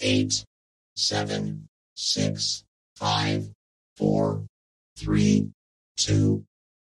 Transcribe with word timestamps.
eight, 0.00 0.44
seven, 0.94 1.68
six, 1.94 2.64
five, 2.96 3.48
four, 3.96 4.44
three, 4.96 5.50
two, 5.96 6.44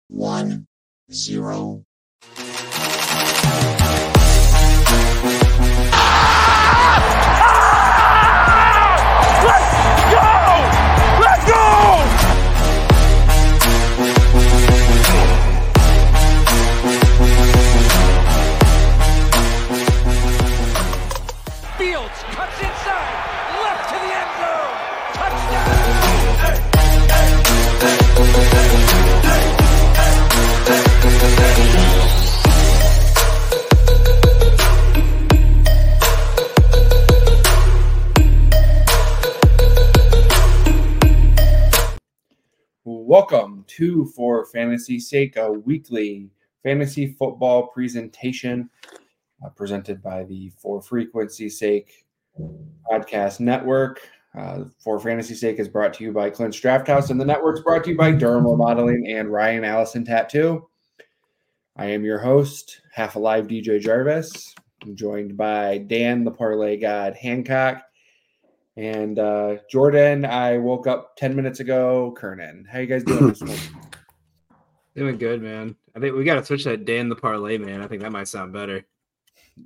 one, 0.09 0.67
zero. 1.13 1.85
Fields 6.89 7.15
Welcome 43.09 43.65
to 43.69 44.05
For 44.15 44.45
Fantasy 44.45 45.01
Sake, 45.01 45.39
a 45.39 45.51
weekly 45.51 46.29
fantasy 46.63 47.15
football 47.19 47.69
presentation 47.69 48.69
uh, 49.43 49.49
presented 49.49 50.03
by 50.03 50.25
the 50.25 50.53
For 50.61 50.83
Frequency 50.83 51.49
Sake 51.49 52.05
podcast 52.87 53.41
network. 53.41 54.07
Uh, 54.37 54.65
For 54.85 55.01
Fantasy 55.01 55.35
Sake 55.35 55.59
is 55.59 55.71
brought 55.71 55.95
to 55.95 56.05
you 56.05 56.13
by 56.13 56.29
Clint's 56.29 56.61
Draft 56.61 56.87
House, 56.87 57.09
and 57.09 57.19
the 57.19 57.25
network's 57.25 57.63
brought 57.63 57.83
to 57.85 57.93
you 57.93 57.97
by 57.97 58.13
Durham 58.13 58.45
Modeling 58.59 59.07
and 59.09 59.33
Ryan 59.33 59.65
Allison 59.65 60.05
Tattoo. 60.05 60.69
I 61.77 61.87
am 61.87 62.05
your 62.05 62.19
host, 62.19 62.83
half 62.93 63.17
alive 63.17 63.47
DJ 63.47 63.81
Jarvis. 63.81 64.55
I'm 64.83 64.95
joined 64.95 65.35
by 65.35 65.79
Dan, 65.79 66.25
the 66.25 66.31
parlay 66.31 66.77
god 66.77 67.15
Hancock, 67.15 67.85
and 68.79 69.19
uh, 69.19 69.57
Jordan, 69.69 70.25
I 70.25 70.57
woke 70.57 70.87
up 70.87 71.17
10 71.17 71.35
minutes 71.35 71.59
ago. 71.59 72.15
Kernan, 72.17 72.65
how 72.71 72.79
you 72.79 72.87
guys 72.87 73.03
doing 73.03 73.27
this 73.27 73.43
morning? 73.43 73.65
Doing 74.95 75.19
good, 75.19 75.43
man. 75.43 75.77
I 75.95 76.01
think 76.01 76.17
we 76.17 76.25
got 76.25 76.37
to 76.37 76.45
switch 76.45 76.65
that 76.65 76.85
Dan 76.85 77.09
the 77.09 77.15
parlay, 77.15 77.57
man. 77.57 77.83
I 77.83 77.87
think 77.87 78.03
that 78.03 78.11
might 78.11 78.27
sound 78.27 78.53
better. 78.53 78.85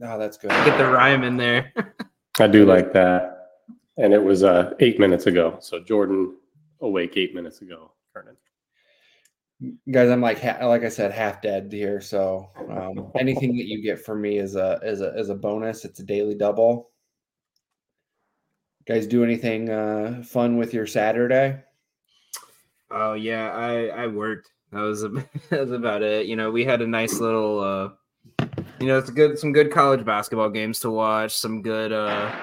Oh, 0.03 0.19
that's 0.19 0.37
good. 0.37 0.51
Get 0.51 0.77
the 0.77 0.87
rhyme 0.87 1.25
in 1.25 1.39
there. 1.39 1.73
I 2.41 2.47
do 2.49 2.67
like 2.67 2.93
that. 2.93 3.49
And 3.97 4.13
it 4.13 4.23
was 4.23 4.43
uh, 4.43 4.75
eight 4.81 4.99
minutes 4.99 5.27
ago. 5.27 5.57
So 5.61 5.81
Jordan 5.81 6.37
awake 6.83 7.17
eight 7.17 7.35
minutes 7.35 7.63
ago. 7.63 7.93
Kernan. 8.15 8.37
guys, 9.91 10.11
I'm 10.11 10.21
like 10.21 10.43
like 10.43 10.85
I 10.85 10.89
said, 10.91 11.13
half 11.13 11.41
dead 11.41 11.71
here. 11.73 12.01
So 12.01 12.51
um, 12.71 13.11
anything 13.19 13.57
that 13.57 13.67
you 13.67 13.83
get 13.83 14.05
from 14.05 14.21
me 14.21 14.39
is 14.39 14.57
a 14.57 14.81
is 14.83 15.01
a 15.01 15.19
is 15.19 15.31
a 15.31 15.35
bonus. 15.35 15.87
It's 15.87 16.01
a 16.01 16.05
daily 16.05 16.35
double. 16.35 16.92
Guys, 18.87 19.07
do 19.07 19.23
anything 19.23 19.71
uh, 19.71 20.23
fun 20.25 20.57
with 20.57 20.75
your 20.75 20.87
Saturday? 20.87 21.63
oh 22.93 23.15
yeah, 23.15 23.51
I 23.51 23.87
I 23.87 24.07
worked. 24.07 24.51
That 24.71 24.81
was, 24.81 25.03
a, 25.03 25.09
that 25.51 25.61
was 25.61 25.73
about 25.73 26.03
it. 26.03 26.27
You 26.27 26.37
know, 26.37 26.51
we 26.51 26.65
had 26.65 26.81
a 26.81 26.87
nice 26.87 27.19
little, 27.19 27.61
uh, 27.61 28.47
you 28.81 28.87
know, 28.87 28.99
it's 28.99 29.11
good 29.11 29.39
some 29.39 29.53
good 29.53 29.71
college 29.71 30.05
basketball 30.05 30.51
games 30.51 30.81
to 30.81 30.91
watch. 30.91 31.37
Some 31.37 31.63
good, 31.63 31.93
uh, 31.93 32.35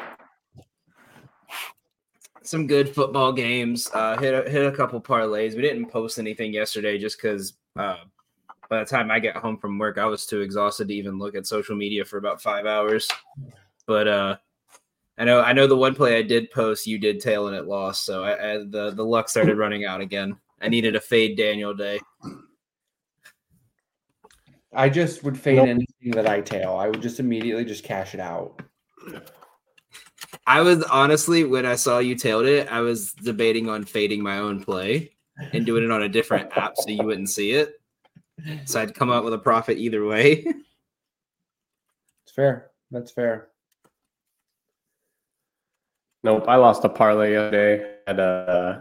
some 2.42 2.68
good 2.68 2.94
football 2.94 3.32
games. 3.32 3.90
Uh, 3.94 4.18
hit 4.18 4.34
a, 4.34 4.50
hit 4.50 4.66
a 4.66 4.76
couple 4.76 5.02
parlays. 5.02 5.56
We 5.56 5.62
didn't 5.62 5.88
post 5.88 6.20
anything 6.20 6.54
yesterday 6.54 6.98
just 6.98 7.18
because. 7.18 7.54
Uh, 7.76 7.98
by 8.70 8.80
the 8.84 8.86
time 8.86 9.10
I 9.10 9.18
get 9.18 9.36
home 9.36 9.58
from 9.58 9.80
work, 9.80 9.98
I 9.98 10.06
was 10.06 10.28
too 10.28 10.42
exhausted 10.42 10.90
to 10.90 10.94
even 10.94 11.18
look 11.18 11.34
at 11.34 11.48
social 11.48 11.76
media 11.76 12.06
for 12.06 12.18
about 12.18 12.40
five 12.40 12.68
hours. 12.68 13.08
But 13.88 14.08
uh, 14.08 14.38
I 15.20 15.26
know 15.26 15.42
I 15.42 15.52
know 15.52 15.68
the 15.68 15.76
one 15.76 15.94
play 15.94 16.18
I 16.18 16.22
did 16.22 16.50
post, 16.50 16.88
you 16.88 16.98
did 16.98 17.20
tail 17.20 17.48
and 17.48 17.56
it 17.56 17.66
lost, 17.66 18.06
so 18.06 18.24
I, 18.24 18.54
I 18.54 18.58
the 18.60 18.92
the 18.96 19.04
luck 19.04 19.28
started 19.28 19.58
running 19.60 19.84
out 19.86 20.00
again. 20.00 20.38
I 20.62 20.70
needed 20.70 20.96
a 20.96 21.02
fade 21.02 21.38
Daniel 21.38 21.74
day. 21.74 22.00
I 24.74 24.88
just 24.88 25.24
would 25.24 25.38
fade 25.38 25.58
Nope. 25.58 25.68
anything 25.68 26.12
that 26.12 26.26
I 26.26 26.42
tail. 26.42 26.74
I 26.74 26.88
would 26.88 27.02
just 27.02 27.20
immediately 27.20 27.66
just 27.66 27.84
cash 27.84 28.14
it 28.14 28.20
out. 28.20 28.62
I 30.48 30.62
was 30.62 30.84
honestly 30.84 31.44
when 31.44 31.66
I 31.66 31.76
saw 31.76 32.00
you 32.00 32.16
tailed 32.16 32.46
it, 32.46 32.72
I 32.72 32.80
was 32.80 33.12
debating 33.12 33.70
on 33.70 33.84
fading 33.84 34.24
my 34.24 34.40
own 34.40 34.64
play 34.64 35.12
and 35.54 35.66
doing 35.66 35.84
it 35.84 35.92
on 35.92 36.04
a 36.04 36.10
different 36.10 36.56
app 36.56 36.78
so 36.78 36.90
you 36.90 37.04
wouldn't 37.04 37.30
see 37.30 37.52
it. 37.52 37.82
So 38.66 38.80
I'd 38.80 38.96
come 38.96 39.12
out 39.12 39.26
with 39.26 39.34
a 39.34 39.38
profit 39.40 39.78
either 39.78 40.06
way. 40.06 40.46
It's 42.26 42.36
fair. 42.36 42.70
That's 42.92 43.12
fair. 43.12 43.49
Nope. 46.24 46.46
I 46.48 46.56
lost 46.56 46.84
a 46.86 46.90
parlay. 46.90 47.38
I 47.38 47.86
had, 48.08 48.20
uh, 48.20 48.80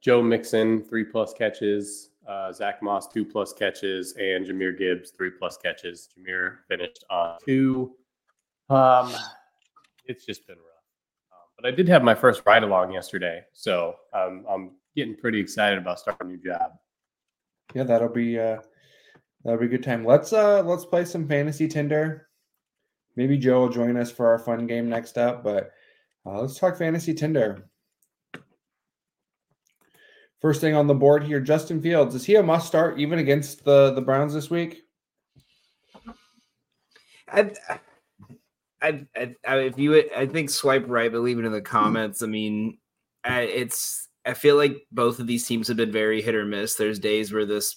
Joe 0.00 0.22
Mixon, 0.22 0.82
three 0.84 1.04
plus 1.04 1.32
catches, 1.32 2.10
uh, 2.28 2.52
Zach 2.52 2.82
Moss, 2.82 3.08
two 3.08 3.24
plus 3.24 3.52
catches, 3.52 4.12
and 4.14 4.46
Jahmyr 4.46 4.76
Gibbs, 4.76 5.10
three 5.10 5.30
plus 5.30 5.56
catches. 5.56 6.08
Jahmyr 6.16 6.58
finished 6.68 7.04
on 7.10 7.38
two. 7.44 7.94
Um, 8.70 9.12
it's 10.04 10.24
just 10.24 10.46
been 10.46 10.56
rough. 10.56 11.32
Um, 11.32 11.48
but 11.56 11.66
I 11.66 11.70
did 11.74 11.88
have 11.88 12.02
my 12.02 12.14
first 12.14 12.42
ride 12.46 12.62
along 12.62 12.92
yesterday. 12.92 13.42
So 13.52 13.94
um, 14.12 14.44
I'm 14.48 14.72
getting 14.94 15.16
pretty 15.16 15.40
excited 15.40 15.78
about 15.78 15.98
starting 15.98 16.28
a 16.28 16.30
new 16.30 16.38
job. 16.38 16.72
Yeah, 17.74 17.84
that'll 17.84 18.08
be 18.08 18.38
uh 18.38 18.58
that'll 19.44 19.60
be 19.60 19.66
a 19.66 19.68
good 19.68 19.82
time. 19.82 20.04
Let's 20.04 20.32
uh 20.32 20.62
let's 20.62 20.84
play 20.84 21.04
some 21.04 21.28
fantasy 21.28 21.68
Tinder. 21.68 22.28
Maybe 23.16 23.36
Joe 23.36 23.60
will 23.60 23.68
join 23.68 23.96
us 23.96 24.10
for 24.10 24.26
our 24.26 24.38
fun 24.38 24.66
game 24.66 24.88
next 24.88 25.18
up, 25.18 25.44
but 25.44 25.72
uh, 26.26 26.40
let's 26.40 26.58
talk 26.58 26.76
fantasy 26.76 27.14
Tinder. 27.14 27.68
First 30.40 30.60
thing 30.60 30.74
on 30.74 30.86
the 30.86 30.94
board 30.94 31.24
here, 31.24 31.40
Justin 31.40 31.82
Fields. 31.82 32.14
Is 32.14 32.24
he 32.24 32.36
a 32.36 32.42
must 32.42 32.66
start 32.66 32.98
even 32.98 33.18
against 33.18 33.64
the 33.64 33.92
the 33.92 34.00
Browns 34.00 34.32
this 34.32 34.50
week? 34.50 34.84
I, 37.30 37.50
I, 38.80 39.06
I, 39.46 39.56
if 39.58 39.78
you, 39.78 40.08
I 40.16 40.26
think 40.26 40.50
swipe 40.50 40.84
right, 40.86 41.10
but 41.10 41.20
leave 41.20 41.38
it 41.38 41.44
in 41.44 41.52
the 41.52 41.60
comments. 41.60 42.22
I 42.22 42.26
mean, 42.26 42.78
I, 43.24 43.42
it's. 43.42 44.08
I 44.24 44.34
feel 44.34 44.56
like 44.56 44.76
both 44.92 45.20
of 45.20 45.26
these 45.26 45.46
teams 45.46 45.68
have 45.68 45.76
been 45.78 45.92
very 45.92 46.20
hit 46.20 46.34
or 46.34 46.44
miss. 46.44 46.74
There's 46.74 46.98
days 46.98 47.32
where 47.32 47.46
this 47.46 47.76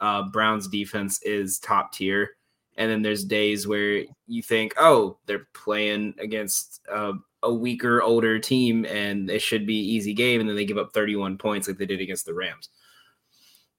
uh, 0.00 0.24
Browns 0.30 0.66
defense 0.68 1.20
is 1.22 1.58
top 1.58 1.92
tier, 1.92 2.30
and 2.76 2.90
then 2.90 3.02
there's 3.02 3.24
days 3.24 3.66
where 3.68 4.02
you 4.26 4.42
think, 4.42 4.74
oh, 4.78 5.18
they're 5.26 5.46
playing 5.54 6.14
against 6.18 6.80
uh, 6.90 7.12
a 7.44 7.54
weaker, 7.54 8.02
older 8.02 8.38
team, 8.38 8.84
and 8.86 9.30
it 9.30 9.40
should 9.40 9.66
be 9.66 9.74
easy 9.76 10.14
game, 10.14 10.40
and 10.40 10.48
then 10.48 10.56
they 10.56 10.64
give 10.64 10.78
up 10.78 10.92
31 10.92 11.38
points 11.38 11.68
like 11.68 11.78
they 11.78 11.86
did 11.86 12.00
against 12.00 12.26
the 12.26 12.34
Rams. 12.34 12.70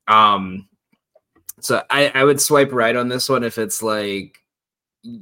Um, 0.08 0.70
so 1.60 1.84
I, 1.90 2.12
I 2.14 2.24
would 2.24 2.40
swipe 2.40 2.72
right 2.72 2.96
on 2.96 3.10
this 3.10 3.28
one 3.28 3.44
if 3.44 3.58
it's 3.58 3.82
like 3.82 4.40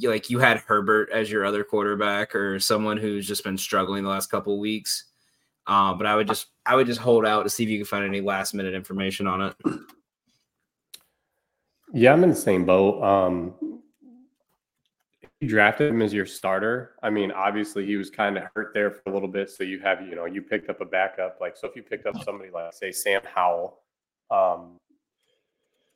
like 0.02 0.30
you 0.30 0.40
had 0.40 0.60
Herbert 0.60 1.10
as 1.12 1.30
your 1.30 1.46
other 1.46 1.64
quarterback 1.64 2.36
or 2.36 2.60
someone 2.60 2.98
who's 2.98 3.28
just 3.28 3.44
been 3.44 3.58
struggling 3.58 4.04
the 4.04 4.10
last 4.10 4.32
couple 4.32 4.58
weeks. 4.60 5.06
Uh, 5.68 5.94
but 5.94 6.06
I 6.06 6.16
would 6.16 6.28
just 6.28 6.48
I 6.66 6.76
would 6.76 6.88
just 6.88 7.00
hold 7.00 7.26
out 7.26 7.44
to 7.44 7.50
see 7.50 7.64
if 7.64 7.70
you 7.70 7.80
can 7.80 7.86
find 7.86 8.06
any 8.06 8.22
last 8.22 8.54
minute 8.54 8.74
information 8.74 9.28
on 9.28 9.42
it. 9.42 9.56
Yeah, 11.94 12.12
I'm 12.12 12.24
in 12.24 12.32
the 12.32 12.36
same 12.36 12.66
boat. 12.66 13.04
Um, 13.04 13.83
drafted 15.44 15.90
him 15.90 16.02
as 16.02 16.14
your 16.14 16.26
starter. 16.26 16.96
I 17.04 17.10
mean, 17.10 17.32
obviously 17.32 17.86
he 17.86 17.96
was 17.96 18.10
kind 18.10 18.38
of 18.38 18.44
hurt 18.56 18.74
there 18.74 18.92
for 18.92 19.02
a 19.08 19.14
little 19.14 19.28
bit, 19.28 19.50
so 19.50 19.64
you 19.64 19.80
have 19.80 20.02
you 20.02 20.16
know 20.16 20.26
you 20.26 20.42
picked 20.42 20.70
up 20.70 20.82
a 20.82 20.86
backup. 20.86 21.38
Like 21.40 21.56
so, 21.58 21.68
if 21.68 21.76
you 21.76 21.84
picked 21.84 22.06
up 22.06 22.16
somebody 22.24 22.50
like 22.50 22.74
say 22.74 22.92
Sam 22.92 23.22
Howell, 23.34 23.80
um, 24.32 24.80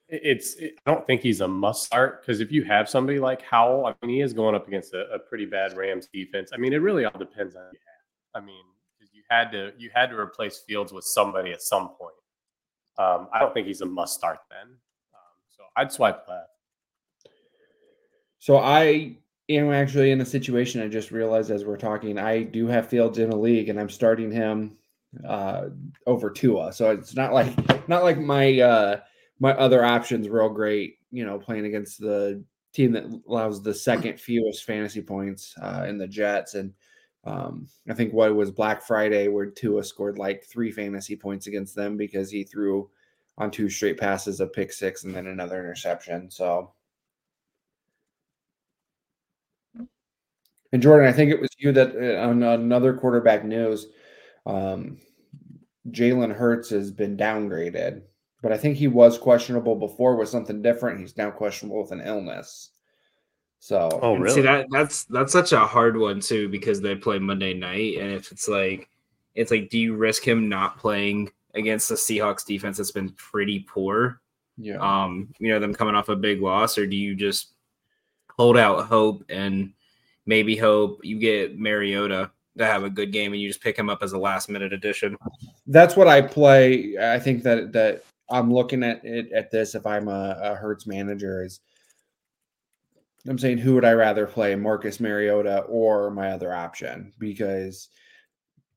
it's 0.09 0.55
it, 0.55 0.75
I 0.85 0.93
don't 0.93 1.05
think 1.05 1.21
he's 1.21 1.41
a 1.41 1.47
must 1.47 1.85
start 1.85 2.21
because 2.21 2.39
if 2.39 2.51
you 2.51 2.63
have 2.63 2.89
somebody 2.89 3.19
like 3.19 3.41
Howell, 3.41 3.85
I 3.85 4.05
mean, 4.05 4.15
he 4.15 4.21
is 4.21 4.33
going 4.33 4.55
up 4.55 4.67
against 4.67 4.93
a, 4.93 5.09
a 5.13 5.19
pretty 5.19 5.45
bad 5.45 5.75
Rams 5.75 6.07
defense. 6.13 6.51
I 6.53 6.57
mean, 6.57 6.73
it 6.73 6.77
really 6.77 7.05
all 7.05 7.17
depends 7.17 7.55
on 7.55 7.63
you 7.73 7.79
have. 8.33 8.41
I 8.41 8.45
mean, 8.45 8.63
you 9.13 9.23
had 9.29 9.51
to 9.51 9.73
you 9.77 9.89
had 9.93 10.09
to 10.11 10.17
replace 10.17 10.59
Fields 10.59 10.93
with 10.93 11.03
somebody 11.03 11.51
at 11.51 11.61
some 11.61 11.89
point. 11.89 12.15
Um, 12.97 13.27
I 13.33 13.39
don't 13.39 13.53
think 13.53 13.67
he's 13.67 13.81
a 13.81 13.85
must 13.85 14.15
start 14.15 14.39
then. 14.49 14.67
Um, 15.13 15.35
so 15.49 15.63
I'd 15.75 15.91
swipe 15.91 16.25
left. 16.27 16.49
So 18.39 18.57
I 18.57 19.17
am 19.49 19.71
actually 19.71 20.11
in 20.11 20.21
a 20.21 20.25
situation 20.25 20.81
I 20.81 20.87
just 20.87 21.11
realized 21.11 21.51
as 21.51 21.65
we're 21.65 21.77
talking. 21.77 22.17
I 22.17 22.43
do 22.43 22.67
have 22.67 22.89
Fields 22.89 23.19
in 23.19 23.31
a 23.31 23.35
league, 23.35 23.69
and 23.69 23.79
I'm 23.79 23.89
starting 23.89 24.31
him 24.31 24.77
uh, 25.25 25.69
over 26.05 26.29
Tua. 26.29 26.73
So 26.73 26.91
it's 26.91 27.15
not 27.15 27.33
like 27.33 27.87
not 27.87 28.03
like 28.03 28.19
my 28.19 28.59
uh, 28.59 28.99
my 29.39 29.53
other 29.53 29.83
options 29.83 30.29
real 30.29 30.49
great. 30.49 30.97
You 31.11 31.25
know, 31.25 31.39
playing 31.39 31.65
against 31.65 31.99
the 31.99 32.43
team 32.73 32.91
that 32.91 33.05
allows 33.27 33.61
the 33.63 33.73
second 33.73 34.19
fewest 34.19 34.65
fantasy 34.65 35.01
points 35.01 35.55
uh, 35.61 35.85
in 35.87 35.97
the 35.97 36.07
Jets, 36.07 36.55
and 36.55 36.73
Um, 37.23 37.67
I 37.89 37.93
think 37.93 38.13
what 38.13 38.35
was 38.35 38.51
Black 38.51 38.81
Friday 38.81 39.27
where 39.27 39.51
Tua 39.51 39.83
scored 39.83 40.17
like 40.17 40.45
three 40.45 40.71
fantasy 40.71 41.15
points 41.15 41.47
against 41.47 41.75
them 41.75 41.97
because 41.97 42.31
he 42.31 42.43
threw 42.43 42.89
on 43.37 43.51
two 43.51 43.69
straight 43.69 43.99
passes, 43.99 44.39
a 44.39 44.47
pick 44.47 44.71
six, 44.71 45.03
and 45.03 45.13
then 45.13 45.27
another 45.27 45.59
interception. 45.59 46.31
So, 46.31 46.71
and 50.71 50.81
Jordan, 50.81 51.07
I 51.07 51.13
think 51.13 51.31
it 51.31 51.39
was 51.39 51.49
you 51.57 51.71
that 51.73 51.95
uh, 51.95 52.27
on 52.27 52.43
another 52.43 52.93
quarterback 52.93 53.43
news, 53.43 53.87
um, 54.45 54.97
Jalen 55.89 56.33
Hurts 56.33 56.69
has 56.69 56.91
been 56.91 57.17
downgraded, 57.17 58.01
but 58.41 58.51
I 58.51 58.57
think 58.57 58.77
he 58.77 58.87
was 58.87 59.17
questionable 59.17 59.75
before 59.75 60.15
with 60.15 60.29
something 60.29 60.61
different. 60.61 60.99
He's 60.99 61.17
now 61.17 61.31
questionable 61.31 61.81
with 61.81 61.91
an 61.91 62.01
illness. 62.01 62.71
So, 63.59 63.89
Oh, 64.01 64.13
And 64.13 64.23
really? 64.23 64.35
See 64.35 64.41
that 64.41 64.67
that's 64.71 65.05
that's 65.05 65.33
such 65.33 65.51
a 65.51 65.59
hard 65.59 65.97
one 65.97 66.19
too 66.19 66.47
because 66.49 66.81
they 66.81 66.95
play 66.95 67.19
Monday 67.19 67.53
night, 67.53 67.97
and 67.97 68.11
if 68.11 68.31
it's 68.31 68.47
like 68.47 68.89
it's 69.35 69.51
like, 69.51 69.69
do 69.69 69.79
you 69.79 69.95
risk 69.95 70.27
him 70.27 70.49
not 70.49 70.77
playing 70.77 71.31
against 71.53 71.89
the 71.89 71.95
Seahawks 71.95 72.45
defense 72.45 72.77
that's 72.77 72.91
been 72.91 73.09
pretty 73.11 73.59
poor? 73.61 74.21
yeah. 74.57 74.77
Um, 74.77 75.29
you 75.39 75.49
know, 75.49 75.59
them 75.59 75.73
coming 75.73 75.95
off 75.95 76.09
a 76.09 76.15
big 76.15 76.41
loss, 76.41 76.77
or 76.77 76.87
do 76.87 76.95
you 76.95 77.15
just 77.15 77.53
hold 78.29 78.57
out 78.57 78.85
hope 78.85 79.23
and 79.29 79.73
maybe 80.27 80.55
hope 80.55 80.99
you 81.03 81.17
get 81.17 81.57
Mariota 81.57 82.31
to 82.57 82.65
have 82.65 82.83
a 82.83 82.89
good 82.89 83.11
game 83.11 83.33
and 83.33 83.41
you 83.41 83.47
just 83.47 83.61
pick 83.61 83.77
him 83.77 83.89
up 83.89 84.03
as 84.03 84.13
a 84.13 84.17
last 84.17 84.49
minute 84.49 84.73
addition? 84.73 85.17
that's 85.67 85.95
what 85.95 86.07
I 86.07 86.21
play. 86.21 86.95
I 86.97 87.19
think 87.19 87.43
that 87.43 87.73
that 87.73 88.03
I'm 88.29 88.53
looking 88.53 88.83
at 88.83 89.03
it 89.03 89.31
at 89.31 89.51
this. 89.51 89.75
If 89.75 89.85
I'm 89.85 90.07
a, 90.07 90.37
a 90.41 90.55
Hurts 90.55 90.87
manager, 90.87 91.43
is 91.43 91.59
I'm 93.27 93.37
saying 93.37 93.57
who 93.57 93.75
would 93.75 93.85
I 93.85 93.91
rather 93.91 94.25
play, 94.25 94.55
Marcus 94.55 94.99
Mariota 94.99 95.59
or 95.61 96.11
my 96.11 96.31
other 96.31 96.53
option? 96.53 97.13
Because 97.17 97.89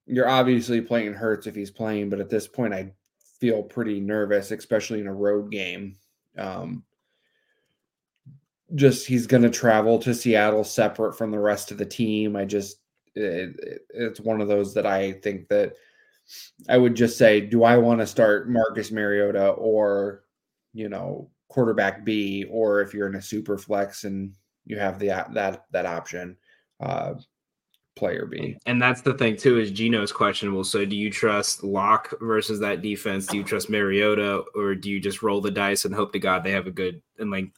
you're 0.06 0.28
obviously 0.28 0.80
playing 0.80 1.14
Hurts 1.14 1.46
if 1.46 1.54
he's 1.54 1.70
playing, 1.70 2.10
but 2.10 2.20
at 2.20 2.30
this 2.30 2.48
point, 2.48 2.74
I 2.74 2.92
feel 3.40 3.62
pretty 3.62 4.00
nervous, 4.00 4.50
especially 4.50 5.00
in 5.00 5.06
a 5.06 5.14
road 5.14 5.50
game. 5.50 5.96
Um, 6.36 6.84
just 8.74 9.06
he's 9.06 9.26
going 9.26 9.42
to 9.42 9.50
travel 9.50 9.98
to 10.00 10.14
Seattle 10.14 10.64
separate 10.64 11.16
from 11.16 11.30
the 11.30 11.38
rest 11.38 11.70
of 11.70 11.78
the 11.78 11.86
team. 11.86 12.36
I 12.36 12.44
just 12.44 12.78
it, 13.14 13.54
it- 13.58 13.82
it's 13.92 14.20
one 14.20 14.40
of 14.40 14.48
those 14.48 14.72
that 14.74 14.86
I 14.86 15.12
think 15.12 15.48
that 15.48 15.74
I 16.68 16.78
would 16.78 16.94
just 16.94 17.18
say, 17.18 17.40
do 17.40 17.64
I 17.64 17.76
want 17.76 18.00
to 18.00 18.06
start 18.06 18.48
Marcus 18.48 18.92
Mariota 18.92 19.48
or, 19.48 20.22
you 20.72 20.88
know, 20.88 21.28
quarterback 21.48 22.04
B, 22.04 22.44
or 22.48 22.80
if 22.80 22.94
you're 22.94 23.08
in 23.08 23.16
a 23.16 23.22
super 23.22 23.58
flex 23.58 24.04
and 24.04 24.32
you 24.64 24.78
have 24.78 24.98
the 25.00 25.08
that 25.34 25.64
that 25.72 25.86
option, 25.86 26.36
uh, 26.78 27.14
player 27.96 28.26
B. 28.26 28.56
And 28.66 28.80
that's 28.80 29.00
the 29.02 29.14
thing 29.14 29.36
too 29.36 29.58
is 29.58 29.72
Geno's 29.72 30.12
questionable. 30.12 30.62
So 30.62 30.84
do 30.84 30.94
you 30.94 31.10
trust 31.10 31.64
Lock 31.64 32.14
versus 32.20 32.60
that 32.60 32.80
defense? 32.82 33.26
Do 33.26 33.36
you 33.36 33.42
trust 33.44 33.68
Mariota, 33.68 34.44
or 34.54 34.76
do 34.76 34.88
you 34.88 35.00
just 35.00 35.22
roll 35.22 35.40
the 35.40 35.50
dice 35.50 35.84
and 35.84 35.94
hope 35.94 36.12
to 36.12 36.20
God 36.20 36.44
they 36.44 36.52
have 36.52 36.68
a 36.68 36.70
good 36.70 37.02
and 37.18 37.30
like, 37.32 37.50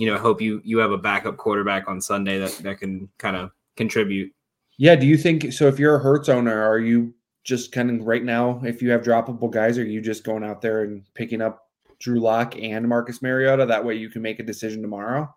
you 0.00 0.06
know, 0.06 0.18
hope 0.18 0.40
you 0.40 0.62
you 0.64 0.78
have 0.78 0.92
a 0.92 0.98
backup 0.98 1.36
quarterback 1.36 1.86
on 1.86 2.00
Sunday 2.00 2.38
that 2.38 2.52
that 2.62 2.78
can 2.78 3.06
kind 3.18 3.36
of 3.36 3.50
contribute. 3.76 4.32
Yeah. 4.78 4.96
Do 4.96 5.06
you 5.06 5.18
think 5.18 5.52
so? 5.52 5.68
If 5.68 5.78
you're 5.78 5.96
a 5.96 5.98
Hurts 5.98 6.30
owner, 6.30 6.62
are 6.62 6.78
you 6.78 7.12
just 7.44 7.70
kind 7.70 7.90
of 7.90 8.06
right 8.06 8.24
now, 8.24 8.62
if 8.64 8.80
you 8.80 8.90
have 8.92 9.02
droppable 9.02 9.50
guys, 9.50 9.76
are 9.76 9.84
you 9.84 10.00
just 10.00 10.24
going 10.24 10.42
out 10.42 10.62
there 10.62 10.84
and 10.84 11.04
picking 11.12 11.42
up 11.42 11.68
Drew 11.98 12.18
Lock 12.18 12.56
and 12.56 12.88
Marcus 12.88 13.20
Mariota? 13.20 13.66
That 13.66 13.84
way 13.84 13.94
you 13.94 14.08
can 14.08 14.22
make 14.22 14.40
a 14.40 14.42
decision 14.42 14.80
tomorrow. 14.80 15.32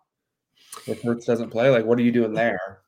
If 0.88 1.02
Hurts 1.02 1.26
doesn't 1.26 1.50
play, 1.50 1.70
like 1.70 1.84
what 1.84 2.00
are 2.00 2.04
you 2.04 2.14
doing 2.14 2.34
there? 2.34 2.84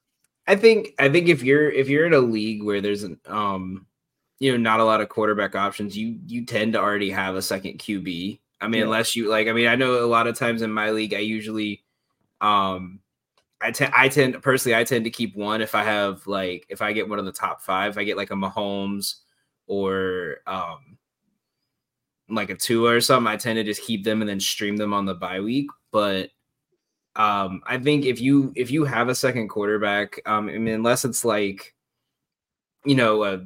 I 0.48 0.56
think 0.56 0.94
I 0.98 1.10
think 1.10 1.28
if 1.28 1.44
you're 1.44 1.70
if 1.70 1.90
you're 1.90 2.06
in 2.06 2.14
a 2.14 2.20
league 2.20 2.64
where 2.64 2.80
there's 2.80 3.04
an 3.04 3.20
um 3.26 3.86
you 4.40 4.50
know 4.50 4.58
not 4.58 4.80
a 4.80 4.86
lot 4.86 5.02
of 5.02 5.10
quarterback 5.10 5.58
options, 5.58 5.98
you 5.98 6.20
you 6.26 6.46
tend 6.46 6.72
to 6.72 6.80
already 6.80 7.12
have 7.12 7.36
a 7.36 7.42
second 7.42 7.80
QB. 7.80 8.40
I 8.66 8.68
mean, 8.68 8.80
Yeah. 8.80 8.86
unless 8.86 9.16
you 9.16 9.30
like, 9.30 9.48
I 9.48 9.54
mean, 9.54 9.68
I 9.68 9.76
know 9.76 10.04
a 10.04 10.08
lot 10.08 10.28
of 10.28 10.38
times 10.38 10.62
in 10.62 10.72
my 10.72 10.92
league, 10.92 11.14
I 11.14 11.20
usually 11.20 11.84
um 12.42 13.00
I 13.62 13.72
tend 13.72 13.94
I 13.96 14.10
tend 14.10 14.42
personally 14.44 14.76
I 14.76 14.84
tend 14.84 15.06
to 15.06 15.10
keep 15.12 15.36
one 15.36 15.62
if 15.62 15.76
I 15.76 15.84
have 15.84 16.28
like 16.28 16.66
if 16.70 16.82
I 16.82 16.94
get 16.94 17.08
one 17.10 17.20
of 17.20 17.26
the 17.26 17.32
top 17.32 17.62
five, 17.62 17.92
if 17.92 17.98
I 17.98 18.04
get 18.04 18.18
like 18.18 18.32
a 18.32 18.36
Mahomes 18.36 19.16
or 19.68 20.38
um 20.48 20.98
like 22.30 22.50
a 22.50 22.56
Tua 22.56 22.96
or 22.96 23.02
something, 23.02 23.32
I 23.32 23.38
tend 23.38 23.58
to 23.58 23.64
just 23.64 23.84
keep 23.84 24.04
them 24.04 24.22
and 24.22 24.30
then 24.30 24.40
stream 24.40 24.78
them 24.78 24.94
on 24.94 25.06
the 25.06 25.14
bye 25.16 25.40
week. 25.40 25.68
But 25.92 26.32
um, 27.16 27.62
I 27.66 27.78
think 27.78 28.06
if 28.06 28.20
you 28.20 28.52
if 28.56 28.72
you 28.72 28.84
have 28.86 29.10
a 29.10 29.16
second 29.16 29.48
quarterback, 29.50 30.20
um, 30.26 30.50
I 30.50 30.58
mean, 30.58 30.74
unless 30.74 31.06
it's 31.06 31.24
like, 31.24 31.74
you 32.84 32.96
know, 32.96 33.24
uh, 33.24 33.40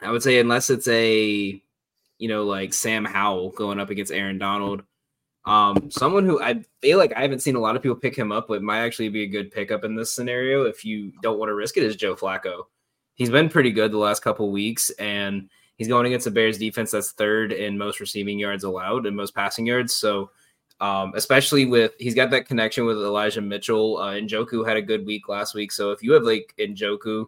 I 0.00 0.10
would 0.10 0.22
say 0.22 0.38
unless 0.38 0.70
it's 0.70 0.88
a, 0.88 1.62
you 2.22 2.28
know, 2.28 2.44
like 2.44 2.72
Sam 2.72 3.04
Howell 3.04 3.50
going 3.50 3.80
up 3.80 3.90
against 3.90 4.12
Aaron 4.12 4.38
Donald, 4.38 4.84
um, 5.44 5.90
someone 5.90 6.24
who 6.24 6.40
I 6.40 6.62
feel 6.80 6.96
like 6.96 7.12
I 7.16 7.22
haven't 7.22 7.40
seen 7.40 7.56
a 7.56 7.60
lot 7.60 7.74
of 7.74 7.82
people 7.82 7.96
pick 7.96 8.14
him 8.14 8.30
up 8.30 8.46
but 8.46 8.62
might 8.62 8.78
actually 8.78 9.08
be 9.08 9.24
a 9.24 9.26
good 9.26 9.50
pickup 9.50 9.82
in 9.82 9.96
this 9.96 10.12
scenario 10.12 10.62
if 10.66 10.84
you 10.84 11.10
don't 11.20 11.40
want 11.40 11.48
to 11.50 11.54
risk 11.56 11.76
it 11.76 11.82
is 11.82 11.96
Joe 11.96 12.14
Flacco. 12.14 12.66
He's 13.14 13.28
been 13.28 13.48
pretty 13.48 13.72
good 13.72 13.90
the 13.90 13.98
last 13.98 14.22
couple 14.22 14.52
weeks, 14.52 14.90
and 15.00 15.50
he's 15.78 15.88
going 15.88 16.06
against 16.06 16.24
the 16.26 16.30
Bears 16.30 16.58
defense 16.58 16.92
that's 16.92 17.10
third 17.10 17.50
in 17.50 17.76
most 17.76 17.98
receiving 17.98 18.38
yards 18.38 18.62
allowed 18.62 19.04
and 19.04 19.16
most 19.16 19.34
passing 19.34 19.66
yards. 19.66 19.92
So 19.92 20.30
um, 20.78 21.14
especially 21.16 21.66
with 21.66 21.90
he's 21.98 22.14
got 22.14 22.30
that 22.30 22.46
connection 22.46 22.86
with 22.86 22.98
Elijah 22.98 23.40
Mitchell. 23.40 23.98
Uh, 23.98 24.12
Njoku 24.12 24.64
had 24.64 24.76
a 24.76 24.82
good 24.82 25.04
week 25.04 25.28
last 25.28 25.56
week, 25.56 25.72
so 25.72 25.90
if 25.90 26.04
you 26.04 26.12
have 26.12 26.22
like 26.22 26.54
Njoku, 26.56 27.26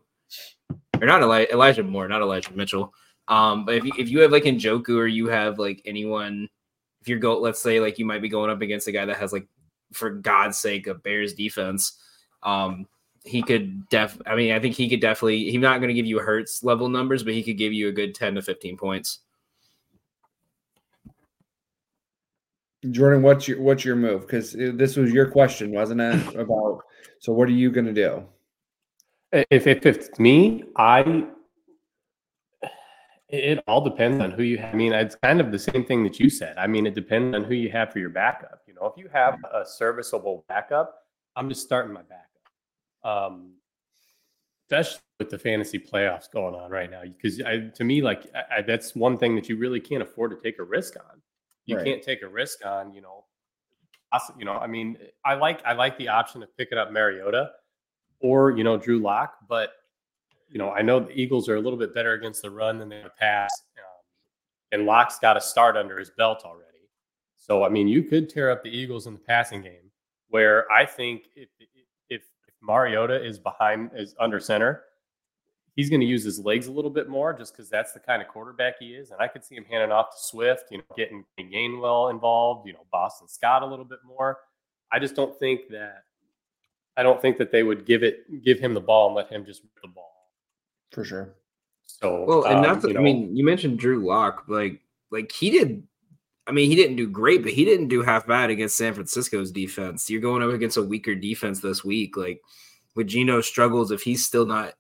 or 1.01 1.07
not 1.07 1.21
Eli- 1.21 1.47
Elijah 1.53 1.83
Moore, 1.83 2.07
not 2.07 2.23
Elijah 2.23 2.53
Mitchell, 2.53 2.95
um, 3.29 3.65
but 3.65 3.77
if 3.77 3.85
you, 3.85 3.93
if 3.99 4.09
you 4.09 4.21
have 4.21 4.33
like 4.33 4.45
Njoku 4.45 4.97
or 4.97 5.07
you 5.07 5.29
have 5.29 5.59
like 5.59 5.83
anyone, 5.85 6.49
if 7.01 7.09
you're 7.09 7.19
go, 7.19 7.39
let's 7.39 7.63
say 7.63 7.81
like 7.81 7.99
you 7.99 8.05
might 8.05 8.23
be 8.23 8.29
going 8.29 8.51
up 8.51 8.61
against 8.61 8.89
a 8.89 8.93
guy 8.93 9.05
that 9.05 9.17
has 9.17 9.33
like, 9.33 9.47
for 9.93 10.11
God's 10.11 10.59
sake, 10.59 10.87
a 10.87 10.95
Bears 10.95 11.35
defense, 11.35 11.99
um, 12.43 12.87
he 13.25 13.43
could 13.43 13.89
def. 13.89 14.21
I 14.27 14.37
mean, 14.37 14.53
I 14.53 14.61
think 14.61 14.75
he 14.75 14.89
could 14.89 15.01
definitely. 15.01 15.51
He's 15.51 15.61
not 15.61 15.79
going 15.79 15.89
to 15.89 15.95
give 15.95 16.07
you 16.07 16.19
Hurts 16.19 16.63
level 16.63 16.89
numbers, 16.89 17.23
but 17.23 17.33
he 17.33 17.43
could 17.43 17.57
give 17.57 17.73
you 17.73 17.89
a 17.89 17.93
good 17.93 18.15
ten 18.15 18.35
to 18.35 18.43
fifteen 18.43 18.77
points. 18.77 19.21
Jordan, 22.91 23.23
what's 23.23 23.49
your 23.49 23.63
what's 23.63 23.85
your 23.85 23.97
move? 23.97 24.23
Because 24.23 24.53
this 24.53 24.97
was 24.97 25.11
your 25.11 25.27
question, 25.31 25.71
wasn't 25.73 26.03
it? 26.03 26.35
About 26.37 26.83
so, 27.19 27.33
what 27.33 27.49
are 27.49 27.53
you 27.53 27.71
going 27.71 27.87
to 27.87 27.93
do? 27.95 28.25
If, 29.33 29.67
if 29.67 29.87
it's 29.87 30.19
me, 30.19 30.65
I 30.77 31.25
it 33.35 33.65
all 33.67 33.81
depends 33.81 34.21
on 34.23 34.31
who 34.31 34.43
you 34.43 34.59
have. 34.59 34.75
I 34.75 34.77
mean, 34.77 34.93
it's 34.93 35.15
kind 35.17 35.41
of 35.41 35.51
the 35.53 35.59
same 35.59 35.85
thing 35.85 36.03
that 36.05 36.19
you 36.19 36.31
said. 36.31 36.57
I 36.59 36.67
mean, 36.67 36.87
it 36.87 36.95
depends 36.95 37.35
on 37.35 37.45
who 37.45 37.55
you 37.55 37.71
have 37.71 37.93
for 37.93 37.99
your 37.99 38.11
backup. 38.11 38.63
You 38.67 38.75
know, 38.75 38.87
if 38.87 38.97
you 38.97 39.09
have 39.13 39.39
a 39.53 39.65
serviceable 39.65 40.45
backup, 40.49 41.03
I'm 41.37 41.49
just 41.49 41.63
starting 41.63 41.93
my 41.93 42.03
backup. 42.03 42.25
Um, 43.05 43.53
especially 44.71 45.01
with 45.19 45.31
the 45.31 45.39
fantasy 45.39 45.79
playoffs 45.79 46.31
going 46.31 46.55
on 46.55 46.71
right 46.71 46.91
now, 46.91 47.03
because 47.03 47.41
I, 47.43 47.69
to 47.75 47.85
me, 47.85 48.01
like 48.03 48.27
I, 48.35 48.59
I, 48.59 48.63
that's 48.63 48.95
one 48.95 49.19
thing 49.19 49.35
that 49.37 49.49
you 49.49 49.57
really 49.57 49.81
can't 49.81 50.03
afford 50.03 50.31
to 50.31 50.37
take 50.43 50.59
a 50.59 50.65
risk 50.65 50.97
on. 50.97 51.21
You 51.67 51.77
Right. 51.77 51.85
can't 51.85 52.03
take 52.03 52.23
a 52.23 52.29
risk 52.29 52.65
on, 52.65 52.93
you 52.93 53.01
know, 53.01 53.25
you 54.39 54.45
know. 54.45 54.53
I 54.53 54.67
mean, 54.67 54.99
I 55.25 55.35
like 55.35 55.65
I 55.65 55.73
like 55.73 55.99
the 55.99 56.09
option 56.09 56.43
of 56.43 56.57
picking 56.57 56.79
up 56.79 56.93
Mariota 56.93 57.51
or 58.21 58.51
you 58.53 58.65
know 58.65 58.77
Drew 58.77 58.99
Lock, 58.99 59.37
but 59.49 59.71
you 60.55 60.59
know 60.59 60.71
I 60.71 60.81
know 60.81 61.01
the 61.01 61.13
Eagles 61.13 61.49
are 61.49 61.57
a 61.57 61.61
little 61.61 61.79
bit 61.79 61.93
better 61.93 62.15
against 62.15 62.41
the 62.41 62.51
run 62.51 62.79
than 62.79 62.89
they 62.89 63.03
the 63.03 63.11
pass, 63.11 63.51
um, 63.77 63.85
and 64.73 64.87
Lock's 64.87 65.19
got 65.19 65.37
a 65.37 65.41
start 65.41 65.77
under 65.77 65.99
his 65.99 66.11
belt 66.17 66.43
already. 66.45 66.89
So 67.37 67.65
I 67.65 67.69
mean, 67.69 67.89
you 67.89 68.05
could 68.05 68.31
tear 68.31 68.51
up 68.51 68.63
the 68.63 68.71
Eagles 68.71 69.07
in 69.07 69.13
the 69.13 69.19
passing 69.19 69.61
game, 69.61 69.91
where 70.29 70.71
I 70.73 70.87
think 70.87 71.25
if 71.35 71.49
if, 72.09 72.23
if 72.49 72.55
Mariota 72.63 73.23
is 73.23 73.39
behind 73.39 73.91
is 73.97 74.15
under 74.21 74.39
center, 74.39 74.85
he's 75.75 75.91
going 75.91 76.01
to 76.01 76.07
use 76.07 76.23
his 76.23 76.39
legs 76.39 76.69
a 76.69 76.73
little 76.73 76.91
bit 76.91 77.09
more, 77.09 77.33
just 77.33 77.53
because 77.53 77.69
that's 77.69 77.93
the 77.93 78.01
kind 78.01 78.23
of 78.23 78.29
quarterback 78.29 78.75
he 78.79 78.95
is, 78.95 79.11
and 79.11 79.21
I 79.21 79.27
could 79.27 79.45
see 79.45 79.57
him 79.57 79.65
handing 79.69 79.91
off 79.91 80.11
to 80.11 80.23
Swift, 80.23 80.71
you 80.71 80.79
know, 80.79 80.85
getting 80.97 81.25
Gainwell 81.39 82.13
involved, 82.13 82.69
you 82.69 82.75
know, 82.75 82.87
Boston 82.93 83.27
Scott 83.27 83.65
a 83.65 83.67
little 83.67 83.85
bit 83.85 83.99
more. 84.07 84.39
I 84.93 85.01
just 85.01 85.17
don't 85.17 85.37
think 85.41 85.63
that 85.71 86.05
I 86.97 87.03
don't 87.03 87.21
think 87.21 87.39
that 87.39 87.51
they 87.51 87.65
would 87.65 87.87
give 87.87 88.05
it 88.05 88.45
give 88.45 88.61
him 88.61 88.73
the 88.73 88.81
ball 88.81 89.09
and 89.09 89.17
let 89.17 89.29
him 89.33 89.45
just 89.45 89.65
rip 89.65 89.73
the 89.83 89.89
ball. 89.89 90.14
For 90.95 91.05
sure. 91.05 91.35
So 91.87 92.25
Well, 92.25 92.45
and 92.45 92.59
um, 92.59 92.63
that's 92.63 92.85
you 92.85 92.97
I 92.97 93.03
mean, 93.03 93.37
you 93.37 93.45
mentioned 93.45 93.81
Drew 93.81 94.07
Lock, 94.07 94.45
like 94.47 94.81
like 95.11 95.33
he 95.33 95.51
did. 95.51 95.83
I 96.47 96.53
mean, 96.53 96.71
he 96.71 96.77
didn't 96.77 96.97
do 96.97 97.09
great, 97.09 97.43
but 97.43 97.53
he 97.53 97.65
didn't 97.65 97.89
do 97.89 98.03
half 98.03 98.27
bad 98.27 98.51
against 98.51 98.77
San 98.77 98.95
Francisco's 98.95 99.51
defense. 99.51 100.09
You're 100.09 100.21
going 100.21 100.43
up 100.43 100.51
against 100.51 100.77
a 100.77 100.83
weaker 100.83 101.17
defense 101.17 101.61
this 101.61 101.83
week, 101.83 102.17
like 102.17 102.41
with 102.95 103.09
Geno 103.09 103.41
struggles. 103.41 103.91
If 103.91 104.03
he's 104.03 104.25
still 104.25 104.47
not, 104.47 104.75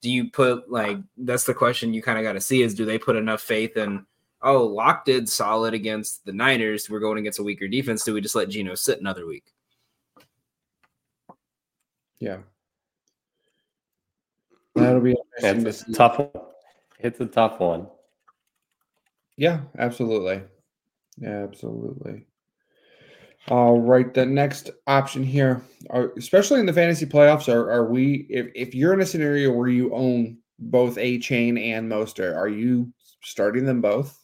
do 0.00 0.10
you 0.10 0.30
put 0.30 0.70
like 0.70 0.98
that's 1.18 1.44
the 1.44 1.52
question 1.52 1.92
you 1.92 2.00
kind 2.00 2.16
of 2.16 2.24
got 2.24 2.32
to 2.32 2.40
see 2.40 2.62
is 2.62 2.74
do 2.74 2.86
they 2.86 2.98
put 2.98 3.16
enough 3.16 3.42
faith 3.42 3.76
in? 3.76 4.06
Oh, 4.40 4.64
Lock 4.64 5.04
did 5.04 5.28
solid 5.28 5.74
against 5.74 6.24
the 6.24 6.32
Niners. 6.32 6.88
We're 6.88 7.00
going 7.00 7.18
against 7.18 7.38
a 7.38 7.42
weaker 7.42 7.68
defense. 7.68 8.02
Do 8.02 8.14
we 8.14 8.22
just 8.22 8.34
let 8.34 8.48
Geno 8.48 8.74
sit 8.74 8.98
another 8.98 9.26
week? 9.26 9.52
Yeah. 12.18 12.38
That'll 14.74 15.00
be 15.00 15.14
interesting 15.36 15.64
to 15.64 15.70
It's 15.70 15.82
a 15.82 15.84
see. 15.86 15.92
tough 15.92 16.18
one. 16.18 16.44
It's 16.98 17.20
a 17.20 17.26
tough 17.26 17.60
one. 17.60 17.88
Yeah, 19.36 19.62
absolutely. 19.78 20.42
Yeah, 21.18 21.44
absolutely. 21.44 22.26
All 23.48 23.80
right, 23.80 24.12
the 24.12 24.26
next 24.26 24.70
option 24.86 25.24
here, 25.24 25.62
are, 25.88 26.12
especially 26.18 26.60
in 26.60 26.66
the 26.66 26.72
fantasy 26.72 27.06
playoffs, 27.06 27.52
are 27.52 27.70
are 27.70 27.86
we? 27.86 28.26
If 28.28 28.48
if 28.54 28.74
you're 28.74 28.92
in 28.92 29.00
a 29.00 29.06
scenario 29.06 29.50
where 29.50 29.68
you 29.68 29.94
own 29.94 30.38
both 30.58 30.96
Achane 30.96 31.58
and 31.58 31.90
Mostert, 31.90 32.36
are 32.36 32.48
you 32.48 32.92
starting 33.22 33.64
them 33.64 33.80
both? 33.80 34.16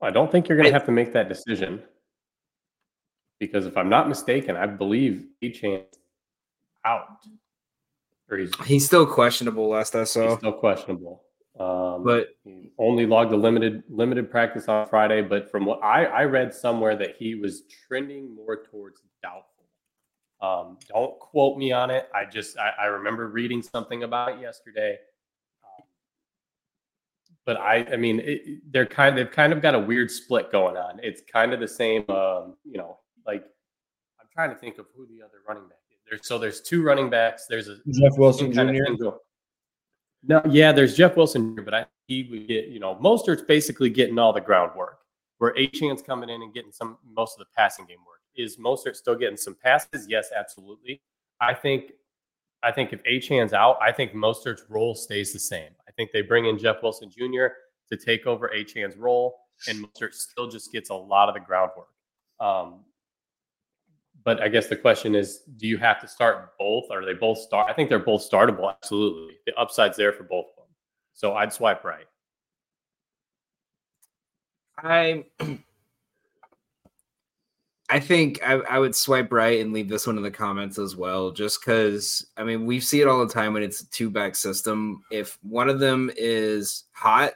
I 0.00 0.10
don't 0.10 0.32
think 0.32 0.48
you're 0.48 0.56
going 0.56 0.68
to 0.68 0.72
have 0.72 0.86
to 0.86 0.92
make 0.92 1.12
that 1.12 1.28
decision 1.28 1.82
because 3.38 3.66
if 3.66 3.76
I'm 3.76 3.88
not 3.88 4.08
mistaken, 4.08 4.56
I 4.56 4.66
believe 4.66 5.24
Achane 5.42 5.84
out 6.86 7.18
or 8.30 8.38
he's, 8.38 8.52
He's 8.64 8.86
still 8.86 9.06
questionable. 9.06 9.68
Last 9.68 9.94
I 9.94 10.00
he's 10.00 10.10
saw, 10.10 10.36
still 10.36 10.52
questionable. 10.52 11.22
Um, 11.58 12.04
but 12.04 12.28
only 12.78 13.06
logged 13.06 13.32
a 13.32 13.36
limited 13.36 13.82
limited 13.88 14.30
practice 14.30 14.68
on 14.68 14.86
Friday, 14.88 15.22
but 15.22 15.50
from 15.50 15.64
what 15.64 15.82
I, 15.82 16.04
I 16.04 16.24
read 16.24 16.54
somewhere 16.54 16.96
that 16.96 17.16
he 17.18 17.34
was 17.34 17.62
trending 17.88 18.34
more 18.34 18.62
towards 18.62 19.00
doubtful. 19.22 19.64
Um, 20.42 20.78
don't 20.88 21.18
quote 21.18 21.56
me 21.56 21.72
on 21.72 21.90
it. 21.90 22.08
I 22.14 22.26
just 22.26 22.58
I, 22.58 22.72
I 22.82 22.84
remember 22.86 23.28
reading 23.28 23.62
something 23.62 24.02
about 24.02 24.32
it 24.34 24.40
yesterday. 24.40 24.98
Um, 25.64 25.84
but 27.46 27.56
I 27.56 27.86
I 27.90 27.96
mean 27.96 28.20
it, 28.22 28.60
they're 28.70 28.84
kind 28.84 29.16
they've 29.16 29.30
kind 29.30 29.54
of 29.54 29.62
got 29.62 29.74
a 29.74 29.80
weird 29.80 30.10
split 30.10 30.52
going 30.52 30.76
on. 30.76 31.00
It's 31.02 31.22
kind 31.32 31.54
of 31.54 31.60
the 31.60 31.68
same. 31.68 32.04
Um, 32.10 32.56
you 32.64 32.76
know, 32.76 32.98
like 33.26 33.44
I'm 34.20 34.26
trying 34.30 34.50
to 34.50 34.56
think 34.56 34.76
of 34.76 34.84
who 34.94 35.06
the 35.06 35.24
other 35.24 35.38
running 35.48 35.66
back 35.68 35.78
is. 35.78 35.85
There's 36.08 36.26
so 36.26 36.38
there's 36.38 36.60
two 36.60 36.82
running 36.82 37.10
backs. 37.10 37.46
There's 37.48 37.68
a 37.68 37.76
Jeff 37.90 38.16
Wilson 38.16 38.52
Jr. 38.52 38.84
No, 40.28 40.42
yeah, 40.48 40.72
there's 40.72 40.96
Jeff 40.96 41.16
Wilson 41.16 41.54
but 41.54 41.74
I 41.74 41.86
he 42.06 42.28
would 42.30 42.46
get, 42.48 42.68
you 42.68 42.78
know, 42.78 42.94
Mostert's 42.96 43.42
basically 43.42 43.90
getting 43.90 44.18
all 44.18 44.32
the 44.32 44.40
groundwork. 44.40 44.98
Where 45.38 45.52
Achane's 45.58 46.00
coming 46.00 46.30
in 46.30 46.40
and 46.42 46.54
getting 46.54 46.72
some 46.72 46.96
most 47.14 47.34
of 47.34 47.40
the 47.40 47.46
passing 47.54 47.84
game 47.84 47.98
work. 48.06 48.20
Is 48.36 48.56
Mostert 48.56 48.96
still 48.96 49.16
getting 49.16 49.36
some 49.36 49.54
passes? 49.62 50.06
Yes, 50.08 50.30
absolutely. 50.34 51.02
I 51.40 51.52
think 51.52 51.92
I 52.62 52.72
think 52.72 52.92
if 52.92 53.02
Achane's 53.04 53.52
out, 53.52 53.76
I 53.82 53.92
think 53.92 54.12
Mostert's 54.12 54.64
role 54.70 54.94
stays 54.94 55.32
the 55.32 55.38
same. 55.38 55.70
I 55.86 55.92
think 55.92 56.10
they 56.12 56.22
bring 56.22 56.46
in 56.46 56.58
Jeff 56.58 56.82
Wilson 56.82 57.10
Jr. 57.10 57.48
to 57.90 57.96
take 58.02 58.26
over 58.26 58.48
Achane's 58.48 58.96
role, 58.96 59.36
and 59.68 59.84
Mostert 59.84 60.14
still 60.14 60.48
just 60.48 60.72
gets 60.72 60.88
a 60.88 60.94
lot 60.94 61.28
of 61.28 61.34
the 61.34 61.40
groundwork. 61.40 61.88
Um, 62.40 62.80
but 64.26 64.42
I 64.42 64.48
guess 64.48 64.66
the 64.66 64.74
question 64.74 65.14
is, 65.14 65.42
do 65.56 65.68
you 65.68 65.78
have 65.78 66.00
to 66.00 66.08
start 66.08 66.58
both? 66.58 66.86
Or 66.90 67.00
are 67.00 67.06
they 67.06 67.14
both 67.14 67.38
start? 67.38 67.70
I 67.70 67.72
think 67.72 67.88
they're 67.88 68.00
both 68.00 68.28
startable. 68.28 68.68
Absolutely, 68.68 69.36
the 69.46 69.54
upside's 69.54 69.96
there 69.96 70.12
for 70.12 70.24
both 70.24 70.46
of 70.46 70.56
them. 70.56 70.74
So 71.14 71.34
I'd 71.34 71.52
swipe 71.52 71.84
right. 71.84 72.06
I 74.76 75.24
I 77.88 78.00
think 78.00 78.40
I, 78.42 78.54
I 78.54 78.80
would 78.80 78.96
swipe 78.96 79.32
right 79.32 79.60
and 79.60 79.72
leave 79.72 79.88
this 79.88 80.08
one 80.08 80.16
in 80.16 80.24
the 80.24 80.30
comments 80.32 80.76
as 80.76 80.96
well, 80.96 81.30
just 81.30 81.60
because 81.60 82.26
I 82.36 82.42
mean 82.42 82.66
we 82.66 82.80
see 82.80 83.00
it 83.00 83.06
all 83.06 83.24
the 83.24 83.32
time 83.32 83.52
when 83.52 83.62
it's 83.62 83.82
a 83.82 83.90
two 83.90 84.10
back 84.10 84.34
system. 84.34 85.04
If 85.12 85.38
one 85.42 85.68
of 85.68 85.78
them 85.78 86.10
is 86.16 86.82
hot, 86.90 87.34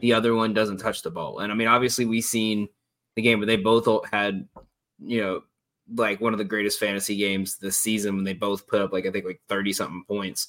the 0.00 0.12
other 0.12 0.36
one 0.36 0.54
doesn't 0.54 0.78
touch 0.78 1.02
the 1.02 1.10
ball. 1.10 1.40
And 1.40 1.50
I 1.50 1.56
mean, 1.56 1.66
obviously 1.66 2.04
we 2.04 2.20
seen 2.20 2.68
the 3.16 3.22
game 3.22 3.40
where 3.40 3.46
they 3.46 3.56
both 3.56 3.88
had, 4.08 4.46
you 5.04 5.20
know, 5.20 5.42
like 5.94 6.20
one 6.20 6.32
of 6.32 6.38
the 6.38 6.44
greatest 6.44 6.78
fantasy 6.78 7.16
games 7.16 7.56
this 7.56 7.76
season 7.76 8.16
when 8.16 8.24
they 8.24 8.32
both 8.32 8.66
put 8.66 8.80
up 8.80 8.92
like 8.92 9.06
I 9.06 9.10
think 9.10 9.24
like 9.24 9.40
30 9.48 9.72
something 9.72 10.04
points. 10.06 10.48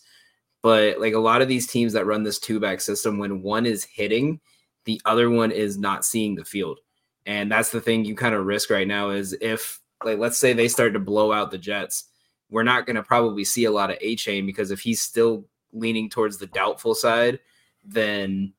But 0.62 1.00
like 1.00 1.14
a 1.14 1.20
lot 1.20 1.42
of 1.42 1.48
these 1.48 1.68
teams 1.68 1.94
that 1.94 2.06
run 2.06 2.24
this 2.24 2.40
two 2.40 2.60
back 2.60 2.80
system, 2.80 3.18
when 3.18 3.42
one 3.42 3.66
is 3.66 3.84
hitting, 3.84 4.40
the 4.86 5.02
other 5.06 5.30
one 5.30 5.52
is 5.52 5.78
not 5.78 6.06
seeing 6.06 6.36
the 6.36 6.46
field. 6.46 6.80
And 7.26 7.52
that's 7.52 7.70
the 7.70 7.82
thing 7.82 8.06
you 8.06 8.16
kind 8.16 8.36
of 8.36 8.46
risk 8.46 8.70
right 8.70 8.88
now 8.88 9.10
is 9.10 9.34
if 9.42 9.80
like 10.04 10.20
let's 10.20 10.38
say 10.38 10.54
they 10.54 10.68
start 10.68 10.94
to 10.94 11.00
blow 11.00 11.32
out 11.32 11.52
the 11.52 11.58
Jets, 11.58 12.06
we're 12.50 12.64
not 12.64 12.86
going 12.86 12.96
to 12.96 13.04
probably 13.04 13.44
see 13.44 13.66
a 13.66 13.72
lot 13.72 13.90
of 13.90 14.00
Achane 14.00 14.46
because 14.46 14.72
if 14.72 14.80
he's 14.80 15.02
still 15.02 15.46
leaning 15.72 16.10
towards 16.10 16.38
the 16.38 16.48
doubtful 16.48 16.96
side, 16.96 17.40
then 17.84 18.54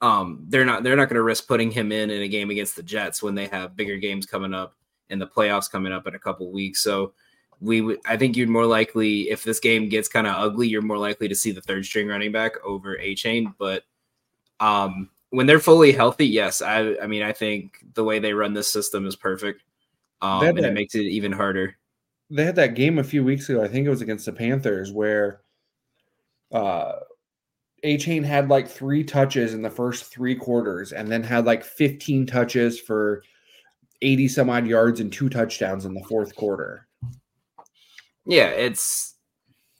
um 0.00 0.44
they're 0.48 0.64
not 0.64 0.82
they're 0.82 0.96
not 0.96 1.08
going 1.08 1.16
to 1.16 1.22
risk 1.22 1.46
putting 1.46 1.70
him 1.70 1.92
in 1.92 2.10
in 2.10 2.22
a 2.22 2.28
game 2.28 2.50
against 2.50 2.74
the 2.74 2.82
Jets 2.82 3.22
when 3.22 3.34
they 3.34 3.46
have 3.46 3.76
bigger 3.76 3.98
games 3.98 4.26
coming 4.26 4.54
up 4.54 4.74
and 5.10 5.20
the 5.20 5.26
playoffs 5.26 5.70
coming 5.70 5.92
up 5.92 6.06
in 6.06 6.14
a 6.14 6.18
couple 6.18 6.50
weeks. 6.50 6.80
So 6.82 7.12
we 7.60 7.80
would 7.82 7.98
I 8.06 8.16
think 8.16 8.36
you'd 8.36 8.48
more 8.48 8.66
likely 8.66 9.30
if 9.30 9.44
this 9.44 9.60
game 9.60 9.88
gets 9.88 10.08
kind 10.08 10.26
of 10.26 10.34
ugly, 10.36 10.66
you're 10.68 10.80
more 10.82 10.98
likely 10.98 11.28
to 11.28 11.34
see 11.34 11.50
the 11.52 11.60
third 11.60 11.84
string 11.84 12.08
running 12.08 12.32
back 12.32 12.52
over 12.64 12.96
Achane, 12.96 13.54
but 13.58 13.84
um 14.60 15.10
when 15.30 15.46
they're 15.46 15.60
fully 15.60 15.92
healthy, 15.92 16.26
yes, 16.26 16.62
I 16.62 16.96
I 17.02 17.06
mean 17.06 17.22
I 17.22 17.32
think 17.32 17.84
the 17.94 18.04
way 18.04 18.18
they 18.18 18.32
run 18.32 18.54
this 18.54 18.68
system 18.68 19.06
is 19.06 19.14
perfect. 19.16 19.62
Um, 20.22 20.40
That- 20.40 20.56
and 20.56 20.66
it 20.66 20.72
makes 20.74 20.94
it 20.94 21.02
even 21.02 21.32
harder. 21.32 21.76
They 22.30 22.44
had 22.44 22.56
that 22.56 22.74
game 22.74 22.98
a 22.98 23.04
few 23.04 23.24
weeks 23.24 23.48
ago. 23.48 23.62
I 23.62 23.68
think 23.68 23.86
it 23.86 23.90
was 23.90 24.02
against 24.02 24.24
the 24.26 24.32
Panthers 24.32 24.92
where 24.92 25.42
uh 26.52 26.92
Achane 27.84 28.24
had 28.24 28.48
like 28.50 28.68
three 28.68 29.02
touches 29.04 29.54
in 29.54 29.62
the 29.62 29.70
first 29.70 30.04
three 30.04 30.34
quarters 30.34 30.92
and 30.92 31.10
then 31.10 31.22
had 31.22 31.46
like 31.46 31.64
15 31.64 32.26
touches 32.26 32.78
for 32.78 33.22
80 34.02 34.28
some 34.28 34.50
odd 34.50 34.66
yards 34.66 35.00
and 35.00 35.12
two 35.12 35.28
touchdowns 35.28 35.84
in 35.84 35.94
the 35.94 36.02
fourth 36.04 36.34
quarter. 36.34 36.86
Yeah, 38.26 38.48
it's 38.48 39.14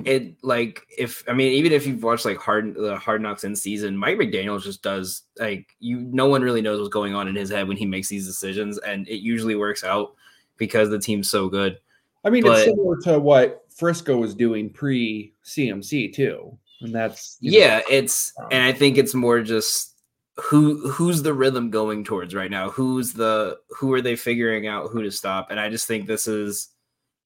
it 0.04 0.42
like 0.42 0.86
if 0.96 1.22
I 1.28 1.32
mean 1.34 1.52
even 1.52 1.72
if 1.72 1.86
you've 1.86 2.02
watched 2.02 2.24
like 2.24 2.38
hard 2.38 2.74
the 2.74 2.96
Hard 2.96 3.20
Knocks 3.20 3.44
in 3.44 3.54
season, 3.54 3.96
Mike 3.96 4.18
McDaniel 4.18 4.62
just 4.62 4.82
does 4.82 5.22
like 5.38 5.68
you. 5.78 6.00
No 6.00 6.26
one 6.26 6.42
really 6.42 6.62
knows 6.62 6.78
what's 6.78 6.92
going 6.92 7.14
on 7.14 7.28
in 7.28 7.36
his 7.36 7.50
head 7.50 7.68
when 7.68 7.76
he 7.76 7.86
makes 7.86 8.08
these 8.08 8.26
decisions, 8.26 8.78
and 8.78 9.06
it 9.08 9.20
usually 9.20 9.56
works 9.56 9.84
out 9.84 10.14
because 10.56 10.90
the 10.90 10.98
team's 10.98 11.30
so 11.30 11.48
good. 11.48 11.78
I 12.24 12.30
mean, 12.30 12.42
But- 12.42 12.58
it's 12.58 12.64
similar 12.66 13.00
to 13.02 13.18
what 13.18 13.64
Frisco 13.74 14.16
was 14.16 14.34
doing 14.34 14.70
pre 14.70 15.32
CMC 15.44 16.14
too. 16.14 16.56
And 16.82 16.94
that's 16.94 17.36
you 17.40 17.52
know, 17.52 17.58
Yeah, 17.58 17.80
it's 17.90 18.32
um, 18.38 18.48
and 18.50 18.62
I 18.64 18.72
think 18.72 18.96
it's 18.96 19.14
more 19.14 19.42
just 19.42 19.99
who 20.36 20.90
who's 20.90 21.22
the 21.22 21.34
rhythm 21.34 21.70
going 21.70 22.04
towards 22.04 22.34
right 22.34 22.50
now? 22.50 22.70
Who's 22.70 23.12
the 23.12 23.58
who 23.70 23.92
are 23.92 24.00
they 24.00 24.16
figuring 24.16 24.66
out 24.66 24.90
who 24.90 25.02
to 25.02 25.10
stop? 25.10 25.50
And 25.50 25.60
I 25.60 25.68
just 25.68 25.86
think 25.86 26.06
this 26.06 26.26
is 26.26 26.68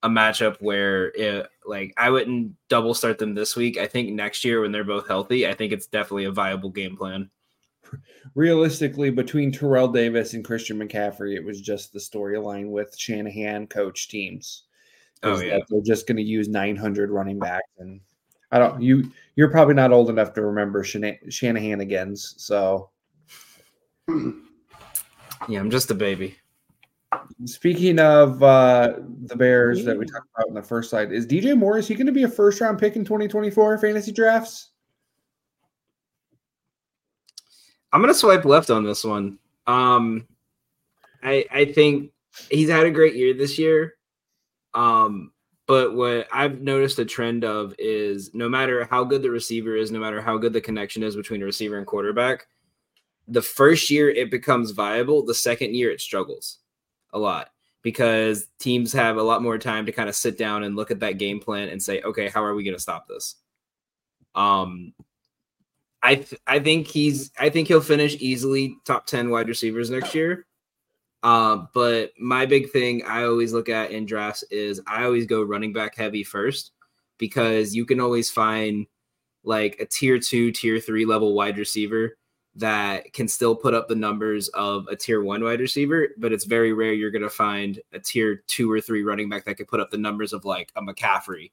a 0.02 0.08
matchup 0.08 0.56
where 0.60 1.06
it, 1.08 1.46
like 1.64 1.94
I 1.96 2.10
wouldn't 2.10 2.54
double 2.68 2.94
start 2.94 3.18
them 3.18 3.34
this 3.34 3.56
week. 3.56 3.78
I 3.78 3.86
think 3.86 4.10
next 4.10 4.44
year 4.44 4.60
when 4.60 4.72
they're 4.72 4.84
both 4.84 5.08
healthy, 5.08 5.46
I 5.48 5.54
think 5.54 5.72
it's 5.72 5.86
definitely 5.86 6.24
a 6.24 6.32
viable 6.32 6.70
game 6.70 6.96
plan. 6.96 7.30
realistically 8.34 9.10
between 9.10 9.52
Terrell 9.52 9.88
Davis 9.88 10.34
and 10.34 10.44
Christian 10.44 10.78
McCaffrey, 10.78 11.34
it 11.34 11.44
was 11.44 11.60
just 11.60 11.92
the 11.92 11.98
storyline 11.98 12.70
with 12.70 12.96
Shanahan 12.96 13.66
coach 13.66 14.08
teams. 14.08 14.64
Oh, 15.22 15.40
yeah. 15.40 15.60
they're 15.70 15.80
just 15.80 16.06
going 16.06 16.18
to 16.18 16.22
use 16.22 16.48
900 16.48 17.10
running 17.10 17.38
backs, 17.38 17.70
and 17.78 18.00
I 18.50 18.58
don't. 18.58 18.82
You 18.82 19.10
you're 19.36 19.50
probably 19.50 19.74
not 19.74 19.90
old 19.90 20.10
enough 20.10 20.34
to 20.34 20.42
remember 20.42 20.82
Shana- 20.84 21.32
Shanahan 21.32 21.80
again's. 21.80 22.34
So 22.36 22.90
Yeah, 25.48 25.60
I'm 25.60 25.70
just 25.70 25.90
a 25.90 25.94
baby. 25.94 26.36
speaking 27.44 27.98
of 27.98 28.42
uh, 28.42 28.94
the 29.26 29.36
Bears 29.36 29.84
that 29.84 29.98
we 29.98 30.06
talked 30.06 30.26
about 30.34 30.48
in 30.48 30.54
the 30.54 30.62
first 30.62 30.90
slide, 30.90 31.12
is 31.12 31.26
DJ 31.26 31.56
Moore 31.56 31.76
is 31.76 31.86
he 31.86 31.94
going 31.94 32.06
to 32.06 32.12
be 32.12 32.22
a 32.22 32.28
first 32.28 32.60
round 32.60 32.78
pick 32.78 32.96
in 32.96 33.04
2024 33.04 33.78
fantasy 33.78 34.12
drafts? 34.12 34.70
I'm 37.92 38.00
gonna 38.00 38.14
swipe 38.14 38.44
left 38.44 38.70
on 38.70 38.82
this 38.84 39.04
one. 39.04 39.38
Um, 39.68 40.26
I 41.22 41.46
I 41.52 41.64
think 41.66 42.10
he's 42.50 42.68
had 42.68 42.86
a 42.86 42.90
great 42.90 43.14
year 43.14 43.34
this 43.34 43.56
year. 43.56 43.94
Um, 44.74 45.30
but 45.68 45.94
what 45.94 46.26
I've 46.32 46.60
noticed 46.60 46.98
a 46.98 47.04
trend 47.04 47.44
of 47.44 47.72
is 47.78 48.34
no 48.34 48.48
matter 48.48 48.84
how 48.84 49.04
good 49.04 49.22
the 49.22 49.30
receiver 49.30 49.76
is, 49.76 49.92
no 49.92 50.00
matter 50.00 50.20
how 50.20 50.36
good 50.38 50.52
the 50.52 50.60
connection 50.60 51.04
is 51.04 51.14
between 51.14 51.40
a 51.42 51.44
receiver 51.44 51.78
and 51.78 51.86
quarterback, 51.86 52.48
the 53.28 53.42
first 53.42 53.90
year 53.90 54.10
it 54.10 54.30
becomes 54.30 54.70
viable. 54.72 55.24
The 55.24 55.34
second 55.34 55.74
year 55.74 55.90
it 55.90 56.00
struggles 56.00 56.58
a 57.12 57.18
lot 57.18 57.50
because 57.82 58.46
teams 58.58 58.92
have 58.92 59.16
a 59.16 59.22
lot 59.22 59.42
more 59.42 59.58
time 59.58 59.86
to 59.86 59.92
kind 59.92 60.08
of 60.08 60.14
sit 60.14 60.38
down 60.38 60.64
and 60.64 60.76
look 60.76 60.90
at 60.90 61.00
that 61.00 61.18
game 61.18 61.38
plan 61.38 61.68
and 61.68 61.82
say, 61.82 62.00
okay, 62.02 62.28
how 62.28 62.42
are 62.42 62.54
we 62.54 62.64
going 62.64 62.76
to 62.76 62.82
stop 62.82 63.06
this? 63.06 63.36
Um, 64.34 64.94
I 66.02 66.16
th- 66.16 66.40
I 66.46 66.58
think 66.58 66.86
he's 66.86 67.30
I 67.38 67.48
think 67.48 67.68
he'll 67.68 67.80
finish 67.80 68.16
easily 68.20 68.76
top 68.84 69.06
10 69.06 69.30
wide 69.30 69.48
receivers 69.48 69.90
next 69.90 70.14
year. 70.14 70.46
Um, 71.22 71.68
but 71.72 72.12
my 72.18 72.44
big 72.44 72.70
thing 72.70 73.02
I 73.06 73.24
always 73.24 73.54
look 73.54 73.70
at 73.70 73.90
in 73.90 74.04
drafts 74.04 74.42
is 74.50 74.80
I 74.86 75.04
always 75.04 75.24
go 75.24 75.42
running 75.42 75.72
back 75.72 75.96
heavy 75.96 76.22
first 76.22 76.72
because 77.16 77.74
you 77.74 77.86
can 77.86 78.00
always 78.00 78.30
find 78.30 78.86
like 79.44 79.78
a 79.80 79.86
tier 79.86 80.18
two, 80.18 80.52
tier 80.52 80.78
three 80.78 81.06
level 81.06 81.34
wide 81.34 81.56
receiver 81.56 82.18
that 82.56 83.12
can 83.12 83.26
still 83.26 83.56
put 83.56 83.74
up 83.74 83.88
the 83.88 83.94
numbers 83.96 84.48
of 84.48 84.86
a 84.88 84.96
tier 84.96 85.22
one 85.22 85.42
wide 85.42 85.60
receiver, 85.60 86.08
but 86.16 86.32
it's 86.32 86.44
very 86.44 86.72
rare 86.72 86.92
you're 86.92 87.10
going 87.10 87.22
to 87.22 87.30
find 87.30 87.80
a 87.92 87.98
tier 87.98 88.44
two 88.46 88.70
or 88.70 88.80
three 88.80 89.02
running 89.02 89.28
back 89.28 89.44
that 89.44 89.56
could 89.56 89.68
put 89.68 89.80
up 89.80 89.90
the 89.90 89.98
numbers 89.98 90.32
of 90.32 90.44
like 90.44 90.70
a 90.76 90.82
McCaffrey, 90.82 91.50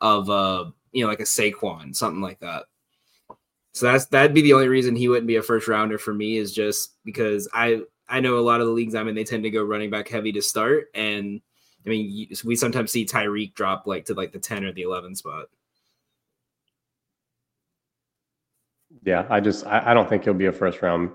of 0.00 0.28
uh 0.30 0.64
you 0.92 1.02
know 1.02 1.08
like 1.08 1.20
a 1.20 1.24
Saquon, 1.24 1.94
something 1.94 2.20
like 2.20 2.40
that. 2.40 2.64
So 3.72 3.86
that's 3.86 4.06
that'd 4.06 4.34
be 4.34 4.42
the 4.42 4.54
only 4.54 4.68
reason 4.68 4.96
he 4.96 5.08
wouldn't 5.08 5.28
be 5.28 5.36
a 5.36 5.42
first 5.42 5.68
rounder 5.68 5.98
for 5.98 6.12
me 6.12 6.36
is 6.36 6.52
just 6.52 6.96
because 7.04 7.48
I 7.52 7.82
I 8.08 8.18
know 8.18 8.38
a 8.38 8.40
lot 8.40 8.60
of 8.60 8.66
the 8.66 8.72
leagues 8.72 8.96
I'm 8.96 9.06
in 9.06 9.14
they 9.14 9.24
tend 9.24 9.44
to 9.44 9.50
go 9.50 9.62
running 9.62 9.90
back 9.90 10.08
heavy 10.08 10.32
to 10.32 10.42
start, 10.42 10.88
and 10.94 11.40
I 11.86 11.88
mean 11.88 12.28
we 12.44 12.56
sometimes 12.56 12.90
see 12.90 13.06
Tyreek 13.06 13.54
drop 13.54 13.86
like 13.86 14.06
to 14.06 14.14
like 14.14 14.32
the 14.32 14.40
ten 14.40 14.64
or 14.64 14.72
the 14.72 14.82
eleven 14.82 15.14
spot. 15.14 15.46
Yeah, 19.04 19.26
I 19.30 19.40
just 19.40 19.66
I, 19.66 19.90
I 19.90 19.94
don't 19.94 20.08
think 20.08 20.24
he'll 20.24 20.34
be 20.34 20.46
a 20.46 20.52
first 20.52 20.82
round 20.82 21.10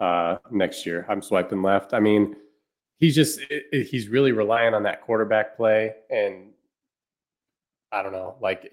uh, 0.00 0.38
next 0.50 0.86
year. 0.86 1.06
I'm 1.08 1.22
swiping 1.22 1.62
left. 1.62 1.92
I 1.94 2.00
mean, 2.00 2.36
he's 2.98 3.14
just 3.14 3.40
it, 3.50 3.64
it, 3.72 3.84
he's 3.84 4.08
really 4.08 4.32
relying 4.32 4.74
on 4.74 4.82
that 4.84 5.02
quarterback 5.02 5.56
play, 5.56 5.92
and 6.10 6.50
I 7.92 8.02
don't 8.02 8.12
know, 8.12 8.36
like 8.40 8.72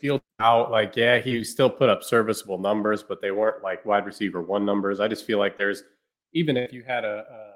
field 0.00 0.22
out. 0.40 0.70
Like, 0.70 0.96
yeah, 0.96 1.18
he 1.18 1.42
still 1.44 1.70
put 1.70 1.88
up 1.88 2.02
serviceable 2.02 2.58
numbers, 2.58 3.02
but 3.02 3.20
they 3.20 3.30
weren't 3.30 3.62
like 3.62 3.84
wide 3.84 4.06
receiver 4.06 4.42
one 4.42 4.64
numbers. 4.64 5.00
I 5.00 5.08
just 5.08 5.24
feel 5.26 5.38
like 5.38 5.58
there's 5.58 5.82
even 6.32 6.56
if 6.56 6.72
you 6.72 6.82
had 6.82 7.04
a, 7.04 7.24
a 7.30 7.54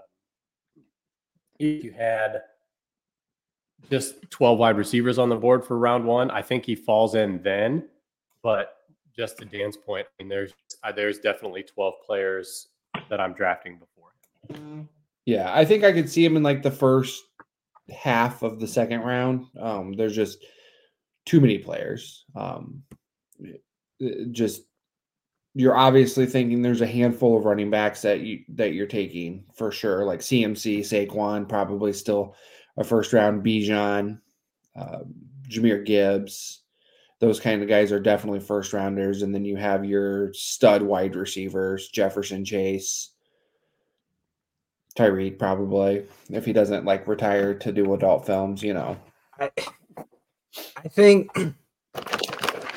if 1.59 1.85
you 1.85 1.93
had 1.93 2.43
just 3.91 4.31
12 4.31 4.59
wide 4.59 4.77
receivers 4.77 5.19
on 5.19 5.29
the 5.29 5.37
board 5.37 5.65
for 5.65 5.79
round 5.79 6.05
one, 6.05 6.31
I 6.31 6.43
think 6.43 6.65
he 6.65 6.75
falls 6.75 7.15
in 7.15 7.43
then. 7.43 7.89
But 8.43 8.78
just 9.19 9.37
to 9.39 9.45
Dan's 9.45 9.77
point, 9.77 10.07
I 10.07 10.23
mean, 10.23 10.29
there's 10.29 10.53
uh, 10.85 10.93
there's 10.93 11.19
definitely 11.19 11.65
12 11.65 11.95
players 12.07 12.69
that 13.11 13.21
I'm 13.21 13.35
drafting 13.35 13.79
before. 13.79 14.87
Yeah, 15.27 15.53
I 15.53 15.65
think 15.65 15.85
I 15.85 15.93
could 15.93 16.09
see 16.09 16.25
him 16.25 16.37
in 16.37 16.43
like 16.43 16.63
the 16.63 16.71
first 16.71 17.23
half 17.91 18.43
of 18.43 18.61
the 18.61 18.67
second 18.67 19.01
round. 19.01 19.47
Um, 19.61 19.93
there's 19.93 20.15
just 20.15 20.39
too 21.27 21.41
many 21.41 21.59
players. 21.59 22.25
Um, 22.37 22.83
just 24.31 24.63
you're 25.55 25.77
obviously 25.77 26.25
thinking 26.25 26.63
there's 26.63 26.81
a 26.81 26.87
handful 26.87 27.37
of 27.37 27.45
running 27.45 27.71
backs 27.71 28.03
that 28.03 28.21
you 28.21 28.45
that 28.51 28.73
you're 28.73 28.87
taking 28.87 29.45
for 29.53 29.73
sure, 29.73 30.05
like 30.05 30.21
CMC, 30.21 30.81
Saquon, 30.81 31.49
probably 31.49 31.93
still 31.93 32.37
a 32.77 32.85
first 32.85 33.13
round. 33.13 33.45
Bijan, 33.45 34.21
uh, 34.77 35.01
Jahmyr 35.49 35.85
Gibbs, 35.85 36.61
those 37.21 37.41
kind 37.41 37.63
of 37.63 37.69
guys 37.69 37.91
are 37.91 38.01
definitely 38.01 38.41
first 38.41 38.73
rounders. 38.73 39.23
And 39.23 39.35
then 39.35 39.45
you 39.45 39.57
have 39.57 39.85
your 39.85 40.33
stud 40.35 40.83
wide 40.83 41.17
receivers, 41.17 41.89
Jefferson 41.89 42.45
Chase, 42.45 43.11
Tyreek, 44.97 45.39
probably, 45.39 46.05
if 46.31 46.45
he 46.45 46.53
doesn't 46.53 46.85
like 46.85 47.09
retire 47.09 47.55
to 47.55 47.73
do 47.73 47.95
adult 47.95 48.27
films, 48.27 48.63
you 48.63 48.75
know. 48.75 48.97
I, 49.39 49.51
I 50.77 50.89
think 50.89 51.31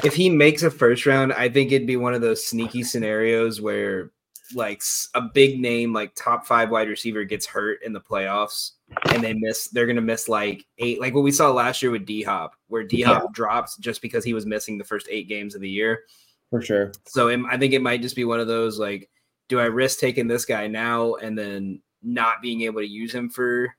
if 0.03 0.15
he 0.15 0.29
makes 0.29 0.63
a 0.63 0.71
first 0.71 1.05
round, 1.05 1.33
I 1.33 1.49
think 1.49 1.71
it'd 1.71 1.87
be 1.87 1.97
one 1.97 2.13
of 2.13 2.21
those 2.21 2.45
sneaky 2.45 2.83
scenarios 2.83 3.61
where 3.61 4.11
like 4.55 4.81
a 5.13 5.21
big 5.21 5.59
name 5.59 5.93
like 5.93 6.13
top 6.15 6.45
five 6.45 6.69
wide 6.69 6.87
receiver 6.87 7.23
gets 7.23 7.45
hurt 7.45 7.81
in 7.83 7.93
the 7.93 8.01
playoffs 8.01 8.71
and 9.11 9.23
they 9.23 9.33
miss 9.33 9.67
they're 9.69 9.85
gonna 9.85 10.01
miss 10.01 10.27
like 10.27 10.65
eight 10.77 10.99
like 10.99 11.13
what 11.13 11.23
we 11.23 11.31
saw 11.31 11.51
last 11.51 11.81
year 11.81 11.91
with 11.91 12.05
D 12.05 12.23
Hop 12.23 12.55
where 12.67 12.83
D 12.83 13.01
Hop 13.01 13.23
yeah. 13.23 13.29
drops 13.31 13.77
just 13.77 14.01
because 14.01 14.23
he 14.23 14.33
was 14.33 14.45
missing 14.45 14.77
the 14.77 14.83
first 14.83 15.07
eight 15.09 15.27
games 15.27 15.55
of 15.55 15.61
the 15.61 15.69
year. 15.69 16.03
For 16.49 16.61
sure. 16.61 16.91
So 17.07 17.29
it, 17.29 17.39
I 17.49 17.57
think 17.57 17.73
it 17.73 17.81
might 17.81 18.01
just 18.01 18.15
be 18.15 18.25
one 18.25 18.39
of 18.39 18.47
those 18.47 18.79
like 18.79 19.09
do 19.47 19.59
I 19.59 19.65
risk 19.65 19.99
taking 19.99 20.27
this 20.27 20.45
guy 20.45 20.67
now 20.67 21.15
and 21.15 21.37
then 21.37 21.81
not 22.03 22.41
being 22.41 22.61
able 22.61 22.81
to 22.81 22.87
use 22.87 23.13
him 23.13 23.29
for 23.29 23.75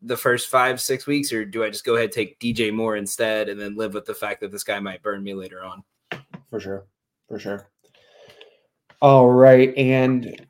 the 0.00 0.16
first 0.16 0.48
five 0.48 0.80
six 0.80 1.06
weeks 1.06 1.32
or 1.32 1.44
do 1.44 1.62
I 1.62 1.70
just 1.70 1.84
go 1.84 1.94
ahead 1.94 2.06
and 2.06 2.12
take 2.12 2.40
DJ 2.40 2.72
Moore 2.72 2.96
instead 2.96 3.48
and 3.48 3.60
then 3.60 3.76
live 3.76 3.94
with 3.94 4.04
the 4.04 4.14
fact 4.14 4.40
that 4.40 4.50
this 4.50 4.64
guy 4.64 4.80
might 4.80 5.02
burn 5.02 5.22
me 5.22 5.34
later 5.34 5.62
on? 5.64 5.84
For 6.50 6.58
sure. 6.58 6.86
For 7.28 7.38
sure 7.38 7.68
all 9.02 9.28
right, 9.28 9.76
and 9.76 10.46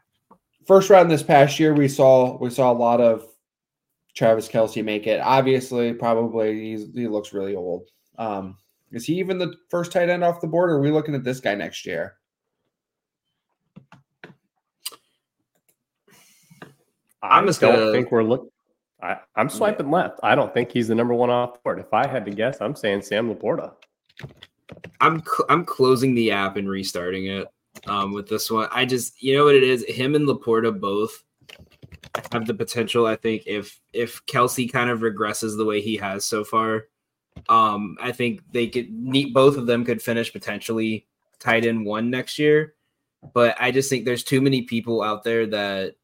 first 0.66 0.90
round 0.90 1.10
this 1.10 1.22
past 1.22 1.58
year, 1.58 1.72
we 1.72 1.88
saw 1.88 2.36
we 2.36 2.50
saw 2.50 2.70
a 2.70 2.74
lot 2.74 3.00
of 3.00 3.26
Travis 4.14 4.46
Kelce 4.46 4.84
make 4.84 5.06
it. 5.06 5.20
Obviously, 5.20 5.94
probably 5.94 6.76
he 6.94 7.08
looks 7.08 7.32
really 7.32 7.56
old. 7.56 7.88
Um, 8.18 8.58
is 8.90 9.06
he 9.06 9.14
even 9.14 9.38
the 9.38 9.54
first 9.70 9.90
tight 9.90 10.10
end 10.10 10.22
off 10.22 10.42
the 10.42 10.46
board? 10.46 10.70
Or 10.70 10.74
are 10.74 10.80
we 10.80 10.90
looking 10.90 11.14
at 11.14 11.24
this 11.24 11.40
guy 11.40 11.54
next 11.54 11.86
year? 11.86 12.16
I'm 17.22 17.46
just 17.46 17.62
don't 17.62 17.74
gonna... 17.74 17.90
think 17.90 18.12
we're 18.12 18.22
looking. 18.22 18.50
I, 19.00 19.16
am 19.34 19.48
swiping 19.48 19.86
yeah. 19.86 19.94
left. 19.94 20.20
I 20.22 20.34
don't 20.34 20.52
think 20.52 20.70
he's 20.70 20.88
the 20.88 20.94
number 20.94 21.14
one 21.14 21.30
off 21.30 21.54
the 21.54 21.60
board. 21.64 21.78
If 21.78 21.94
I 21.94 22.06
had 22.06 22.26
to 22.26 22.30
guess, 22.30 22.60
I'm 22.60 22.76
saying 22.76 23.00
Sam 23.00 23.34
LaPorta. 23.34 23.72
I'm 25.00 25.20
cl- 25.20 25.46
I'm 25.48 25.64
closing 25.64 26.14
the 26.14 26.32
app 26.32 26.58
and 26.58 26.68
restarting 26.68 27.26
it 27.26 27.48
um, 27.87 28.12
with 28.12 28.29
this 28.29 28.51
one. 28.51 28.68
I 28.71 28.85
just, 28.85 29.23
you 29.23 29.37
know 29.37 29.45
what 29.45 29.55
it 29.55 29.62
is. 29.62 29.85
Him 29.85 30.14
and 30.14 30.27
LaPorta 30.29 30.79
both 30.79 31.23
have 32.33 32.47
the 32.47 32.55
potential. 32.55 33.07
I 33.07 33.16
think 33.16 33.45
if 33.47 33.81
if 33.92 34.25
Kelce 34.27 34.71
kind 34.71 34.90
of 34.90 35.01
regresses 35.01 35.57
the 35.57 35.64
way 35.64 35.81
he 35.81 35.97
has 35.97 36.25
so 36.25 36.45
far, 36.45 36.87
um, 37.49 37.97
I 38.01 38.12
think 38.12 38.42
they 38.53 38.68
could 38.68 38.92
meet 38.92 39.35
both 39.35 39.57
of 39.57 39.66
them 39.66 39.85
could 39.85 40.03
finish 40.03 40.33
potentially 40.33 41.07
tight 41.38 41.64
end 41.64 41.85
one 41.87 42.11
next 42.11 42.38
year. 42.38 42.75
But 43.35 43.57
I 43.61 43.71
just 43.71 43.88
think 43.88 44.05
there's 44.05 44.25
too 44.25 44.40
many 44.40 44.62
people 44.62 45.03
out 45.03 45.23
there 45.23 45.47
that 45.47 45.95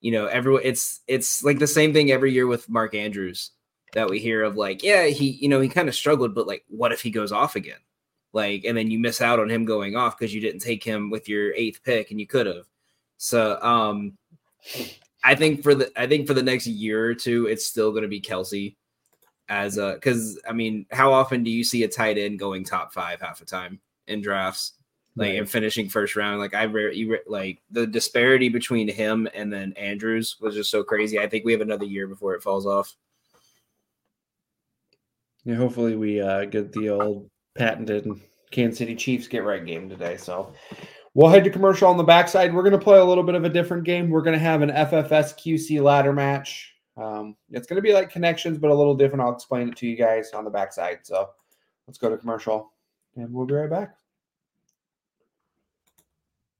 you 0.00 0.12
know 0.12 0.26
everyone. 0.26 0.62
It's 0.64 1.00
it's 1.08 1.42
like 1.42 1.58
the 1.58 1.66
same 1.66 1.92
thing 1.92 2.10
every 2.10 2.32
year 2.32 2.46
with 2.46 2.68
Mark 2.68 2.94
Andrews 2.94 3.50
that 3.94 4.10
we 4.10 4.18
hear 4.18 4.42
of 4.42 4.56
like 4.56 4.82
yeah 4.82 5.06
he 5.06 5.30
you 5.40 5.48
know 5.48 5.60
he 5.60 5.68
kind 5.68 5.88
of 5.88 5.94
struggled 5.94 6.34
but 6.34 6.46
like 6.46 6.64
what 6.68 6.92
if 6.92 7.00
he 7.00 7.10
goes 7.10 7.32
off 7.32 7.56
again 7.56 7.78
like 8.34 8.64
and 8.64 8.76
then 8.76 8.90
you 8.90 8.98
miss 8.98 9.22
out 9.22 9.38
on 9.38 9.48
him 9.48 9.64
going 9.64 9.96
off 9.96 10.18
because 10.18 10.34
you 10.34 10.40
didn't 10.40 10.60
take 10.60 10.84
him 10.84 11.08
with 11.08 11.28
your 11.28 11.54
eighth 11.54 11.82
pick 11.82 12.10
and 12.10 12.20
you 12.20 12.26
could 12.26 12.46
have 12.46 12.66
so 13.16 13.58
um 13.62 14.18
i 15.22 15.34
think 15.34 15.62
for 15.62 15.74
the 15.74 15.90
i 15.96 16.06
think 16.06 16.26
for 16.26 16.34
the 16.34 16.42
next 16.42 16.66
year 16.66 17.06
or 17.06 17.14
two 17.14 17.46
it's 17.46 17.64
still 17.64 17.90
going 17.90 18.02
to 18.02 18.08
be 18.08 18.20
Kelce 18.20 18.76
as 19.48 19.78
a 19.78 19.94
because 19.94 20.38
i 20.48 20.52
mean 20.52 20.84
how 20.90 21.12
often 21.12 21.42
do 21.44 21.50
you 21.50 21.64
see 21.64 21.84
a 21.84 21.88
tight 21.88 22.18
end 22.18 22.38
going 22.38 22.64
top 22.64 22.92
five 22.92 23.20
half 23.20 23.38
the 23.38 23.46
time 23.46 23.80
in 24.06 24.20
drafts? 24.20 24.72
Like 25.16 25.28
right. 25.28 25.38
and 25.38 25.48
finishing 25.48 25.88
first 25.88 26.16
round 26.16 26.40
like 26.40 26.54
i 26.54 26.64
rarely 26.64 27.08
like 27.28 27.62
the 27.70 27.86
disparity 27.86 28.48
between 28.48 28.88
him 28.88 29.28
and 29.32 29.52
then 29.52 29.72
andrews 29.74 30.36
was 30.40 30.56
just 30.56 30.72
so 30.72 30.82
crazy. 30.82 31.20
I 31.20 31.28
think 31.28 31.44
we 31.44 31.52
have 31.52 31.60
another 31.60 31.84
year 31.84 32.08
before 32.08 32.34
it 32.34 32.42
falls 32.42 32.66
off. 32.66 32.96
Yeah 35.44 35.54
hopefully 35.54 35.94
we 35.94 36.20
uh 36.20 36.46
get 36.46 36.72
the 36.72 36.88
old 36.88 37.30
patented 37.54 38.08
Kansas 38.50 38.78
City 38.78 38.94
Chiefs 38.94 39.28
get 39.28 39.44
right 39.44 39.64
game 39.64 39.88
today. 39.88 40.16
So 40.16 40.52
we'll 41.14 41.30
head 41.30 41.44
to 41.44 41.50
commercial 41.50 41.88
on 41.88 41.96
the 41.96 42.04
backside. 42.04 42.54
We're 42.54 42.62
going 42.62 42.78
to 42.78 42.78
play 42.78 42.98
a 42.98 43.04
little 43.04 43.24
bit 43.24 43.34
of 43.34 43.44
a 43.44 43.48
different 43.48 43.84
game. 43.84 44.10
We're 44.10 44.22
going 44.22 44.38
to 44.38 44.44
have 44.44 44.62
an 44.62 44.70
FFS 44.70 45.34
QC 45.34 45.82
ladder 45.82 46.12
match. 46.12 46.72
Um, 46.96 47.36
it's 47.50 47.66
going 47.66 47.76
to 47.76 47.82
be 47.82 47.92
like 47.92 48.10
connections, 48.10 48.58
but 48.58 48.70
a 48.70 48.74
little 48.74 48.94
different. 48.94 49.22
I'll 49.22 49.34
explain 49.34 49.68
it 49.68 49.76
to 49.76 49.86
you 49.86 49.96
guys 49.96 50.30
on 50.32 50.44
the 50.44 50.50
backside. 50.50 51.00
So 51.02 51.30
let's 51.86 51.98
go 51.98 52.08
to 52.08 52.16
commercial 52.16 52.72
and 53.16 53.32
we'll 53.32 53.46
be 53.46 53.54
right 53.54 53.70
back. 53.70 53.96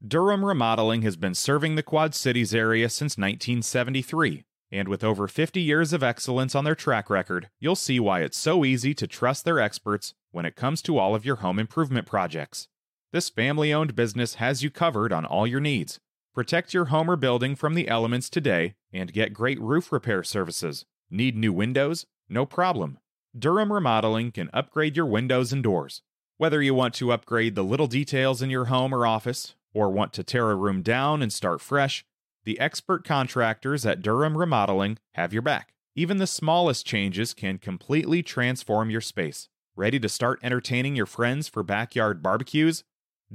Durham 0.06 0.44
Remodeling 0.44 1.02
has 1.02 1.16
been 1.16 1.34
serving 1.34 1.76
the 1.76 1.82
Quad 1.82 2.14
Cities 2.14 2.54
area 2.54 2.88
since 2.88 3.16
1973. 3.16 4.44
And 4.70 4.88
with 4.88 5.04
over 5.04 5.28
50 5.28 5.60
years 5.60 5.92
of 5.92 6.02
excellence 6.02 6.54
on 6.54 6.64
their 6.64 6.74
track 6.74 7.08
record, 7.08 7.48
you'll 7.60 7.76
see 7.76 8.00
why 8.00 8.22
it's 8.22 8.36
so 8.36 8.64
easy 8.64 8.92
to 8.94 9.06
trust 9.06 9.44
their 9.44 9.60
experts 9.60 10.14
when 10.34 10.44
it 10.44 10.56
comes 10.56 10.82
to 10.82 10.98
all 10.98 11.14
of 11.14 11.24
your 11.24 11.36
home 11.36 11.60
improvement 11.60 12.06
projects. 12.06 12.66
This 13.12 13.30
family 13.30 13.72
owned 13.72 13.94
business 13.94 14.34
has 14.34 14.64
you 14.64 14.70
covered 14.70 15.12
on 15.12 15.24
all 15.24 15.46
your 15.46 15.60
needs. 15.60 16.00
Protect 16.34 16.74
your 16.74 16.86
home 16.86 17.08
or 17.08 17.14
building 17.14 17.54
from 17.54 17.74
the 17.74 17.86
elements 17.86 18.28
today 18.28 18.74
and 18.92 19.12
get 19.12 19.32
great 19.32 19.60
roof 19.60 19.92
repair 19.92 20.24
services. 20.24 20.84
Need 21.08 21.36
new 21.36 21.52
windows? 21.52 22.06
No 22.28 22.44
problem. 22.44 22.98
Durham 23.38 23.72
Remodeling 23.72 24.32
can 24.32 24.50
upgrade 24.52 24.96
your 24.96 25.06
windows 25.06 25.52
and 25.52 25.62
doors. 25.62 26.02
Whether 26.36 26.60
you 26.60 26.74
want 26.74 26.94
to 26.94 27.12
upgrade 27.12 27.54
the 27.54 27.62
little 27.62 27.86
details 27.86 28.42
in 28.42 28.50
your 28.50 28.64
home 28.64 28.92
or 28.92 29.06
office, 29.06 29.54
or 29.72 29.90
want 29.90 30.12
to 30.14 30.24
tear 30.24 30.50
a 30.50 30.56
room 30.56 30.82
down 30.82 31.22
and 31.22 31.32
start 31.32 31.60
fresh, 31.60 32.04
the 32.42 32.58
expert 32.58 33.04
contractors 33.04 33.86
at 33.86 34.02
Durham 34.02 34.36
Remodeling 34.36 34.98
have 35.12 35.32
your 35.32 35.42
back. 35.42 35.74
Even 35.94 36.16
the 36.16 36.26
smallest 36.26 36.84
changes 36.84 37.34
can 37.34 37.58
completely 37.58 38.24
transform 38.24 38.90
your 38.90 39.00
space. 39.00 39.48
Ready 39.76 39.98
to 39.98 40.08
start 40.08 40.38
entertaining 40.40 40.94
your 40.94 41.04
friends 41.04 41.48
for 41.48 41.64
backyard 41.64 42.22
barbecues? 42.22 42.84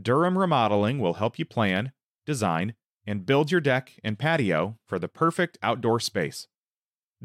Durham 0.01 0.37
Remodeling 0.37 0.99
will 0.99 1.15
help 1.15 1.37
you 1.37 1.43
plan, 1.43 1.91
design, 2.25 2.75
and 3.05 3.25
build 3.25 3.51
your 3.51 3.59
deck 3.59 3.99
and 4.05 4.17
patio 4.17 4.77
for 4.85 4.97
the 4.97 5.09
perfect 5.09 5.57
outdoor 5.61 5.99
space. 5.99 6.47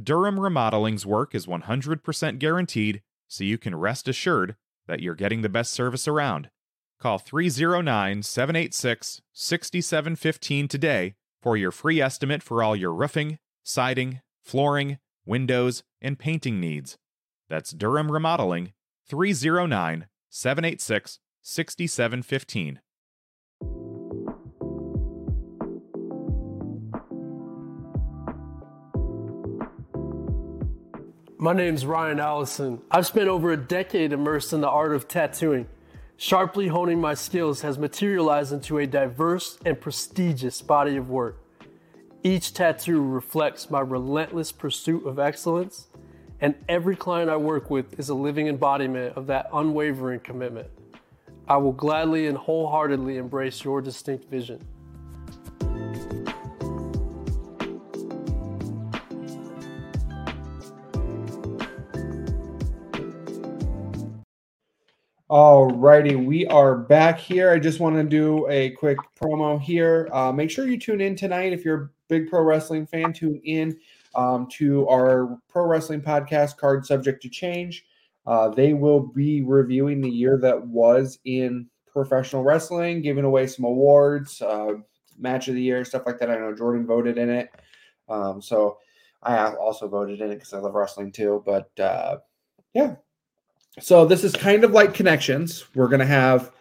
Durham 0.02 0.40
Remodeling's 0.40 1.06
work 1.06 1.32
is 1.32 1.46
100% 1.46 2.40
guaranteed, 2.40 3.02
so 3.28 3.44
you 3.44 3.56
can 3.56 3.76
rest 3.76 4.08
assured 4.08 4.56
that 4.88 4.98
you're 4.98 5.14
getting 5.14 5.42
the 5.42 5.48
best 5.48 5.72
service 5.72 6.08
around. 6.08 6.50
Call 6.98 7.18
309 7.18 8.24
786 8.24 9.22
6715 9.32 10.66
today 10.66 11.14
for 11.40 11.56
your 11.56 11.70
free 11.70 12.00
estimate 12.00 12.42
for 12.42 12.64
all 12.64 12.74
your 12.74 12.92
roofing, 12.92 13.38
siding, 13.62 14.22
flooring, 14.42 14.98
windows, 15.24 15.84
and 16.02 16.18
painting 16.18 16.58
needs. 16.58 16.98
That's 17.48 17.70
Durham 17.70 18.10
Remodeling 18.10 18.72
309 19.06 20.06
786 20.30 21.18
6715. 21.42 22.80
My 31.36 31.52
name's 31.52 31.84
Ryan 31.84 32.20
Allison. 32.20 32.80
I've 32.90 33.06
spent 33.06 33.28
over 33.28 33.52
a 33.52 33.56
decade 33.58 34.14
immersed 34.14 34.54
in 34.54 34.62
the 34.62 34.68
art 34.68 34.94
of 34.94 35.06
tattooing. 35.06 35.66
Sharply 36.16 36.68
honing 36.68 36.98
my 36.98 37.12
skills 37.12 37.60
has 37.60 37.76
materialized 37.76 38.54
into 38.54 38.78
a 38.78 38.86
diverse 38.86 39.58
and 39.66 39.78
prestigious 39.78 40.62
body 40.62 40.96
of 40.96 41.10
work. 41.10 41.44
Each 42.22 42.54
tattoo 42.54 43.02
reflects 43.02 43.68
my 43.68 43.80
relentless 43.80 44.52
pursuit 44.52 45.06
of 45.06 45.18
excellence, 45.18 45.88
and 46.40 46.54
every 46.68 46.96
client 46.96 47.30
I 47.30 47.36
work 47.36 47.70
with 47.70 47.98
is 47.98 48.08
a 48.08 48.14
living 48.14 48.48
embodiment 48.48 49.16
of 49.16 49.26
that 49.28 49.48
unwavering 49.52 50.20
commitment. 50.20 50.68
I 51.46 51.56
will 51.58 51.72
gladly 51.72 52.26
and 52.26 52.36
wholeheartedly 52.36 53.18
embrace 53.18 53.62
your 53.62 53.80
distinct 53.80 54.30
vision. 54.30 54.64
All 65.30 65.66
righty, 65.66 66.14
we 66.14 66.46
are 66.46 66.76
back 66.76 67.18
here. 67.18 67.50
I 67.50 67.58
just 67.58 67.80
want 67.80 67.96
to 67.96 68.04
do 68.04 68.46
a 68.48 68.70
quick 68.70 68.98
promo 69.20 69.60
here. 69.60 70.08
Uh, 70.12 70.30
make 70.30 70.50
sure 70.50 70.66
you 70.66 70.78
tune 70.78 71.00
in 71.00 71.16
tonight 71.16 71.52
if 71.52 71.64
you're 71.64 71.82
a 71.82 71.88
big 72.08 72.28
pro 72.28 72.42
wrestling 72.42 72.86
fan. 72.86 73.12
Tune 73.12 73.40
in 73.44 73.76
um, 74.16 74.46
to 74.52 74.88
our 74.88 75.38
pro 75.48 75.66
wrestling 75.66 76.00
podcast, 76.00 76.56
Card 76.56 76.86
Subject 76.86 77.22
to 77.22 77.28
Change. 77.28 77.84
Uh, 78.26 78.48
they 78.48 78.72
will 78.72 79.00
be 79.00 79.42
reviewing 79.42 80.00
the 80.00 80.10
year 80.10 80.38
that 80.38 80.66
was 80.66 81.18
in 81.24 81.66
professional 81.86 82.42
wrestling, 82.42 83.02
giving 83.02 83.24
away 83.24 83.46
some 83.46 83.64
awards, 83.64 84.40
uh, 84.40 84.74
match 85.18 85.48
of 85.48 85.54
the 85.54 85.62
year, 85.62 85.84
stuff 85.84 86.02
like 86.06 86.18
that. 86.18 86.30
I 86.30 86.36
know 86.36 86.54
Jordan 86.54 86.86
voted 86.86 87.18
in 87.18 87.30
it, 87.30 87.50
um, 88.08 88.40
so 88.40 88.78
I 89.22 89.52
also 89.54 89.88
voted 89.88 90.20
in 90.20 90.30
it 90.30 90.36
because 90.36 90.52
I 90.52 90.58
love 90.58 90.74
wrestling 90.74 91.12
too. 91.12 91.42
But 91.44 91.68
uh, 91.78 92.18
yeah, 92.72 92.96
so 93.80 94.04
this 94.04 94.24
is 94.24 94.32
kind 94.32 94.64
of 94.64 94.72
like 94.72 94.94
connections. 94.94 95.64
We're 95.74 95.88
gonna 95.88 96.06
have 96.06 96.52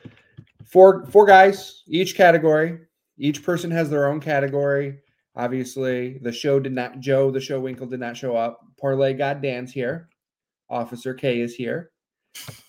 four 0.65 1.05
four 1.07 1.25
guys 1.25 1.83
each 1.87 2.15
category. 2.15 2.79
Each 3.17 3.43
person 3.43 3.69
has 3.71 3.89
their 3.89 4.07
own 4.07 4.19
category. 4.19 4.99
Obviously, 5.35 6.19
the 6.19 6.31
show 6.31 6.59
did 6.59 6.73
not. 6.73 6.99
Joe, 6.99 7.31
the 7.31 7.41
show 7.41 7.59
Winkle 7.59 7.87
did 7.87 7.99
not 7.99 8.15
show 8.15 8.35
up. 8.35 8.61
Parlay 8.79 9.13
God 9.13 9.41
Dan's 9.41 9.71
here. 9.71 10.09
Officer 10.69 11.13
K 11.13 11.41
is 11.41 11.55
here. 11.55 11.91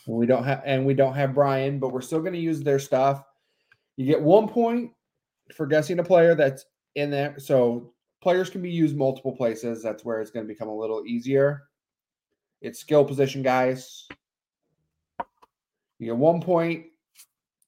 We 0.07 0.27
don't 0.27 0.44
have 0.44 0.62
and 0.64 0.85
we 0.85 0.94
don't 0.94 1.14
have 1.14 1.35
Brian, 1.35 1.79
but 1.79 1.92
we're 1.92 2.00
still 2.00 2.20
going 2.20 2.33
to 2.33 2.38
use 2.38 2.62
their 2.62 2.79
stuff. 2.79 3.22
You 3.96 4.07
get 4.07 4.20
one 4.20 4.48
point 4.48 4.92
for 5.55 5.66
guessing 5.66 5.98
a 5.98 6.05
player 6.05 6.35
that's 6.35 6.64
in 6.94 7.11
there. 7.11 7.38
So 7.38 7.92
players 8.22 8.50
can 8.50 8.62
be 8.62 8.70
used 8.70 8.96
multiple 8.96 9.37
places. 9.37 9.83
That's 9.83 10.05
where 10.05 10.20
it's 10.20 10.31
going 10.31 10.46
to 10.46 10.53
become 10.53 10.68
a 10.68 10.77
little 10.77 11.05
easier. 11.07 11.64
It's 12.62 12.81
skill 12.81 13.05
position 13.05 13.42
guys. 13.42 14.09
You 15.98 16.07
get 16.07 16.16
one 16.16 16.40
point 16.40 16.87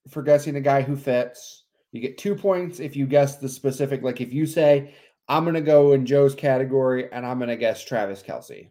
for 0.09 0.23
guessing 0.23 0.57
a 0.57 0.61
guy 0.61 0.83
who 0.83 0.97
fits. 0.97 1.65
You 1.97 2.03
get 2.03 2.19
two 2.19 2.35
points 2.35 2.79
if 2.79 2.95
you 2.95 3.07
guess 3.07 3.37
the 3.37 3.49
specific. 3.49 4.03
Like 4.03 4.21
if 4.21 4.31
you 4.31 4.45
say, 4.45 4.95
I'm 5.29 5.45
going 5.45 5.55
to 5.55 5.63
go 5.63 5.95
in 5.95 6.05
Joe's 6.05 6.35
category 6.35 7.11
and 7.11 7.25
I'm 7.25 7.39
going 7.39 7.49
to 7.49 7.57
guess 7.57 7.83
Travis 7.83 8.23
Kelce, 8.23 8.71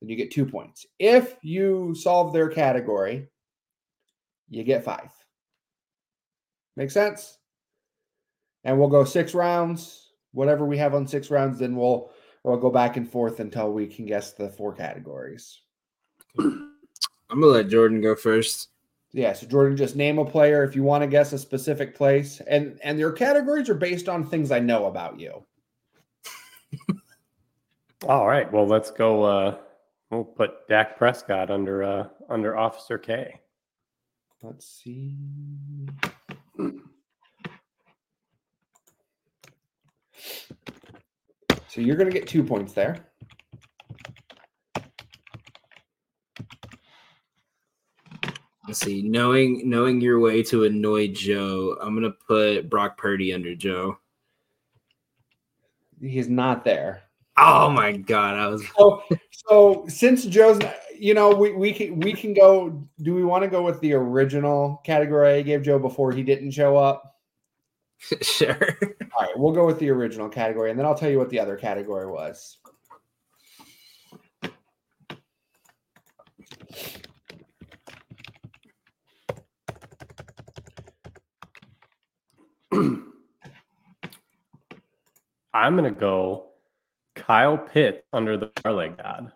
then 0.00 0.08
you 0.08 0.14
get 0.14 0.30
two 0.30 0.46
points. 0.46 0.86
If 1.00 1.34
you 1.42 1.96
solve 1.96 2.32
their 2.32 2.50
category, 2.50 3.26
you 4.48 4.62
get 4.62 4.84
five. 4.84 5.10
Make 6.76 6.92
sense? 6.92 7.36
And 8.62 8.78
we'll 8.78 8.88
go 8.88 9.02
six 9.02 9.34
rounds. 9.34 10.12
Whatever 10.30 10.66
we 10.66 10.78
have 10.78 10.94
on 10.94 11.04
six 11.04 11.32
rounds, 11.32 11.58
then 11.58 11.74
we'll 11.74 12.12
we'll 12.44 12.58
go 12.58 12.70
back 12.70 12.96
and 12.96 13.10
forth 13.10 13.40
until 13.40 13.72
we 13.72 13.88
can 13.88 14.06
guess 14.06 14.34
the 14.34 14.50
four 14.50 14.72
categories. 14.72 15.62
I'm 16.38 16.70
gonna 17.28 17.46
let 17.46 17.68
Jordan 17.68 18.00
go 18.00 18.14
first. 18.14 18.68
Yeah, 19.12 19.32
so 19.32 19.46
Jordan, 19.46 19.76
just 19.76 19.96
name 19.96 20.18
a 20.18 20.24
player 20.24 20.64
if 20.64 20.76
you 20.76 20.82
want 20.82 21.02
to 21.02 21.06
guess 21.06 21.32
a 21.32 21.38
specific 21.38 21.94
place, 21.94 22.40
and 22.46 22.78
and 22.82 22.98
your 22.98 23.12
categories 23.12 23.70
are 23.70 23.74
based 23.74 24.08
on 24.08 24.28
things 24.28 24.50
I 24.50 24.58
know 24.58 24.86
about 24.86 25.18
you. 25.18 25.44
All 28.06 28.26
right. 28.26 28.50
Well, 28.52 28.66
let's 28.66 28.90
go. 28.90 29.24
Uh, 29.24 29.56
we'll 30.10 30.24
put 30.24 30.68
Dak 30.68 30.98
Prescott 30.98 31.50
under 31.50 31.82
uh, 31.82 32.08
under 32.28 32.56
Officer 32.56 32.98
K. 32.98 33.40
Let's 34.42 34.66
see. 34.66 35.16
So 41.68 41.80
you're 41.80 41.96
going 41.96 42.10
to 42.10 42.18
get 42.18 42.28
two 42.28 42.44
points 42.44 42.72
there. 42.72 43.07
Let's 48.68 48.80
see. 48.80 49.00
Knowing 49.00 49.62
knowing 49.64 49.98
your 49.98 50.20
way 50.20 50.42
to 50.42 50.64
annoy 50.64 51.08
Joe, 51.08 51.78
I'm 51.80 51.94
gonna 51.94 52.10
put 52.10 52.68
Brock 52.68 52.98
Purdy 52.98 53.32
under 53.32 53.54
Joe. 53.54 53.96
He's 56.02 56.28
not 56.28 56.64
there. 56.66 57.04
Oh 57.38 57.70
my 57.70 57.96
god, 57.96 58.34
I 58.34 58.46
was 58.48 58.62
So, 58.76 59.02
so 59.30 59.86
since 59.88 60.26
Joe's, 60.26 60.58
you 60.98 61.14
know, 61.14 61.30
we 61.34 61.52
we 61.52 61.72
can 61.72 61.98
we 62.00 62.12
can 62.12 62.34
go. 62.34 62.86
Do 63.00 63.14
we 63.14 63.24
want 63.24 63.42
to 63.42 63.48
go 63.48 63.62
with 63.62 63.80
the 63.80 63.94
original 63.94 64.82
category 64.84 65.38
I 65.38 65.42
gave 65.42 65.62
Joe 65.62 65.78
before 65.78 66.12
he 66.12 66.22
didn't 66.22 66.50
show 66.50 66.76
up? 66.76 67.16
sure. 68.20 68.78
All 68.82 69.22
right, 69.22 69.38
we'll 69.38 69.52
go 69.52 69.64
with 69.64 69.78
the 69.78 69.88
original 69.88 70.28
category, 70.28 70.68
and 70.70 70.78
then 70.78 70.84
I'll 70.84 70.94
tell 70.94 71.10
you 71.10 71.18
what 71.18 71.30
the 71.30 71.40
other 71.40 71.56
category 71.56 72.06
was. 72.06 72.58
I'm 82.72 83.12
gonna 85.54 85.90
go 85.90 86.50
Kyle 87.14 87.58
Pitt 87.58 88.04
under 88.12 88.36
the 88.36 88.46
parlay 88.46 88.90
god. 88.90 89.32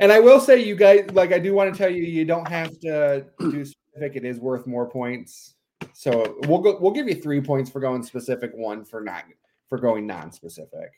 And 0.00 0.10
I 0.10 0.18
will 0.20 0.40
say, 0.40 0.64
you 0.64 0.74
guys, 0.74 1.08
like, 1.12 1.32
I 1.32 1.38
do 1.38 1.54
want 1.54 1.72
to 1.72 1.78
tell 1.78 1.90
you, 1.90 2.02
you 2.02 2.24
don't 2.24 2.48
have 2.48 2.76
to 2.80 3.26
do 3.38 3.64
specific. 3.64 4.16
It 4.16 4.24
is 4.24 4.40
worth 4.40 4.66
more 4.66 4.88
points. 4.88 5.54
So 5.92 6.38
we'll 6.48 6.60
go. 6.60 6.78
We'll 6.80 6.92
give 6.92 7.08
you 7.08 7.14
three 7.14 7.40
points 7.40 7.70
for 7.70 7.78
going 7.78 8.02
specific, 8.02 8.50
one 8.54 8.84
for 8.84 9.00
not 9.00 9.24
for 9.68 9.78
going 9.78 10.06
non-specific. 10.06 10.90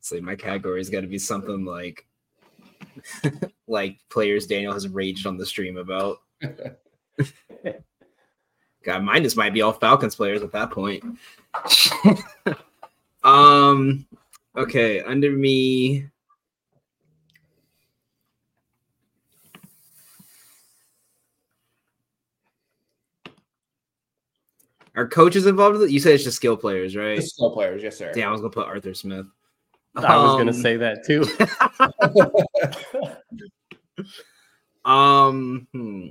See, 0.00 0.20
my 0.20 0.36
category's 0.36 0.88
got 0.88 1.00
to 1.00 1.06
be 1.08 1.18
something 1.18 1.64
like 1.64 2.06
like 3.68 3.98
players 4.08 4.46
Daniel 4.46 4.72
has 4.72 4.88
raged 4.88 5.26
on 5.26 5.36
the 5.36 5.46
stream 5.46 5.76
about. 5.76 6.18
God, 8.82 9.02
mine 9.02 9.22
just 9.24 9.36
might 9.36 9.52
be 9.52 9.62
all 9.62 9.72
Falcons 9.72 10.14
players 10.14 10.42
at 10.42 10.52
that 10.52 10.70
point. 10.70 11.02
um, 13.24 14.06
okay, 14.56 15.00
under 15.02 15.30
me. 15.32 16.06
Are 24.94 25.06
coaches 25.06 25.46
involved 25.46 25.78
with 25.78 25.88
it? 25.88 25.92
You 25.92 26.00
said 26.00 26.14
it's 26.14 26.24
just 26.24 26.36
skill 26.36 26.56
players, 26.56 26.96
right? 26.96 27.16
Just 27.16 27.34
skill 27.34 27.50
players, 27.50 27.82
yes, 27.82 27.98
sir. 27.98 28.12
Yeah, 28.14 28.28
I 28.28 28.30
was 28.30 28.40
gonna 28.40 28.50
put 28.50 28.66
Arthur 28.66 28.94
Smith. 28.94 29.26
I 29.96 30.16
was 30.16 30.36
gonna 30.36 30.50
Um, 30.50 30.52
say 30.52 30.76
that 30.76 31.04
too. 31.04 31.24
Um, 34.84 35.66
hmm. 35.72 36.06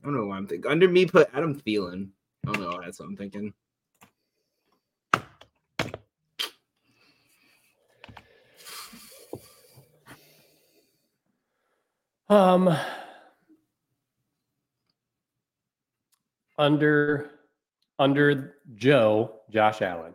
I 0.00 0.04
don't 0.04 0.14
know 0.14 0.24
why 0.26 0.38
I'm 0.38 0.46
thinking. 0.46 0.70
Under 0.70 0.88
me, 0.88 1.04
put 1.04 1.28
Adam 1.34 1.60
Thielen. 1.60 2.08
I 2.46 2.52
don't 2.52 2.62
know. 2.62 2.70
why 2.70 2.86
That's 2.86 2.98
what 2.98 3.06
I'm 3.06 3.16
thinking. 3.16 3.52
Um, 12.30 12.74
under 16.58 17.37
under 17.98 18.54
Joe, 18.74 19.40
Josh 19.50 19.82
Allen. 19.82 20.14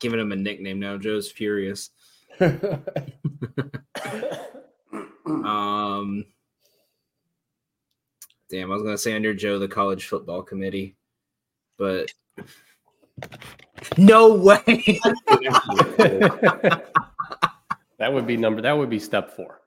giving 0.00 0.20
him 0.20 0.32
a 0.32 0.36
nickname 0.36 0.78
now. 0.78 0.98
Joe's 0.98 1.30
furious. 1.30 1.88
Um, 5.26 6.24
damn, 8.50 8.70
I 8.70 8.74
was 8.74 8.82
gonna 8.82 8.98
say 8.98 9.14
under 9.14 9.34
Joe 9.34 9.58
the 9.58 9.68
college 9.68 10.06
football 10.06 10.42
committee, 10.42 10.96
but 11.78 12.10
no 13.96 14.34
way. 14.34 14.62
that 17.98 18.12
would 18.12 18.26
be 18.26 18.36
number. 18.36 18.62
That 18.62 18.76
would 18.76 18.90
be 18.90 18.98
step 18.98 19.34
four. 19.36 19.60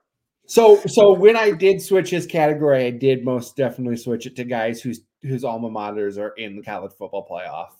so 0.47 0.79
so 0.87 1.13
when 1.13 1.35
I 1.35 1.51
did 1.51 1.81
switch 1.81 2.09
his 2.09 2.25
category, 2.25 2.85
I 2.85 2.91
did 2.91 3.23
most 3.23 3.55
definitely 3.55 3.97
switch 3.97 4.25
it 4.25 4.35
to 4.37 4.43
guys 4.43 4.81
whose 4.81 5.01
whose 5.21 5.43
alma 5.43 5.69
maters 5.69 6.17
are 6.17 6.29
in 6.29 6.55
the 6.55 6.63
college 6.63 6.93
football 6.93 7.27
playoff. 7.29 7.73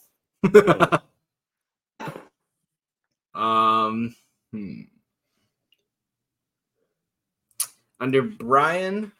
um, 3.35 4.15
hmm. 4.51 4.81
under 7.99 8.21
Brian, 8.21 9.11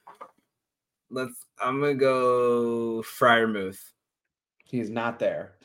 let's. 1.10 1.46
I'm 1.60 1.82
gonna 1.82 1.96
go 1.96 3.02
Freiermuth. 3.02 3.80
He's 4.64 4.90
not 4.90 5.18
there. 5.18 5.57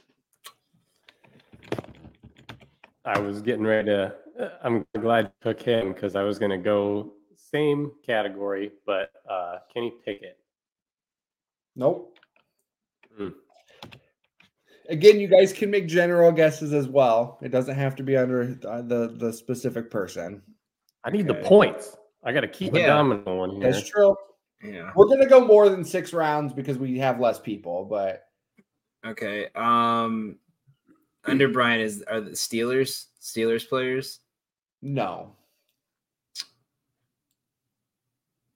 I 3.04 3.18
was 3.18 3.42
getting 3.42 3.64
ready 3.64 3.88
to. 3.88 4.14
I'm 4.62 4.86
glad 5.00 5.26
you 5.26 5.50
took 5.52 5.60
him 5.60 5.92
because 5.92 6.16
I 6.16 6.22
was 6.22 6.38
going 6.38 6.50
to 6.50 6.58
go 6.58 7.12
same 7.36 7.92
category, 8.06 8.72
but 8.86 9.10
uh, 9.28 9.58
Kenny 9.72 9.92
Pickett. 10.04 10.38
Nope. 11.76 12.18
Hmm. 13.16 13.28
Again, 14.88 15.20
you 15.20 15.28
guys 15.28 15.52
can 15.52 15.70
make 15.70 15.86
general 15.86 16.32
guesses 16.32 16.72
as 16.72 16.88
well. 16.88 17.38
It 17.42 17.50
doesn't 17.50 17.74
have 17.76 17.94
to 17.96 18.02
be 18.02 18.16
under 18.16 18.58
uh, 18.66 18.82
the 18.82 19.14
the 19.18 19.32
specific 19.32 19.90
person. 19.90 20.42
I 21.04 21.10
need 21.10 21.28
Okay. 21.28 21.40
the 21.40 21.46
points. 21.46 21.96
I 22.24 22.32
got 22.32 22.40
to 22.42 22.48
keep 22.48 22.74
Yeah. 22.74 22.84
a 22.84 22.86
dominant 22.88 23.26
one 23.26 23.50
here. 23.52 23.72
That's 23.72 23.88
true. 23.88 24.16
Yeah. 24.62 24.90
We're 24.94 25.06
gonna 25.06 25.28
go 25.28 25.44
more 25.44 25.68
than 25.68 25.84
six 25.84 26.12
rounds 26.12 26.52
because 26.52 26.78
we 26.78 26.98
have 26.98 27.18
less 27.20 27.38
people, 27.40 27.84
but 27.84 28.24
Okay. 29.04 29.48
Um, 29.56 30.38
under 31.24 31.48
Brian 31.48 31.80
is 31.80 32.02
are 32.02 32.20
the 32.20 32.30
Steelers 32.30 33.06
Steelers 33.20 33.68
players. 33.68 34.20
no. 34.80 35.32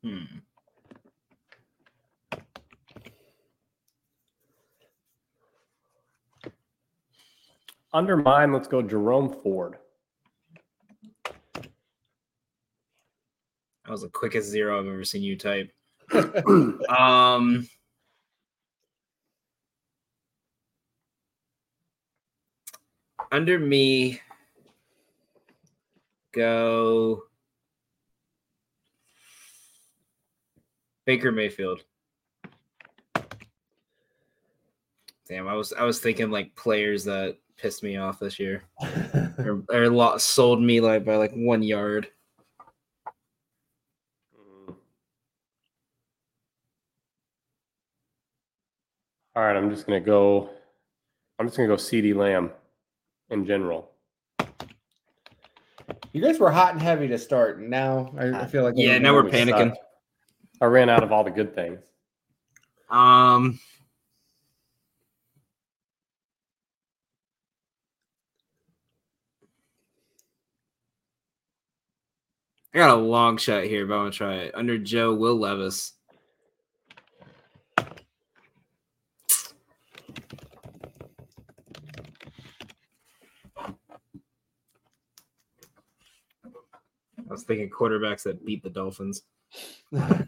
Hmm. 0.02 0.24
Under 7.92 8.16
mine, 8.16 8.52
let's 8.52 8.68
go 8.68 8.82
Jerome 8.82 9.34
Ford. 9.42 9.78
That 13.86 13.92
was 13.92 14.02
the 14.02 14.10
quickest 14.10 14.50
zero 14.50 14.78
I've 14.78 14.86
ever 14.86 15.02
seen 15.02 15.22
you 15.22 15.36
type. 15.38 15.72
um, 16.88 17.66
under 23.32 23.58
me, 23.58 24.20
go 26.32 27.22
Baker 31.04 31.32
Mayfield. 31.32 31.82
Damn, 35.28 35.48
I 35.48 35.54
was 35.54 35.72
I 35.72 35.84
was 35.84 36.00
thinking 36.00 36.30
like 36.30 36.54
players 36.54 37.04
that 37.04 37.38
pissed 37.56 37.82
me 37.82 37.96
off 37.96 38.18
this 38.18 38.38
year 38.38 38.64
or, 39.38 39.64
or 39.70 39.88
lo- 39.88 40.18
sold 40.18 40.62
me 40.62 40.80
like 40.80 41.04
by 41.04 41.16
like 41.16 41.32
one 41.32 41.62
yard. 41.62 42.08
All 49.34 49.42
right, 49.42 49.56
I'm 49.56 49.70
just 49.70 49.86
gonna 49.86 50.00
go. 50.00 50.50
I'm 51.38 51.46
just 51.46 51.56
gonna 51.56 51.68
go 51.68 51.76
CeeDee 51.76 52.14
Lamb 52.14 52.50
in 53.30 53.46
general. 53.46 53.90
You 56.12 56.22
guys 56.22 56.38
were 56.38 56.50
hot 56.50 56.72
and 56.72 56.82
heavy 56.82 57.08
to 57.08 57.18
start, 57.18 57.58
and 57.58 57.70
now 57.70 58.12
I, 58.18 58.42
I 58.42 58.46
feel 58.46 58.62
like 58.62 58.74
Yeah, 58.76 58.98
now 58.98 59.14
we're 59.14 59.24
panicking. 59.24 59.70
sucked. 59.70 59.78
I 60.60 60.64
ran 60.66 60.88
out 60.88 61.02
of 61.02 61.12
all 61.12 61.22
the 61.24 61.30
good 61.30 61.54
things. 61.54 61.80
Um, 62.90 63.58
I 72.72 72.78
got 72.78 72.90
a 72.90 72.94
long 73.00 73.36
shot 73.38 73.64
here, 73.64 73.86
but 73.86 73.94
I'm 73.94 74.00
gonna 74.00 74.10
try 74.10 74.34
it. 74.34 74.54
Under 74.54 74.78
Joe, 74.78 75.14
Will 75.14 75.36
Levis. 75.38 75.92
I 87.28 87.32
was 87.32 87.42
thinking 87.42 87.70
quarterbacks 87.70 88.22
that 88.24 88.44
beat 88.44 88.62
the 88.62 88.70
Dolphins. 88.70 89.22
That'd 89.92 90.20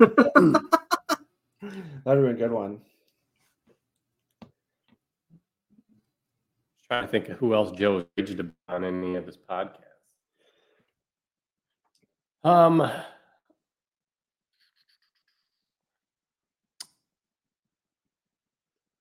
have 2.04 2.04
been 2.04 2.26
a 2.26 2.34
good 2.34 2.50
one. 2.50 2.80
Trying 6.86 7.04
to 7.04 7.08
think 7.08 7.28
of 7.28 7.38
who 7.38 7.54
else 7.54 7.70
Joe 7.76 8.06
aged 8.16 8.40
about 8.40 8.54
on 8.68 8.84
any 8.84 9.14
of 9.16 9.26
his 9.26 9.36
podcasts. 9.36 9.84
Um, 12.44 12.90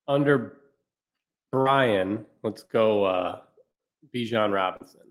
under 0.08 0.58
Brian, 1.52 2.26
let's 2.44 2.64
go 2.64 3.06
uh, 3.06 3.40
Bijan 4.14 4.54
Robinson. 4.54 5.07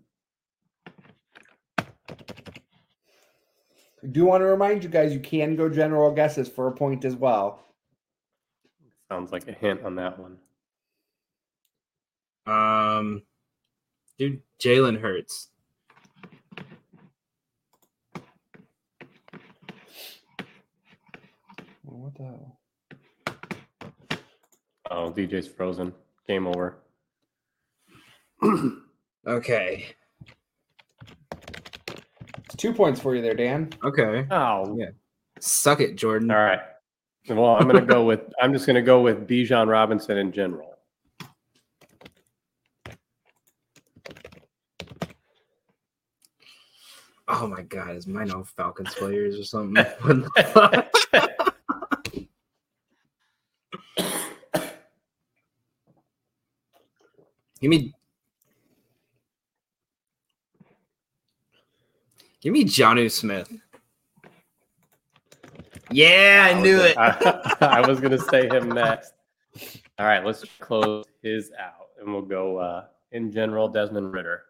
I 4.06 4.08
do 4.08 4.24
want 4.24 4.42
to 4.42 4.44
remind 4.44 4.84
you 4.84 4.88
guys 4.88 5.12
you 5.12 5.18
can 5.18 5.56
go 5.56 5.68
general 5.68 6.12
guesses 6.12 6.48
for 6.48 6.68
a 6.68 6.72
point 6.72 7.04
as 7.04 7.16
well. 7.16 7.64
Sounds 9.10 9.32
like 9.32 9.48
a 9.48 9.52
hint 9.52 9.82
on 9.82 9.96
that 9.96 10.16
one. 10.16 10.38
Um, 12.46 13.22
dude, 14.16 14.42
Jalen 14.62 15.00
Hurts. 15.00 15.48
What 21.82 22.14
the 22.14 22.22
hell? 22.22 22.60
Oh, 24.88 25.10
DJ's 25.10 25.48
frozen. 25.48 25.92
Game 26.28 26.46
over. 26.46 26.78
Okay. 29.26 29.86
It's 32.56 32.62
two 32.62 32.72
points 32.72 32.98
for 32.98 33.14
you 33.14 33.20
there, 33.20 33.34
Dan. 33.34 33.68
Okay. 33.84 34.26
Oh, 34.30 34.74
Yeah. 34.78 34.86
Suck 35.40 35.82
it, 35.82 35.96
Jordan. 35.96 36.30
all 36.30 36.38
right. 36.38 36.60
Well, 37.28 37.56
I'm 37.56 37.66
gonna 37.66 37.82
go 37.84 38.02
with. 38.06 38.20
I'm 38.40 38.54
just 38.54 38.66
gonna 38.66 38.80
go 38.80 39.02
with 39.02 39.28
Bijan 39.28 39.68
Robinson 39.68 40.16
in 40.16 40.32
general. 40.32 40.78
Oh 47.28 47.46
my 47.46 47.60
god, 47.60 47.94
is 47.96 48.06
mine 48.06 48.30
all 48.30 48.44
Falcons 48.44 48.94
players 48.94 49.38
or 49.38 49.44
something? 49.44 49.84
What 50.00 50.22
the 50.22 50.90
fuck? 51.12 51.56
Give 57.60 57.70
me 57.70 57.92
Give 62.46 62.52
me 62.52 62.62
Jonnu 62.64 63.10
Smith. 63.10 63.52
Yeah, 65.90 66.52
I 66.54 66.60
knew 66.60 66.78
it. 66.78 66.96
I, 66.96 67.56
I 67.60 67.88
was 67.88 67.98
gonna 67.98 68.20
say 68.20 68.48
him 68.48 68.68
next. 68.68 69.14
All 69.98 70.06
right, 70.06 70.24
let's 70.24 70.44
close 70.60 71.06
his 71.24 71.50
out, 71.58 71.88
and 71.98 72.12
we'll 72.12 72.22
go 72.22 72.58
uh, 72.58 72.84
in 73.10 73.32
general. 73.32 73.66
Desmond 73.66 74.12
Ridder. 74.12 74.44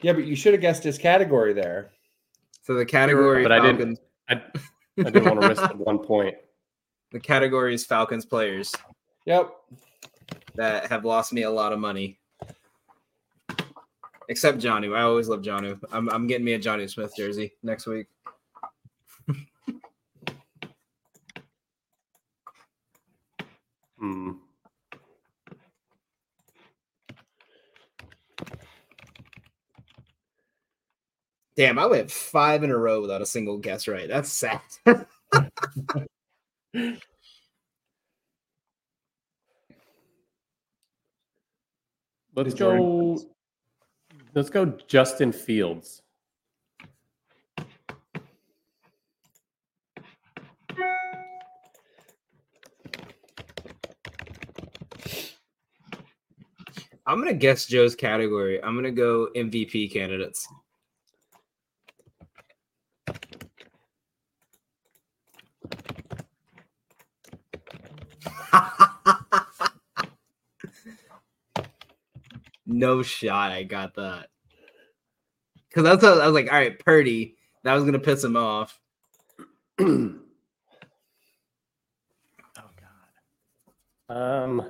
Yeah, 0.00 0.14
but 0.14 0.24
you 0.24 0.34
should 0.34 0.54
have 0.54 0.62
guessed 0.62 0.82
his 0.82 0.96
category 0.96 1.52
there. 1.52 1.90
So 2.62 2.72
the 2.72 2.86
category 2.86 3.42
But 3.42 3.52
I 3.52 3.60
didn't- 3.60 4.00
I, 4.30 4.40
I 4.98 5.10
didn't 5.10 5.26
want 5.26 5.42
to 5.42 5.48
risk 5.48 5.60
the 5.60 5.76
one 5.76 5.98
point. 5.98 6.36
the 7.12 7.20
category 7.20 7.74
is 7.74 7.84
Falcons 7.84 8.24
players 8.24 8.72
Yep. 9.26 9.50
that 10.54 10.86
have 10.86 11.04
lost 11.04 11.34
me 11.34 11.42
a 11.42 11.50
lot 11.50 11.74
of 11.74 11.78
money. 11.78 12.18
Except 14.28 14.58
Johnny. 14.58 14.88
I 14.92 15.02
always 15.02 15.28
love 15.28 15.42
Johnny. 15.42 15.74
I'm, 15.92 16.08
I'm 16.10 16.26
getting 16.26 16.44
me 16.44 16.54
a 16.54 16.58
Johnny 16.58 16.88
Smith 16.88 17.14
jersey 17.16 17.52
next 17.62 17.86
week. 17.86 18.06
hmm. 23.98 24.32
Damn, 31.56 31.78
I 31.78 31.86
went 31.86 32.10
five 32.10 32.64
in 32.64 32.70
a 32.70 32.76
row 32.76 33.00
without 33.00 33.22
a 33.22 33.26
single 33.26 33.58
guess 33.58 33.88
right. 33.88 34.08
That's 34.08 34.30
sad. 34.32 34.60
Let's 42.34 42.54
go. 42.54 43.18
Let's 44.36 44.50
go, 44.50 44.66
Justin 44.86 45.32
Fields. 45.32 46.02
I'm 57.06 57.18
gonna 57.18 57.32
guess 57.32 57.64
Joe's 57.64 57.94
category. 57.94 58.62
I'm 58.62 58.74
gonna 58.74 58.90
go 58.90 59.30
MVP 59.34 59.90
candidates. 59.90 60.46
No 72.66 73.02
shot. 73.02 73.52
I 73.52 73.64
got 73.64 73.94
that. 73.96 74.28
Cause 75.74 75.84
that's 75.84 76.02
what 76.02 76.20
I 76.20 76.26
was 76.26 76.34
like, 76.34 76.52
all 76.52 76.58
right, 76.58 76.78
Purdy. 76.78 77.36
That 77.64 77.74
was 77.74 77.84
gonna 77.84 77.98
piss 78.00 78.24
him 78.24 78.36
off. 78.36 78.80
oh 79.80 80.14
God. 84.08 84.16
Um. 84.16 84.62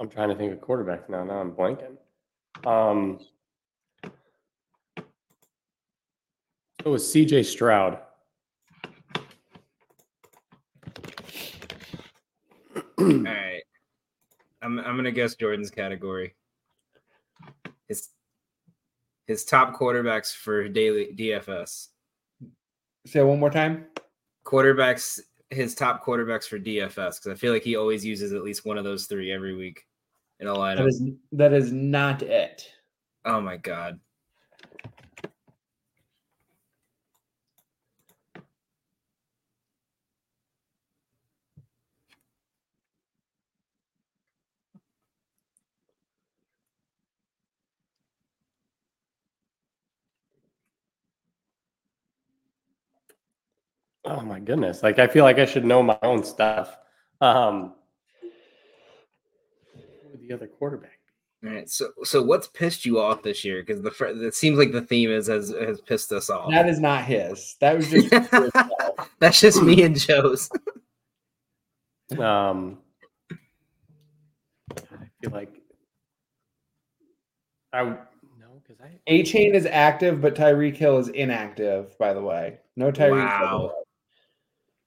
I'm 0.00 0.10
trying 0.10 0.30
to 0.30 0.36
think 0.36 0.52
of 0.52 0.60
quarterbacks 0.60 1.08
now. 1.10 1.24
Now 1.24 1.38
I'm 1.40 1.52
blanking. 1.52 1.96
Um. 2.66 3.18
It 6.84 6.88
was 6.88 7.10
C.J. 7.10 7.44
Stroud. 7.44 7.98
All 12.98 13.08
right. 13.08 13.62
I'm 14.62 14.78
I'm 14.78 14.96
gonna 14.96 15.10
guess 15.10 15.34
Jordan's 15.34 15.70
category. 15.70 16.34
His 17.88 18.08
his 19.26 19.44
top 19.44 19.74
quarterbacks 19.74 20.34
for 20.34 20.68
daily 20.68 21.14
DFS. 21.16 21.88
Say 23.06 23.20
it 23.20 23.24
one 23.24 23.40
more 23.40 23.50
time. 23.50 23.86
Quarterbacks 24.44 25.20
his 25.50 25.74
top 25.74 26.04
quarterbacks 26.04 26.46
for 26.48 26.58
DFS 26.58 26.94
because 26.94 27.28
I 27.28 27.34
feel 27.34 27.52
like 27.52 27.64
he 27.64 27.76
always 27.76 28.04
uses 28.04 28.32
at 28.32 28.42
least 28.42 28.64
one 28.64 28.78
of 28.78 28.84
those 28.84 29.06
three 29.06 29.32
every 29.32 29.54
week 29.54 29.84
in 30.42 30.48
a 30.48 30.52
That 30.54 30.58
lineup. 30.58 30.88
is 30.88 31.02
that 31.32 31.52
is 31.52 31.72
not 31.72 32.22
it. 32.22 32.68
oh 33.24 33.40
my 33.40 33.56
god. 33.56 33.98
Oh 54.04 54.20
my 54.20 54.40
goodness! 54.40 54.82
Like 54.82 54.98
I 54.98 55.06
feel 55.06 55.24
like 55.24 55.38
I 55.38 55.44
should 55.44 55.64
know 55.64 55.82
my 55.82 55.98
own 56.02 56.24
stuff. 56.24 56.76
Um, 57.20 57.54
who 57.60 57.70
would 57.70 57.81
the 60.32 60.44
other 60.44 60.52
quarterback? 60.52 60.98
All 61.44 61.52
right. 61.52 61.68
So 61.68 61.90
so 62.04 62.22
what's 62.22 62.46
pissed 62.46 62.86
you 62.86 63.00
off 63.00 63.22
this 63.22 63.44
year? 63.44 63.62
Because 63.62 63.82
the 63.82 63.90
fir- 63.90 64.14
it 64.26 64.34
seems 64.34 64.58
like 64.58 64.72
the 64.72 64.82
theme 64.82 65.10
is 65.10 65.26
has 65.26 65.50
has 65.50 65.80
pissed 65.80 66.12
us 66.12 66.30
off. 66.30 66.50
That 66.50 66.68
is 66.68 66.80
not 66.80 67.04
his. 67.04 67.56
That 67.60 67.76
was 67.76 67.90
just 67.90 68.10
That's 69.18 69.40
just 69.40 69.62
me 69.62 69.82
and 69.82 69.98
Joe's. 69.98 70.50
Um, 72.18 72.76
I 74.76 75.08
feel 75.22 75.30
like 75.30 75.48
I 77.72 77.82
would 77.84 77.96
no 78.38 78.60
because 78.62 78.82
I 78.82 78.98
Achane 79.10 79.54
is 79.54 79.64
active, 79.64 80.20
but 80.20 80.34
Tyreek 80.34 80.76
Hill 80.76 80.98
is 80.98 81.08
inactive. 81.08 81.96
By 81.96 82.12
the 82.12 82.20
way, 82.20 82.58
no 82.76 82.92
Tyreek. 82.92 83.24
Wow. 83.24 83.48
Hill. 83.48 83.84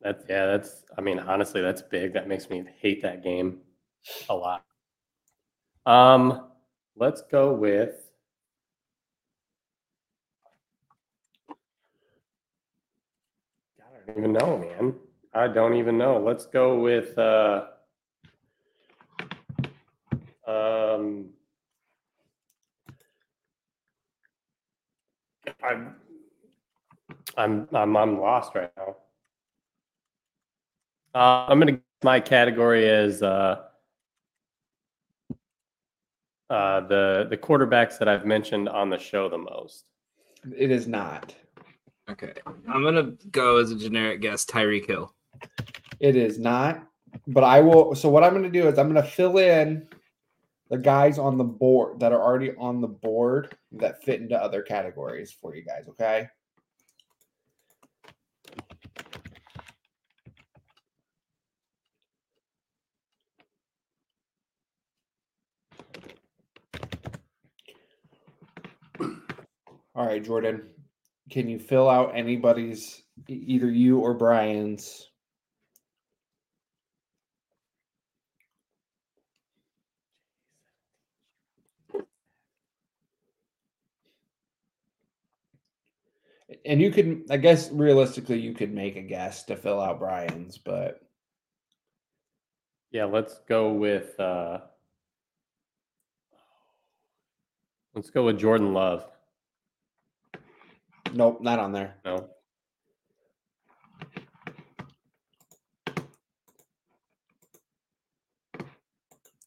that's 0.02 0.24
yeah 0.30 0.46
that's 0.46 0.84
I 0.96 1.02
mean 1.02 1.18
honestly 1.18 1.62
that's 1.64 1.82
big. 1.82 2.14
That 2.14 2.28
makes 2.28 2.48
me 2.48 2.64
hate 2.80 3.02
that 3.02 3.24
game 3.24 3.62
a 4.30 4.36
lot. 4.36 4.64
Um, 5.86 6.48
let's 6.96 7.22
go 7.22 7.54
with. 7.54 8.10
I 13.80 14.08
don't 14.08 14.18
even 14.18 14.34
know, 14.34 14.58
man. 14.58 14.96
I 15.34 15.48
don't 15.48 15.76
even 15.76 15.98
know. 15.98 16.18
Let's 16.18 16.46
go 16.46 16.80
with 16.80 17.18
uh 17.18 17.66
um 20.48 21.30
I'm 25.64 25.96
I'm 27.38 27.68
I'm 27.74 27.98
I'm 27.98 28.20
lost 28.20 28.56
right 28.56 28.72
now. 28.78 28.96
Uh, 31.14 31.46
I'm 31.50 31.60
gonna 31.60 31.80
my 32.04 32.20
category 32.20 32.86
is 32.86 33.22
uh 33.22 33.64
uh 36.56 36.82
the 36.88 37.28
the 37.30 37.38
quarterbacks 37.38 37.98
that 38.00 38.08
I've 38.08 38.26
mentioned 38.26 38.70
on 38.70 38.90
the 38.90 38.98
show 38.98 39.30
the 39.30 39.38
most. 39.38 39.86
It 40.56 40.72
is 40.72 40.88
not. 40.88 41.36
Okay. 42.10 42.34
I'm 42.68 42.84
gonna 42.84 43.14
go 43.32 43.58
as 43.58 43.72
a 43.72 43.76
generic 43.76 44.22
guess, 44.22 44.46
Tyreek 44.46 44.88
Hill. 44.88 45.14
It 46.00 46.16
is 46.16 46.40
not. 46.40 46.88
But 47.28 47.44
I 47.44 47.62
will. 47.62 47.96
So 47.96 48.10
what 48.10 48.24
I'm 48.24 48.32
going 48.32 48.44
to 48.44 48.50
do 48.50 48.68
is 48.68 48.78
I'm 48.78 48.92
going 48.92 49.02
to 49.02 49.10
fill 49.10 49.38
in 49.38 49.88
the 50.70 50.78
guys 50.78 51.18
on 51.18 51.38
the 51.38 51.44
board 51.44 52.00
that 52.00 52.12
are 52.12 52.22
already 52.22 52.52
on 52.58 52.82
the 52.82 52.88
board 52.88 53.56
that 53.74 54.04
fit 54.04 54.22
into 54.22 54.36
other 54.36 54.62
categories 54.62 55.32
for 55.32 55.56
you 55.56 55.64
guys. 55.64 55.88
Okay. 55.88 56.28
All 69.96 70.06
right, 70.06 70.24
Jordan. 70.24 70.64
Can 71.30 71.50
you 71.50 71.60
fill 71.60 71.90
out 71.90 72.12
anybody's, 72.16 73.04
either 73.28 73.70
you 73.70 74.00
or 74.00 74.14
Brian's? 74.14 75.10
And 86.66 86.82
you 86.82 86.92
could, 86.92 87.24
I 87.32 87.38
guess, 87.38 87.72
realistically, 87.72 88.40
you 88.40 88.54
could 88.54 88.74
make 88.74 88.96
a 88.98 89.02
guess 89.02 89.44
to 89.46 89.56
fill 89.56 89.82
out 89.82 90.00
Brian's, 90.00 90.58
but 90.58 91.00
Yeah, 92.92 93.06
let's 93.06 93.40
go 93.50 93.74
with 93.74 94.18
uh 94.22 94.60
let's 97.94 98.10
go 98.10 98.26
with 98.26 98.40
Jordan 98.40 98.74
Love. 98.74 99.06
Nope, 101.16 101.42
not 101.42 101.60
on 101.60 101.72
there. 101.72 101.96
No. 102.04 102.30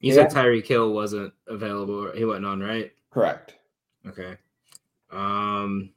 You 0.01 0.15
said 0.15 0.31
Tyreek 0.31 0.67
Hill 0.67 0.93
wasn't 0.95 1.35
available. 1.47 2.11
He 2.13 2.25
wasn't 2.25 2.47
on, 2.47 2.61
right? 2.61 2.93
Correct. 3.11 3.55
Okay. 4.07 4.37
Um. 5.11 5.91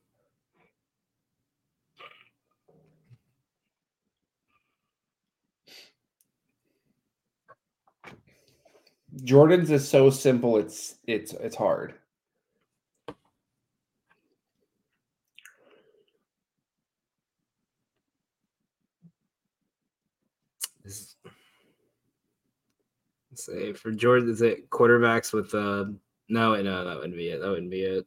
Jordan's 9.24 9.72
is 9.72 9.88
so 9.88 10.10
simple. 10.10 10.58
It's 10.58 10.96
it's 11.08 11.34
it's 11.34 11.56
hard. 11.56 11.96
Is, 20.92 21.16
say 23.36 23.72
for 23.72 23.92
Jordan, 23.92 24.30
is 24.30 24.42
it 24.42 24.70
quarterbacks 24.70 25.32
with 25.32 25.56
uh 25.56 25.86
no 26.28 26.62
no 26.62 26.86
that 26.86 26.98
wouldn't 26.98 27.16
be 27.16 27.30
it. 27.30 27.40
That 27.40 27.50
wouldn't 27.50 27.72
be 27.72 27.84
it. 27.84 28.06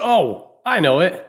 Oh, 0.00 0.56
I 0.66 0.80
know 0.80 0.98
it. 0.98 1.28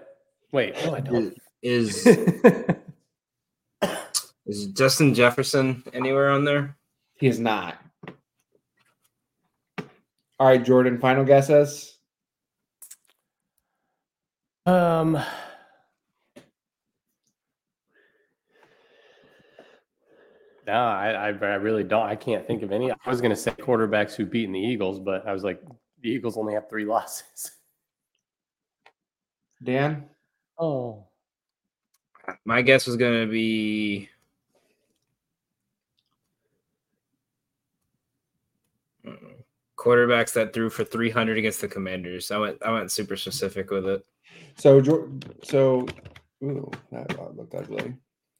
Wait, 0.51 0.73
no, 0.83 0.95
I 0.95 0.99
don't. 0.99 1.37
Is 1.61 2.07
is 4.47 4.65
Justin 4.67 5.13
Jefferson 5.13 5.83
anywhere 5.93 6.31
on 6.31 6.43
there? 6.43 6.75
He 7.19 7.27
is 7.27 7.39
not. 7.39 7.77
All 10.39 10.47
right, 10.47 10.63
Jordan, 10.63 10.99
final 10.99 11.23
guesses 11.23 11.92
um, 14.65 15.13
no, 20.65 20.73
I, 20.73 21.11
I, 21.11 21.27
I 21.27 21.55
really 21.55 21.83
don't. 21.83 22.07
I 22.07 22.15
can't 22.15 22.47
think 22.47 22.63
of 22.63 22.71
any. 22.71 22.91
I 22.91 23.09
was 23.09 23.21
going 23.21 23.31
to 23.31 23.35
say 23.35 23.51
quarterbacks 23.51 24.15
who 24.15 24.25
beaten 24.25 24.53
the 24.53 24.59
Eagles, 24.59 24.99
but 24.99 25.27
I 25.27 25.33
was 25.33 25.43
like, 25.43 25.61
the 26.01 26.09
Eagles 26.09 26.37
only 26.37 26.53
have 26.53 26.69
three 26.69 26.85
losses. 26.87 27.51
Dan? 29.61 30.05
Oh, 30.57 31.05
My 32.45 32.61
guess 32.61 32.87
was 32.87 32.95
going 32.95 33.25
to 33.25 33.31
be. 33.31 34.09
I 39.05 39.09
don't 39.09 39.23
know. 39.23 39.29
Quarterbacks 39.77 40.33
that 40.33 40.53
threw 40.53 40.69
for 40.69 40.85
300 40.85 41.37
against 41.37 41.59
the 41.59 41.67
Commanders. 41.67 42.31
I 42.31 42.37
went. 42.37 42.57
I 42.63 42.71
went 42.71 42.91
super 42.91 43.17
specific 43.17 43.69
with 43.69 43.85
it. 43.85 44.05
So, 44.57 44.79
Jor- 44.81 45.09
so, 45.43 45.85
ooh, 46.43 46.69
that 46.91 47.35
looked 47.35 47.55
ugly. 47.55 47.95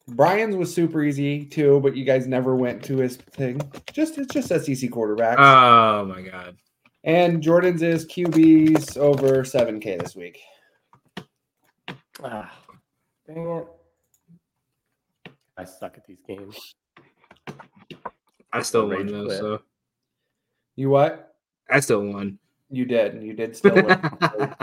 Brian's 0.09 0.55
was 0.55 0.73
super 0.73 1.01
easy 1.03 1.45
too, 1.45 1.79
but 1.79 1.95
you 1.95 2.03
guys 2.03 2.27
never 2.27 2.55
went 2.55 2.83
to 2.85 2.97
his 2.97 3.15
thing. 3.15 3.59
Just 3.93 4.17
it's 4.17 4.33
just 4.33 4.49
SEC 4.49 4.89
quarterbacks. 4.89 5.35
Oh 5.37 6.05
my 6.05 6.21
god. 6.21 6.57
and 7.05 7.41
Jordan's 7.41 7.81
is 7.81 8.05
QBs 8.07 8.97
over 8.97 9.43
7K 9.43 10.01
this 10.01 10.15
week. 10.15 10.39
ah, 12.21 12.51
dang 13.25 13.47
it! 13.49 13.67
I 15.57 15.63
suck 15.63 15.97
at 15.97 16.05
these 16.05 16.21
games. 16.27 16.75
I 18.51 18.61
still 18.61 18.87
Rage 18.87 19.05
won 19.09 19.19
though. 19.19 19.25
quit. 19.25 19.39
So 19.39 19.61
You 20.75 20.89
what? 20.89 21.33
I 21.69 21.79
still 21.79 22.01
won. 22.05 22.37
You 22.69 22.83
did. 22.85 23.23
You 23.23 23.33
did 23.33 23.55
still 23.55 23.75
win. 23.75 23.85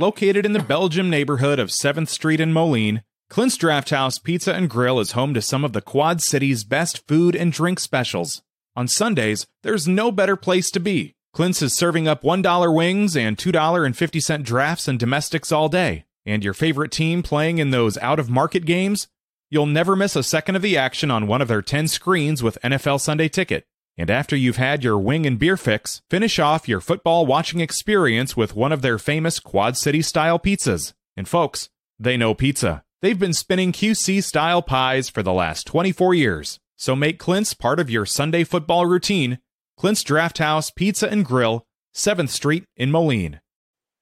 Located 0.00 0.46
in 0.46 0.52
the 0.52 0.62
Belgium 0.62 1.10
neighborhood 1.10 1.58
of 1.58 1.70
7th 1.70 2.06
Street 2.06 2.38
in 2.38 2.52
Moline, 2.52 3.02
Clint's 3.28 3.56
Draft 3.56 3.90
House 3.90 4.20
Pizza 4.20 4.54
and 4.54 4.70
Grill 4.70 5.00
is 5.00 5.10
home 5.10 5.34
to 5.34 5.42
some 5.42 5.64
of 5.64 5.72
the 5.72 5.80
Quad 5.80 6.22
City's 6.22 6.62
best 6.62 7.04
food 7.08 7.34
and 7.34 7.52
drink 7.52 7.80
specials. 7.80 8.40
On 8.76 8.86
Sundays, 8.86 9.44
there's 9.64 9.88
no 9.88 10.12
better 10.12 10.36
place 10.36 10.70
to 10.70 10.78
be. 10.78 11.16
Clint's 11.32 11.62
is 11.62 11.76
serving 11.76 12.06
up 12.06 12.22
$1 12.22 12.72
wings 12.72 13.16
and 13.16 13.36
$2.50 13.36 14.44
drafts 14.44 14.86
and 14.86 15.00
domestics 15.00 15.50
all 15.50 15.68
day. 15.68 16.04
And 16.24 16.44
your 16.44 16.54
favorite 16.54 16.92
team 16.92 17.24
playing 17.24 17.58
in 17.58 17.70
those 17.72 17.98
out 17.98 18.20
of 18.20 18.30
market 18.30 18.64
games? 18.64 19.08
You'll 19.50 19.66
never 19.66 19.96
miss 19.96 20.14
a 20.14 20.22
second 20.22 20.54
of 20.54 20.62
the 20.62 20.76
action 20.76 21.10
on 21.10 21.26
one 21.26 21.42
of 21.42 21.48
their 21.48 21.60
10 21.60 21.88
screens 21.88 22.40
with 22.40 22.56
NFL 22.62 23.00
Sunday 23.00 23.28
Ticket. 23.28 23.64
And 23.98 24.10
after 24.10 24.36
you've 24.36 24.56
had 24.56 24.84
your 24.84 24.96
wing 24.96 25.26
and 25.26 25.40
beer 25.40 25.56
fix, 25.56 26.02
finish 26.08 26.38
off 26.38 26.68
your 26.68 26.80
football 26.80 27.26
watching 27.26 27.58
experience 27.58 28.36
with 28.36 28.54
one 28.54 28.70
of 28.70 28.80
their 28.80 28.96
famous 28.96 29.40
Quad 29.40 29.76
City 29.76 30.02
style 30.02 30.38
pizzas. 30.38 30.92
And 31.16 31.28
folks, 31.28 31.68
they 31.98 32.16
know 32.16 32.32
pizza. 32.32 32.84
They've 33.02 33.18
been 33.18 33.32
spinning 33.32 33.72
QC 33.72 34.22
style 34.22 34.62
pies 34.62 35.08
for 35.08 35.24
the 35.24 35.32
last 35.32 35.66
24 35.66 36.14
years. 36.14 36.60
So 36.76 36.94
make 36.94 37.18
Clint's 37.18 37.54
part 37.54 37.80
of 37.80 37.90
your 37.90 38.06
Sunday 38.06 38.44
football 38.44 38.86
routine. 38.86 39.40
Clint's 39.76 40.04
Draft 40.04 40.38
House 40.38 40.70
Pizza 40.70 41.08
and 41.10 41.24
Grill, 41.24 41.66
7th 41.92 42.28
Street 42.28 42.64
in 42.76 42.92
Moline. 42.92 43.40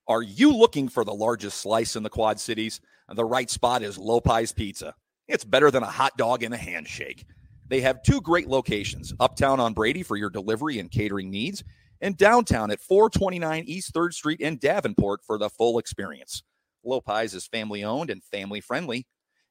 Are 0.07 0.23
you 0.23 0.55
looking 0.55 0.89
for 0.89 1.05
the 1.05 1.15
largest 1.15 1.59
slice 1.59 1.97
in 1.97 2.03
the 2.03 2.11
Quad 2.11 2.39
Cities? 2.39 2.83
The 3.09 3.25
right 3.25 3.49
spot 3.49 3.83
is 3.83 3.97
Lopez 3.97 4.53
Pizza. 4.53 4.95
It's 5.27 5.45
better 5.45 5.71
than 5.71 5.83
a 5.83 5.87
hot 5.87 6.19
dog 6.19 6.43
and 6.43 6.53
a 6.53 6.59
handshake. 6.59 7.25
They 7.69 7.81
have 7.81 8.03
two 8.03 8.21
great 8.21 8.49
locations 8.49 9.13
uptown 9.19 9.59
on 9.59 9.75
Brady 9.75 10.03
for 10.03 10.17
your 10.17 10.31
delivery 10.31 10.79
and 10.79 10.91
catering 10.91 11.31
needs, 11.31 11.65
and 12.01 12.17
downtown 12.17 12.71
at 12.71 12.81
429 12.81 13.65
East 13.67 13.93
3rd 13.93 14.13
Street 14.13 14.41
in 14.41 14.59
Davenport 14.59 15.21
for 15.27 15.39
the 15.39 15.51
full 15.51 15.79
experience. 15.79 16.43
Lopez 16.85 17.35
is 17.35 17.47
family 17.47 17.83
owned 17.83 18.11
and 18.11 18.23
family 18.23 18.61
friendly. 18.61 19.07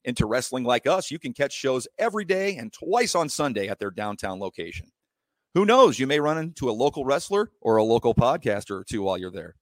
Into 0.05 0.27
wrestling 0.27 0.63
like 0.63 0.87
us, 0.87 1.09
you 1.09 1.19
can 1.19 1.33
catch 1.33 1.51
shows 1.51 1.87
every 1.97 2.25
day 2.25 2.57
and 2.57 2.71
twice 2.71 3.15
on 3.15 3.27
Sunday 3.27 3.67
at 3.67 3.79
their 3.79 3.91
downtown 3.91 4.39
location. 4.39 4.87
Who 5.55 5.65
knows? 5.65 5.99
You 5.99 6.05
may 6.05 6.19
run 6.19 6.37
into 6.37 6.69
a 6.69 6.71
local 6.71 7.05
wrestler 7.05 7.51
or 7.61 7.77
a 7.77 7.83
local 7.83 8.13
podcaster 8.13 8.79
or 8.79 8.83
two 8.83 9.01
while 9.01 9.17
you're 9.17 9.31
there. 9.31 9.55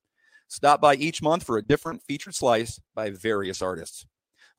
Stop 0.47 0.81
by 0.81 0.95
each 0.95 1.21
month 1.21 1.43
for 1.43 1.57
a 1.57 1.65
different 1.65 2.03
featured 2.03 2.35
slice 2.35 2.79
by 2.93 3.09
various 3.09 3.61
artists. 3.61 4.05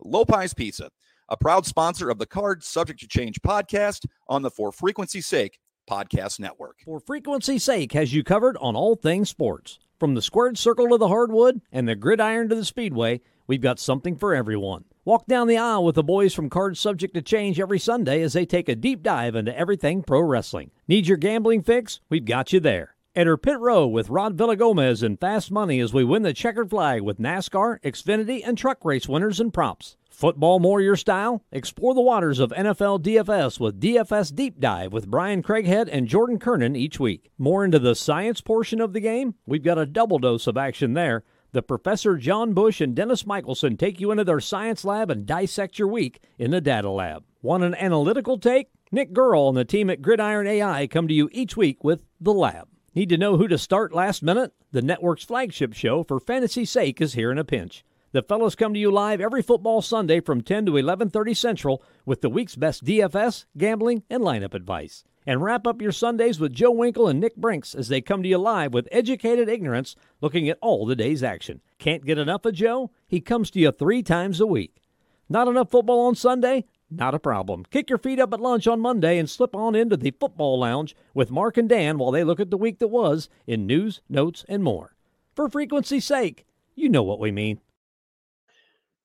Lopez 0.01 0.55
Pizza, 0.55 0.91
a 1.29 1.37
proud 1.37 1.67
sponsor 1.67 2.11
of 2.11 2.19
the 2.19 2.27
Card 2.27 2.63
Subject 2.63 3.01
to 3.01 3.09
Change 3.09 3.41
podcast 3.43 4.07
on 4.29 4.43
the 4.43 4.51
For 4.51 4.73
Frequency 4.73 5.21
Sake 5.21 5.59
podcast 5.89 6.41
network. 6.41 6.81
For 6.85 7.01
frequency's 7.01 7.65
sake, 7.65 7.93
has 7.93 8.13
you 8.13 8.25
covered 8.25 8.57
on 8.59 8.77
all 8.77 8.97
things 8.97 9.29
sports. 9.29 9.79
From 9.99 10.15
the 10.15 10.23
squared 10.23 10.59
circle 10.59 10.89
to 10.89 10.99
the 10.99 11.09
hardwood 11.09 11.61
and 11.73 11.89
the 11.89 11.95
gridiron 11.95 12.49
to 12.49 12.55
the 12.55 12.65
speedway, 12.65 13.21
we've 13.47 13.61
got 13.61 13.79
something 13.79 14.17
for 14.17 14.35
everyone. 14.35 14.85
Walk 15.05 15.27
down 15.27 15.47
the 15.47 15.59
aisle 15.59 15.85
with 15.85 15.95
the 15.95 16.03
boys 16.03 16.35
from 16.35 16.51
Cards 16.51 16.81
Subject 16.81 17.15
to 17.15 17.23
Change 17.23 17.61
every 17.61 17.79
Sunday 17.79 18.23
as 18.23 18.33
they 18.33 18.47
take 18.47 18.69
a 18.69 18.75
deep 18.75 19.03
dive 19.03 19.35
into 19.35 19.57
everything 19.57 20.03
pro 20.03 20.21
wrestling. 20.21 20.71
Need 20.89 21.07
your 21.07 21.19
gambling 21.19 21.63
fix? 21.63 22.01
We've 22.09 22.25
got 22.25 22.53
you 22.53 22.61
there. 22.61 22.97
Enter 23.17 23.37
Pit 23.37 23.61
Row 23.61 23.87
with 23.87 24.11
Rod 24.11 24.37
Villagomez 24.37 25.01
and 25.01 25.21
Fast 25.21 25.53
Money 25.53 25.79
as 25.79 25.95
we 25.95 26.03
win 26.03 26.23
the 26.23 26.33
checkered 26.33 26.69
flag 26.69 27.03
with 27.03 27.21
NASCAR, 27.21 27.81
Xfinity, 27.83 28.41
and 28.45 28.59
truck 28.59 28.85
race 28.85 29.09
winners 29.09 29.39
and 29.39 29.55
props. 29.55 29.97
Football 30.11 30.59
more 30.59 30.81
your 30.81 30.97
style? 30.97 31.45
Explore 31.53 31.95
the 31.95 32.01
waters 32.01 32.41
of 32.41 32.51
NFL 32.51 33.05
DFS 33.05 33.61
with 33.61 33.81
DFS 33.81 34.35
Deep 34.35 34.59
Dive 34.59 34.93
with 34.93 35.07
Brian 35.07 35.45
Craighead 35.45 35.89
and 35.93 36.09
Jordan 36.09 36.41
Kernan 36.41 36.75
each 36.75 36.99
week. 36.99 37.31
More 37.39 37.65
into 37.65 37.79
the 37.79 37.95
science 37.95 38.41
portion 38.41 38.81
of 38.81 38.93
the 38.93 39.01
game? 39.01 39.37
We've 39.47 39.63
got 39.63 39.79
a 39.79 39.87
double 39.87 40.19
dose 40.19 40.49
of 40.49 40.57
action 40.57 40.95
there. 40.95 41.23
The 41.53 41.63
Professor 41.63 42.17
John 42.17 42.53
Bush 42.53 42.81
and 42.81 42.97
Dennis 42.97 43.25
Michelson 43.25 43.77
take 43.77 44.01
you 44.01 44.11
into 44.11 44.25
their 44.25 44.41
science 44.41 44.85
lab 44.85 45.09
and 45.09 45.25
dissect 45.25 45.79
your 45.79 45.87
week 45.87 46.21
in 46.37 46.51
the 46.51 46.61
data 46.61 46.91
lab. 46.91 47.23
Want 47.43 47.63
an 47.63 47.77
analytical 47.77 48.41
take? 48.41 48.71
Nick 48.91 49.13
Gurl 49.13 49.51
and 49.51 49.57
the 49.57 49.65
team 49.65 49.89
at 49.89 50.03
Gridiron 50.03 50.49
AI 50.49 50.89
come 50.89 51.07
to 51.07 51.15
you 51.15 51.29
each 51.31 51.57
week 51.57 51.85
with 51.85 52.03
The 52.21 52.33
Lab. 52.33 52.67
Need 52.97 53.09
to 53.09 53.17
know 53.17 53.37
who 53.37 53.49
to 53.49 53.59
start 53.59 53.93
last 53.93 54.23
minute? 54.23 54.53
The 54.71 54.81
network's 54.81 55.25
flagship 55.25 55.73
show 55.73 56.05
for 56.05 56.21
fantasy's 56.21 56.71
sake 56.71 57.01
is 57.01 57.15
here 57.15 57.33
in 57.33 57.39
a 57.39 57.45
pinch. 57.45 57.85
The 58.13 58.23
fellows 58.23 58.55
come 58.55 58.73
to 58.73 58.79
you 58.79 58.93
live 58.93 59.21
every 59.21 59.43
football 59.43 59.83
Sunday 59.83 60.21
from 60.21 60.43
10 60.43 60.67
to 60.67 60.77
11:30 60.77 61.35
Central 61.35 61.83
with 62.07 62.21
the 62.21 62.31
week's 62.31 62.55
best 62.55 62.85
DFS, 62.85 63.47
gambling, 63.59 64.05
and 64.09 64.23
lineup 64.23 64.55
advice. 64.55 65.03
And 65.27 65.43
wrap 65.43 65.67
up 65.67 65.83
your 65.83 65.91
Sundays 65.91 66.39
with 66.39 66.53
Joe 66.53 66.71
Winkle 66.71 67.09
and 67.09 67.19
Nick 67.19 67.35
Brinks 67.35 67.75
as 67.75 67.89
they 67.89 68.01
come 68.01 68.23
to 68.23 68.29
you 68.29 68.39
live 68.39 68.73
with 68.73 68.87
educated 68.93 69.49
ignorance 69.49 69.97
looking 70.21 70.49
at 70.49 70.59
all 70.61 70.87
the 70.87 70.95
day's 70.95 71.25
action. 71.25 71.63
Can't 71.81 72.07
get 72.07 72.19
enough 72.19 72.45
of 72.45 72.55
Joe? 72.55 72.93
He 73.09 73.21
comes 73.21 73.51
to 73.51 73.59
you 73.59 73.73
3 73.73 74.05
times 74.05 74.41
a 74.41 74.47
week. 74.47 74.81
Not 75.29 75.49
enough 75.49 75.73
football 75.73 76.07
on 76.07 76.15
Sunday? 76.15 76.67
Not 76.91 77.15
a 77.15 77.19
problem. 77.19 77.65
Kick 77.71 77.89
your 77.89 77.99
feet 77.99 78.21
up 78.21 78.33
at 78.33 78.41
lunch 78.41 78.67
on 78.67 78.81
Monday 78.81 79.19
and 79.19 79.29
slip 79.29 79.57
on 79.57 79.75
into 79.75 79.97
the 79.97 80.13
football 80.13 80.59
lounge 80.59 80.95
with 81.13 81.31
Mark 81.31 81.57
and 81.57 81.69
Dan 81.69 81.99
while 81.99 82.11
they 82.11 82.25
look 82.25 82.41
at 82.41 82.51
the 82.51 82.57
week 82.57 82.79
that 82.79 82.89
was 82.89 83.29
in 83.47 83.67
news, 83.67 84.01
notes, 84.09 84.45
and 84.49 84.63
more. 84.63 84.95
For 85.35 85.49
frequency's 85.49 86.05
sake, 86.05 86.47
you 86.75 86.89
know 86.89 87.03
what 87.03 87.19
we 87.19 87.33
mean. 87.33 87.61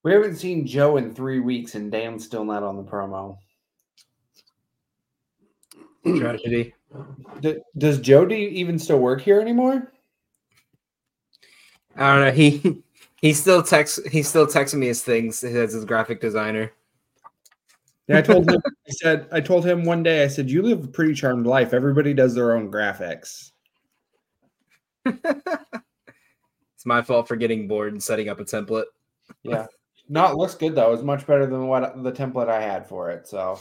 We 0.04 0.14
haven't 0.14 0.36
seen 0.36 0.66
Joe 0.66 0.98
in 0.98 1.14
three 1.14 1.40
weeks, 1.40 1.76
and 1.76 1.92
Dan's 1.92 2.26
still 2.26 2.46
not 2.46 2.64
on 2.64 2.78
the 2.78 2.84
promo. 2.84 3.38
Tragedy. 6.06 6.74
D- 7.42 7.60
does 7.78 8.00
Joe 8.00 8.26
do 8.26 8.36
even 8.36 8.80
still 8.80 9.00
work 9.00 9.22
here 9.22 9.42
anymore? 9.42 9.92
I 11.96 12.16
don't 12.16 12.26
know. 12.26 12.32
He 12.32 12.82
he 13.22 13.34
still 13.34 13.62
texts 13.62 14.00
he 14.10 14.24
still 14.24 14.48
texting 14.48 14.80
me 14.80 14.88
his 14.88 15.04
things 15.04 15.44
as 15.44 15.74
his 15.74 15.86
graphic 15.86 16.22
designer. 16.22 16.72
Yeah, 18.10 18.18
I 18.18 18.22
told 18.22 18.50
him. 18.50 18.62
I 18.66 18.92
said 18.92 19.28
I 19.32 19.40
told 19.40 19.66
him 19.66 19.86
one 19.86 20.04
day. 20.04 20.24
I 20.24 20.28
said, 20.28 20.50
"You 20.50 20.64
live 20.64 20.84
a 20.84 20.88
pretty 20.88 21.14
charmed 21.14 21.46
life. 21.46 21.74
Everybody 21.74 22.14
does 22.14 22.34
their 22.36 22.54
own 22.54 22.72
graphics." 22.72 23.52
It's 26.80 26.86
my 26.86 27.02
fault 27.02 27.28
for 27.28 27.36
getting 27.36 27.68
bored 27.68 27.92
and 27.92 28.02
setting 28.02 28.30
up 28.30 28.40
a 28.40 28.46
template. 28.46 28.86
Yeah, 29.44 29.66
no, 30.08 30.32
it 30.32 30.38
looks 30.38 30.56
good 30.56 30.76
though. 30.76 30.94
It's 30.94 31.04
much 31.04 31.28
better 31.28 31.46
than 31.46 31.68
what 31.68 32.02
the 32.04 32.12
template 32.14 32.48
I 32.48 32.62
had 32.62 32.88
for 32.88 33.10
it. 33.10 33.28
So, 33.28 33.60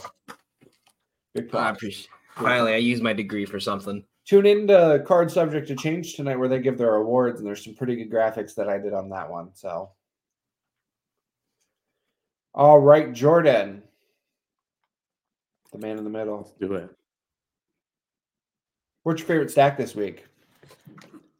big 1.35 1.53
I 1.53 1.71
appreciate. 1.71 2.07
Finally, 2.35 2.71
I 2.71 2.77
used 2.77 3.03
my 3.03 3.11
degree 3.11 3.43
for 3.43 3.59
something. 3.59 4.05
Tune 4.25 4.45
in 4.45 4.67
to 4.67 5.03
Card 5.05 5.29
Subject 5.29 5.67
to 5.67 5.75
Change 5.75 6.15
tonight, 6.15 6.37
where 6.37 6.47
they 6.47 6.59
give 6.59 6.77
their 6.77 6.95
awards, 6.95 7.41
and 7.41 7.45
there's 7.45 7.61
some 7.61 7.75
pretty 7.75 7.97
good 7.97 8.09
graphics 8.09 8.55
that 8.55 8.69
I 8.69 8.77
did 8.77 8.93
on 8.93 9.09
that 9.09 9.29
one. 9.29 9.49
So, 9.53 9.91
all 12.53 12.79
right, 12.79 13.11
Jordan, 13.11 13.83
the 15.71 15.77
man 15.77 15.97
in 15.97 16.03
the 16.03 16.09
middle. 16.09 16.53
Do 16.59 16.73
it. 16.73 16.89
What's 19.03 19.21
your 19.21 19.27
favorite 19.27 19.51
stack 19.51 19.77
this 19.77 19.95
week? 19.95 20.25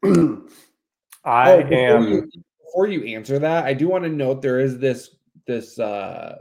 I 0.03 1.51
Oh, 1.51 1.63
before 1.63 1.73
am. 1.73 2.07
You, 2.07 2.29
before 2.65 2.87
you 2.87 3.15
answer 3.15 3.39
that, 3.39 3.65
I 3.65 3.73
do 3.73 3.89
want 3.89 4.03
to 4.05 4.09
note 4.09 4.41
there 4.41 4.59
is 4.59 4.79
this 4.79 5.15
this 5.45 5.79
uh 5.79 6.37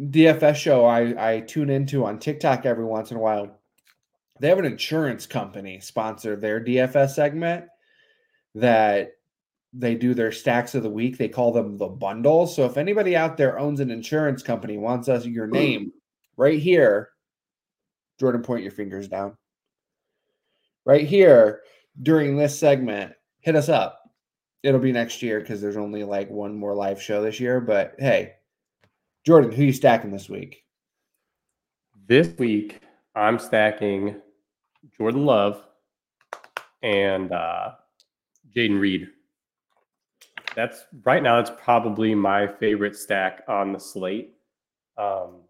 DFS 0.00 0.56
show 0.56 0.84
I 0.84 1.34
I 1.34 1.40
tune 1.40 1.70
into 1.70 2.04
on 2.04 2.18
TikTok 2.18 2.66
every 2.66 2.84
once 2.84 3.10
in 3.10 3.16
a 3.16 3.20
while. 3.20 3.60
They 4.40 4.48
have 4.48 4.58
an 4.58 4.64
insurance 4.64 5.26
company 5.26 5.78
sponsor 5.80 6.34
their 6.34 6.60
DFS 6.60 7.10
segment 7.10 7.66
that 8.56 9.12
they 9.76 9.94
do 9.94 10.14
their 10.14 10.32
stacks 10.32 10.74
of 10.74 10.84
the 10.84 10.90
week. 10.90 11.18
They 11.18 11.28
call 11.28 11.52
them 11.52 11.76
the 11.76 11.88
bundles. 11.88 12.54
So 12.54 12.64
if 12.64 12.76
anybody 12.76 13.16
out 13.16 13.36
there 13.36 13.58
owns 13.58 13.80
an 13.80 13.90
insurance 13.90 14.42
company, 14.42 14.78
wants 14.78 15.08
us 15.08 15.26
your 15.26 15.48
name 15.48 15.92
right 16.36 16.60
here, 16.60 17.10
Jordan, 18.20 18.42
point 18.42 18.62
your 18.62 18.72
fingers 18.72 19.08
down. 19.08 19.36
Right 20.86 21.06
here 21.06 21.62
during 22.00 22.36
this 22.36 22.58
segment, 22.58 23.12
hit 23.40 23.56
us 23.56 23.68
up. 23.68 24.00
It'll 24.62 24.80
be 24.80 24.92
next 24.92 25.22
year 25.22 25.40
because 25.40 25.60
there's 25.60 25.76
only 25.76 26.04
like 26.04 26.30
one 26.30 26.56
more 26.56 26.74
live 26.74 27.02
show 27.02 27.22
this 27.22 27.40
year. 27.40 27.60
But 27.60 27.94
hey, 27.98 28.34
Jordan, 29.26 29.52
who 29.52 29.64
you 29.64 29.72
stacking 29.72 30.10
this 30.10 30.28
week? 30.28 30.62
This 32.06 32.28
week, 32.38 32.80
I'm 33.14 33.38
stacking 33.38 34.20
Jordan 34.96 35.24
Love 35.24 35.62
and 36.82 37.32
uh, 37.32 37.72
Jayden 38.54 38.78
Reed. 38.78 39.08
That's 40.54 40.84
right 41.04 41.22
now. 41.22 41.36
That's 41.36 41.52
probably 41.62 42.14
my 42.14 42.46
favorite 42.46 42.96
stack 42.96 43.42
on 43.48 43.72
the 43.72 43.80
slate. 43.80 44.34
Um, 44.96 45.42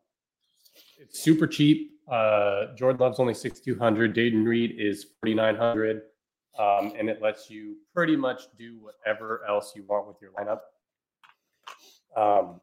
it's 0.98 1.20
super 1.20 1.46
cheap. 1.46 1.92
Uh, 2.10 2.74
Jordan 2.76 3.00
Love's 3.00 3.20
only 3.20 3.34
6,200. 3.34 4.14
Jayden 4.14 4.46
Reed 4.46 4.76
is 4.78 5.06
4,900. 5.22 6.02
Um, 6.58 6.92
and 6.98 7.08
it 7.08 7.20
lets 7.20 7.50
you 7.50 7.76
pretty 7.92 8.16
much 8.16 8.42
do 8.56 8.78
whatever 8.80 9.42
else 9.48 9.72
you 9.74 9.84
want 9.88 10.06
with 10.06 10.16
your 10.22 10.30
lineup. 10.32 10.60
Um, 12.16 12.60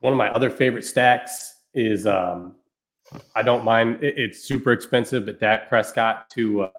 one 0.00 0.12
of 0.12 0.16
my 0.16 0.30
other 0.30 0.50
favorite 0.50 0.84
stacks 0.84 1.54
is 1.74 2.06
um, 2.06 2.56
I 3.34 3.42
don't 3.42 3.64
mind. 3.64 4.02
It, 4.02 4.18
it's 4.18 4.44
super 4.44 4.72
expensive, 4.72 5.26
but 5.26 5.40
Dak 5.40 5.68
Prescott 5.68 6.28
to 6.30 6.62
uh, 6.62 6.70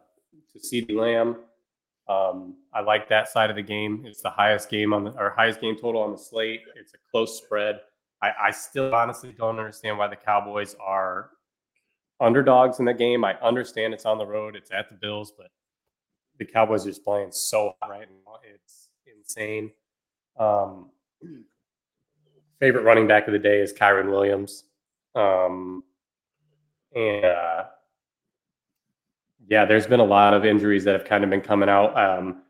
to 0.53 0.59
CeeDee 0.59 0.95
Lamb. 0.95 1.37
Um, 2.09 2.55
I 2.73 2.81
like 2.81 3.07
that 3.09 3.29
side 3.29 3.51
of 3.51 3.55
the 3.55 3.61
game. 3.61 4.03
It's 4.05 4.21
the 4.21 4.31
highest 4.31 4.69
game 4.69 4.93
on 4.93 5.03
the 5.03 5.13
highest 5.35 5.61
game 5.61 5.75
total 5.79 6.01
on 6.01 6.11
the 6.11 6.17
slate. 6.17 6.61
It's 6.75 6.93
a 6.93 6.97
close 7.11 7.37
spread. 7.37 7.79
I, 8.21 8.31
I 8.47 8.51
still 8.51 8.93
honestly 8.93 9.33
don't 9.37 9.59
understand 9.59 9.97
why 9.97 10.07
the 10.07 10.15
Cowboys 10.15 10.75
are 10.81 11.29
underdogs 12.19 12.79
in 12.79 12.85
the 12.85 12.93
game. 12.93 13.23
I 13.23 13.35
understand 13.35 13.93
it's 13.93 14.05
on 14.05 14.17
the 14.17 14.25
road, 14.25 14.55
it's 14.55 14.71
at 14.71 14.89
the 14.89 14.95
Bills, 14.95 15.31
but 15.37 15.51
the 16.39 16.45
Cowboys 16.45 16.85
are 16.85 16.89
just 16.89 17.03
playing 17.03 17.31
so 17.31 17.75
hot 17.79 17.91
right 17.91 18.07
now. 18.25 18.39
It's 18.43 18.89
insane. 19.05 19.71
Um, 20.37 20.89
favorite 22.59 22.83
running 22.83 23.07
back 23.07 23.27
of 23.27 23.33
the 23.33 23.39
day 23.39 23.59
is 23.59 23.71
Kyren 23.71 24.09
Williams. 24.09 24.63
Um, 25.15 25.83
and 26.95 27.25
uh, 27.25 27.63
yeah, 29.49 29.65
there's 29.65 29.87
been 29.87 29.99
a 29.99 30.03
lot 30.05 30.33
of 30.33 30.45
injuries 30.45 30.83
that 30.85 30.93
have 30.93 31.05
kind 31.05 31.23
of 31.23 31.29
been 31.29 31.41
coming 31.41 31.69
out. 31.69 31.97
Um, 31.97 32.43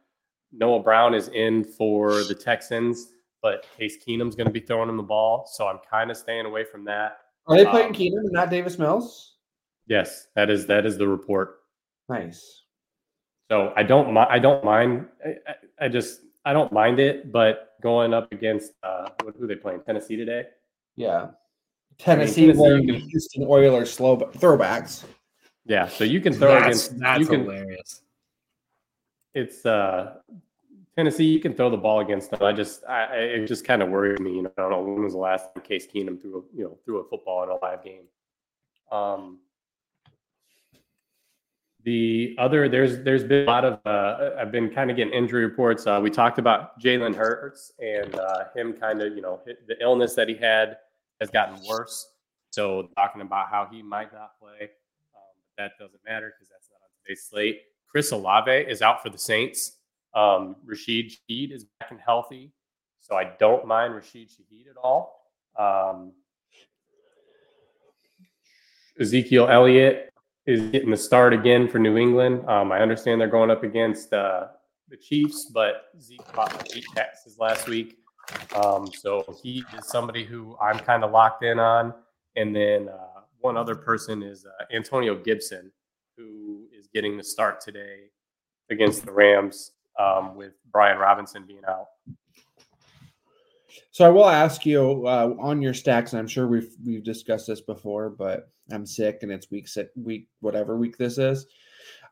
Noah 0.52 0.82
Brown 0.84 1.14
is 1.14 1.30
in 1.30 1.64
for 1.64 2.24
the 2.24 2.36
Texans, 2.36 3.14
but 3.42 3.66
Case 3.78 3.98
Keenum's 4.06 4.36
going 4.36 4.48
to 4.48 4.54
be 4.54 4.60
throwing 4.60 4.90
him 4.90 4.98
the 4.98 5.04
ball, 5.04 5.48
so 5.52 5.68
I'm 5.68 5.80
kind 5.90 6.12
of 6.12 6.18
staying 6.18 6.46
away 6.46 6.64
from 6.66 6.84
that. 6.86 7.18
Are 7.48 7.56
they 7.58 7.66
playing 7.66 7.88
Um, 7.88 7.94
Keenum 7.94 8.20
and 8.20 8.32
not 8.32 8.50
Davis 8.50 8.78
Mills? 8.78 9.36
Yes, 9.88 10.28
that 10.36 10.50
is 10.50 10.66
that 10.68 10.86
is 10.86 10.98
the 10.98 11.08
report. 11.08 11.62
Nice. 12.10 12.64
So 13.50 13.74
I 13.76 13.84
don't 13.84 14.16
I 14.18 14.38
don't 14.40 14.64
mind. 14.64 15.08
I, 15.26 15.30
I- 15.48 15.56
I 15.82 15.88
just 15.88 16.22
I 16.44 16.52
don't 16.52 16.72
mind 16.74 17.00
it, 17.00 17.32
but 17.32 17.76
going 17.82 18.14
up 18.14 18.32
against 18.34 18.74
uh, 18.84 19.08
who 19.24 19.44
are 19.46 19.48
they 19.48 19.56
playing? 19.56 19.80
Tennessee 19.86 20.18
today. 20.18 20.44
Yeah. 20.98 21.30
Tennessee, 21.98 22.48
Tennessee, 22.48 22.62
you 22.68 22.82
the 22.82 23.00
can- 23.00 23.10
Houston 23.10 23.46
Oilers 23.48 23.94
slow 23.94 24.18
throwbacks. 24.18 25.06
Yeah, 25.70 25.88
so 25.88 26.04
you 26.04 26.20
can 26.20 26.34
throw 26.34 26.54
That's, 26.54 26.88
against 26.88 27.00
that's 27.00 27.20
you 27.20 27.28
can, 27.28 27.42
hilarious. 27.42 28.02
It's 29.36 29.64
uh, 29.68 30.16
Tennessee. 30.96 31.26
You 31.26 31.40
can 31.40 31.54
throw 31.54 31.70
the 31.70 31.78
ball 31.78 32.00
against 32.00 32.32
them. 32.32 32.42
I 32.42 32.52
just 32.54 32.84
I, 32.86 33.04
it 33.16 33.46
just 33.46 33.66
kind 33.66 33.84
of 33.84 33.90
worries 33.90 34.20
me. 34.20 34.36
You 34.36 34.42
know, 34.42 34.52
I 34.58 34.62
don't 34.64 34.72
know 34.72 34.82
when 34.82 35.04
was 35.04 35.14
the 35.14 35.20
last 35.20 35.54
time 35.54 35.64
Case 35.64 35.86
Keenum 35.86 36.20
threw 36.20 36.40
a, 36.40 36.58
you 36.58 36.64
know 36.64 36.78
threw 36.84 36.98
a 36.98 37.08
football 37.08 37.44
in 37.44 37.50
a 37.50 37.56
live 37.64 37.84
game. 37.84 38.06
Um, 38.92 39.38
the 41.84 42.36
other 42.40 42.68
there's 42.68 43.04
there's 43.04 43.24
been 43.24 43.44
a 43.44 43.52
lot 43.52 43.64
of 43.64 43.80
uh, 43.86 44.32
I've 44.40 44.52
been 44.52 44.72
kind 44.72 44.90
of 44.90 44.98
getting 44.98 45.14
injury 45.14 45.46
reports. 45.46 45.86
Uh, 45.86 46.00
we 46.02 46.10
talked 46.10 46.40
about 46.40 46.80
Jalen 46.82 47.16
Hurts 47.16 47.74
and 47.78 48.16
uh, 48.16 48.46
him 48.56 48.74
kind 48.74 49.04
of 49.04 49.16
you 49.16 49.22
know 49.22 49.40
the 49.46 49.76
illness 49.82 50.16
that 50.16 50.28
he 50.28 50.34
had 50.34 50.78
has 51.22 51.30
gotten 51.30 51.64
worse. 51.68 52.10
So 52.50 52.90
talking 52.98 53.22
about 53.22 53.50
how 53.50 53.68
he 53.72 53.84
might 53.84 54.12
not 54.12 54.32
play, 54.40 54.72
that 55.60 55.74
doesn't 55.78 56.00
matter 56.08 56.34
because 56.34 56.50
that's 56.50 56.70
not 56.72 56.78
on 56.82 56.90
today's 57.04 57.28
slate. 57.30 57.62
Chris 57.92 58.12
Olave 58.12 58.52
is 58.52 58.82
out 58.82 59.04
for 59.04 59.10
the 59.10 59.18
Saints. 59.18 59.78
Um, 60.16 60.56
Rashid 60.66 61.12
Shaheed 61.12 61.52
is 61.52 61.66
back 61.80 61.92
and 61.92 62.00
healthy, 62.04 62.52
so 63.02 63.16
I 63.16 63.32
don't 63.40 63.68
mind 63.68 63.94
Rashid 63.94 64.30
Shaheed 64.30 64.70
at 64.70 64.78
all. 64.82 65.22
Um, 65.58 66.14
Ezekiel 69.00 69.48
Elliott 69.50 70.12
is 70.46 70.62
getting 70.72 70.92
the 70.92 70.98
start 70.98 71.34
again 71.34 71.68
for 71.68 71.78
New 71.78 71.98
England. 71.98 72.48
Um, 72.50 72.72
I 72.72 72.80
understand 72.80 73.22
they're 73.22 73.28
going 73.28 73.52
up 73.52 73.64
against 73.64 74.14
uh, 74.14 74.48
the 74.88 74.98
Chiefs, 74.98 75.52
but 75.54 75.90
Zeke 76.02 76.26
caught 76.32 76.72
eight 76.76 76.86
passes 76.96 77.38
last 77.38 77.68
week. 77.68 77.98
Um, 78.56 78.90
so 78.94 79.24
he 79.44 79.64
is 79.78 79.88
somebody 79.88 80.24
who 80.24 80.58
I'm 80.62 80.80
kind 80.80 81.04
of 81.04 81.12
locked 81.12 81.44
in 81.44 81.60
on. 81.60 81.94
And 82.36 82.56
then 82.56 82.90
uh, 82.90 83.19
one 83.40 83.58
other 83.58 83.76
person 83.76 84.24
is 84.24 84.46
uh, 84.46 84.66
Antonio 84.74 85.16
Gibson, 85.16 85.72
who 86.18 86.66
is 86.78 86.88
getting 86.94 87.18
the 87.18 87.24
start 87.24 87.62
today 87.62 88.10
against 88.70 89.06
the 89.06 89.12
Rams 89.12 89.72
um, 89.98 90.36
with 90.36 90.54
Brian 90.72 90.98
Robinson 90.98 91.46
being 91.46 91.64
out. 91.68 91.88
So 93.92 94.06
I 94.06 94.10
will 94.10 94.30
ask 94.30 94.66
you 94.66 95.06
uh, 95.08 95.36
on 95.40 95.62
your 95.62 95.74
stacks, 95.74 96.14
and 96.14 96.20
I'm 96.20 96.28
sure 96.28 96.48
we've 96.48 96.72
we've 96.86 97.04
discussed 97.04 97.48
this 97.48 97.62
before, 97.62 98.10
but 98.10 98.50
I'm 98.72 98.86
sick 98.86 99.20
and 99.22 99.32
it's 99.32 99.52
week 99.52 99.68
six, 99.68 99.90
week 99.96 100.28
whatever 100.42 100.78
week 100.78 100.98
this 100.98 101.18
is. 101.18 101.46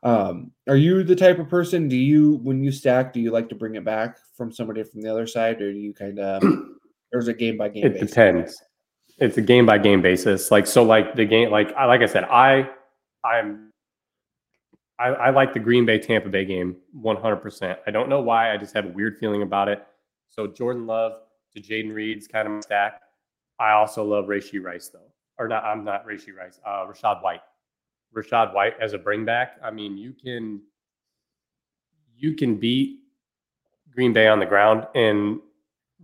Um, 0.02 0.52
are 0.68 0.76
you 0.76 1.02
the 1.02 1.16
type 1.16 1.38
of 1.38 1.48
person? 1.48 1.88
Do 1.88 1.96
you 1.96 2.36
when 2.42 2.62
you 2.62 2.70
stack, 2.70 3.12
do 3.12 3.20
you 3.20 3.30
like 3.30 3.48
to 3.48 3.54
bring 3.54 3.74
it 3.74 3.84
back 3.84 4.18
from 4.36 4.52
somebody 4.52 4.82
from 4.82 5.02
the 5.02 5.10
other 5.10 5.26
side, 5.26 5.60
or 5.60 5.72
do 5.72 5.78
you 5.78 5.92
kind 5.92 6.18
of 6.18 6.42
or 7.12 7.20
is 7.20 7.28
it 7.28 7.38
game 7.38 7.56
by 7.56 7.68
game? 7.68 7.86
It 7.86 8.00
depends. 8.00 8.62
It's 9.18 9.36
a 9.36 9.42
game 9.42 9.66
by 9.66 9.78
game 9.78 10.00
basis. 10.00 10.50
Like 10.50 10.66
so, 10.66 10.82
like 10.82 11.14
the 11.14 11.24
game, 11.24 11.50
like 11.50 11.72
I 11.74 11.86
like 11.86 12.02
I 12.02 12.06
said, 12.06 12.24
I 12.24 12.70
I'm 13.24 13.70
I, 14.98 15.08
I 15.08 15.30
like 15.30 15.54
the 15.54 15.60
Green 15.60 15.84
Bay 15.84 15.98
Tampa 15.98 16.28
Bay 16.28 16.44
game 16.44 16.76
100. 16.92 17.36
percent 17.36 17.78
I 17.86 17.90
don't 17.90 18.08
know 18.08 18.20
why. 18.20 18.52
I 18.52 18.56
just 18.56 18.74
have 18.74 18.86
a 18.86 18.88
weird 18.88 19.18
feeling 19.18 19.42
about 19.42 19.68
it. 19.68 19.84
So 20.28 20.46
Jordan 20.46 20.86
Love 20.86 21.12
to 21.54 21.60
Jayden 21.60 21.92
Reed's 21.92 22.28
kind 22.28 22.46
of 22.46 22.62
stack. 22.62 23.00
I 23.58 23.72
also 23.72 24.04
love 24.04 24.26
Rashee 24.26 24.62
Rice 24.62 24.88
though, 24.88 25.10
or 25.38 25.48
not. 25.48 25.64
I'm 25.64 25.84
not 25.84 26.06
Rashee 26.06 26.36
Rice. 26.36 26.60
Uh, 26.64 26.86
Rashad 26.86 27.22
White. 27.22 27.40
Rashad 28.16 28.54
White 28.54 28.74
as 28.80 28.92
a 28.92 28.98
bring 28.98 29.24
back. 29.24 29.56
I 29.62 29.70
mean, 29.70 29.98
you 29.98 30.12
can 30.12 30.62
you 32.16 32.34
can 32.34 32.56
beat 32.56 33.00
Green 33.92 34.12
Bay 34.12 34.28
on 34.28 34.38
the 34.38 34.46
ground 34.46 34.86
and 34.94 35.40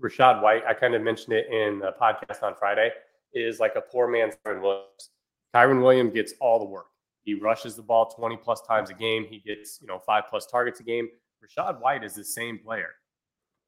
Rashad 0.00 0.42
White, 0.42 0.64
I 0.66 0.74
kind 0.74 0.94
of 0.94 1.02
mentioned 1.02 1.34
it 1.34 1.46
in 1.50 1.78
the 1.78 1.94
podcast 2.00 2.42
on 2.42 2.54
Friday, 2.58 2.90
is 3.34 3.60
like 3.60 3.74
a 3.76 3.80
poor 3.80 4.08
man's 4.08 4.34
Kyren 4.44 4.62
Williams. 4.62 5.10
Kyren 5.54 5.82
Williams 5.82 6.12
gets 6.12 6.34
all 6.40 6.58
the 6.58 6.64
work. 6.64 6.86
He 7.22 7.34
rushes 7.34 7.74
the 7.74 7.82
ball 7.82 8.06
20 8.06 8.36
plus 8.36 8.60
times 8.62 8.90
a 8.90 8.94
game. 8.94 9.26
He 9.28 9.38
gets, 9.38 9.78
you 9.80 9.86
know, 9.86 9.98
five 9.98 10.24
plus 10.28 10.46
targets 10.46 10.80
a 10.80 10.82
game. 10.82 11.08
Rashad 11.42 11.80
White 11.80 12.04
is 12.04 12.14
the 12.14 12.24
same 12.24 12.58
player. 12.58 12.90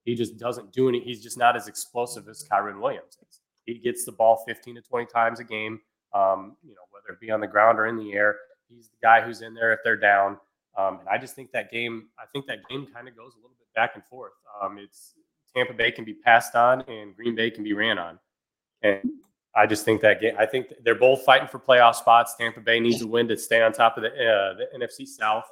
He 0.04 0.14
just 0.14 0.38
doesn't 0.38 0.72
do 0.72 0.88
any, 0.88 1.00
he's 1.00 1.22
just 1.22 1.38
not 1.38 1.56
as 1.56 1.68
explosive 1.68 2.28
as 2.28 2.44
Kyren 2.50 2.80
Williams 2.80 3.18
is. 3.28 3.40
He 3.64 3.78
gets 3.78 4.04
the 4.04 4.12
ball 4.12 4.44
15 4.46 4.76
to 4.76 4.80
20 4.80 5.06
times 5.06 5.40
a 5.40 5.44
game, 5.44 5.80
um, 6.14 6.56
you 6.62 6.74
know, 6.74 6.82
whether 6.90 7.14
it 7.14 7.20
be 7.20 7.30
on 7.30 7.40
the 7.40 7.46
ground 7.46 7.78
or 7.78 7.86
in 7.86 7.96
the 7.96 8.12
air. 8.12 8.36
He's 8.68 8.88
the 8.88 8.96
guy 9.02 9.20
who's 9.20 9.42
in 9.42 9.54
there 9.54 9.72
if 9.72 9.80
they're 9.82 9.96
down. 9.96 10.38
Um, 10.78 11.00
and 11.00 11.08
I 11.08 11.18
just 11.18 11.34
think 11.34 11.50
that 11.52 11.70
game, 11.70 12.08
I 12.18 12.24
think 12.32 12.46
that 12.46 12.58
game 12.68 12.86
kind 12.94 13.08
of 13.08 13.16
goes 13.16 13.32
a 13.34 13.38
little 13.38 13.56
bit 13.58 13.66
back 13.74 13.92
and 13.94 14.04
forth. 14.04 14.32
Um, 14.62 14.78
it's 14.78 15.14
Tampa 15.54 15.72
Bay 15.72 15.90
can 15.90 16.04
be 16.04 16.14
passed 16.14 16.54
on 16.54 16.82
and 16.82 17.16
Green 17.16 17.34
Bay 17.34 17.50
can 17.50 17.64
be 17.64 17.72
ran 17.72 17.98
on. 17.98 18.18
And 18.82 19.10
I 19.57 19.66
just 19.66 19.86
think 19.86 20.02
that 20.02 20.20
game, 20.20 20.34
I 20.38 20.44
think 20.44 20.66
they're 20.84 20.94
both 20.94 21.24
fighting 21.24 21.48
for 21.48 21.59
playoff 21.59 21.94
spots. 21.94 22.34
Tampa 22.36 22.61
Bay 22.61 22.78
needs 22.78 23.00
a 23.00 23.07
win 23.07 23.26
to 23.28 23.38
stay 23.38 23.62
on 23.62 23.72
top 23.72 23.96
of 23.96 24.02
the, 24.02 24.11
uh, 24.11 24.54
the 24.54 24.66
NFC 24.76 25.07
South. 25.07 25.46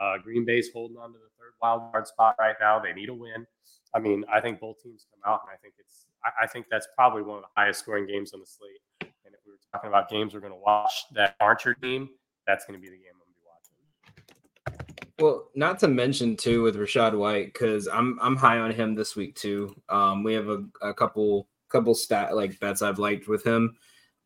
Uh, 0.00 0.18
Green 0.18 0.44
Bay's 0.44 0.70
holding 0.72 0.96
on 0.96 1.12
to 1.12 1.18
the 1.18 1.30
third 1.38 1.52
wild 1.62 1.92
card 1.92 2.08
spot 2.08 2.34
right 2.38 2.56
now. 2.60 2.80
They 2.80 2.92
need 2.92 3.10
a 3.10 3.14
win. 3.14 3.46
I 3.94 4.00
mean, 4.00 4.24
I 4.32 4.40
think 4.40 4.58
both 4.58 4.82
teams 4.82 5.06
come 5.08 5.32
out, 5.32 5.42
and 5.46 5.54
I 5.54 5.56
think 5.62 5.74
it's, 5.78 6.06
I, 6.24 6.44
I 6.44 6.46
think 6.48 6.66
that's 6.68 6.88
probably 6.96 7.22
one 7.22 7.38
of 7.38 7.42
the 7.42 7.48
highest 7.56 7.78
scoring 7.78 8.08
games 8.08 8.34
on 8.34 8.40
the 8.40 8.46
slate. 8.46 8.80
And 9.24 9.34
if 9.34 9.40
we 9.46 9.52
were 9.52 9.58
talking 9.72 9.88
about 9.88 10.10
games 10.10 10.34
we're 10.34 10.40
going 10.40 10.52
to 10.52 10.58
watch 10.58 11.04
that 11.12 11.36
aren't 11.40 11.64
your 11.64 11.74
team, 11.74 12.10
that's 12.48 12.64
going 12.64 12.78
to 12.78 12.82
be 12.82 12.90
the 12.90 12.96
game 12.96 13.12
I'm 13.14 13.20
going 13.20 14.66
to 14.66 14.66
be 14.66 14.74
watching. 14.74 15.14
Well, 15.20 15.50
not 15.54 15.78
to 15.78 15.88
mention 15.88 16.36
too 16.36 16.62
with 16.62 16.74
Rashad 16.74 17.16
White 17.16 17.52
because 17.52 17.86
I'm 17.86 18.18
I'm 18.20 18.34
high 18.34 18.58
on 18.58 18.72
him 18.72 18.96
this 18.96 19.14
week 19.14 19.36
too. 19.36 19.74
Um, 19.88 20.24
we 20.24 20.34
have 20.34 20.48
a, 20.48 20.64
a 20.82 20.92
couple 20.92 21.46
couple 21.74 21.94
stat 21.94 22.36
like 22.36 22.58
bets 22.60 22.82
I've 22.82 22.98
liked 22.98 23.28
with 23.28 23.44
him. 23.44 23.76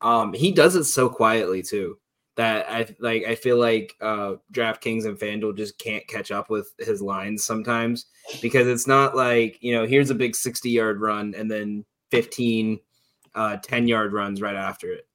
Um, 0.01 0.33
he 0.33 0.53
does 0.53 0.77
it 0.77 0.85
so 0.85 1.09
quietly 1.09 1.63
too 1.63 1.99
that 2.39 2.71
I 2.71 2.87
like 3.01 3.25
I 3.25 3.35
feel 3.35 3.59
like 3.59 3.97
uh 4.01 4.35
DraftKings 4.53 5.07
and 5.07 5.19
FanDuel 5.19 5.57
just 5.57 5.77
can't 5.77 6.07
catch 6.07 6.31
up 6.31 6.51
with 6.51 6.73
his 6.79 7.03
lines 7.03 7.45
sometimes 7.45 8.07
because 8.41 8.69
it's 8.69 8.87
not 8.87 9.17
like, 9.17 9.59
you 9.61 9.73
know, 9.75 9.85
here's 9.85 10.11
a 10.11 10.15
big 10.15 10.37
60 10.37 10.71
yard 10.71 11.01
run 11.01 11.35
and 11.37 11.51
then 11.51 11.85
15 12.13 12.79
uh 13.35 13.57
10 13.57 13.89
yard 13.89 14.13
runs 14.13 14.41
right 14.41 14.55
after 14.55 14.93
it. 14.93 15.09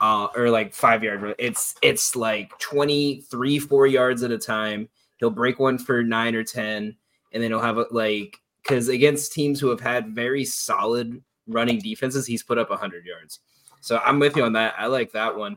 Uh 0.00 0.28
or 0.36 0.50
like 0.50 0.72
5 0.72 1.02
yard 1.02 1.20
run. 1.20 1.34
It's 1.36 1.74
it's 1.82 2.14
like 2.14 2.56
23 2.60 3.58
4 3.58 3.86
yards 3.88 4.22
at 4.22 4.30
a 4.30 4.38
time. 4.38 4.88
He'll 5.16 5.30
break 5.30 5.58
one 5.58 5.78
for 5.78 6.04
9 6.04 6.34
or 6.36 6.44
10 6.44 6.96
and 7.32 7.42
then 7.42 7.50
he'll 7.50 7.58
have 7.58 7.78
a, 7.78 7.86
like 7.90 8.38
cuz 8.62 8.86
against 8.86 9.32
teams 9.32 9.58
who 9.58 9.68
have 9.68 9.80
had 9.80 10.14
very 10.14 10.44
solid 10.44 11.24
running 11.48 11.78
defenses, 11.78 12.26
he's 12.26 12.42
put 12.42 12.58
up 12.58 12.70
100 12.70 13.04
yards. 13.04 13.40
So 13.80 14.00
I'm 14.04 14.18
with 14.18 14.36
you 14.36 14.44
on 14.44 14.52
that. 14.54 14.74
I 14.78 14.86
like 14.86 15.12
that 15.12 15.36
one. 15.36 15.56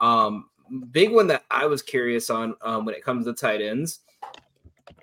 Um, 0.00 0.48
big 0.90 1.12
one 1.12 1.26
that 1.28 1.44
I 1.50 1.66
was 1.66 1.82
curious 1.82 2.30
on 2.30 2.54
um, 2.62 2.84
when 2.84 2.94
it 2.94 3.04
comes 3.04 3.26
to 3.26 3.32
tight 3.32 3.60
ends 3.60 4.00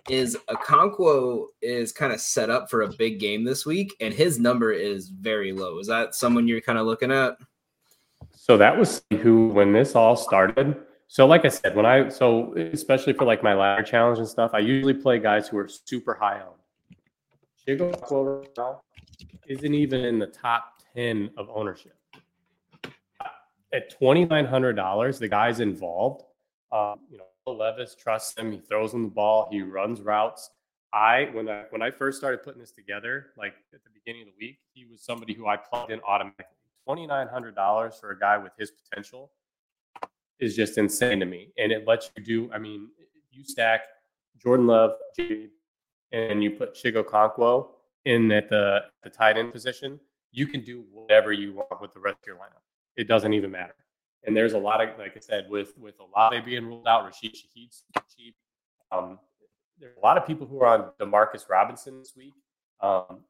is 0.10 0.38
Okonkwo 0.50 1.48
is 1.62 1.92
kind 1.92 2.12
of 2.12 2.20
set 2.20 2.50
up 2.50 2.70
for 2.70 2.82
a 2.82 2.88
big 2.88 3.20
game 3.20 3.44
this 3.44 3.66
week, 3.66 3.96
and 4.00 4.14
his 4.14 4.40
number 4.40 4.72
is 4.72 5.10
very 5.10 5.54
low. 5.54 5.80
Is 5.80 5.88
that 5.88 6.16
someone 6.16 6.48
you're 6.48 6.62
kind 6.62 6.80
of 6.80 6.86
looking 6.86 7.12
at? 7.12 7.38
So 8.36 8.58
that 8.58 8.78
was 8.78 9.04
who 9.22 9.50
when 9.50 9.72
this 9.72 9.96
all 9.96 10.16
started. 10.16 10.76
So 11.08 11.28
like 11.28 11.46
I 11.46 11.50
said, 11.50 11.76
when 11.76 11.86
I 11.86 12.10
so 12.10 12.54
especially 12.56 13.14
for 13.14 13.26
like 13.26 13.44
my 13.44 13.54
ladder 13.54 13.84
challenge 13.84 14.20
and 14.20 14.28
stuff, 14.28 14.52
I 14.54 14.60
usually 14.60 14.94
play 14.94 15.20
guys 15.20 15.48
who 15.48 15.58
are 15.58 15.68
super 15.68 16.14
high 16.14 16.40
on. 16.40 16.54
Chigo 17.66 17.92
isn't 19.48 19.74
even 19.74 20.06
in 20.06 20.20
the 20.20 20.28
top 20.28 20.82
ten 20.96 21.30
of 21.38 21.50
ownership 21.54 21.96
at 23.74 23.90
twenty 23.90 24.26
nine 24.26 24.46
hundred 24.46 24.74
dollars, 24.74 25.20
the 25.20 25.28
guy's 25.28 25.60
involved. 25.60 26.24
Um, 26.72 27.00
you 27.10 27.18
know, 27.18 27.52
Levis 27.52 27.96
trusts 27.96 28.38
him. 28.38 28.52
He 28.52 28.60
throws 28.60 28.94
him 28.94 29.04
the 29.04 29.10
ball. 29.10 29.48
He 29.52 29.62
runs 29.62 30.02
routes. 30.02 30.50
I 30.94 31.30
when 31.34 31.48
I 31.48 31.66
when 31.70 31.82
I 31.82 31.92
first 31.92 32.18
started 32.18 32.44
putting 32.44 32.60
this 32.60 32.72
together, 32.72 33.28
like 33.38 33.54
at 33.74 33.84
the 33.84 33.90
beginning 33.94 34.28
of 34.28 34.34
the 34.34 34.46
week, 34.46 34.60
he 34.74 34.86
was 34.86 35.02
somebody 35.02 35.34
who 35.34 35.48
I 35.48 35.58
plugged 35.58 35.92
in 35.92 36.02
automatically. 36.06 36.46
Twenty 36.86 37.08
nine 37.08 37.28
hundred 37.28 37.56
dollars 37.56 37.96
for 38.00 38.12
a 38.12 38.20
guy 38.20 38.38
with 38.38 38.52
his 38.58 38.72
potential 38.72 39.32
is 40.40 40.56
just 40.56 40.78
insane 40.78 41.20
to 41.20 41.26
me, 41.26 41.50
and 41.58 41.72
it 41.72 41.88
lets 41.88 42.12
you 42.18 42.24
do. 42.24 42.52
I 42.54 42.58
mean, 42.58 42.90
you 43.32 43.44
stack 43.44 43.82
Jordan 44.42 44.68
Love, 44.68 44.92
and 46.12 46.44
you 46.44 46.52
put 46.52 46.74
Chig 46.74 46.96
Okonkwo 46.96 47.70
in 48.06 48.32
at 48.32 48.50
the 48.50 48.82
the 49.04 49.10
tight 49.10 49.38
end 49.38 49.52
position. 49.52 50.00
You 50.32 50.48
can 50.48 50.62
do 50.62 50.86
whatever 50.92 51.34
you 51.34 51.54
want 51.54 51.82
with 51.82 51.94
the 51.94 52.00
rest 52.00 52.20
of 52.22 52.28
your 52.28 52.38
lineup 52.38 52.62
it 52.96 53.08
doesn't 53.08 53.34
even 53.34 53.52
matter. 53.52 53.76
And 54.26 54.38
there's 54.38 54.54
a 54.54 54.58
lot 54.58 54.82
of, 54.82 54.98
like 55.00 55.14
I 55.16 55.20
said, 55.20 55.48
with 55.50 55.74
with 55.78 55.96
a 56.00 56.04
Olave 56.04 56.42
being 56.42 56.66
ruled 56.66 56.88
out, 56.88 57.06
Rashid 57.06 57.34
Shaheed's 57.34 57.84
cheap. 58.16 58.36
Um, 58.92 59.20
there's 59.80 59.98
a 59.98 60.00
lot 60.00 60.18
of 60.18 60.28
people 60.28 60.46
who 60.46 60.62
are 60.62 60.68
on 60.68 60.92
Demarcus 61.00 61.50
Robinson 61.50 62.00
this 62.00 62.14
week. 62.16 62.34
Um, 62.82 63.22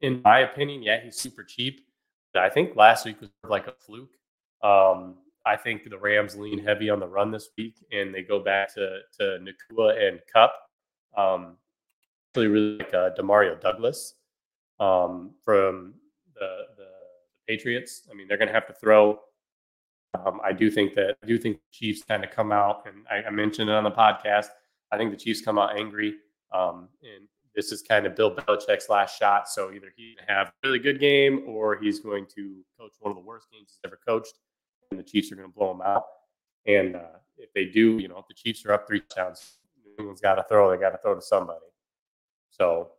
in 0.00 0.22
my 0.24 0.40
opinion, 0.40 0.82
yeah, 0.82 1.00
he's 1.00 1.16
super 1.16 1.44
cheap. 1.44 1.86
I 2.34 2.48
think 2.48 2.76
last 2.76 3.04
week 3.04 3.20
was 3.20 3.28
like 3.46 3.66
a 3.66 3.74
fluke. 3.78 4.14
Um, 4.62 5.16
I 5.44 5.56
think 5.56 5.88
the 5.90 5.98
Rams 5.98 6.34
lean 6.34 6.64
heavy 6.64 6.88
on 6.88 6.98
the 6.98 7.06
run 7.06 7.30
this 7.30 7.50
week, 7.58 7.74
and 7.92 8.14
they 8.14 8.22
go 8.22 8.40
back 8.40 8.72
to 8.74 9.00
to 9.18 9.38
Nacua 9.38 10.08
and 10.08 10.20
Kupp. 10.32 10.54
Um, 11.14 11.58
really, 12.34 12.48
really 12.48 12.78
like 12.78 12.94
uh, 12.94 13.10
Demario 13.18 13.60
Douglas 13.60 14.14
um, 14.80 15.32
from 15.44 15.94
the 16.34 16.64
the 16.76 16.88
Patriots. 17.46 18.08
I 18.10 18.14
mean, 18.14 18.28
they're 18.28 18.38
going 18.38 18.48
to 18.48 18.54
have 18.54 18.66
to 18.66 18.74
throw. 18.74 19.20
Um, 20.14 20.40
I 20.44 20.52
do 20.52 20.70
think 20.70 20.94
that 20.94 21.16
I 21.22 21.26
do 21.26 21.38
think 21.38 21.58
Chiefs 21.70 22.02
kind 22.04 22.24
of 22.24 22.30
come 22.30 22.52
out, 22.52 22.86
and 22.86 23.06
I, 23.10 23.26
I, 23.26 23.30
mentioned 23.30 23.70
it 23.70 23.74
on 23.74 23.84
the 23.84 23.90
podcast. 23.90 24.48
I 24.90 24.98
think 24.98 25.10
the 25.10 25.16
Chiefs 25.16 25.40
come 25.40 25.58
out 25.58 25.78
angry, 25.78 26.16
um, 26.52 26.88
and 27.02 27.26
this 27.54 27.72
is 27.72 27.80
kind 27.80 28.06
of 28.06 28.14
Bill 28.14 28.34
Belichick's 28.34 28.90
last 28.90 29.18
shot. 29.18 29.48
So 29.48 29.72
either 29.72 29.92
he's 29.96 30.16
going 30.16 30.26
to 30.26 30.34
have 30.34 30.48
a 30.48 30.52
really 30.64 30.78
good 30.78 31.00
game, 31.00 31.44
or 31.46 31.78
he's 31.78 32.00
going 32.00 32.26
to 32.34 32.62
coach 32.78 32.92
one 33.00 33.10
of 33.10 33.16
the 33.16 33.22
worst 33.22 33.46
games 33.50 33.68
he's 33.68 33.80
ever 33.86 33.98
coached, 34.06 34.38
and 34.90 35.00
the 35.00 35.04
Chiefs 35.04 35.32
are 35.32 35.36
going 35.36 35.48
to 35.48 35.54
blow 35.54 35.70
him 35.70 35.80
out. 35.80 36.04
And 36.66 36.96
uh, 36.96 37.18
if 37.38 37.52
they 37.54 37.64
do, 37.64 37.98
you 37.98 38.08
know, 38.08 38.18
if 38.18 38.28
the 38.28 38.34
Chiefs 38.34 38.66
are 38.66 38.72
up 38.72 38.86
three 38.86 39.00
touchdowns, 39.00 39.56
New 39.82 39.92
England's 39.98 40.20
got 40.20 40.34
to 40.34 40.44
throw. 40.44 40.70
They 40.70 40.76
got 40.76 40.90
to 40.90 40.98
throw 40.98 41.14
to 41.14 41.22
somebody. 41.22 41.71
So 42.52 42.92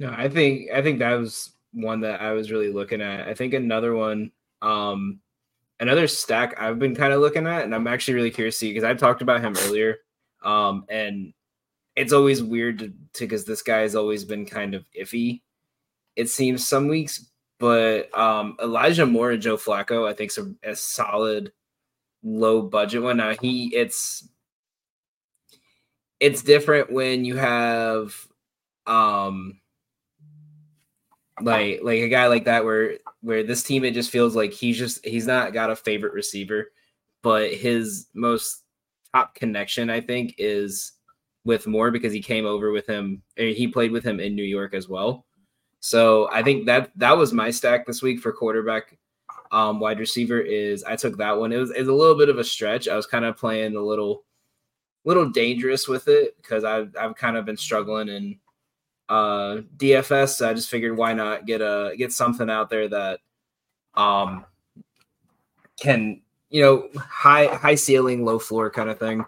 No, 0.00 0.14
I 0.16 0.30
think 0.30 0.70
I 0.72 0.80
think 0.80 0.98
that 1.00 1.12
was 1.12 1.52
one 1.72 2.00
that 2.00 2.22
I 2.22 2.32
was 2.32 2.50
really 2.50 2.72
looking 2.72 3.02
at. 3.02 3.28
I 3.28 3.34
think 3.34 3.52
another 3.52 3.94
one, 3.94 4.32
um, 4.62 5.20
another 5.78 6.08
stack 6.08 6.58
I've 6.60 6.78
been 6.78 6.96
kind 6.96 7.12
of 7.12 7.20
looking 7.20 7.46
at, 7.46 7.64
and 7.64 7.74
I'm 7.74 7.86
actually 7.86 8.14
really 8.14 8.30
curious 8.30 8.56
to 8.56 8.58
see 8.60 8.70
because 8.70 8.82
I've 8.84 8.98
talked 8.98 9.20
about 9.20 9.42
him 9.42 9.54
earlier, 9.66 9.98
um, 10.42 10.86
and 10.88 11.34
it's 11.96 12.14
always 12.14 12.42
weird 12.42 12.78
to 12.78 12.92
because 13.20 13.44
this 13.44 13.62
guy 13.62 13.80
has 13.80 13.94
always 13.94 14.24
been 14.24 14.46
kind 14.46 14.74
of 14.74 14.86
iffy. 14.98 15.42
It 16.16 16.30
seems 16.30 16.66
some 16.66 16.88
weeks, 16.88 17.30
but 17.58 18.16
um, 18.18 18.56
Elijah 18.62 19.06
Moore 19.06 19.32
and 19.32 19.42
Joe 19.42 19.58
Flacco, 19.58 20.08
I 20.08 20.14
think, 20.14 20.30
is 20.30 20.38
a, 20.38 20.70
a 20.70 20.76
solid 20.76 21.52
low 22.22 22.62
budget 22.62 23.02
one. 23.02 23.18
Now 23.18 23.34
he, 23.40 23.74
it's 23.76 24.28
it's 26.20 26.42
different 26.42 26.92
when 26.92 27.24
you 27.24 27.36
have 27.36 28.14
um 28.86 29.58
like 31.40 31.80
like 31.82 32.00
a 32.00 32.08
guy 32.08 32.26
like 32.26 32.44
that 32.44 32.64
where 32.64 32.98
where 33.22 33.42
this 33.42 33.62
team 33.62 33.84
it 33.84 33.94
just 33.94 34.10
feels 34.10 34.36
like 34.36 34.52
he's 34.52 34.78
just 34.78 35.04
he's 35.04 35.26
not 35.26 35.52
got 35.52 35.70
a 35.70 35.76
favorite 35.76 36.12
receiver, 36.12 36.70
but 37.22 37.52
his 37.52 38.06
most 38.14 38.64
top 39.14 39.34
connection 39.34 39.90
I 39.90 40.00
think 40.00 40.34
is 40.38 40.92
with 41.44 41.66
Moore 41.66 41.90
because 41.90 42.12
he 42.12 42.20
came 42.20 42.46
over 42.46 42.70
with 42.70 42.86
him 42.86 43.22
and 43.36 43.56
he 43.56 43.66
played 43.66 43.92
with 43.92 44.04
him 44.04 44.20
in 44.20 44.34
New 44.34 44.44
York 44.44 44.74
as 44.74 44.88
well. 44.88 45.24
So 45.80 46.28
I 46.30 46.42
think 46.42 46.66
that 46.66 46.90
that 46.96 47.16
was 47.16 47.32
my 47.32 47.50
stack 47.50 47.86
this 47.86 48.02
week 48.02 48.20
for 48.20 48.32
quarterback 48.32 48.98
um, 49.50 49.80
wide 49.80 49.98
receiver 49.98 50.38
is 50.38 50.84
I 50.84 50.96
took 50.96 51.16
that 51.16 51.38
one. 51.38 51.52
It 51.52 51.56
was, 51.56 51.70
it 51.70 51.80
was 51.80 51.88
a 51.88 51.94
little 51.94 52.16
bit 52.16 52.28
of 52.28 52.38
a 52.38 52.44
stretch. 52.44 52.86
I 52.86 52.96
was 52.96 53.06
kind 53.06 53.24
of 53.24 53.36
playing 53.36 53.74
a 53.74 53.80
little 53.80 54.24
little 55.04 55.28
dangerous 55.30 55.88
with 55.88 56.08
it 56.08 56.36
because 56.36 56.64
I've 56.64 56.94
I've 56.98 57.16
kind 57.16 57.36
of 57.36 57.44
been 57.44 57.56
struggling 57.56 58.08
in 58.08 58.38
uh, 59.08 59.62
DFS. 59.76 60.46
I 60.46 60.54
just 60.54 60.70
figured 60.70 60.96
why 60.96 61.12
not 61.12 61.46
get 61.46 61.60
a 61.60 61.94
get 61.96 62.12
something 62.12 62.50
out 62.50 62.70
there 62.70 62.88
that 62.88 63.20
um 63.94 64.44
can 65.80 66.22
you 66.50 66.62
know 66.62 66.88
high 66.96 67.46
high 67.46 67.74
ceiling, 67.74 68.24
low 68.24 68.38
floor 68.38 68.70
kind 68.70 68.90
of 68.90 68.98
thing. 68.98 69.24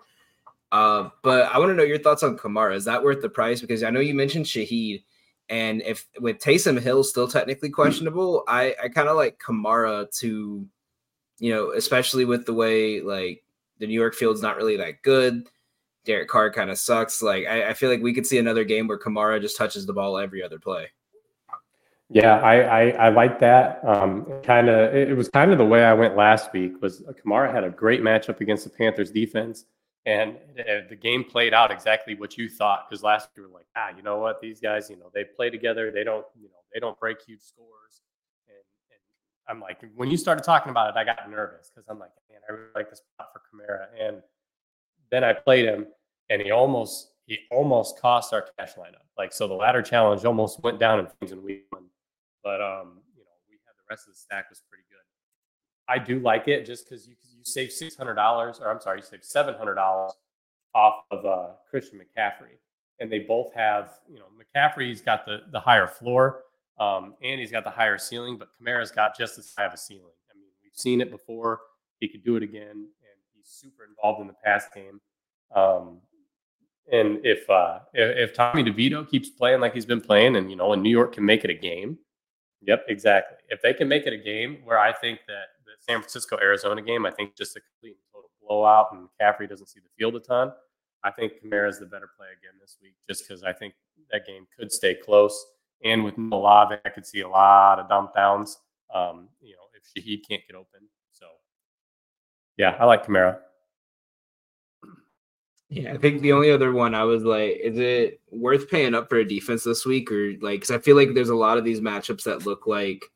Uh, 0.70 1.11
but 1.23 1.53
I 1.53 1.59
want 1.59 1.70
to 1.70 1.75
know 1.75 1.83
your 1.83 1.99
thoughts 1.99 2.23
on 2.23 2.39
Kamara. 2.39 2.75
Is 2.75 2.87
that 2.87 3.03
worth 3.03 3.20
the 3.20 3.29
price? 3.29 3.61
Because 3.61 3.83
I 3.83 3.91
know 3.91 4.01
you 4.01 4.14
mentioned 4.14 4.47
Shaheed, 4.47 5.05
and 5.49 5.83
if 5.83 6.07
with 6.20 6.39
Taysom 6.39 6.81
Hill 6.81 7.05
still 7.05 7.29
technically 7.29 7.70
questionable, 7.70 8.45
I 8.49 8.75
I 8.83 8.89
kind 8.89 9.09
of 9.09 9.16
like 9.16 9.39
Kamara 9.39 10.11
to, 10.18 10.66
you 11.39 11.55
know, 11.55 11.73
especially 11.73 12.25
with 12.25 12.47
the 12.47 12.55
way 12.55 13.01
like 13.01 13.45
the 13.79 13.87
New 13.87 13.99
York 13.99 14.14
field's 14.14 14.43
not 14.43 14.57
really 14.57 14.77
that 14.77 15.03
good. 15.03 15.49
Derek 16.05 16.28
Carr 16.28 16.50
kind 16.50 16.70
of 16.70 16.78
sucks. 16.78 17.22
Like 17.22 17.46
I, 17.46 17.70
I, 17.70 17.74
feel 17.74 17.90
like 17.90 18.03
we 18.03 18.12
could 18.12 18.26
see 18.26 18.38
another 18.38 18.64
game 18.64 18.86
where 18.88 18.98
Kamara 18.98 19.40
just 19.40 19.57
touches 19.57 19.86
the 19.86 19.92
ball 19.92 20.18
every 20.18 20.42
other 20.42 20.59
play. 20.59 20.88
Yeah, 22.11 22.40
I 22.40 22.61
I, 22.61 22.88
I 22.90 23.09
like 23.09 23.38
that. 23.40 23.80
Um, 23.84 24.26
kind 24.42 24.68
of, 24.68 24.94
it 24.94 25.16
was 25.16 25.28
kind 25.28 25.50
of 25.50 25.59
the 25.59 25.64
way 25.64 25.84
I 25.84 25.94
went 25.94 26.14
last 26.14 26.53
week. 26.53 26.80
Was 26.82 27.03
Kamara 27.24 27.53
had 27.53 27.64
a 27.64 27.70
great 27.70 28.03
matchup 28.03 28.40
against 28.40 28.64
the 28.64 28.70
Panthers 28.70 29.11
defense, 29.11 29.64
and 30.05 30.36
the 30.57 30.96
game 30.96 31.24
played 31.24 31.55
out 31.55 31.70
exactly 31.70 32.14
what 32.14 32.36
you 32.36 32.50
thought. 32.50 32.88
Because 32.88 33.03
last 33.03 33.30
week 33.30 33.46
we 33.46 33.50
were 33.50 33.59
like, 33.59 33.66
ah, 33.76 33.96
you 33.96 34.03
know 34.03 34.18
what, 34.18 34.40
these 34.40 34.61
guys, 34.61 34.90
you 34.90 34.96
know, 34.96 35.11
they 35.14 35.24
play 35.24 35.48
together. 35.48 35.90
They 35.90 36.05
don't, 36.05 36.26
you 36.38 36.48
know, 36.48 36.61
they 36.74 36.80
don't 36.80 36.98
break 37.00 37.22
huge 37.22 37.40
scores. 37.40 38.03
And, 38.46 38.59
and 38.90 39.57
I'm 39.57 39.62
like, 39.62 39.80
when 39.94 40.11
you 40.11 40.18
started 40.18 40.44
talking 40.44 40.70
about 40.70 40.94
it, 40.94 40.98
I 40.98 41.05
got 41.05 41.30
nervous 41.30 41.70
because 41.74 41.88
I'm 41.88 41.98
like, 41.98 42.11
man, 42.30 42.40
I 42.46 42.53
really 42.53 42.66
like 42.74 42.90
this 42.90 43.00
spot 43.14 43.28
for 43.32 43.40
Kamara, 43.40 43.86
and 43.98 44.22
then 45.13 45.23
I 45.23 45.33
played 45.35 45.67
him, 45.67 45.87
and 46.31 46.43
he 46.43 46.51
almost 46.51 47.13
he 47.27 47.39
almost 47.53 48.01
cost 48.01 48.33
our 48.33 48.47
cash 48.59 48.75
lineup. 48.75 49.07
Like 49.17 49.33
so, 49.33 49.47
the 49.47 49.55
ladder 49.55 49.83
challenge 49.83 50.25
almost 50.25 50.61
went 50.65 50.81
down 50.81 50.99
in 50.99 51.07
things 51.07 51.31
in 51.31 51.43
week 51.45 51.67
one, 51.71 51.85
but 52.43 52.61
um, 52.61 52.99
you 53.15 53.23
know, 53.23 53.37
we 53.49 53.59
had 53.65 53.77
the 53.77 53.85
rest 53.89 54.09
of 54.09 54.15
the 54.15 54.19
stack 54.19 54.51
was 54.51 54.63
pretty 54.69 54.83
good. 54.89 54.97
I 55.87 55.99
do 55.99 56.19
like 56.19 56.49
it 56.49 56.67
just 56.67 56.89
because 56.89 57.07
you 57.07 57.15
you 57.37 57.45
save 57.45 57.71
six 57.71 57.95
hundred 57.95 58.15
dollars, 58.15 58.59
or 58.61 58.71
I'm 58.71 58.81
sorry, 58.81 58.99
you 58.99 59.05
save 59.05 59.23
seven 59.23 59.55
hundred 59.55 59.75
dollars 59.75 60.13
off 60.75 61.05
of 61.11 61.27
uh, 61.27 61.49
Christian 61.71 62.01
McCaffrey, 62.01 62.57
and 62.99 63.13
they 63.13 63.21
both 63.21 63.53
have 63.55 64.01
you 64.11 64.19
know 64.19 64.27
McCaffrey's 64.35 65.03
got 65.03 65.27
the 65.27 65.43
the 65.53 65.61
higher 65.61 65.87
floor, 65.87 66.45
um, 66.81 67.15
and 67.23 67.39
he's 67.39 67.53
got 67.53 67.65
the 67.65 67.71
higher 67.71 67.99
ceiling, 67.99 68.39
but 68.39 68.49
Kamara's 68.59 68.91
got 68.91 69.17
just 69.17 69.39
as 69.39 69.53
high 69.57 69.67
of 69.67 69.75
a 69.75 69.77
ceiling. 69.77 70.17
I 70.31 70.39
mean, 70.39 70.49
we 70.63 70.71
We've 70.71 70.81
seen 70.81 71.03
it 71.03 71.11
before. 71.11 71.61
He 72.01 72.09
could 72.09 72.25
do 72.25 72.37
it 72.37 72.43
again, 72.43 72.89
super 73.45 73.84
involved 73.84 74.20
in 74.20 74.26
the 74.26 74.34
pass 74.45 74.66
game. 74.74 75.01
Um, 75.55 75.99
and 76.90 77.20
if 77.24 77.49
uh, 77.49 77.80
if, 77.95 78.30
if 78.30 78.34
Tommy 78.34 78.64
DeVito 78.64 79.09
keeps 79.09 79.30
playing 79.30 79.61
like 79.61 79.74
he's 79.74 79.86
been 79.86 80.01
playing, 80.01 80.36
and 80.36 80.51
you 80.51 80.57
know, 80.57 80.72
and 80.72 80.82
New 80.82 80.90
York 80.90 81.14
can 81.14 81.24
make 81.24 81.45
it 81.45 81.51
a 81.51 81.55
game, 81.55 81.99
yep, 82.61 82.84
exactly. 82.88 83.38
If 83.49 83.62
they 83.62 83.72
can 83.72 83.88
make 83.88 84.07
it 84.07 84.12
a 84.12 84.18
game 84.18 84.59
where 84.64 84.78
I 84.78 84.93
think 84.93 85.20
that 85.28 85.45
the 85.64 85.72
San 85.78 86.01
Francisco 86.01 86.38
Arizona 86.40 86.82
game, 86.82 87.07
I 87.07 87.11
think 87.11 87.36
just 87.36 87.57
a 87.57 87.61
complete 87.61 87.97
total 88.12 88.30
blowout, 88.40 88.88
and 88.93 89.09
McCaffrey 89.09 89.49
doesn't 89.49 89.68
see 89.68 89.80
the 89.80 89.88
field 89.97 90.16
a 90.16 90.20
ton. 90.20 90.53
I 91.05 91.11
think 91.11 91.32
Kamara 91.43 91.68
is 91.68 91.78
the 91.78 91.86
better 91.86 92.11
play 92.16 92.28
again 92.28 92.59
this 92.61 92.78
week, 92.80 92.95
just 93.09 93.26
because 93.26 93.43
I 93.43 93.53
think 93.53 93.74
that 94.11 94.26
game 94.26 94.47
could 94.59 94.70
stay 94.70 94.95
close. 94.95 95.47
And 95.84 96.05
with 96.05 96.16
Olave, 96.16 96.76
I 96.84 96.88
could 96.90 97.07
see 97.07 97.22
a 97.22 97.28
lot 97.28 97.80
of 97.80 97.88
dump 97.88 98.14
downs. 98.14 98.59
Um, 98.95 99.28
you 99.40 99.55
know, 99.55 99.62
if 99.74 100.05
Shaheed 100.05 100.20
can't 100.28 100.43
get 100.47 100.55
open. 100.55 100.88
Yeah, 102.57 102.76
I 102.78 102.84
like 102.84 103.07
Kamara. 103.07 103.38
Yeah, 105.68 105.94
I 105.94 105.96
think 105.96 106.20
the 106.20 106.32
only 106.32 106.50
other 106.50 106.70
one 106.72 106.94
I 106.94 107.05
was 107.05 107.22
like, 107.22 107.59
is 107.62 107.78
it 107.78 108.20
worth 108.30 108.68
paying 108.68 108.94
up 108.94 109.09
for 109.09 109.16
a 109.16 109.24
defense 109.26 109.64
this 109.64 109.86
week, 109.86 110.12
or 110.12 110.32
like, 110.42 110.61
because 110.61 110.70
I 110.70 110.78
feel 110.78 110.96
like 110.96 111.14
there's 111.14 111.30
a 111.30 111.34
lot 111.34 111.57
of 111.57 111.64
these 111.64 111.80
matchups 111.80 112.24
that 112.24 112.44
look 112.44 112.66
like 112.66 113.07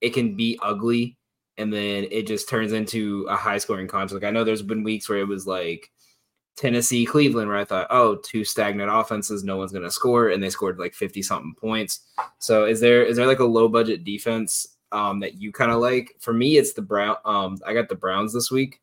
it 0.00 0.10
can 0.10 0.36
be 0.36 0.56
ugly, 0.62 1.18
and 1.58 1.72
then 1.72 2.06
it 2.12 2.28
just 2.28 2.48
turns 2.48 2.72
into 2.72 3.26
a 3.28 3.34
high 3.34 3.58
scoring. 3.58 3.88
Like 3.92 4.22
I 4.22 4.30
know 4.30 4.44
there's 4.44 4.62
been 4.62 4.84
weeks 4.84 5.08
where 5.08 5.18
it 5.18 5.26
was 5.26 5.48
like 5.48 5.90
Tennessee, 6.56 7.04
Cleveland, 7.04 7.48
where 7.48 7.58
I 7.58 7.64
thought, 7.64 7.88
oh, 7.90 8.16
two 8.16 8.44
stagnant 8.44 8.90
offenses, 8.92 9.42
no 9.42 9.56
one's 9.56 9.72
going 9.72 9.82
to 9.82 9.90
score, 9.90 10.28
and 10.28 10.40
they 10.40 10.50
scored 10.50 10.78
like 10.78 10.94
fifty 10.94 11.22
something 11.22 11.54
points. 11.60 12.06
So 12.38 12.66
is 12.66 12.78
there 12.78 13.02
is 13.02 13.16
there 13.16 13.26
like 13.26 13.40
a 13.40 13.44
low 13.44 13.66
budget 13.68 14.04
defense 14.04 14.76
um, 14.92 15.20
that 15.20 15.40
you 15.40 15.52
kind 15.52 15.70
of 15.70 15.80
like? 15.80 16.16
For 16.20 16.32
me, 16.32 16.56
it's 16.56 16.72
the 16.72 16.82
Brown. 16.82 17.16
Um, 17.24 17.58
I 17.66 17.74
got 17.74 17.88
the 17.88 17.94
Browns 17.94 18.32
this 18.32 18.50
week. 18.50 18.80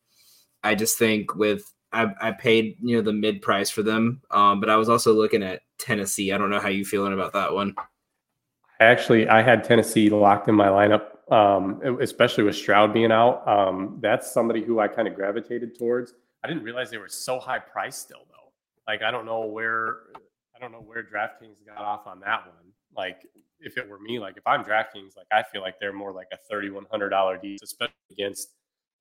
I 0.64 0.76
just 0.76 0.97
think 0.97 1.36
with 1.36 1.74
I, 1.93 2.08
I 2.20 2.32
paid 2.32 2.78
you 2.82 2.97
know 2.97 3.01
the 3.01 3.14
mid 3.14 3.41
price 3.41 3.70
for 3.70 3.84
them, 3.84 4.22
um, 4.32 4.60
but 4.60 4.70
I 4.70 4.76
was 4.76 4.89
also 4.89 5.14
looking 5.14 5.43
at 5.43 5.62
Tennessee. 5.78 6.32
I 6.32 6.38
don't 6.38 6.49
know 6.49 6.60
how 6.60 6.70
you 6.70 6.86
feeling 6.86 7.14
about 7.14 7.34
that 7.34 7.53
one. 7.53 7.76
I 8.80 8.86
actually, 8.86 9.28
I 9.28 9.41
had 9.41 9.64
Tennessee 9.64 10.10
locked 10.10 10.47
in 10.49 10.55
my 10.55 10.68
lineup, 10.68 11.32
um, 11.32 11.82
especially 11.99 12.43
with 12.43 12.55
Stroud 12.55 12.93
being 12.93 13.12
out. 13.12 13.47
Um, 13.47 13.97
that's 14.01 14.32
somebody 14.32 14.64
who 14.64 14.80
I 14.80 14.88
kind 14.88 15.08
of 15.08 15.16
gravitated 15.16 15.78
towards. 15.78 16.14
I 16.43 16.47
didn't 16.47 16.64
realize 16.64 16.91
they 16.91 16.97
were 16.97 17.10
so 17.10 17.39
high 17.39 17.60
priced 17.60 18.01
still 18.01 18.26
though. 18.30 18.51
Like 18.88 19.01
I 19.01 19.12
don't 19.12 19.26
know 19.26 19.45
where 19.45 19.97
I 20.55 20.60
don't 20.60 20.72
know 20.72 20.80
where 20.80 21.03
DraftKings 21.03 21.66
got 21.66 21.84
off 21.84 22.08
on 22.08 22.20
that 22.22 22.45
one. 22.45 22.72
Like 22.95 23.26
if 23.60 23.78
it 23.78 23.89
were 23.89 23.99
me, 23.99 24.20
like 24.20 24.38
if 24.38 24.45
I'm 24.45 24.64
DraftKings, 24.64 25.16
like 25.16 25.28
I 25.32 25.43
feel 25.43 25.62
like 25.62 25.76
they're 25.80 25.93
more 25.93 26.12
like 26.12 26.28
a 26.34 26.38
thirty 26.49 26.70
one 26.70 26.86
hundred 26.91 27.10
dollar 27.10 27.38
deal, 27.38 27.58
especially 27.64 27.93
against 28.12 28.49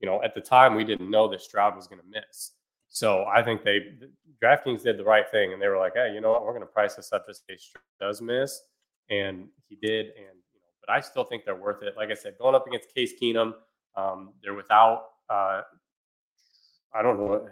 you 0.01 0.07
know 0.07 0.23
at 0.23 0.35
the 0.35 0.41
time 0.41 0.75
we 0.75 0.85
didn't 0.85 1.11
know 1.11 1.29
that 1.29 1.41
Stroud 1.41 1.77
was 1.77 1.87
going 1.87 2.01
to 2.01 2.07
miss. 2.09 2.53
So 2.89 3.25
I 3.25 3.43
think 3.43 3.65
they 3.65 3.81
DraftKings 4.43 4.83
did 4.83 4.99
the 4.99 5.05
right 5.05 5.29
thing, 5.31 5.53
and 5.53 5.61
they 5.61 5.69
were 5.69 5.79
like, 5.79 5.93
hey, 5.95 6.13
you 6.15 6.21
know 6.21 6.33
what, 6.33 6.45
we're 6.45 6.53
going 6.53 6.63
to 6.63 6.67
price 6.67 6.95
this 6.95 7.13
up 7.13 7.27
just 7.27 7.43
in 7.49 7.55
case 7.55 7.65
Stroud 7.65 7.83
does 8.01 8.23
miss, 8.23 8.61
and 9.11 9.49
he 9.69 9.77
did, 9.77 10.07
and 10.07 10.37
you 10.55 10.61
know, 10.61 10.71
but 10.87 10.93
I 10.93 11.01
still 11.01 11.25
think 11.25 11.45
they're 11.45 11.57
worth 11.57 11.83
it. 11.83 11.95
Like 11.97 12.11
I 12.11 12.15
said, 12.15 12.35
going 12.39 12.55
up 12.55 12.67
against 12.67 12.95
Case 12.95 13.13
Keenum, 13.21 13.55
um, 13.97 14.33
they're 14.43 14.55
without 14.55 15.07
uh, 15.29 15.63
I 16.95 17.03
don't 17.03 17.19
know. 17.19 17.49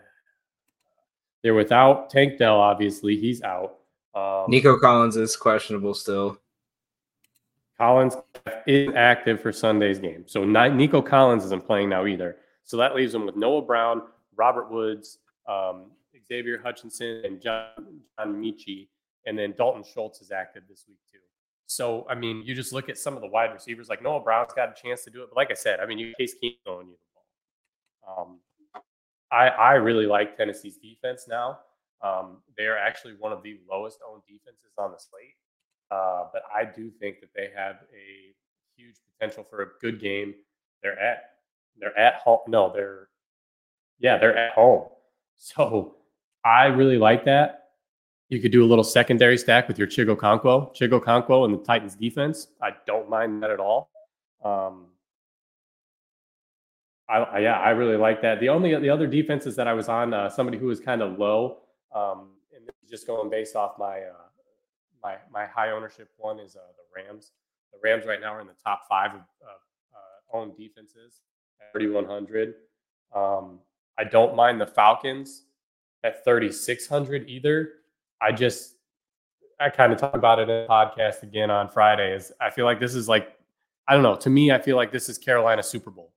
They're 1.43 1.55
without 1.55 2.09
Tank 2.09 2.39
Dell, 2.39 2.59
obviously. 2.59 3.17
He's 3.17 3.43
out. 3.43 3.77
Um, 4.15 4.45
Nico 4.49 4.79
Collins 4.79 5.17
is 5.17 5.37
questionable 5.37 5.93
still. 5.93 6.39
Collins 7.79 8.17
is 8.67 8.93
active 8.95 9.41
for 9.41 9.53
Sunday's 9.53 9.99
game. 9.99 10.25
So 10.27 10.45
Nico 10.45 11.03
Collins 11.03 11.45
isn't 11.45 11.67
playing 11.67 11.89
now 11.89 12.07
either. 12.07 12.37
So 12.65 12.77
that 12.77 12.95
leaves 12.95 13.13
them 13.13 13.27
with 13.27 13.37
Noah 13.37 13.63
Brown, 13.63 14.03
Robert 14.37 14.71
Woods, 14.71 15.19
um, 15.49 15.91
Xavier 16.27 16.61
Hutchinson, 16.63 17.23
and 17.25 17.41
John, 17.41 18.01
John 18.19 18.43
Metchie. 18.43 18.89
And 19.27 19.39
then 19.39 19.55
Dalton 19.57 19.83
Schultz 19.83 20.21
is 20.21 20.31
active 20.31 20.63
this 20.69 20.85
week 20.89 20.99
too. 21.13 21.19
So, 21.67 22.07
I 22.09 22.15
mean, 22.15 22.43
you 22.45 22.55
just 22.55 22.73
look 22.73 22.89
at 22.89 22.99
some 22.99 23.15
of 23.15 23.23
the 23.23 23.29
wide 23.29 23.53
receivers, 23.53 23.89
like 23.89 24.03
Noah 24.03 24.21
Brown's 24.21 24.53
got 24.55 24.69
a 24.69 24.75
chance 24.81 25.03
to 25.05 25.11
do 25.11 25.23
it. 25.23 25.31
But 25.31 25.37
like 25.37 25.51
I 25.51 25.55
said, 25.55 25.81
I 25.81 25.87
mean, 25.87 25.99
you 25.99 26.13
Case 26.19 26.35
Keenum 26.43 26.57
throwing 26.65 26.89
you 26.89 26.95
the 26.95 28.07
ball. 28.07 28.27
Um, 28.27 28.39
I, 29.33 29.49
I 29.49 29.73
really 29.75 30.07
like 30.07 30.37
Tennessee's 30.37 30.77
defense 30.77 31.27
now. 31.29 31.59
Um, 32.03 32.39
they're 32.57 32.79
actually 32.79 33.15
one 33.19 33.33
of 33.33 33.43
the 33.43 33.59
lowest 33.71 33.99
owned 34.09 34.23
defenses 34.29 34.73
on 34.79 34.93
the 34.93 34.99
slate. 34.99 35.37
Uh, 35.91 36.25
but 36.33 36.43
I 36.55 36.65
do 36.65 36.91
think 36.91 37.21
that 37.21 37.31
they 37.35 37.51
have 37.55 37.77
a 37.93 38.35
huge 38.77 38.97
potential 39.13 39.47
for 39.49 39.63
a 39.63 39.67
good 39.81 40.01
game. 40.01 40.35
They're 40.83 40.99
at 40.99 41.31
they're 41.79 41.99
at 41.99 42.17
home. 42.17 42.41
No, 42.49 42.73
they're 42.73 43.09
yeah, 43.99 44.19
they're 44.19 44.37
at 44.37 44.53
home. 44.53 44.89
So 45.37 45.97
I 46.45 46.67
really 46.67 46.97
like 46.97 47.25
that. 47.25 47.65
You 48.29 48.41
could 48.41 48.53
do 48.53 48.65
a 48.65 48.69
little 48.69 48.85
secondary 48.85 49.37
stack 49.37 49.67
with 49.67 49.79
your 49.79 49.89
Chig 49.89 50.07
Okonkwo, 50.07 50.75
Chig 50.75 50.91
Okonkwo, 50.91 51.45
and 51.45 51.53
the 51.53 51.59
Titans 51.59 51.97
defense. 51.97 52.47
I 52.63 52.71
don't 52.87 53.11
mind 53.11 53.43
that 53.43 53.51
at 53.51 53.59
all. 53.59 53.91
Um, 54.45 54.87
I, 57.09 57.19
I, 57.19 57.39
yeah, 57.41 57.59
I 57.59 57.71
really 57.71 57.97
like 57.97 58.23
that. 58.23 58.41
The 58.41 58.49
only 58.49 58.75
the 58.79 58.89
other 58.89 59.07
defenses 59.07 59.57
that 59.57 59.67
I 59.67 59.75
was 59.75 59.89
on, 59.89 60.15
uh, 60.15 60.31
somebody 60.31 60.57
who 60.57 60.67
was 60.67 60.81
kind 60.81 61.03
of 61.03 61.19
low, 61.19 61.59
um, 61.95 62.29
and 62.55 62.71
just 62.89 63.07
going 63.07 63.29
based 63.29 63.57
off 63.57 63.79
my 63.79 63.99
uh, 64.01 64.25
my 65.05 65.17
my 65.31 65.47
high 65.47 65.71
ownership 65.71 66.09
one 66.17 66.39
is 66.41 66.57
uh, 66.57 66.61
the 66.77 67.03
Rams. 67.03 67.33
The 67.73 67.79
Rams 67.83 68.07
right 68.07 68.21
now 68.21 68.35
are 68.35 68.41
in 68.41 68.47
the 68.47 68.55
top 68.65 68.83
five 68.89 69.13
of 69.15 69.21
uh, 69.21 70.37
owned 70.37 70.57
defenses 70.57 71.21
at 71.61 71.73
3100. 71.73 72.55
Um, 73.15 73.61
I 73.99 74.05
don't 74.05 74.35
mind 74.35 74.61
the 74.61 74.67
Falcons 74.67 75.45
at 76.03 76.25
3600 76.25 77.29
either. 77.29 77.73
I 78.21 78.33
just 78.33 78.77
I 79.61 79.71
kind 79.71 79.93
of 79.93 79.99
talk 79.99 80.15
about 80.15 80.39
it 80.39 80.49
in 80.49 80.63
the 80.63 80.67
podcast 80.69 81.23
again 81.23 81.51
on 81.51 81.69
Friday. 81.69 82.15
Is 82.15 82.33
I 82.41 82.51
feel 82.51 82.65
like 82.65 82.81
this 82.81 82.95
is 82.95 83.09
like 83.09 83.37
I 83.87 83.95
don't 83.95 84.03
know. 84.03 84.17
To 84.17 84.31
me, 84.31 84.51
I 84.51 84.59
feel 84.59 84.77
like 84.77 84.91
this 84.91 85.09
is 85.09 85.19
Carolina 85.19 85.63
Super 85.63 85.91
Bowl 85.91 86.11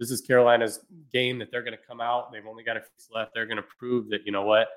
this 0.00 0.10
is 0.10 0.22
Carolina's 0.22 0.80
game 1.12 1.38
that 1.38 1.50
they're 1.52 1.62
going 1.62 1.76
to 1.76 1.86
come 1.86 2.00
out. 2.00 2.32
They've 2.32 2.46
only 2.46 2.64
got 2.64 2.78
a 2.78 2.80
few 2.80 3.14
left. 3.14 3.32
They're 3.34 3.44
going 3.44 3.58
to 3.58 3.66
prove 3.78 4.08
that 4.08 4.24
you 4.24 4.32
know 4.32 4.44
what 4.44 4.68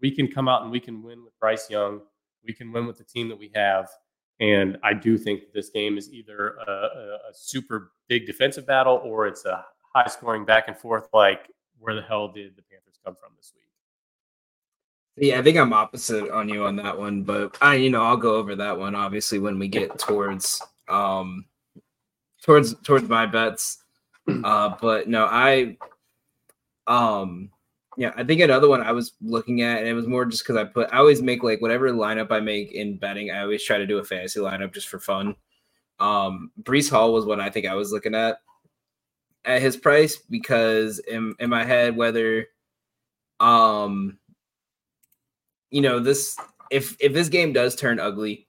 we 0.00 0.10
can 0.10 0.28
come 0.28 0.48
out 0.48 0.62
and 0.62 0.70
we 0.70 0.80
can 0.80 1.02
win 1.02 1.24
with 1.24 1.38
Bryce 1.38 1.70
Young. 1.70 2.00
We 2.44 2.52
can 2.52 2.72
win 2.72 2.86
with 2.86 2.98
the 2.98 3.04
team 3.04 3.28
that 3.28 3.38
we 3.38 3.50
have. 3.54 3.88
And 4.40 4.78
I 4.82 4.94
do 4.94 5.18
think 5.18 5.52
this 5.52 5.68
game 5.68 5.98
is 5.98 6.10
either 6.12 6.56
a, 6.66 6.70
a, 6.70 7.14
a 7.30 7.34
super 7.34 7.92
big 8.08 8.26
defensive 8.26 8.66
battle 8.66 9.00
or 9.04 9.26
it's 9.26 9.44
a 9.44 9.64
high 9.94 10.08
scoring 10.08 10.44
back 10.44 10.64
and 10.68 10.76
forth. 10.76 11.08
Like 11.12 11.50
where 11.78 11.94
the 11.94 12.02
hell 12.02 12.28
did 12.28 12.56
the 12.56 12.62
Panthers 12.62 12.98
come 13.04 13.14
from 13.14 13.32
this 13.36 13.52
week? 13.54 13.64
Yeah, 15.28 15.38
I 15.38 15.42
think 15.42 15.58
I'm 15.58 15.72
opposite 15.72 16.30
on 16.30 16.48
you 16.48 16.64
on 16.64 16.76
that 16.76 16.98
one, 16.98 17.22
but 17.22 17.56
I, 17.60 17.74
you 17.74 17.90
know, 17.90 18.02
I'll 18.02 18.16
go 18.16 18.36
over 18.36 18.56
that 18.56 18.78
one 18.78 18.94
obviously 18.94 19.38
when 19.38 19.58
we 19.58 19.68
get 19.68 19.98
towards 19.98 20.62
um 20.88 21.44
towards 22.42 22.74
towards 22.80 23.08
my 23.08 23.26
bets. 23.26 23.78
Uh, 24.44 24.76
but 24.80 25.08
no, 25.08 25.24
I, 25.24 25.76
um, 26.86 27.50
yeah, 28.00 28.14
I 28.16 28.24
think 28.24 28.40
another 28.40 28.66
one 28.66 28.80
I 28.80 28.92
was 28.92 29.12
looking 29.20 29.60
at, 29.60 29.80
and 29.80 29.86
it 29.86 29.92
was 29.92 30.06
more 30.06 30.24
just 30.24 30.42
because 30.42 30.56
I 30.56 30.64
put, 30.64 30.88
I 30.90 30.96
always 30.96 31.20
make 31.20 31.42
like 31.42 31.60
whatever 31.60 31.90
lineup 31.90 32.32
I 32.32 32.40
make 32.40 32.72
in 32.72 32.96
betting, 32.96 33.30
I 33.30 33.42
always 33.42 33.62
try 33.62 33.76
to 33.76 33.86
do 33.86 33.98
a 33.98 34.04
fantasy 34.04 34.40
lineup 34.40 34.72
just 34.72 34.88
for 34.88 34.98
fun. 34.98 35.36
Um, 35.98 36.50
Breece 36.62 36.88
Hall 36.88 37.12
was 37.12 37.26
one 37.26 37.42
I 37.42 37.50
think 37.50 37.66
I 37.66 37.74
was 37.74 37.92
looking 37.92 38.14
at 38.14 38.38
at 39.44 39.60
his 39.60 39.76
price 39.76 40.16
because 40.16 40.98
in, 41.00 41.34
in 41.40 41.50
my 41.50 41.62
head, 41.62 41.94
whether, 41.94 42.46
um, 43.38 44.18
you 45.70 45.82
know, 45.82 45.98
this, 45.98 46.38
if, 46.70 46.96
if 47.00 47.12
this 47.12 47.28
game 47.28 47.52
does 47.52 47.76
turn 47.76 48.00
ugly 48.00 48.48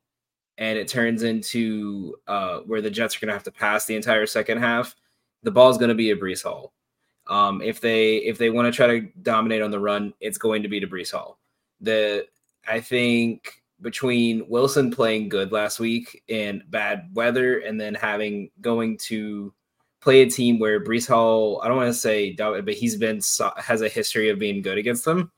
and 0.60 0.80
it 0.80 0.88
turns 0.88 1.24
into 1.24 2.16
uh, 2.26 2.60
where 2.60 2.82
the 2.82 2.90
Jets 2.90 3.18
are 3.18 3.26
to 3.26 3.34
have 3.34 3.44
to 3.44 3.52
pass 3.52 3.86
the 3.86 3.98
entire 3.98 4.26
second 4.28 4.60
half, 4.60 4.96
the 5.44 5.52
ball 5.52 5.70
is 5.70 5.78
going 5.78 5.90
to 5.90 5.96
be 5.96 6.12
a 6.12 6.16
Breece 6.16 6.44
Hall. 6.44 6.72
Um, 7.28 7.62
if 7.62 7.80
they 7.80 8.18
if 8.18 8.38
they 8.38 8.50
want 8.50 8.66
to 8.66 8.76
try 8.76 8.88
to 8.88 9.08
dominate 9.22 9.62
on 9.62 9.72
the 9.72 9.80
run, 9.80 10.14
it's 10.20 10.38
going 10.38 10.64
to 10.64 10.70
be 10.70 10.80
to 10.80 10.88
Breece 10.88 11.12
Hall. 11.12 11.40
The 11.80 12.28
I 12.68 12.80
think 12.80 13.62
between 13.82 14.48
Wilson 14.48 14.92
playing 14.92 15.30
good 15.30 15.52
last 15.52 15.80
week 15.80 16.24
and 16.30 16.64
bad 16.70 17.10
weather, 17.14 17.60
and 17.60 17.80
then 17.80 17.96
having 17.96 18.52
going 18.62 18.98
to 18.98 19.54
play 20.02 20.22
a 20.22 20.30
team 20.30 20.60
where 20.60 20.84
Breece 20.84 21.08
Hall, 21.08 21.62
I 21.64 21.68
don't 21.68 21.78
want 21.78 21.90
to 21.90 21.94
say, 21.94 22.34
but 22.34 22.74
he's 22.74 22.96
been 22.96 23.22
has 23.58 23.82
a 23.82 23.90
history 23.90 24.30
of 24.30 24.40
being 24.40 24.62
good 24.62 24.78
against 24.78 25.06
them. 25.06 25.32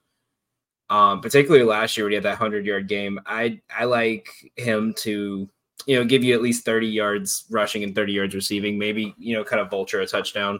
Um, 0.90 1.22
particularly 1.22 1.66
last 1.66 1.98
year 1.98 2.06
when 2.06 2.12
he 2.12 2.16
had 2.16 2.24
that 2.24 2.38
hundred 2.38 2.66
yard 2.66 2.88
game, 2.88 3.20
I 3.26 3.62
I 3.76 3.86
like 3.86 4.30
him 4.56 4.94
to 5.00 5.50
you 5.86 5.98
know, 5.98 6.06
give 6.06 6.24
you 6.24 6.34
at 6.34 6.42
least 6.42 6.66
30 6.66 6.88
yards 6.88 7.46
rushing 7.50 7.84
and 7.84 7.96
30 7.96 8.14
yards 8.14 8.36
receiving, 8.36 8.78
maybe, 8.78 9.14
you 9.18 9.36
know, 9.36 9.44
kind 9.44 9.62
of 9.62 9.70
vulture 9.70 10.02
a 10.02 10.08
touchdown. 10.08 10.60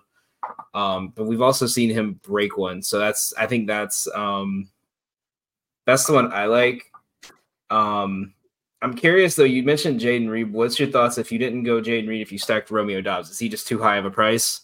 Um, 0.74 1.14
but 1.16 1.26
we've 1.26 1.42
also 1.42 1.66
seen 1.66 1.90
him 1.90 2.20
break 2.24 2.58
one. 2.58 2.82
So 2.82 3.00
that's 3.00 3.34
I 3.38 3.46
think 3.48 3.68
that's 3.68 4.08
um 4.14 4.70
that's 5.86 6.06
the 6.06 6.14
one 6.14 6.32
I 6.34 6.46
like. 6.46 6.92
Um 7.70 8.34
I'm 8.82 8.96
curious 8.96 9.36
though, 9.36 9.44
you 9.44 9.64
mentioned 9.64 10.02
Jayden 10.02 10.30
Reed. 10.30 10.52
What's 10.52 10.78
your 10.78 10.90
thoughts 10.90 11.18
if 11.18 11.32
you 11.32 11.40
didn't 11.40 11.64
go 11.64 11.82
Jayden 11.82 12.08
Reed 12.08 12.22
if 12.22 12.32
you 12.32 12.38
stacked 12.38 12.70
Romeo 12.70 13.02
Doubs? 13.02 13.30
Is 13.30 13.40
he 13.40 13.48
just 13.48 13.68
too 13.68 13.82
high 13.82 13.98
of 13.98 14.06
a 14.06 14.12
price? 14.12 14.62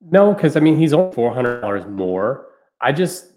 No, 0.00 0.34
because 0.34 0.56
I 0.56 0.60
mean 0.60 0.76
he's 0.76 0.92
only 0.92 1.14
four 1.14 1.32
hundred 1.32 1.60
dollars 1.60 1.86
more. 1.86 2.48
I 2.80 2.92
just 2.92 3.32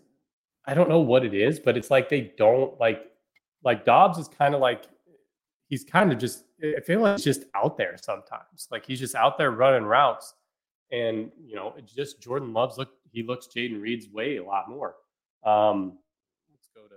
I 0.66 0.74
don't 0.74 0.90
know 0.90 1.00
what 1.00 1.26
it 1.26 1.34
is, 1.34 1.60
but 1.60 1.78
it's 1.78 1.90
like 1.90 2.10
they 2.10 2.34
don't 2.38 2.80
like 2.80 3.06
like 3.64 3.86
Doubs 3.86 4.18
is 4.18 4.28
kind 4.28 4.54
of 4.54 4.62
like 4.62 4.84
he's 5.68 5.84
kind 5.84 6.12
of 6.12 6.18
just 6.18 6.44
I 6.62 6.82
feel 6.82 7.02
like 7.02 7.16
he's 7.16 7.24
just 7.24 7.46
out 7.56 7.78
there 7.78 7.96
sometimes. 8.02 8.68
Like 8.70 8.86
he's 8.86 9.00
just 9.00 9.16
out 9.16 9.38
there 9.38 9.52
running 9.52 9.84
routes. 9.84 10.34
And 10.92 11.32
you 11.46 11.56
know, 11.56 11.74
it's 11.78 11.94
just 11.94 12.22
Jordan 12.22 12.54
loves 12.54 12.78
look 12.78 12.90
he 13.12 13.24
looks 13.24 13.48
Jayden 13.48 13.82
Reed's 13.82 14.08
way 14.10 14.38
a 14.38 14.44
lot 14.44 14.70
more. 14.70 14.96
Um 15.44 15.98
let's 16.52 16.70
go 16.76 16.82
to 16.88 16.96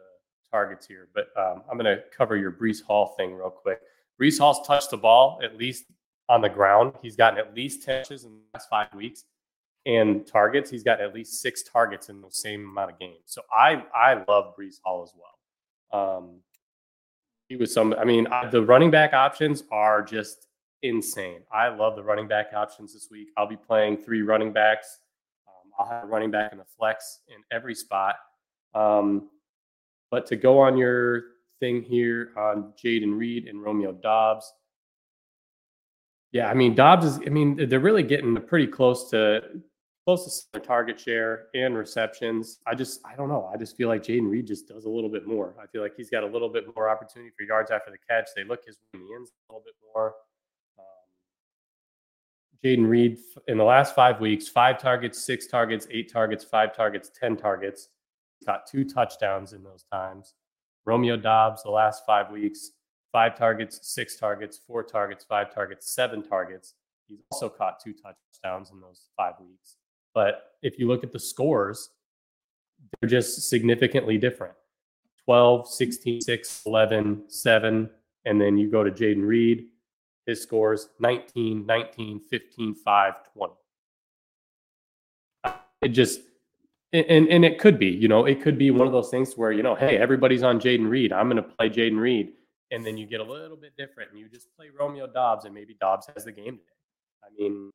targets 0.50 0.86
here, 0.86 1.08
but 1.14 1.28
um, 1.36 1.62
I'm 1.70 1.76
gonna 1.76 1.98
cover 2.16 2.36
your 2.36 2.52
Breece 2.52 2.82
Hall 2.82 3.14
thing 3.16 3.34
real 3.34 3.50
quick. 3.50 3.80
Breece 4.20 4.38
Hall's 4.38 4.66
touched 4.66 4.90
the 4.90 4.96
ball 4.96 5.40
at 5.42 5.56
least 5.56 5.84
on 6.28 6.40
the 6.40 6.48
ground. 6.48 6.94
He's 7.02 7.16
gotten 7.16 7.38
at 7.38 7.54
least 7.54 7.82
10 7.82 8.04
touches 8.04 8.24
in 8.24 8.30
the 8.30 8.40
last 8.54 8.68
five 8.68 8.88
weeks. 8.94 9.24
And 9.84 10.26
targets, 10.26 10.70
he's 10.70 10.84
got 10.84 11.00
at 11.00 11.12
least 11.12 11.40
six 11.40 11.64
targets 11.64 12.08
in 12.08 12.20
the 12.20 12.30
same 12.30 12.68
amount 12.68 12.92
of 12.92 12.98
games. 13.00 13.22
So 13.26 13.42
I 13.52 13.84
I 13.94 14.22
love 14.28 14.54
Breece 14.56 14.80
Hall 14.84 15.02
as 15.02 15.12
well. 15.16 16.18
Um, 16.18 16.36
he 17.48 17.56
was 17.56 17.72
some. 17.72 17.92
I 17.98 18.04
mean, 18.04 18.28
I, 18.28 18.46
the 18.48 18.62
running 18.62 18.92
back 18.92 19.12
options 19.12 19.64
are 19.72 20.00
just 20.00 20.46
insane. 20.82 21.40
I 21.52 21.68
love 21.68 21.96
the 21.96 22.02
running 22.02 22.28
back 22.28 22.52
options 22.54 22.92
this 22.92 23.08
week. 23.10 23.28
I'll 23.36 23.46
be 23.46 23.56
playing 23.56 23.98
three 23.98 24.22
running 24.22 24.52
backs. 24.52 24.98
Um, 25.46 25.70
I'll 25.78 25.86
have 25.86 26.04
a 26.04 26.06
running 26.06 26.30
back 26.30 26.52
in 26.52 26.58
the 26.58 26.64
flex 26.64 27.20
in 27.28 27.36
every 27.50 27.74
spot. 27.74 28.16
Um, 28.74 29.28
but 30.10 30.26
to 30.26 30.36
go 30.36 30.58
on 30.58 30.76
your 30.76 31.22
thing 31.60 31.82
here 31.82 32.32
on 32.36 32.72
Jayden 32.82 33.16
Reed 33.16 33.46
and 33.46 33.62
Romeo 33.62 33.92
Doubs, 33.92 34.52
yeah, 36.32 36.48
I 36.48 36.54
mean 36.54 36.74
Doubs 36.74 37.04
is. 37.04 37.20
I 37.26 37.30
mean 37.30 37.68
they're 37.68 37.80
really 37.80 38.02
getting 38.02 38.34
pretty 38.40 38.66
close 38.66 39.10
to 39.10 39.42
close 40.04 40.46
to 40.52 40.60
target 40.60 40.98
share 40.98 41.46
and 41.54 41.76
receptions. 41.76 42.58
I 42.66 42.74
just 42.74 43.00
I 43.04 43.14
don't 43.14 43.28
know. 43.28 43.50
I 43.52 43.56
just 43.56 43.76
feel 43.76 43.88
like 43.88 44.02
Jayden 44.02 44.28
Reed 44.30 44.46
just 44.46 44.66
does 44.66 44.86
a 44.86 44.88
little 44.88 45.10
bit 45.10 45.26
more. 45.26 45.54
I 45.62 45.66
feel 45.66 45.82
like 45.82 45.94
he's 45.96 46.10
got 46.10 46.24
a 46.24 46.26
little 46.26 46.48
bit 46.48 46.64
more 46.74 46.88
opportunity 46.88 47.30
for 47.36 47.44
yards 47.44 47.70
after 47.70 47.90
the 47.90 47.98
catch. 48.08 48.30
They 48.34 48.44
look 48.44 48.64
his 48.66 48.78
way 48.78 49.00
in 49.00 49.06
the 49.06 49.14
ends 49.14 49.30
a 49.30 49.52
little 49.52 49.62
bit 49.64 49.74
more. 49.94 50.14
Jayden 52.64 52.88
Reed 52.88 53.18
in 53.48 53.58
the 53.58 53.64
last 53.64 53.94
five 53.94 54.20
weeks, 54.20 54.48
five 54.48 54.78
targets, 54.78 55.22
six 55.24 55.46
targets, 55.46 55.86
eight 55.90 56.12
targets, 56.12 56.44
five 56.44 56.74
targets, 56.74 57.10
ten 57.10 57.36
targets. 57.36 57.88
Got 58.46 58.66
two 58.66 58.84
touchdowns 58.84 59.52
in 59.52 59.62
those 59.62 59.84
times. 59.92 60.34
Romeo 60.84 61.16
Doubs 61.16 61.62
the 61.62 61.70
last 61.70 62.04
five 62.06 62.30
weeks, 62.30 62.72
five 63.10 63.36
targets, 63.36 63.80
six 63.82 64.16
targets, 64.16 64.58
four 64.58 64.82
targets, 64.82 65.24
five 65.24 65.52
targets, 65.52 65.92
seven 65.92 66.22
targets. 66.22 66.74
He's 67.08 67.20
also 67.30 67.48
caught 67.48 67.80
two 67.80 67.92
touchdowns 67.92 68.70
in 68.70 68.80
those 68.80 69.08
five 69.16 69.34
weeks. 69.40 69.76
But 70.14 70.52
if 70.62 70.78
you 70.78 70.86
look 70.86 71.04
at 71.04 71.12
the 71.12 71.18
scores, 71.18 71.90
they're 73.00 73.10
just 73.10 73.48
significantly 73.48 74.18
different 74.18 74.54
12, 75.24 75.68
16, 75.68 76.20
6, 76.20 76.62
11, 76.66 77.24
7. 77.28 77.90
And 78.24 78.40
then 78.40 78.56
you 78.56 78.70
go 78.70 78.84
to 78.84 78.90
Jayden 78.90 79.24
Reed, 79.24 79.66
his 80.26 80.42
scores 80.42 80.88
19, 81.00 81.66
19, 81.66 82.20
15, 82.30 82.74
5, 82.74 83.14
20. 83.34 83.54
It 85.82 85.88
just, 85.88 86.20
and, 86.92 87.28
and 87.28 87.44
it 87.44 87.58
could 87.58 87.78
be, 87.78 87.88
you 87.88 88.08
know, 88.08 88.24
it 88.26 88.40
could 88.40 88.56
be 88.56 88.70
one 88.70 88.86
of 88.86 88.92
those 88.92 89.10
things 89.10 89.34
where, 89.34 89.50
you 89.50 89.62
know, 89.62 89.74
hey, 89.74 89.96
everybody's 89.98 90.42
on 90.42 90.60
Jayden 90.60 90.88
Reed. 90.88 91.12
I'm 91.12 91.28
going 91.28 91.42
to 91.42 91.48
play 91.48 91.68
Jayden 91.68 91.98
Reed. 91.98 92.32
And 92.70 92.86
then 92.86 92.96
you 92.96 93.06
get 93.06 93.20
a 93.20 93.24
little 93.24 93.56
bit 93.56 93.76
different 93.76 94.10
and 94.10 94.18
you 94.18 94.28
just 94.28 94.46
play 94.56 94.68
Romeo 94.78 95.06
Doubs 95.06 95.44
and 95.44 95.54
maybe 95.54 95.76
Doubs 95.80 96.08
has 96.14 96.24
the 96.24 96.32
game 96.32 96.58
today. 96.58 97.24
I 97.24 97.28
mean, 97.36 97.70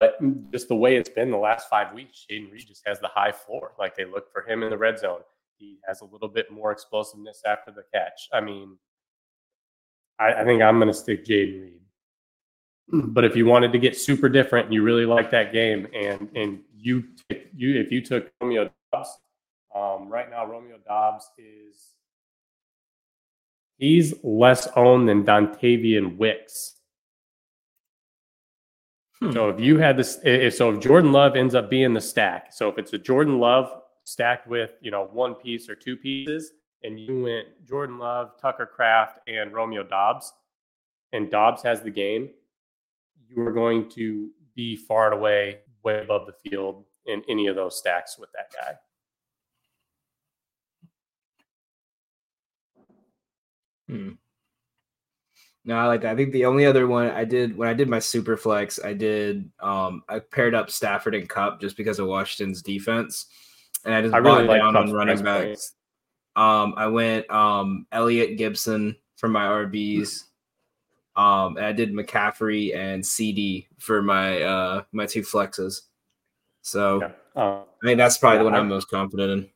but 0.00 0.18
just 0.52 0.68
the 0.68 0.74
way 0.74 0.96
it's 0.96 1.08
been 1.08 1.30
the 1.30 1.38
last 1.38 1.68
five 1.68 1.92
weeks, 1.94 2.26
Jayden 2.30 2.52
Reed 2.52 2.66
just 2.66 2.82
has 2.86 3.00
the 3.00 3.08
high 3.08 3.32
floor. 3.32 3.72
Like 3.78 3.96
they 3.96 4.04
look 4.04 4.30
for 4.32 4.48
him 4.48 4.62
in 4.62 4.70
the 4.70 4.78
red 4.78 4.98
zone. 4.98 5.20
He 5.56 5.78
has 5.86 6.00
a 6.02 6.04
little 6.04 6.28
bit 6.28 6.50
more 6.50 6.70
explosiveness 6.70 7.42
after 7.46 7.72
the 7.72 7.82
catch. 7.92 8.28
I 8.32 8.40
mean, 8.40 8.78
I, 10.18 10.34
I 10.34 10.44
think 10.44 10.62
I'm 10.62 10.78
going 10.78 10.88
to 10.88 10.94
stick 10.94 11.24
Jayden 11.24 11.62
Reed. 11.62 11.74
But 12.90 13.24
if 13.24 13.36
you 13.36 13.44
wanted 13.46 13.72
to 13.72 13.78
get 13.78 13.96
super 13.96 14.28
different 14.28 14.66
and 14.66 14.74
you 14.74 14.82
really 14.82 15.04
like 15.04 15.30
that 15.30 15.52
game, 15.52 15.86
and 15.94 16.28
and 16.34 16.60
you 16.74 17.04
you 17.54 17.78
if 17.78 17.92
you 17.92 18.00
took 18.00 18.30
Romeo 18.40 18.70
Doubs, 18.92 19.18
um, 19.74 20.08
right 20.08 20.30
now 20.30 20.46
Romeo 20.46 20.78
Doubs 20.86 21.28
is 21.36 21.92
he's 23.76 24.14
less 24.22 24.66
owned 24.74 25.08
than 25.08 25.24
Dontayvion 25.24 26.16
Wicks 26.16 26.78
Hmm. 29.20 29.32
So 29.32 29.48
if 29.48 29.60
you 29.60 29.78
had 29.78 29.96
this, 29.96 30.18
if, 30.22 30.54
so 30.54 30.72
if 30.72 30.80
Jordan 30.80 31.12
Love 31.12 31.36
ends 31.36 31.54
up 31.54 31.70
being 31.70 31.92
the 31.92 32.00
stack, 32.00 32.52
so 32.52 32.68
if 32.68 32.78
it's 32.78 32.92
a 32.92 32.98
Jordan 32.98 33.38
Love 33.38 33.70
stacked 34.04 34.46
with 34.46 34.72
you 34.80 34.90
know 34.90 35.08
one 35.12 35.34
piece 35.34 35.68
or 35.68 35.74
two 35.74 35.96
pieces, 35.96 36.52
and 36.82 36.98
you 36.98 37.22
went 37.22 37.46
Jordan 37.66 37.98
Love, 37.98 38.32
Tucker 38.40 38.66
Kraft, 38.66 39.18
and 39.26 39.52
Romeo 39.52 39.82
Doubs, 39.82 40.32
and 41.12 41.30
Doubs 41.30 41.62
has 41.62 41.82
the 41.82 41.90
game, 41.90 42.30
you 43.28 43.42
are 43.42 43.52
going 43.52 43.88
to 43.90 44.30
be 44.54 44.76
far 44.76 45.06
and 45.06 45.14
away 45.14 45.58
way 45.82 46.00
above 46.00 46.26
the 46.26 46.50
field 46.50 46.84
in 47.06 47.22
any 47.28 47.46
of 47.46 47.56
those 47.56 47.78
stacks 47.78 48.18
with 48.18 48.30
that 48.32 48.52
guy. 48.52 48.74
Hmm. 53.88 54.10
No, 55.64 55.76
I 55.76 55.86
like 55.86 56.02
that. 56.02 56.12
I 56.12 56.16
think 56.16 56.32
the 56.32 56.46
only 56.46 56.64
other 56.66 56.86
one 56.86 57.10
I 57.10 57.24
did 57.24 57.56
when 57.56 57.68
I 57.68 57.74
did 57.74 57.88
my 57.88 57.98
super 57.98 58.36
flex, 58.36 58.80
I 58.82 58.92
did 58.94 59.50
um 59.60 60.02
I 60.08 60.18
paired 60.18 60.54
up 60.54 60.70
Stafford 60.70 61.14
and 61.14 61.28
Kupp 61.28 61.60
just 61.60 61.76
because 61.76 61.98
of 61.98 62.06
Washington's 62.06 62.62
defense. 62.62 63.26
And 63.84 63.94
I 63.94 64.02
just 64.02 64.14
I 64.14 64.18
really 64.18 64.44
like 64.44 64.60
down 64.60 64.76
on 64.76 64.92
running 64.92 65.22
backs. 65.22 65.74
Um 66.38 66.74
I 66.76 66.86
went 66.86 67.28
um 67.30 67.86
Elliott 67.90 68.38
Gibson 68.38 68.96
for 69.16 69.28
my 69.28 69.44
RBs. 69.44 70.24
Um 71.16 71.56
and 71.56 71.66
I 71.66 71.72
did 71.72 71.92
McCaffrey 71.92 72.76
and 72.76 73.02
CeeDee 73.02 73.66
for 73.78 74.02
my 74.02 74.42
uh 74.42 74.82
my 74.92 75.06
two 75.06 75.22
flexes. 75.22 75.82
So 76.62 77.00
yeah. 77.00 77.10
uh, 77.42 77.62
I 77.82 77.86
mean 77.86 77.98
that's 77.98 78.18
probably 78.18 78.36
yeah, 78.36 78.42
the 78.42 78.50
one 78.50 78.54
I, 78.54 78.58
I'm 78.58 78.68
most 78.68 78.88
confident 78.88 79.30
in. 79.32 79.50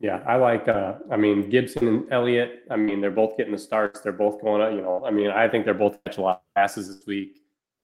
Yeah, 0.00 0.22
I 0.26 0.36
like. 0.36 0.66
Uh, 0.66 0.94
I 1.10 1.16
mean, 1.16 1.48
Gibson 1.48 1.86
and 1.86 2.12
Elliott. 2.12 2.64
I 2.70 2.76
mean, 2.76 3.00
they're 3.00 3.10
both 3.10 3.36
getting 3.36 3.52
the 3.52 3.58
starts. 3.58 4.00
They're 4.00 4.12
both 4.12 4.42
going. 4.42 4.76
You 4.76 4.82
know, 4.82 5.02
I 5.06 5.10
mean, 5.10 5.30
I 5.30 5.48
think 5.48 5.64
they're 5.64 5.74
both 5.74 6.02
catch 6.04 6.18
a 6.18 6.20
lot 6.20 6.36
of 6.36 6.54
passes 6.60 6.88
this 6.88 7.06
week. 7.06 7.41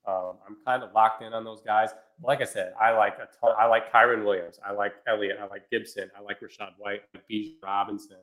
Um, 0.09 0.39
I'm 0.47 0.57
kind 0.65 0.83
of 0.83 0.93
locked 0.95 1.23
in 1.23 1.35
on 1.35 1.45
those 1.45 1.61
guys. 1.61 1.91
Like 2.23 2.41
I 2.41 2.45
said, 2.45 2.73
I 2.81 2.93
like 2.93 3.19
a 3.19 3.29
ton. 3.39 3.55
I 3.59 3.67
like 3.67 3.93
Kyren 3.93 4.25
Williams. 4.25 4.59
I 4.67 4.73
like 4.73 4.95
Elliott. 5.07 5.37
I 5.41 5.47
like 5.47 5.69
Gibson. 5.71 6.11
I 6.17 6.23
like 6.23 6.41
Rashad 6.41 6.71
White. 6.79 7.03
I 7.15 7.19
like 7.19 7.25
Bijan 7.31 7.57
Robinson. 7.63 8.17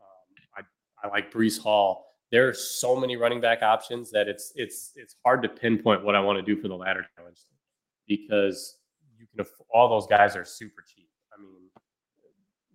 Um, 0.00 0.62
I 1.02 1.06
I 1.06 1.10
like 1.10 1.32
Breece 1.32 1.58
Hall. 1.60 2.06
There 2.30 2.48
are 2.48 2.54
so 2.54 2.94
many 2.94 3.16
running 3.16 3.40
back 3.40 3.62
options 3.62 4.12
that 4.12 4.28
it's 4.28 4.52
it's 4.54 4.92
it's 4.94 5.16
hard 5.24 5.42
to 5.42 5.48
pinpoint 5.48 6.04
what 6.04 6.14
I 6.14 6.20
want 6.20 6.38
to 6.38 6.54
do 6.54 6.60
for 6.60 6.68
the 6.68 6.76
ladder 6.76 7.04
challenge 7.16 7.38
because 8.06 8.76
you 9.18 9.26
can 9.34 9.44
all 9.74 9.88
those 9.88 10.06
guys 10.06 10.36
are 10.36 10.44
super 10.44 10.84
cheap 10.86 11.08
I 11.36 11.42
mean, 11.42 11.68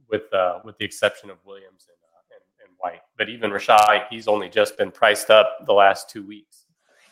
with 0.09 0.33
uh, 0.33 0.59
with 0.65 0.77
the 0.79 0.85
exception 0.85 1.29
of 1.29 1.37
Williams 1.45 1.87
and, 1.87 1.97
uh, 2.03 2.35
and, 2.35 2.67
and 2.67 2.75
White. 2.79 3.01
But 3.17 3.29
even 3.29 3.51
Rashad, 3.51 4.07
he's 4.09 4.27
only 4.27 4.49
just 4.49 4.77
been 4.77 4.91
priced 4.91 5.29
up 5.29 5.59
the 5.65 5.73
last 5.73 6.09
two 6.09 6.25
weeks. 6.27 6.62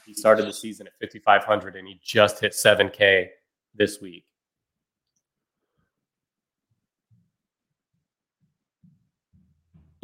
He 0.05 0.13
started 0.13 0.47
the 0.47 0.53
season 0.53 0.87
at 0.87 1.11
5,500 1.11 1.75
and 1.75 1.87
he 1.87 1.99
just 2.03 2.39
hit 2.39 2.53
7K 2.53 3.27
this 3.75 4.01
week. 4.01 4.25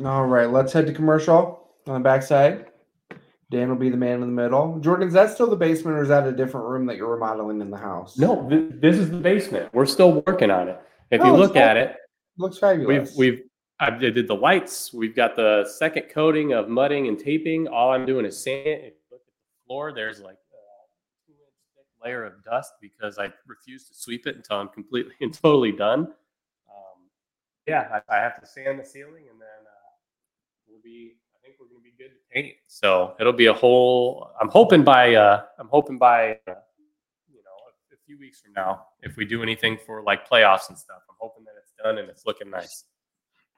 All 0.03 0.25
right, 0.25 0.49
let's 0.49 0.71
head 0.73 0.85
to 0.87 0.93
commercial 0.93 1.71
on 1.87 1.95
the 1.95 1.99
backside. 1.99 2.67
Dan 3.49 3.69
will 3.69 3.77
be 3.77 3.89
the 3.89 3.97
man 3.97 4.15
in 4.15 4.21
the 4.21 4.27
middle. 4.27 4.77
Jordan, 4.79 5.07
is 5.07 5.13
that 5.13 5.31
still 5.31 5.49
the 5.49 5.55
basement 5.55 5.97
or 5.97 6.03
is 6.03 6.09
that 6.09 6.27
a 6.27 6.31
different 6.31 6.67
room 6.67 6.85
that 6.85 6.97
you're 6.97 7.13
remodeling 7.13 7.61
in 7.61 7.71
the 7.71 7.77
house? 7.77 8.17
No, 8.17 8.47
th- 8.47 8.73
this 8.75 8.97
is 8.97 9.09
the 9.09 9.17
basement. 9.17 9.73
We're 9.73 9.85
still 9.85 10.21
working 10.27 10.51
on 10.51 10.67
it. 10.67 10.79
If 11.09 11.21
oh, 11.21 11.27
you 11.27 11.31
look 11.31 11.55
at 11.55 11.77
it, 11.77 11.95
Looks 12.37 12.59
fabulous. 12.59 13.15
We've 13.17 13.17
we've 13.17 13.43
I 13.79 13.91
did 13.91 14.27
the 14.27 14.35
lights. 14.35 14.93
We've 14.93 15.15
got 15.15 15.35
the 15.35 15.67
second 15.77 16.07
coating 16.11 16.53
of 16.53 16.67
mudding 16.67 17.07
and 17.07 17.17
taping. 17.17 17.67
All 17.67 17.91
I'm 17.91 18.05
doing 18.05 18.25
is 18.25 18.41
sand. 18.41 18.65
If 18.65 18.93
you 18.93 19.01
look 19.11 19.21
at 19.21 19.27
the 19.27 19.33
floor, 19.67 19.91
there's 19.93 20.19
like 20.19 20.35
a 20.35 21.27
two 21.27 21.33
inch 21.33 21.53
thick 21.75 21.85
layer 22.03 22.23
of 22.25 22.43
dust 22.43 22.73
because 22.81 23.19
I 23.19 23.31
refuse 23.45 23.87
to 23.89 23.93
sweep 23.93 24.25
it 24.25 24.35
until 24.35 24.57
I'm 24.59 24.69
completely 24.69 25.13
and 25.21 25.33
totally 25.33 25.71
done. 25.71 26.01
Um, 26.69 27.09
yeah, 27.67 27.99
I, 28.09 28.15
I, 28.15 28.19
have 28.19 28.39
to 28.39 28.47
sand 28.47 28.79
the 28.79 28.85
ceiling 28.85 29.25
and 29.29 29.39
then 29.39 29.61
uh, 29.65 29.89
we'll 30.67 30.81
be. 30.83 31.15
I 31.35 31.37
think 31.43 31.59
we're 31.59 31.67
going 31.67 31.79
to 31.79 31.83
be 31.83 31.93
good 31.97 32.11
to 32.11 32.33
paint. 32.33 32.55
So 32.67 33.15
it'll 33.19 33.33
be 33.33 33.47
a 33.47 33.53
whole. 33.53 34.31
I'm 34.41 34.49
hoping 34.49 34.83
by. 34.83 35.15
Uh, 35.15 35.43
I'm 35.59 35.67
hoping 35.67 35.97
by. 35.97 36.39
Uh, 36.47 36.55
you 37.29 37.43
know, 37.43 37.57
a, 37.67 37.93
a 37.93 37.97
few 38.05 38.17
weeks 38.17 38.41
from 38.41 38.53
now, 38.53 38.85
if 39.03 39.17
we 39.17 39.25
do 39.25 39.43
anything 39.43 39.77
for 39.85 40.01
like 40.03 40.27
playoffs 40.27 40.69
and 40.69 40.77
stuff, 40.77 41.01
I'm 41.09 41.15
hoping 41.19 41.43
that 41.43 41.53
it's 41.61 41.73
done 41.83 41.97
and 41.97 42.09
it's 42.09 42.25
looking 42.25 42.49
nice. 42.49 42.85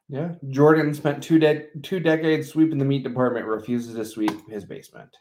Yeah, 0.10 0.30
Jordan 0.50 0.94
spent 0.96 1.22
two 1.22 1.38
de- 1.38 1.68
two 1.84 2.00
decades 2.00 2.50
sweeping 2.50 2.80
the 2.80 2.86
meat 2.86 3.04
department. 3.04 3.46
Refuses 3.46 3.96
to 3.96 4.04
sweep 4.04 4.50
his 4.50 4.66
basement. 4.66 5.16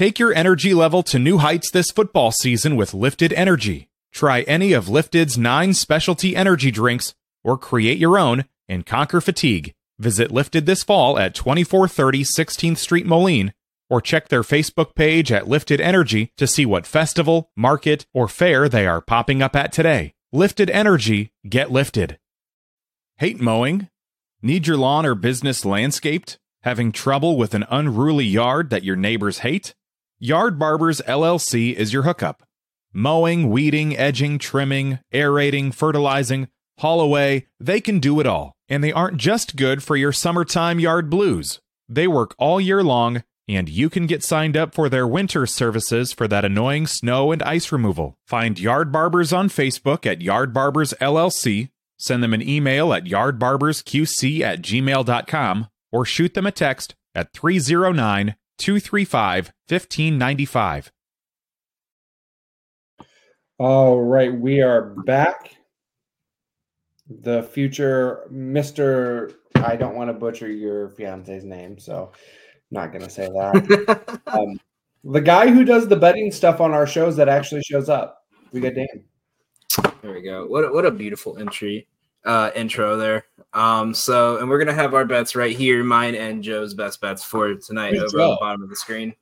Take 0.00 0.18
your 0.18 0.32
energy 0.32 0.72
level 0.72 1.02
to 1.02 1.18
new 1.18 1.36
heights 1.36 1.70
this 1.70 1.90
football 1.90 2.32
season 2.32 2.74
with 2.74 2.94
Lifted 2.94 3.34
Energy. 3.34 3.90
Try 4.12 4.40
any 4.44 4.72
of 4.72 4.88
Lifted's 4.88 5.36
nine 5.36 5.74
specialty 5.74 6.34
energy 6.34 6.70
drinks 6.70 7.14
or 7.44 7.58
create 7.58 7.98
your 7.98 8.18
own 8.18 8.46
and 8.66 8.86
conquer 8.86 9.20
fatigue. 9.20 9.74
Visit 9.98 10.32
Lifted 10.32 10.64
this 10.64 10.82
fall 10.82 11.18
at 11.18 11.34
2430 11.34 12.24
16th 12.24 12.78
Street, 12.78 13.04
Moline, 13.04 13.52
or 13.90 14.00
check 14.00 14.28
their 14.28 14.40
Facebook 14.40 14.94
page 14.94 15.30
at 15.30 15.48
Lifted 15.48 15.82
Energy 15.82 16.32
to 16.38 16.46
see 16.46 16.64
what 16.64 16.86
festival, 16.86 17.50
market, 17.54 18.06
or 18.14 18.26
fair 18.26 18.70
they 18.70 18.86
are 18.86 19.02
popping 19.02 19.42
up 19.42 19.54
at 19.54 19.70
today. 19.70 20.14
Lifted 20.32 20.70
Energy, 20.70 21.30
get 21.46 21.70
lifted. 21.70 22.18
Hate 23.18 23.38
mowing? 23.38 23.90
Need 24.40 24.66
your 24.66 24.78
lawn 24.78 25.04
or 25.04 25.14
business 25.14 25.66
landscaped? 25.66 26.38
Having 26.62 26.92
trouble 26.92 27.36
with 27.36 27.52
an 27.52 27.66
unruly 27.68 28.24
yard 28.24 28.70
that 28.70 28.82
your 28.82 28.96
neighbors 28.96 29.40
hate? 29.40 29.74
Yard 30.22 30.58
Barbers 30.58 31.00
LLC 31.08 31.72
is 31.72 31.94
your 31.94 32.02
hookup. 32.02 32.42
Mowing, 32.92 33.48
weeding, 33.48 33.96
edging, 33.96 34.38
trimming, 34.38 34.98
aerating, 35.14 35.72
fertilizing, 35.72 36.48
haul 36.80 37.00
away, 37.00 37.46
they 37.58 37.80
can 37.80 38.00
do 38.00 38.20
it 38.20 38.26
all. 38.26 38.52
And 38.68 38.84
they 38.84 38.92
aren't 38.92 39.16
just 39.16 39.56
good 39.56 39.82
for 39.82 39.96
your 39.96 40.12
summertime 40.12 40.78
yard 40.78 41.08
blues. 41.08 41.58
They 41.88 42.06
work 42.06 42.34
all 42.38 42.60
year 42.60 42.84
long, 42.84 43.24
and 43.48 43.70
you 43.70 43.88
can 43.88 44.06
get 44.06 44.22
signed 44.22 44.58
up 44.58 44.74
for 44.74 44.90
their 44.90 45.06
winter 45.06 45.46
services 45.46 46.12
for 46.12 46.28
that 46.28 46.44
annoying 46.44 46.86
snow 46.86 47.32
and 47.32 47.42
ice 47.42 47.72
removal. 47.72 48.18
Find 48.26 48.60
Yard 48.60 48.92
Barbers 48.92 49.32
on 49.32 49.48
Facebook 49.48 50.04
at 50.04 50.20
Yard 50.20 50.52
Barbers 50.52 50.92
LLC, 51.00 51.70
send 51.98 52.22
them 52.22 52.34
an 52.34 52.46
email 52.46 52.92
at 52.92 53.04
yardbarbersqc 53.04 54.40
at 54.42 54.60
gmail.com, 54.60 55.68
or 55.90 56.04
shoot 56.04 56.34
them 56.34 56.46
a 56.46 56.52
text 56.52 56.94
at 57.14 57.32
309 57.32 58.34
235 58.60 59.52
1595. 59.68 60.92
All 63.58 64.00
right, 64.00 64.32
we 64.32 64.60
are 64.60 64.94
back. 65.04 65.54
The 67.08 67.42
future 67.42 68.28
Mr. 68.32 69.34
I 69.56 69.76
don't 69.76 69.96
want 69.96 70.08
to 70.08 70.14
butcher 70.14 70.50
your 70.50 70.90
fiance's 70.90 71.42
name, 71.44 71.78
so 71.78 72.12
not 72.70 72.92
going 72.92 73.02
to 73.02 73.10
say 73.10 73.26
that. 73.26 74.20
um, 74.26 74.60
the 75.04 75.20
guy 75.20 75.48
who 75.48 75.64
does 75.64 75.88
the 75.88 75.96
betting 75.96 76.30
stuff 76.30 76.60
on 76.60 76.72
our 76.72 76.86
shows 76.86 77.16
that 77.16 77.28
actually 77.28 77.62
shows 77.62 77.88
up. 77.88 78.24
We 78.52 78.60
got 78.60 78.74
Dan. 78.74 78.86
There 80.02 80.12
we 80.12 80.22
go. 80.22 80.46
What 80.46 80.64
a, 80.64 80.72
what 80.72 80.84
a 80.84 80.90
beautiful 80.90 81.38
entry 81.38 81.88
uh 82.26 82.50
intro 82.54 82.98
there. 82.98 83.24
Um 83.52 83.92
so 83.94 84.38
and 84.38 84.48
we're 84.48 84.58
going 84.58 84.68
to 84.68 84.74
have 84.74 84.94
our 84.94 85.04
bets 85.04 85.34
right 85.34 85.56
here, 85.56 85.82
mine 85.82 86.14
and 86.14 86.42
Joe's 86.42 86.74
best 86.74 87.00
bets 87.00 87.24
for 87.24 87.54
tonight 87.54 87.92
Good 87.92 88.04
over 88.04 88.18
Joe. 88.18 88.24
on 88.24 88.30
the 88.30 88.36
bottom 88.40 88.62
of 88.62 88.68
the 88.68 88.76
screen. 88.76 89.14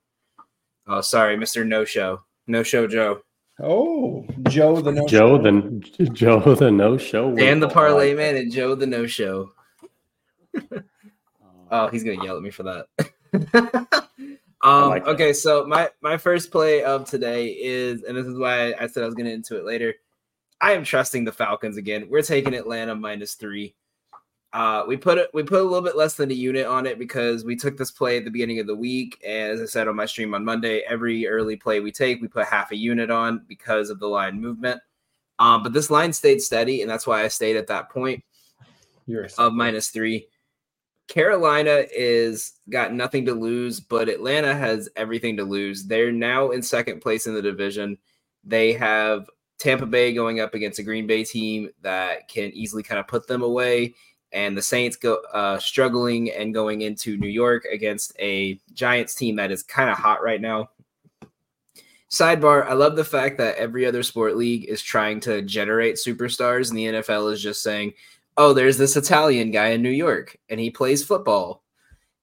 Oh, 0.87 1.01
sorry, 1.01 1.37
Mr. 1.37 1.65
No 1.65 1.85
Show. 1.85 2.21
No 2.47 2.63
Show 2.63 2.87
Joe. 2.87 3.21
Oh, 3.61 4.25
Joe 4.47 4.79
the 4.81 4.91
no 4.91 5.05
Joe 5.07 5.37
the 5.37 6.09
Joe 6.13 6.55
the 6.55 6.71
no 6.71 6.97
show. 6.97 7.35
and 7.37 7.61
the 7.61 7.67
parlay 7.67 8.13
man 8.13 8.37
and 8.37 8.51
Joe 8.51 8.73
the 8.73 8.87
No 8.87 9.05
Show. 9.05 9.51
oh, 11.71 11.87
he's 11.87 12.03
gonna 12.03 12.23
yell 12.23 12.37
at 12.37 12.43
me 12.43 12.51
for 12.51 12.63
that. 12.63 12.87
um, 14.63 14.89
like 14.89 15.03
that. 15.03 15.11
okay, 15.11 15.33
so 15.33 15.65
my 15.65 15.89
my 16.01 16.17
first 16.17 16.51
play 16.51 16.83
of 16.83 17.05
today 17.09 17.47
is, 17.49 18.03
and 18.03 18.15
this 18.15 18.25
is 18.25 18.37
why 18.37 18.73
I 18.79 18.87
said 18.87 19.03
I 19.03 19.07
was 19.07 19.15
gonna 19.15 19.29
into 19.29 19.57
it 19.57 19.65
later. 19.65 19.93
I 20.61 20.71
am 20.73 20.83
trusting 20.83 21.25
the 21.25 21.31
Falcons 21.31 21.77
again. 21.77 22.07
We're 22.09 22.21
taking 22.21 22.53
Atlanta 22.53 22.95
minus 22.95 23.33
three. 23.35 23.75
Uh, 24.51 24.83
we 24.87 24.97
put 24.97 25.19
it 25.19 25.29
we 25.33 25.43
put 25.43 25.61
a 25.61 25.63
little 25.63 25.81
bit 25.81 25.95
less 25.95 26.15
than 26.15 26.31
a 26.31 26.33
unit 26.33 26.65
on 26.65 26.87
it 26.87 26.97
because 26.97 27.45
we 27.45 27.55
took 27.55 27.77
this 27.77 27.91
play 27.91 28.17
at 28.17 28.25
the 28.25 28.31
beginning 28.31 28.59
of 28.59 28.65
the 28.65 28.75
week. 28.75 29.21
And 29.25 29.51
as 29.51 29.61
I 29.61 29.65
said 29.65 29.87
on 29.87 29.95
my 29.95 30.07
stream 30.07 30.33
on 30.33 30.43
Monday, 30.43 30.81
every 30.89 31.27
early 31.27 31.55
play 31.55 31.79
we 31.79 31.91
take, 31.91 32.19
we 32.19 32.27
put 32.27 32.47
half 32.47 32.71
a 32.71 32.75
unit 32.75 33.11
on 33.11 33.43
because 33.47 33.89
of 33.91 33.99
the 33.99 34.07
line 34.07 34.41
movement. 34.41 34.81
Um, 35.37 35.63
but 35.63 35.71
this 35.71 35.89
line 35.89 36.11
stayed 36.11 36.41
steady, 36.41 36.81
and 36.81 36.89
that's 36.89 37.07
why 37.07 37.23
I 37.23 37.27
stayed 37.29 37.55
at 37.55 37.67
that 37.67 37.89
point 37.89 38.23
of 39.37 39.53
minus 39.53 39.89
three. 39.89 40.27
Carolina 41.07 41.85
is 41.95 42.53
got 42.69 42.93
nothing 42.93 43.25
to 43.25 43.33
lose, 43.33 43.79
but 43.79 44.09
Atlanta 44.09 44.53
has 44.53 44.89
everything 44.95 45.37
to 45.37 45.43
lose. 45.43 45.85
They're 45.85 46.11
now 46.11 46.51
in 46.51 46.61
second 46.61 47.01
place 47.01 47.25
in 47.25 47.33
the 47.33 47.41
division. 47.41 47.97
They 48.43 48.73
have 48.73 49.27
Tampa 49.57 49.87
Bay 49.87 50.13
going 50.13 50.39
up 50.39 50.53
against 50.53 50.79
a 50.79 50.83
Green 50.83 51.07
Bay 51.07 51.23
team 51.23 51.69
that 51.81 52.29
can 52.29 52.51
easily 52.51 52.83
kind 52.83 52.99
of 52.99 53.07
put 53.07 53.27
them 53.27 53.41
away, 53.41 53.95
and 54.31 54.57
the 54.57 54.61
Saints 54.61 54.95
go 54.95 55.21
uh, 55.33 55.57
struggling 55.59 56.31
and 56.31 56.53
going 56.53 56.81
into 56.81 57.17
New 57.17 57.27
York 57.27 57.65
against 57.71 58.13
a 58.19 58.59
Giants 58.73 59.15
team 59.15 59.35
that 59.37 59.51
is 59.51 59.63
kind 59.63 59.89
of 59.89 59.97
hot 59.97 60.23
right 60.23 60.41
now. 60.41 60.69
Sidebar: 62.09 62.65
I 62.65 62.73
love 62.73 62.95
the 62.95 63.03
fact 63.03 63.37
that 63.37 63.57
every 63.57 63.85
other 63.85 64.03
sport 64.03 64.35
league 64.35 64.65
is 64.65 64.81
trying 64.81 65.19
to 65.21 65.41
generate 65.41 65.95
superstars, 65.95 66.69
and 66.69 66.77
the 66.77 66.85
NFL 66.85 67.31
is 67.31 67.41
just 67.41 67.61
saying, 67.61 67.93
"Oh, 68.37 68.53
there's 68.53 68.77
this 68.77 68.97
Italian 68.97 69.51
guy 69.51 69.69
in 69.69 69.81
New 69.81 69.89
York, 69.89 70.37
and 70.49 70.59
he 70.59 70.71
plays 70.71 71.03
football," 71.03 71.63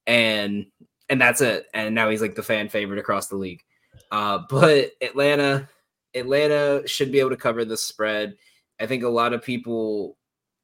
and 0.06 0.66
and 1.08 1.20
that's 1.20 1.40
it. 1.40 1.66
And 1.74 1.94
now 1.94 2.10
he's 2.10 2.20
like 2.20 2.34
the 2.34 2.42
fan 2.42 2.68
favorite 2.68 2.98
across 2.98 3.28
the 3.28 3.36
league. 3.36 3.62
Uh, 4.10 4.40
but 4.48 4.92
Atlanta, 5.00 5.68
Atlanta 6.14 6.82
should 6.86 7.12
be 7.12 7.20
able 7.20 7.30
to 7.30 7.36
cover 7.36 7.64
the 7.64 7.76
spread. 7.76 8.36
I 8.80 8.86
think 8.86 9.04
a 9.04 9.08
lot 9.08 9.32
of 9.32 9.42
people 9.42 10.16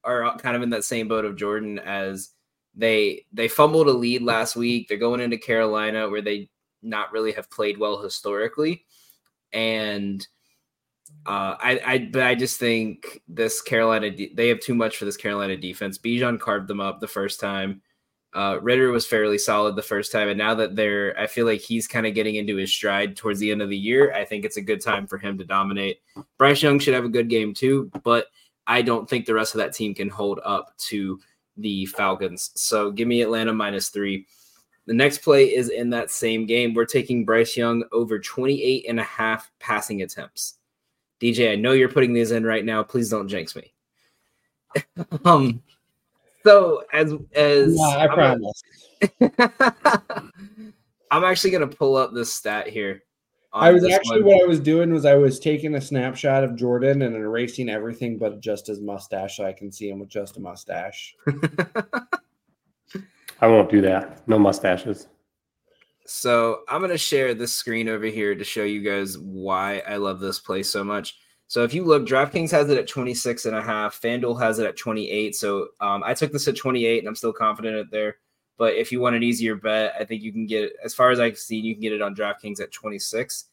are 0.05 0.37
kind 0.39 0.57
of 0.57 0.63
in 0.63 0.71
that 0.71 0.85
same 0.85 1.09
boat 1.09 1.25
of 1.25 1.37
Jordan 1.37 1.79
as 1.79 2.31
they 2.75 3.27
they 3.33 3.49
fumbled 3.49 3.89
a 3.89 3.93
lead 3.93 4.23
last 4.23 4.57
week. 4.57 4.89
They're 4.89 4.99
going 4.99 5.21
into 5.21 5.39
Carolina 5.39 6.09
where 6.09 6.23
they 6.23 6.49
not 6.83 7.13
really 7.13 7.33
have 7.33 7.51
played 7.51 7.79
well 7.79 8.03
historically, 8.03 8.85
and 9.53 10.27
uh, 11.27 11.57
I 11.59 11.81
I 11.85 11.99
but 12.13 12.23
I 12.23 12.35
just 12.35 12.59
think 12.59 13.21
this 13.29 13.61
Carolina 13.63 14.11
de- 14.11 14.35
they 14.35 14.49
have 14.49 14.61
too 14.61 14.75
much 14.75 14.97
for 14.97 15.05
this 15.05 15.17
Carolina 15.17 15.57
defense. 15.57 15.99
Bijan 15.99 16.41
carved 16.41 16.69
them 16.69 16.81
up 16.81 17.01
the 17.01 17.09
first 17.09 17.41
time. 17.41 17.83
Uh, 18.35 18.59
Ridder 18.63 18.91
was 18.91 19.07
fairly 19.07 19.37
solid 19.37 19.77
the 19.77 19.83
first 19.83 20.11
time, 20.11 20.29
and 20.29 20.39
now 20.39 20.55
that 20.55 20.75
they're, 20.75 21.19
I 21.21 21.27
feel 21.27 21.45
like 21.45 21.61
he's 21.61 21.87
kind 21.87 22.07
of 22.07 22.15
getting 22.15 22.37
into 22.37 22.57
his 22.57 22.73
stride 22.73 23.15
towards 23.15 23.39
the 23.41 23.51
end 23.51 23.61
of 23.61 23.69
the 23.69 23.77
year. 23.77 24.11
I 24.15 24.25
think 24.25 24.47
it's 24.47 24.57
a 24.57 24.63
good 24.63 24.81
time 24.81 25.07
for 25.07 25.19
him 25.19 25.37
to 25.37 25.45
dominate. 25.45 25.99
Bryce 26.39 26.63
Young 26.63 26.79
should 26.79 26.95
have 26.95 27.05
a 27.05 27.11
good 27.11 27.29
game 27.29 27.53
too, 27.53 27.91
but 28.03 28.29
I 28.67 28.83
don't 28.83 29.09
think 29.09 29.27
the 29.27 29.35
rest 29.35 29.55
of 29.55 29.59
that 29.59 29.73
team 29.73 29.95
can 29.95 30.09
hold 30.09 30.41
up 30.45 30.77
to 30.89 31.21
the 31.57 31.87
Falcons. 31.87 32.51
So 32.55 32.91
give 32.91 33.09
me 33.09 33.23
Atlanta 33.23 33.53
minus 33.53 33.89
three. 33.89 34.27
The 34.87 34.95
next 34.95 35.19
play 35.19 35.55
is 35.55 35.69
in 35.69 35.91
that 35.91 36.11
same 36.11 36.47
game. 36.47 36.75
We're 36.75 36.87
taking 36.87 37.25
Bryce 37.25 37.57
Young 37.57 37.85
over 37.93 38.19
28 38.19 38.87
and 38.89 38.99
a 38.99 39.05
half 39.05 39.51
passing 39.61 40.03
attempts. 40.03 40.59
DJ, 41.21 41.53
I 41.53 41.55
know 41.55 41.73
you're 41.73 41.89
putting 41.89 42.13
these 42.13 42.33
in 42.33 42.45
right 42.45 42.65
now. 42.65 42.83
Please 42.83 43.09
don't 43.09 43.29
jinx 43.29 43.55
me. 43.55 43.73
um, 45.25 45.63
so 46.43 46.83
as 46.93 47.15
as 47.35 47.77
Yeah, 47.77 47.85
I 47.85 48.09
I'm 48.09 48.15
promise. 48.15 48.63
I'm 51.13 51.25
actually 51.25 51.51
gonna 51.51 51.69
pull 51.69 51.95
up 51.95 52.13
this 52.13 52.33
stat 52.33 52.67
here. 52.67 53.05
On 53.53 53.65
I 53.65 53.71
was 53.73 53.85
actually 53.85 54.23
one. 54.23 54.35
what 54.35 54.43
I 54.43 54.47
was 54.47 54.61
doing 54.61 54.93
was 54.93 55.05
I 55.05 55.15
was 55.15 55.39
taking 55.39 55.75
a 55.75 55.81
snapshot 55.81 56.43
of 56.45 56.57
Jordan 56.57 57.03
and 57.03 57.15
erasing 57.15 57.69
everything 57.69 58.19
but 58.19 58.41
just 58.41 58.67
his 58.67 58.81
mustache 58.81 59.37
so 59.37 59.45
I 59.45 59.53
can 59.53 59.71
see 59.71 59.91
him 59.91 59.99
with 59.99 60.09
just 60.09 60.37
a 60.37 60.41
mustache. 60.41 61.15
I 63.41 63.47
won't 63.47 63.71
do 63.71 63.81
that. 63.83 64.27
No 64.29 64.39
mustaches. 64.39 65.09
So 66.07 66.61
I'm 66.69 66.81
gonna 66.81 66.97
share 66.97 67.35
this 67.35 67.53
screen 67.53 67.89
over 67.89 68.07
here 68.07 68.35
to 68.35 68.45
show 68.45 68.65
you 68.65 68.83
guys 68.83 69.19
why 69.19 69.83
I 69.87 69.97
love 69.97 70.21
this 70.21 70.39
place 70.39 70.71
so 70.71 70.83
much. 70.83 71.17
So 71.49 71.65
if 71.65 71.75
you 71.75 71.85
look, 71.85 72.07
DraftKings 72.07 72.51
has 72.53 72.71
it 72.71 72.79
at 72.79 72.89
26 72.89 73.45
and 73.45 73.55
a 73.55 73.61
half, 73.61 74.01
FanDuel 74.01 74.41
has 74.41 74.59
it 74.59 74.67
at 74.67 74.77
28. 74.79 75.37
So 75.37 75.69
um, 75.81 76.03
I 76.03 76.15
took 76.15 76.33
this 76.33 76.49
at 76.49 76.57
28 76.57 77.01
and 77.01 77.07
I'm 77.07 77.15
still 77.15 77.33
confident 77.33 77.77
it 77.77 77.91
there. 77.91 78.17
But 78.63 78.75
if 78.75 78.93
you 78.93 79.01
want 79.01 79.17
an 79.17 79.25
easier 79.25 79.57
bet, 79.57 79.93
I 79.99 80.05
think 80.05 80.23
you 80.23 80.31
can 80.31 80.47
get 80.47 80.63
it 80.63 80.77
as 80.85 80.95
far 80.95 81.11
as 81.11 81.19
I've 81.19 81.37
seen, 81.37 81.65
you 81.65 81.75
can 81.75 81.83
get 81.83 81.93
it 81.93 82.01
on 82.01 82.15
DraftKings 82.15 82.61
at 82.61 82.71
26. 82.71 83.47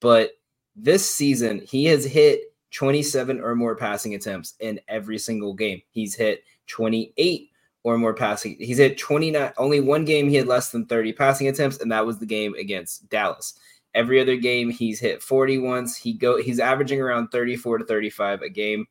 But 0.00 0.32
this 0.76 1.10
season, 1.10 1.62
he 1.66 1.86
has 1.86 2.04
hit 2.04 2.42
27 2.72 3.40
or 3.40 3.54
more 3.54 3.74
passing 3.74 4.14
attempts 4.14 4.56
in 4.60 4.78
every 4.86 5.16
single 5.16 5.54
game. 5.54 5.80
He's 5.92 6.14
hit 6.14 6.44
28 6.66 7.48
or 7.84 7.96
more 7.96 8.12
passing. 8.12 8.56
He's 8.58 8.76
hit 8.76 8.98
29. 8.98 9.50
Only 9.56 9.80
one 9.80 10.04
game 10.04 10.28
he 10.28 10.36
had 10.36 10.46
less 10.46 10.70
than 10.70 10.84
30 10.84 11.14
passing 11.14 11.48
attempts, 11.48 11.80
and 11.80 11.90
that 11.90 12.04
was 12.04 12.18
the 12.18 12.26
game 12.26 12.52
against 12.56 13.08
Dallas. 13.08 13.54
Every 13.94 14.20
other 14.20 14.36
game 14.36 14.68
he's 14.68 15.00
hit 15.00 15.22
40 15.22 15.56
once. 15.56 15.96
He 15.96 16.12
go 16.12 16.36
he's 16.36 16.60
averaging 16.60 17.00
around 17.00 17.28
34 17.28 17.78
to 17.78 17.84
35 17.86 18.42
a 18.42 18.50
game. 18.50 18.84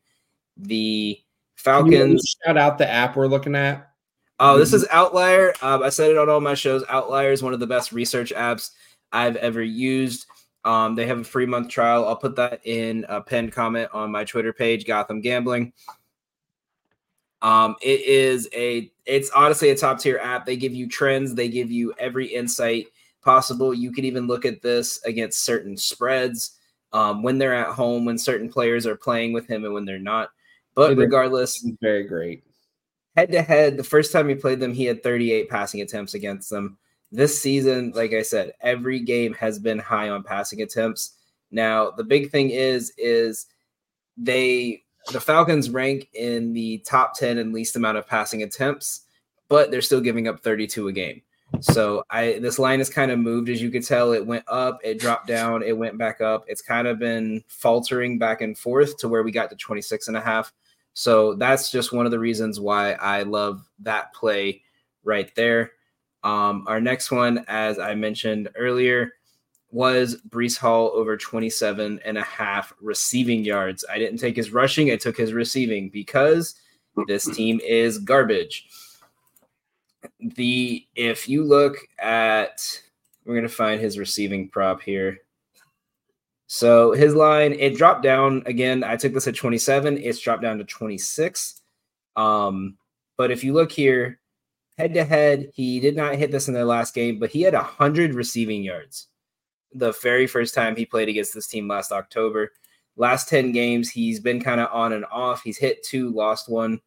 The 0.56 1.20
Falcons. 1.54 2.24
shout 2.44 2.56
out 2.56 2.78
the 2.78 2.90
app 2.90 3.14
we're 3.14 3.28
looking 3.28 3.54
at. 3.54 3.89
Oh, 4.42 4.58
this 4.58 4.72
is 4.72 4.86
Outlier. 4.90 5.52
Um, 5.60 5.82
I 5.82 5.90
said 5.90 6.10
it 6.10 6.16
on 6.16 6.30
all 6.30 6.40
my 6.40 6.54
shows. 6.54 6.82
Outlier 6.88 7.30
is 7.30 7.42
one 7.42 7.52
of 7.52 7.60
the 7.60 7.66
best 7.66 7.92
research 7.92 8.32
apps 8.34 8.70
I've 9.12 9.36
ever 9.36 9.62
used. 9.62 10.26
Um, 10.64 10.94
they 10.94 11.06
have 11.06 11.20
a 11.20 11.24
free 11.24 11.44
month 11.44 11.68
trial. 11.68 12.08
I'll 12.08 12.16
put 12.16 12.36
that 12.36 12.60
in 12.64 13.04
a 13.10 13.20
pinned 13.20 13.52
comment 13.52 13.90
on 13.92 14.10
my 14.10 14.24
Twitter 14.24 14.54
page, 14.54 14.86
Gotham 14.86 15.20
Gambling. 15.20 15.74
Um, 17.42 17.76
it 17.82 18.00
is 18.00 18.48
a 18.54 18.90
it's 19.04 19.30
honestly 19.30 19.70
a 19.70 19.76
top 19.76 19.98
tier 19.98 20.18
app. 20.18 20.46
They 20.46 20.56
give 20.56 20.74
you 20.74 20.88
trends, 20.88 21.34
they 21.34 21.48
give 21.48 21.70
you 21.70 21.92
every 21.98 22.26
insight 22.26 22.86
possible. 23.22 23.74
You 23.74 23.92
could 23.92 24.04
even 24.06 24.26
look 24.26 24.46
at 24.46 24.62
this 24.62 25.02
against 25.04 25.44
certain 25.44 25.76
spreads 25.76 26.58
um, 26.94 27.22
when 27.22 27.36
they're 27.36 27.54
at 27.54 27.74
home, 27.74 28.06
when 28.06 28.18
certain 28.18 28.50
players 28.50 28.86
are 28.86 28.96
playing 28.96 29.34
with 29.34 29.46
him, 29.46 29.64
and 29.64 29.74
when 29.74 29.84
they're 29.84 29.98
not. 29.98 30.30
But 30.74 30.96
regardless, 30.96 31.66
very 31.80 32.04
great. 32.04 32.42
Head 33.20 33.32
to 33.32 33.42
head, 33.42 33.76
the 33.76 33.84
first 33.84 34.12
time 34.12 34.30
he 34.30 34.34
played 34.34 34.60
them, 34.60 34.72
he 34.72 34.86
had 34.86 35.02
38 35.02 35.50
passing 35.50 35.82
attempts 35.82 36.14
against 36.14 36.48
them. 36.48 36.78
This 37.12 37.38
season, 37.38 37.92
like 37.94 38.14
I 38.14 38.22
said, 38.22 38.54
every 38.62 38.98
game 38.98 39.34
has 39.34 39.58
been 39.58 39.78
high 39.78 40.08
on 40.08 40.22
passing 40.22 40.62
attempts. 40.62 41.18
Now, 41.50 41.90
the 41.90 42.02
big 42.02 42.30
thing 42.30 42.48
is, 42.48 42.94
is 42.96 43.44
they 44.16 44.84
the 45.12 45.20
Falcons 45.20 45.68
rank 45.68 46.08
in 46.14 46.54
the 46.54 46.78
top 46.78 47.14
10 47.14 47.36
and 47.36 47.52
least 47.52 47.76
amount 47.76 47.98
of 47.98 48.06
passing 48.06 48.42
attempts, 48.42 49.02
but 49.50 49.70
they're 49.70 49.82
still 49.82 50.00
giving 50.00 50.26
up 50.26 50.40
32 50.40 50.88
a 50.88 50.92
game. 50.92 51.20
So 51.60 52.02
I 52.08 52.38
this 52.40 52.58
line 52.58 52.78
has 52.78 52.88
kind 52.88 53.10
of 53.10 53.18
moved 53.18 53.50
as 53.50 53.60
you 53.60 53.70
could 53.70 53.84
tell. 53.84 54.12
It 54.14 54.24
went 54.24 54.44
up, 54.48 54.80
it 54.82 54.98
dropped 54.98 55.26
down, 55.26 55.62
it 55.62 55.76
went 55.76 55.98
back 55.98 56.22
up. 56.22 56.46
It's 56.48 56.62
kind 56.62 56.88
of 56.88 56.98
been 56.98 57.44
faltering 57.48 58.18
back 58.18 58.40
and 58.40 58.56
forth 58.56 58.96
to 58.96 59.10
where 59.10 59.22
we 59.22 59.30
got 59.30 59.50
to 59.50 59.56
26 59.56 60.08
and 60.08 60.16
a 60.16 60.22
half. 60.22 60.54
So 60.94 61.34
that's 61.34 61.70
just 61.70 61.92
one 61.92 62.04
of 62.04 62.12
the 62.12 62.18
reasons 62.18 62.60
why 62.60 62.92
I 62.92 63.22
love 63.22 63.68
that 63.80 64.12
play 64.12 64.62
right 65.04 65.32
there. 65.34 65.72
Um, 66.22 66.64
our 66.66 66.80
next 66.80 67.10
one, 67.10 67.44
as 67.48 67.78
I 67.78 67.94
mentioned 67.94 68.50
earlier, 68.54 69.12
was 69.70 70.20
Breece 70.28 70.58
Hall 70.58 70.90
over 70.94 71.16
27 71.16 72.00
and 72.04 72.18
a 72.18 72.22
half 72.22 72.72
receiving 72.80 73.44
yards. 73.44 73.84
I 73.88 73.98
didn't 73.98 74.18
take 74.18 74.36
his 74.36 74.52
rushing, 74.52 74.90
I 74.90 74.96
took 74.96 75.16
his 75.16 75.32
receiving 75.32 75.88
because 75.88 76.56
this 77.06 77.24
team 77.24 77.60
is 77.64 77.98
garbage 77.98 78.68
the 80.20 80.86
if 80.94 81.28
you 81.28 81.44
look 81.44 81.76
at 81.98 82.82
we're 83.24 83.34
gonna 83.34 83.48
find 83.48 83.80
his 83.80 83.98
receiving 83.98 84.48
prop 84.48 84.80
here. 84.82 85.18
So 86.52 86.90
his 86.90 87.14
line 87.14 87.52
it 87.52 87.76
dropped 87.76 88.02
down 88.02 88.42
again. 88.44 88.82
I 88.82 88.96
took 88.96 89.14
this 89.14 89.28
at 89.28 89.36
27. 89.36 89.98
It's 89.98 90.18
dropped 90.18 90.42
down 90.42 90.58
to 90.58 90.64
26. 90.64 91.62
Um, 92.16 92.76
but 93.16 93.30
if 93.30 93.44
you 93.44 93.52
look 93.52 93.70
here, 93.70 94.18
head 94.76 94.92
to 94.94 95.04
head, 95.04 95.52
he 95.54 95.78
did 95.78 95.94
not 95.94 96.16
hit 96.16 96.32
this 96.32 96.48
in 96.48 96.54
their 96.54 96.64
last 96.64 96.92
game, 96.92 97.20
but 97.20 97.30
he 97.30 97.42
had 97.42 97.54
hundred 97.54 98.14
receiving 98.14 98.64
yards 98.64 99.06
the 99.74 99.92
very 100.02 100.26
first 100.26 100.52
time 100.52 100.74
he 100.74 100.84
played 100.84 101.08
against 101.08 101.34
this 101.34 101.46
team 101.46 101.68
last 101.68 101.92
October. 101.92 102.50
Last 102.96 103.28
10 103.28 103.52
games, 103.52 103.88
he's 103.88 104.18
been 104.18 104.42
kind 104.42 104.60
of 104.60 104.70
on 104.72 104.92
and 104.92 105.04
off. 105.04 105.44
He's 105.44 105.56
hit 105.56 105.84
two, 105.84 106.10
lost 106.10 106.48
one. 106.48 106.80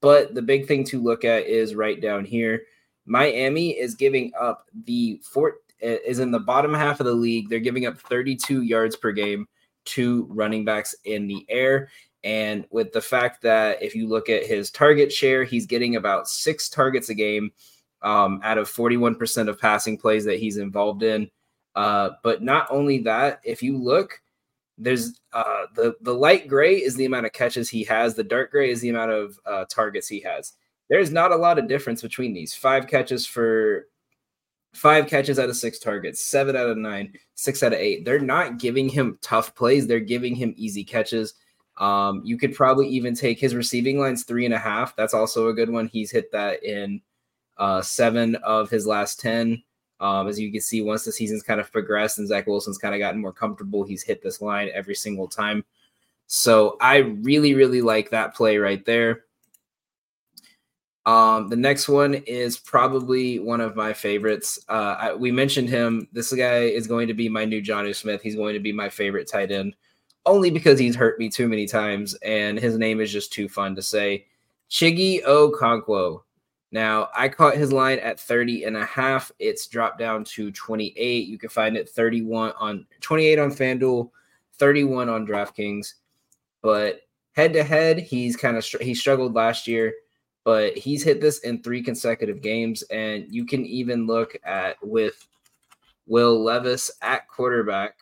But 0.00 0.34
the 0.34 0.40
big 0.40 0.66
thing 0.66 0.84
to 0.84 1.02
look 1.02 1.22
at 1.26 1.46
is 1.46 1.74
right 1.74 2.00
down 2.00 2.24
here. 2.24 2.62
Miami 3.04 3.72
is 3.72 3.94
giving 3.94 4.32
up 4.40 4.68
the 4.86 5.20
fort 5.22 5.56
is 5.82 6.18
in 6.18 6.30
the 6.30 6.38
bottom 6.38 6.72
half 6.74 7.00
of 7.00 7.06
the 7.06 7.14
league. 7.14 7.48
They're 7.48 7.60
giving 7.60 7.86
up 7.86 7.98
32 7.98 8.62
yards 8.62 8.96
per 8.96 9.12
game 9.12 9.46
to 9.84 10.26
running 10.30 10.64
backs 10.64 10.94
in 11.04 11.26
the 11.26 11.44
air. 11.48 11.88
And 12.24 12.66
with 12.70 12.92
the 12.92 13.00
fact 13.00 13.42
that 13.42 13.82
if 13.82 13.94
you 13.94 14.08
look 14.08 14.28
at 14.28 14.46
his 14.46 14.70
target 14.70 15.12
share, 15.12 15.44
he's 15.44 15.66
getting 15.66 15.96
about 15.96 16.28
six 16.28 16.68
targets 16.68 17.08
a 17.08 17.14
game 17.14 17.52
um, 18.02 18.40
out 18.44 18.58
of 18.58 18.70
41% 18.70 19.48
of 19.48 19.60
passing 19.60 19.98
plays 19.98 20.24
that 20.24 20.38
he's 20.38 20.56
involved 20.56 21.02
in. 21.02 21.30
Uh, 21.74 22.10
but 22.22 22.42
not 22.42 22.68
only 22.70 22.98
that, 22.98 23.40
if 23.44 23.62
you 23.62 23.76
look, 23.76 24.20
there's 24.78 25.20
uh, 25.32 25.66
the 25.74 25.94
the 26.00 26.14
light 26.14 26.48
gray 26.48 26.76
is 26.76 26.96
the 26.96 27.04
amount 27.04 27.26
of 27.26 27.32
catches 27.32 27.68
he 27.68 27.84
has. 27.84 28.14
The 28.14 28.24
dark 28.24 28.50
gray 28.50 28.70
is 28.70 28.80
the 28.80 28.88
amount 28.88 29.12
of 29.12 29.38
uh, 29.46 29.64
targets 29.66 30.08
he 30.08 30.20
has. 30.20 30.52
There's 30.88 31.10
not 31.10 31.32
a 31.32 31.36
lot 31.36 31.58
of 31.58 31.68
difference 31.68 32.02
between 32.02 32.32
these. 32.32 32.54
Five 32.54 32.86
catches 32.88 33.26
for 33.26 33.86
five 34.72 35.06
catches 35.06 35.38
out 35.38 35.48
of 35.48 35.56
six 35.56 35.78
targets, 35.78 36.24
seven 36.24 36.56
out 36.56 36.68
of 36.68 36.78
nine, 36.78 37.12
six 37.34 37.62
out 37.62 37.72
of 37.72 37.78
eight. 37.78 38.04
They're 38.04 38.18
not 38.18 38.58
giving 38.58 38.88
him 38.88 39.18
tough 39.20 39.54
plays. 39.54 39.86
They're 39.86 40.00
giving 40.00 40.34
him 40.34 40.54
easy 40.56 40.84
catches. 40.84 41.34
Um, 41.78 42.22
you 42.24 42.36
could 42.36 42.54
probably 42.54 42.88
even 42.88 43.14
take 43.14 43.38
his 43.38 43.54
receiving 43.54 43.98
lines 43.98 44.24
three 44.24 44.44
and 44.44 44.54
a 44.54 44.58
half. 44.58 44.94
That's 44.96 45.14
also 45.14 45.48
a 45.48 45.54
good 45.54 45.70
one. 45.70 45.88
He's 45.88 46.10
hit 46.10 46.30
that 46.32 46.62
in 46.62 47.00
uh, 47.58 47.82
seven 47.82 48.36
of 48.36 48.70
his 48.70 48.86
last 48.86 49.20
ten. 49.20 49.62
Um, 50.00 50.26
as 50.26 50.38
you 50.38 50.50
can 50.50 50.60
see, 50.60 50.82
once 50.82 51.04
the 51.04 51.12
season's 51.12 51.44
kind 51.44 51.60
of 51.60 51.70
progressed 51.70 52.18
and 52.18 52.26
Zach 52.26 52.46
Wilson's 52.46 52.78
kind 52.78 52.94
of 52.94 52.98
gotten 52.98 53.20
more 53.20 53.32
comfortable, 53.32 53.84
he's 53.84 54.02
hit 54.02 54.22
this 54.22 54.40
line 54.40 54.68
every 54.74 54.96
single 54.96 55.28
time. 55.28 55.64
So 56.26 56.76
I 56.80 56.96
really, 56.96 57.54
really 57.54 57.82
like 57.82 58.10
that 58.10 58.34
play 58.34 58.56
right 58.58 58.84
there. 58.84 59.24
Um, 61.04 61.48
the 61.48 61.56
next 61.56 61.88
one 61.88 62.14
is 62.14 62.58
probably 62.58 63.38
one 63.40 63.60
of 63.60 63.74
my 63.74 63.92
favorites. 63.92 64.60
Uh, 64.68 64.96
I, 64.98 65.14
we 65.14 65.32
mentioned 65.32 65.68
him. 65.68 66.08
This 66.12 66.32
guy 66.32 66.60
is 66.60 66.86
going 66.86 67.08
to 67.08 67.14
be 67.14 67.28
my 67.28 67.44
new 67.44 67.60
Jonnu 67.60 67.94
Smith. 67.94 68.22
He's 68.22 68.36
going 68.36 68.54
to 68.54 68.60
be 68.60 68.72
my 68.72 68.88
favorite 68.88 69.28
tight 69.28 69.50
end, 69.50 69.74
only 70.26 70.50
because 70.50 70.78
he's 70.78 70.94
hurt 70.94 71.18
me 71.18 71.28
too 71.28 71.48
many 71.48 71.66
times, 71.66 72.14
and 72.22 72.58
his 72.58 72.78
name 72.78 73.00
is 73.00 73.10
just 73.10 73.32
too 73.32 73.48
fun 73.48 73.74
to 73.74 73.82
say. 73.82 74.26
Chiggy 74.70 75.24
Okonkwo. 75.24 76.22
Now, 76.70 77.08
I 77.14 77.28
caught 77.28 77.56
his 77.56 77.72
line 77.72 77.98
at 77.98 78.18
30 78.18 78.64
and 78.64 78.76
a 78.78 78.84
half. 78.86 79.30
It's 79.38 79.66
dropped 79.66 79.98
down 79.98 80.24
to 80.24 80.50
28. 80.50 81.28
You 81.28 81.38
can 81.38 81.50
find 81.50 81.76
it 81.76 81.90
31 81.90 82.52
on 82.58 82.86
28 83.02 83.38
on 83.38 83.50
FanDuel, 83.50 84.10
31 84.54 85.10
on 85.10 85.26
DraftKings. 85.26 85.94
But 86.62 87.02
head 87.32 87.52
to 87.52 87.64
head, 87.64 87.98
he's 87.98 88.36
kind 88.36 88.56
of 88.56 88.64
he 88.80 88.94
struggled 88.94 89.34
last 89.34 89.66
year, 89.66 89.92
but 90.44 90.76
he's 90.76 91.02
hit 91.02 91.20
this 91.20 91.38
in 91.40 91.62
three 91.62 91.82
consecutive 91.82 92.42
games. 92.42 92.82
And 92.84 93.26
you 93.28 93.46
can 93.46 93.64
even 93.66 94.06
look 94.06 94.36
at 94.44 94.76
with 94.82 95.26
Will 96.06 96.42
Levis 96.42 96.90
at 97.00 97.28
quarterback 97.28 97.96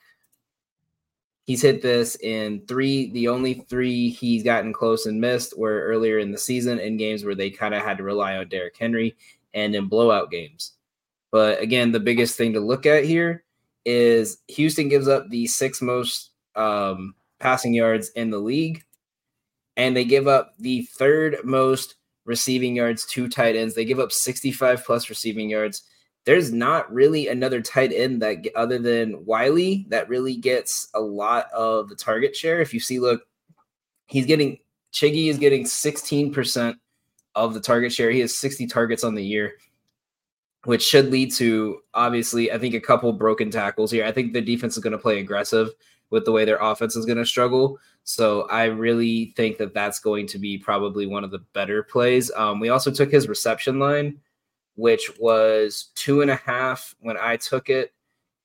He's 1.50 1.62
hit 1.62 1.82
this 1.82 2.14
in 2.14 2.62
three. 2.68 3.10
The 3.10 3.26
only 3.26 3.54
three 3.54 4.08
he's 4.10 4.44
gotten 4.44 4.72
close 4.72 5.06
and 5.06 5.20
missed 5.20 5.58
were 5.58 5.82
earlier 5.82 6.20
in 6.20 6.30
the 6.30 6.38
season 6.38 6.78
in 6.78 6.96
games 6.96 7.24
where 7.24 7.34
they 7.34 7.50
kind 7.50 7.74
of 7.74 7.82
had 7.82 7.96
to 7.96 8.04
rely 8.04 8.36
on 8.36 8.48
Derrick 8.48 8.76
Henry 8.78 9.16
and 9.52 9.74
in 9.74 9.88
blowout 9.88 10.30
games. 10.30 10.74
But 11.32 11.60
again, 11.60 11.90
the 11.90 11.98
biggest 11.98 12.36
thing 12.36 12.52
to 12.52 12.60
look 12.60 12.86
at 12.86 13.04
here 13.04 13.42
is 13.84 14.38
Houston 14.46 14.88
gives 14.88 15.08
up 15.08 15.28
the 15.28 15.48
six 15.48 15.82
most 15.82 16.30
um, 16.54 17.16
passing 17.40 17.74
yards 17.74 18.10
in 18.10 18.30
the 18.30 18.38
league, 18.38 18.84
and 19.76 19.96
they 19.96 20.04
give 20.04 20.28
up 20.28 20.54
the 20.60 20.82
third 20.82 21.38
most 21.42 21.96
receiving 22.30 22.74
yards 22.74 23.04
two 23.04 23.28
tight 23.28 23.56
ends. 23.56 23.74
They 23.74 23.84
give 23.84 24.00
up 24.00 24.12
65 24.12 24.84
plus 24.84 25.10
receiving 25.10 25.50
yards 25.50 25.82
there's 26.26 26.52
not 26.52 26.92
really 26.92 27.28
another 27.28 27.62
tight 27.62 27.92
end 27.92 28.20
that 28.22 28.46
other 28.54 28.78
than 28.78 29.12
Whyle 29.24 29.84
that 29.88 30.08
really 30.08 30.36
gets 30.36 30.88
a 30.94 31.00
lot 31.00 31.50
of 31.52 31.88
the 31.88 31.96
target 31.96 32.36
share. 32.36 32.60
If 32.60 32.74
you 32.74 32.80
see, 32.80 32.98
look, 32.98 33.22
he's 34.06 34.26
getting 34.26 34.58
Chiggy 34.92 35.28
is 35.28 35.38
getting 35.38 35.64
16% 35.64 36.74
of 37.36 37.54
the 37.54 37.60
target 37.60 37.92
share. 37.92 38.10
He 38.10 38.20
has 38.20 38.36
60 38.36 38.66
targets 38.66 39.04
on 39.04 39.14
the 39.14 39.24
year, 39.24 39.54
which 40.64 40.82
should 40.82 41.10
lead 41.10 41.32
to 41.34 41.80
obviously, 41.94 42.52
I 42.52 42.58
think 42.58 42.74
a 42.74 42.80
couple 42.80 43.12
broken 43.12 43.50
tackles 43.50 43.90
here. 43.90 44.04
I 44.04 44.12
think 44.12 44.32
the 44.32 44.40
defense 44.40 44.76
is 44.76 44.82
going 44.82 44.92
to 44.92 44.98
play 44.98 45.20
aggressive 45.20 45.70
with 46.10 46.24
the 46.24 46.32
way 46.32 46.44
their 46.44 46.58
offense 46.58 46.96
is 46.96 47.06
going 47.06 47.18
to 47.18 47.24
struggle. 47.24 47.78
So 48.04 48.42
I 48.48 48.64
really 48.64 49.32
think 49.36 49.58
that 49.58 49.74
that's 49.74 50.00
going 50.00 50.26
to 50.28 50.38
be 50.38 50.58
probably 50.58 51.06
one 51.06 51.22
of 51.22 51.30
the 51.30 51.44
better 51.52 51.82
plays. 51.82 52.30
Um, 52.34 52.58
we 52.58 52.70
also 52.70 52.90
took 52.90 53.10
his 53.10 53.28
reception 53.28 53.78
line 53.78 54.18
which 54.80 55.10
was 55.18 55.90
two 55.94 56.22
and 56.22 56.30
a 56.30 56.36
half 56.36 56.94
when 57.00 57.16
I 57.18 57.36
took 57.36 57.68
it, 57.68 57.92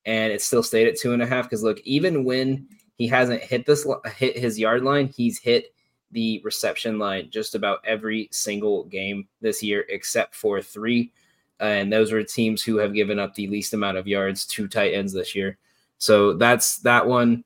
and 0.06 0.34
it 0.34 0.41
still 0.41 0.64
stayed 0.64 0.88
at 0.88 0.98
two 0.98 1.14
and 1.14 1.22
a 1.22 1.26
half. 1.26 1.45
Because 1.45 1.64
look, 1.64 1.80
even 1.82 2.26
when 2.26 2.68
he 2.98 3.07
hasn't 3.07 3.41
hit 3.41 3.65
this 3.65 3.88
hit 4.18 4.38
his 4.38 4.60
yard 4.60 4.84
line, 4.84 5.07
he's 5.07 5.40
hit 5.40 5.73
the 6.11 6.41
reception 6.44 6.99
line 6.99 7.30
just 7.32 7.56
about 7.56 7.80
every 7.86 8.30
single 8.32 8.84
game 8.86 9.27
this 9.41 9.64
year, 9.64 9.86
except 9.90 10.36
for 10.36 10.61
three. 10.61 11.11
And 11.60 11.91
those 11.91 12.11
were 12.11 12.23
teams 12.23 12.61
who 12.61 12.77
have 12.77 12.94
given 12.94 13.18
up 13.18 13.34
the 13.34 13.48
least 13.48 13.73
amount 13.73 13.98
of 13.98 14.07
yards 14.07 14.45
to 14.48 14.68
tight 14.68 14.94
ends 14.94 15.14
this 15.14 15.36
year. 15.36 15.57
So 15.98 16.34
that's 16.34 16.80
that 16.80 17.07
one. 17.07 17.45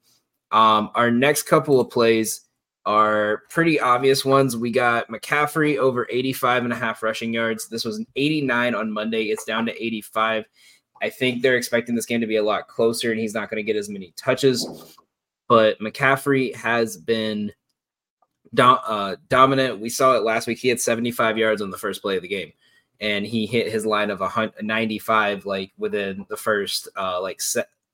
Um, 0.52 0.92
our 0.96 1.12
next 1.12 1.44
couple 1.44 1.80
of 1.80 1.90
plays 1.90 2.42
are 2.86 3.44
pretty 3.50 3.80
obvious 3.80 4.26
ones. 4.26 4.58
We 4.58 4.72
got 4.72 5.10
McCaffrey 5.10 5.78
over 5.78 6.08
85 6.10 6.64
and 6.64 6.74
a 6.74 6.76
half 6.76 7.04
rushing 7.04 7.34
yards. 7.34 7.68
This 7.68 7.86
was 7.86 7.98
an 7.98 8.08
89 8.16 8.76
on 8.76 8.92
Monday. 8.92 9.26
It's 9.26 9.46
down 9.46 9.66
to 9.68 9.84
85. 9.84 10.46
I 11.02 11.10
think 11.10 11.42
they're 11.42 11.58
expecting 11.58 11.96
this 11.96 12.06
game 12.06 12.22
to 12.22 12.28
be 12.28 12.38
a 12.38 12.44
lot 12.44 12.68
closer 12.68 13.12
and 13.12 13.20
he's 13.20 13.34
not 13.34 13.50
going 13.50 13.64
to 13.64 13.68
get 13.68 13.78
as 13.78 13.90
many 13.90 14.14
touches. 14.16 14.98
But 15.48 15.80
McCaffrey 15.80 16.56
has 16.56 16.98
been 16.98 17.54
uh, 18.58 19.16
dominant. 19.28 19.80
We 19.80 19.90
saw 19.90 20.16
it 20.16 20.24
last 20.24 20.48
week. 20.48 20.58
He 20.58 20.70
had 20.70 20.80
75 20.80 21.38
yards 21.38 21.62
on 21.62 21.70
the 21.70 21.78
first 21.78 22.02
play 22.02 22.16
of 22.18 22.24
the 22.24 22.28
game 22.28 22.52
and 23.00 23.26
he 23.26 23.46
hit 23.46 23.72
his 23.72 23.86
line 23.86 24.10
of 24.10 24.22
95 24.62 25.46
like 25.46 25.72
within 25.78 26.26
the 26.30 26.38
first 26.38 26.90
uh, 26.98 27.22
like 27.22 27.40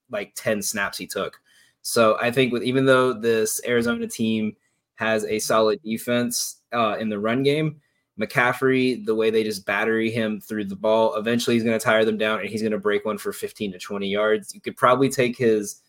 like 0.10 0.34
10 0.36 0.62
snaps 0.62 0.98
he 0.98 1.08
took. 1.08 1.40
So 1.88 2.18
I 2.20 2.32
think 2.32 2.52
with 2.52 2.64
even 2.64 2.86
though 2.86 3.14
this 3.14 3.62
Arizona 3.66 4.08
team 4.08 4.56
has 4.96 5.26
a 5.26 5.40
solid 5.40 5.82
defense 5.84 6.62
uh, 6.74 6.98
in 7.00 7.10
the 7.10 7.20
run 7.20 7.44
game. 7.44 7.80
McCaffrey, 8.20 9.06
the 9.06 9.14
way 9.14 9.30
they 9.30 9.44
just 9.44 9.66
battery 9.66 10.10
him 10.10 10.40
through 10.40 10.66
the 10.66 10.76
ball, 10.76 11.16
eventually 11.16 11.56
he's 11.56 11.66
going 11.66 11.78
to 11.78 11.84
tire 11.84 12.06
them 12.06 12.18
down 12.18 12.40
and 12.40 12.48
he's 12.48 12.62
going 12.62 12.72
to 12.72 12.80
break 12.80 13.04
one 13.04 13.18
for 13.18 13.34
15 13.34 13.74
to 13.74 13.78
20 13.78 14.08
yards. 14.08 14.56
You 14.56 14.62
could 14.62 14.78
probably 14.78 15.10
take 15.10 15.38
his 15.38 15.82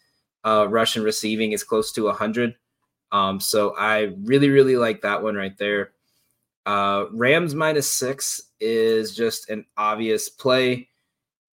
uh, 0.45 0.67
rush 0.69 0.97
and 0.97 1.05
receiving 1.05 1.53
is 1.53 1.63
close 1.63 1.93
to 1.93 2.05
100. 2.07 2.57
Um, 3.13 3.39
so 3.39 3.77
I 3.77 4.15
really, 4.25 4.49
really 4.49 4.77
like 4.77 5.03
that 5.03 5.23
one 5.23 5.37
right 5.37 5.57
there. 5.57 5.93
Uh, 6.67 7.05
Rams 7.13 7.55
minus 7.55 7.89
six 7.89 8.43
is 8.59 9.15
just 9.15 9.49
an 9.49 9.65
obvious 9.77 10.29
play. 10.29 10.89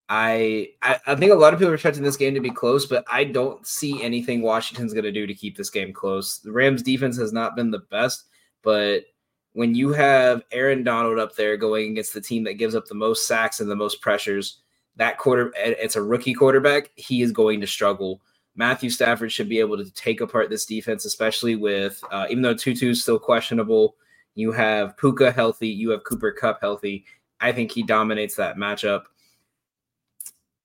I, 0.09 0.69
I, 0.81 0.99
I 1.07 1.15
think 1.15 1.31
a 1.31 1.35
lot 1.35 1.53
of 1.53 1.59
people 1.59 1.71
are 1.71 1.75
expecting 1.75 2.03
this 2.03 2.17
game 2.17 2.33
to 2.33 2.39
be 2.39 2.49
close, 2.49 2.85
but 2.85 3.05
I 3.11 3.23
don't 3.23 3.65
see 3.65 4.03
anything 4.03 4.41
Washington's 4.41 4.93
going 4.93 5.05
to 5.05 5.11
do 5.11 5.25
to 5.25 5.33
keep 5.33 5.55
this 5.55 5.69
game 5.69 5.93
close. 5.93 6.39
The 6.39 6.51
Rams 6.51 6.83
defense 6.83 7.17
has 7.17 7.31
not 7.31 7.55
been 7.55 7.71
the 7.71 7.79
best, 7.89 8.25
but 8.61 9.05
when 9.53 9.75
you 9.75 9.93
have 9.93 10.43
Aaron 10.51 10.83
Donald 10.83 11.19
up 11.19 11.35
there 11.35 11.57
going 11.57 11.91
against 11.91 12.13
the 12.13 12.21
team 12.21 12.43
that 12.43 12.55
gives 12.55 12.75
up 12.75 12.85
the 12.85 12.95
most 12.95 13.27
sacks 13.27 13.59
and 13.59 13.69
the 13.69 13.75
most 13.75 14.01
pressures, 14.01 14.59
that 14.95 15.17
quarter 15.17 15.51
it's 15.55 15.95
a 15.95 16.01
rookie 16.01 16.33
quarterback, 16.33 16.91
he 16.95 17.21
is 17.21 17.31
going 17.31 17.61
to 17.61 17.67
struggle. 17.67 18.21
Matthew 18.55 18.89
Stafford 18.89 19.31
should 19.31 19.49
be 19.49 19.59
able 19.59 19.77
to 19.77 19.91
take 19.93 20.21
apart 20.21 20.49
this 20.49 20.65
defense, 20.65 21.05
especially 21.05 21.55
with 21.55 22.03
uh, 22.11 22.27
even 22.29 22.43
though 22.43 22.53
Tutu 22.53 22.91
is 22.91 23.01
still 23.01 23.19
questionable, 23.19 23.95
you 24.35 24.51
have 24.51 24.97
Puka 24.97 25.31
healthy, 25.31 25.69
you 25.69 25.89
have 25.91 26.03
Cooper 26.03 26.31
Kupp 26.31 26.59
healthy. 26.61 27.05
I 27.39 27.51
think 27.51 27.71
he 27.71 27.83
dominates 27.83 28.35
that 28.35 28.57
matchup. 28.57 29.03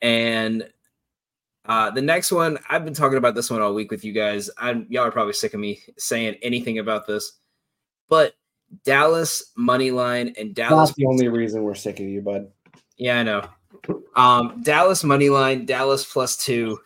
And 0.00 0.68
uh, 1.66 1.90
the 1.90 2.02
next 2.02 2.32
one, 2.32 2.58
I've 2.68 2.84
been 2.84 2.94
talking 2.94 3.18
about 3.18 3.34
this 3.34 3.50
one 3.50 3.60
all 3.60 3.74
week 3.74 3.90
with 3.90 4.04
you 4.04 4.12
guys. 4.12 4.48
I'm, 4.58 4.86
y'all 4.88 5.04
are 5.04 5.10
probably 5.10 5.34
sick 5.34 5.54
of 5.54 5.60
me 5.60 5.80
saying 5.96 6.36
anything 6.42 6.78
about 6.78 7.06
this, 7.06 7.32
but 8.08 8.34
Dallas 8.84 9.52
money 9.56 9.90
line 9.90 10.34
and 10.38 10.54
Dallas. 10.54 10.90
Not 10.90 10.96
the 10.96 11.06
only 11.06 11.28
reason 11.28 11.62
we're 11.62 11.74
sick 11.74 12.00
of 12.00 12.06
you, 12.06 12.20
bud. 12.20 12.50
Yeah, 12.96 13.20
I 13.20 13.22
know. 13.22 13.42
Um, 14.16 14.62
Dallas 14.62 15.04
money 15.04 15.30
line, 15.30 15.64
Dallas 15.66 16.04
plus 16.10 16.36
two 16.36 16.78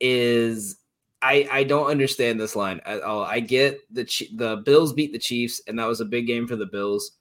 is 0.00 0.78
I 1.22 1.48
I 1.50 1.64
don't 1.64 1.90
understand 1.90 2.40
this 2.40 2.56
line 2.56 2.80
at 2.86 3.02
all. 3.02 3.22
I 3.22 3.40
get 3.40 3.80
the 3.92 4.04
the 4.34 4.62
Bills 4.64 4.92
beat 4.92 5.12
the 5.12 5.18
Chiefs, 5.18 5.60
and 5.66 5.78
that 5.78 5.86
was 5.86 6.00
a 6.00 6.06
big 6.06 6.26
game 6.26 6.46
for 6.46 6.56
the 6.56 6.66
Bills. 6.66 7.12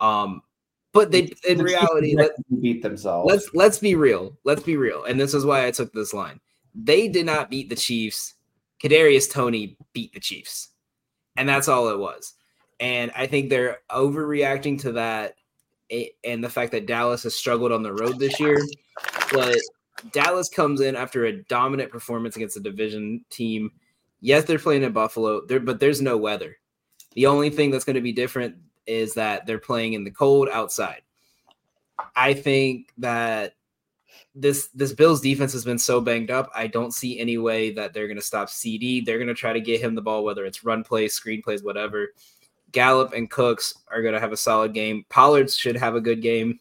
Um, 0.00 0.42
but 0.92 1.10
they 1.10 1.32
in 1.48 1.62
reality, 1.62 2.14
let, 2.16 2.32
beat 2.60 2.82
themselves. 2.82 3.30
let's 3.30 3.54
let's 3.54 3.78
be 3.78 3.94
real. 3.94 4.36
Let's 4.44 4.62
be 4.62 4.76
real, 4.76 5.04
and 5.04 5.20
this 5.20 5.34
is 5.34 5.44
why 5.44 5.66
I 5.66 5.70
took 5.70 5.92
this 5.92 6.12
line. 6.12 6.40
They 6.74 7.08
did 7.08 7.26
not 7.26 7.50
beat 7.50 7.68
the 7.68 7.76
Chiefs. 7.76 8.34
Kadarius 8.82 9.30
Toney 9.30 9.76
beat 9.92 10.12
the 10.12 10.20
Chiefs, 10.20 10.70
and 11.36 11.48
that's 11.48 11.68
all 11.68 11.88
it 11.88 11.98
was. 11.98 12.34
And 12.80 13.12
I 13.14 13.26
think 13.26 13.50
they're 13.50 13.78
overreacting 13.90 14.80
to 14.80 14.92
that, 14.92 15.34
and 16.24 16.42
the 16.42 16.48
fact 16.48 16.72
that 16.72 16.86
Dallas 16.86 17.22
has 17.24 17.34
struggled 17.34 17.72
on 17.72 17.82
the 17.82 17.92
road 17.92 18.18
this 18.18 18.40
year. 18.40 18.58
But 19.32 19.58
Dallas 20.12 20.48
comes 20.48 20.80
in 20.80 20.96
after 20.96 21.26
a 21.26 21.42
dominant 21.44 21.90
performance 21.90 22.36
against 22.36 22.56
a 22.56 22.60
division 22.60 23.24
team. 23.30 23.70
Yes, 24.20 24.44
they're 24.44 24.58
playing 24.58 24.82
in 24.82 24.92
Buffalo, 24.92 25.46
there, 25.46 25.60
but 25.60 25.78
there's 25.78 26.02
no 26.02 26.16
weather. 26.16 26.56
The 27.14 27.26
only 27.26 27.50
thing 27.50 27.70
that's 27.70 27.84
going 27.84 27.94
to 27.96 28.02
be 28.02 28.12
different 28.12 28.56
is 28.90 29.14
that 29.14 29.46
they're 29.46 29.58
playing 29.58 29.92
in 29.92 30.04
the 30.04 30.10
cold 30.10 30.48
outside. 30.52 31.02
I 32.16 32.34
think 32.34 32.92
that 32.98 33.54
this 34.34 34.68
this 34.74 34.92
Bills 34.92 35.20
defense 35.20 35.52
has 35.52 35.64
been 35.64 35.78
so 35.78 36.00
banged 36.00 36.30
up. 36.30 36.50
I 36.54 36.66
don't 36.66 36.92
see 36.94 37.18
any 37.18 37.38
way 37.38 37.72
that 37.72 37.94
they're 37.94 38.08
going 38.08 38.18
to 38.18 38.22
stop 38.22 38.48
CeeDee. 38.48 39.04
They're 39.04 39.18
going 39.18 39.28
to 39.28 39.34
try 39.34 39.52
to 39.52 39.60
get 39.60 39.80
him 39.80 39.94
the 39.94 40.02
ball, 40.02 40.24
whether 40.24 40.44
it's 40.44 40.64
run 40.64 40.82
plays, 40.82 41.14
screen 41.14 41.42
plays, 41.42 41.62
whatever. 41.62 42.08
Gallup 42.72 43.12
and 43.12 43.30
Cooks 43.30 43.74
are 43.88 44.02
going 44.02 44.14
to 44.14 44.20
have 44.20 44.32
a 44.32 44.36
solid 44.36 44.74
game. 44.74 45.04
Pollard 45.08 45.50
should 45.50 45.76
have 45.76 45.94
a 45.94 46.00
good 46.00 46.22
game. 46.22 46.60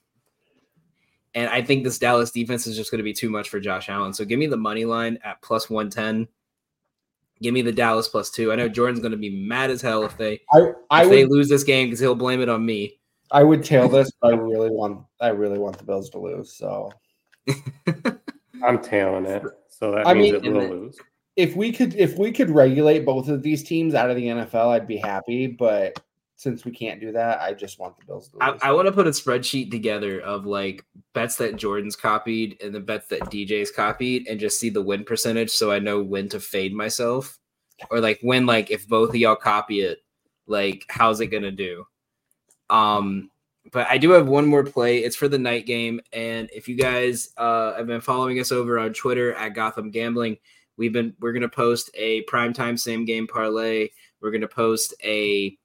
And 1.35 1.49
I 1.49 1.61
think 1.61 1.83
this 1.83 1.99
Dallas 1.99 2.31
defense 2.31 2.65
is 2.65 2.75
just 2.75 2.89
going 2.89 2.97
to 2.99 3.03
be 3.03 3.13
too 3.13 3.29
much 3.29 3.49
for 3.49 3.59
Josh 3.59 3.89
Allen. 3.89 4.13
So 4.13 4.25
give 4.25 4.39
me 4.39 4.47
the 4.47 4.57
money 4.57 4.85
line 4.85 5.19
at 5.23 5.41
plus 5.41 5.69
110. 5.69 6.27
Give 7.41 7.53
me 7.53 7.61
the 7.61 7.71
Dallas 7.71 8.07
plus 8.07 8.29
two. 8.29 8.51
I 8.51 8.55
know 8.55 8.67
Jordan's 8.67 8.99
going 8.99 9.11
to 9.11 9.17
be 9.17 9.29
mad 9.47 9.69
as 9.71 9.81
hell 9.81 10.03
if 10.03 10.17
they 10.17 10.41
I, 10.51 10.71
I 10.89 11.03
if 11.03 11.09
they 11.09 11.25
lose 11.25 11.47
this 11.47 11.63
game 11.63 11.87
because 11.87 11.99
he'll 11.99 12.15
blame 12.15 12.41
it 12.41 12.49
on 12.49 12.65
me. 12.65 12.99
I 13.31 13.43
would 13.43 13.63
tail 13.63 13.87
this, 13.87 14.11
but 14.21 14.33
I 14.33 14.37
really 14.37 14.69
want 14.69 15.05
I 15.21 15.29
really 15.29 15.59
want 15.59 15.77
the 15.77 15.83
Bills 15.85 16.09
to 16.11 16.19
lose. 16.19 16.51
So 16.53 16.91
I'm 18.63 18.81
tailing 18.81 19.25
it. 19.25 19.43
So 19.69 19.91
that 19.91 20.07
I 20.07 20.13
means 20.13 20.41
mean- 20.41 20.55
it 20.55 20.59
will 20.59 20.69
lose. 20.69 20.97
if 21.35 21.55
we 21.55 21.71
could 21.71 21.95
if 21.95 22.17
we 22.17 22.31
could 22.31 22.49
regulate 22.49 23.05
both 23.05 23.29
of 23.29 23.41
these 23.43 23.63
teams 23.63 23.93
out 23.93 24.09
of 24.09 24.15
the 24.17 24.25
NFL, 24.25 24.67
I'd 24.69 24.87
be 24.87 24.97
happy. 24.97 25.47
But 25.47 25.99
since 26.39 26.63
we 26.63 26.71
can't 26.71 27.01
do 27.01 27.11
that, 27.11 27.41
I 27.41 27.53
just 27.53 27.79
want 27.79 27.99
the 27.99 28.05
Bills 28.05 28.29
to 28.29 28.37
I. 28.39 28.69
I 28.69 28.71
want 28.71 28.85
to 28.85 28.93
put 28.93 29.07
a 29.07 29.09
spreadsheet 29.09 29.71
together 29.71 30.21
of 30.21 30.45
like 30.45 30.85
bets 31.13 31.35
that 31.35 31.57
Jordan's 31.57 31.97
copied 31.97 32.61
and 32.63 32.73
the 32.73 32.79
bets 32.79 33.09
that 33.09 33.23
DJ's 33.23 33.71
copied 33.71 34.25
and 34.25 34.39
just 34.39 34.57
see 34.57 34.69
the 34.69 34.81
win 34.81 35.03
percentage 35.03 35.51
so 35.51 35.69
I 35.69 35.79
know 35.79 36.01
when 36.01 36.29
to 36.29 36.39
fade 36.39 36.73
myself. 36.73 37.37
Or 37.91 37.99
like 37.99 38.19
when 38.21 38.45
like 38.45 38.71
if 38.71 38.87
both 38.87 39.09
of 39.09 39.17
y'all 39.17 39.35
copy 39.35 39.81
it, 39.81 39.99
like 40.47 40.85
how's 40.87 41.19
it 41.19 41.27
gonna 41.27 41.51
do? 41.51 41.83
Um 42.69 43.29
but 43.73 43.87
I 43.89 43.97
do 43.97 44.11
have 44.11 44.29
one 44.29 44.45
more 44.45 44.63
play. 44.63 44.99
It's 44.99 45.17
for 45.17 45.27
the 45.27 45.37
night 45.37 45.65
game. 45.65 45.99
And 46.13 46.49
if 46.53 46.69
you 46.69 46.77
guys 46.77 47.33
uh 47.35 47.75
have 47.75 47.87
been 47.87 47.99
following 47.99 48.39
us 48.39 48.53
over 48.53 48.79
on 48.79 48.93
Twitter 48.93 49.33
at 49.33 49.55
Gotham 49.55 49.91
Gambling, 49.91 50.37
we've 50.77 50.93
been 50.93 51.13
we're 51.19 51.33
gonna 51.33 51.49
post 51.49 51.89
a 51.95 52.23
primetime 52.23 52.79
same 52.79 53.03
game 53.03 53.27
parlay. 53.27 53.89
We're 54.21 54.31
gonna 54.31 54.47
post 54.47 54.93
a 55.03 55.57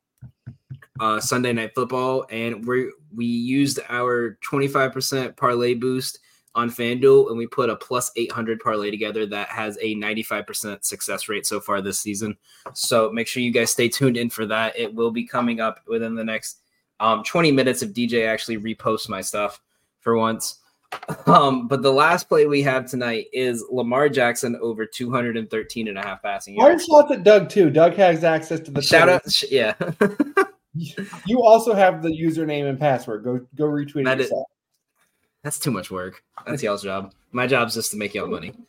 uh, 1.01 1.21
Sunday 1.21 1.53
Night 1.53 1.75
Football, 1.75 2.27
and 2.31 2.65
we 2.67 2.91
we 3.15 3.27
used 3.27 3.81
our 3.89 4.39
25% 4.49 5.37
parlay 5.37 5.75
boost 5.75 6.21
on 6.55 6.71
FanDuel, 6.71 7.29
and 7.29 7.39
we 7.39 7.47
put 7.47 7.69
a 7.71 7.77
plus 7.77 8.13
800 8.17 8.61
parlay 8.61 8.91
together 8.91 9.27
that 9.27 9.49
has 9.49 9.77
a 9.81 9.97
95% 9.97 10.85
success 10.85 11.29
rate 11.29 11.47
so 11.47 11.59
far 11.61 11.81
this 11.81 11.99
season. 11.99 12.37
So 12.75 13.11
make 13.11 13.27
sure 13.27 13.43
you 13.43 13.51
guys 13.51 13.71
stay 13.71 13.89
tuned 13.89 14.17
in 14.17 14.31
for 14.31 14.47
that. 14.47 14.77
It 14.79 14.95
will 14.95 15.11
be 15.11 15.27
coming 15.27 15.61
up 15.61 15.81
within 15.89 16.15
the 16.15 16.25
next 16.25 16.61
um, 17.01 17.25
20 17.25 17.51
minutes 17.51 17.83
if 17.83 17.93
DJ 17.93 18.29
actually 18.29 18.59
reposts 18.59 19.09
my 19.09 19.21
stuff 19.21 19.61
for 20.01 20.17
once. 20.17 20.61
Um, 21.27 21.67
but 21.67 21.83
the 21.83 21.93
last 21.93 22.29
play 22.29 22.47
we 22.47 22.63
have 22.63 22.89
tonight 22.89 23.27
is 23.33 23.65
Lamar 23.69 24.09
Jackson 24.09 24.57
over 24.63 24.87
213 24.87 25.89
and 25.89 25.99
a 25.99 26.03
half 26.03 26.23
passing 26.23 26.55
Why 26.55 26.69
yards. 26.69 26.85
shots 26.85 27.11
at 27.11 27.25
Doug 27.25 27.49
too? 27.49 27.69
Doug 27.69 27.95
has 27.95 28.23
access 28.23 28.61
to 28.61 28.71
the 28.71 28.81
Shout 28.81 29.09
out, 29.09 29.23
yeah. 29.51 29.75
You 31.27 31.43
also 31.43 31.73
have 31.75 32.03
the 32.03 32.09
username 32.09 32.69
and 32.69 32.79
password. 32.79 33.25
Go 33.25 33.41
go 33.55 33.65
retweet 33.65 34.05
That 34.05 34.19
it 34.19 34.25
is- 34.25 34.31
yourself. 34.31 34.47
That's 35.43 35.59
too 35.59 35.71
much 35.71 35.91
work. 35.91 36.23
That's 36.47 36.63
y'all's 36.63 36.83
job. 36.83 37.13
My 37.33 37.47
job's 37.47 37.75
just 37.75 37.91
to 37.91 37.97
make 37.99 38.15
y'all 38.15 38.29
money. 38.29 38.53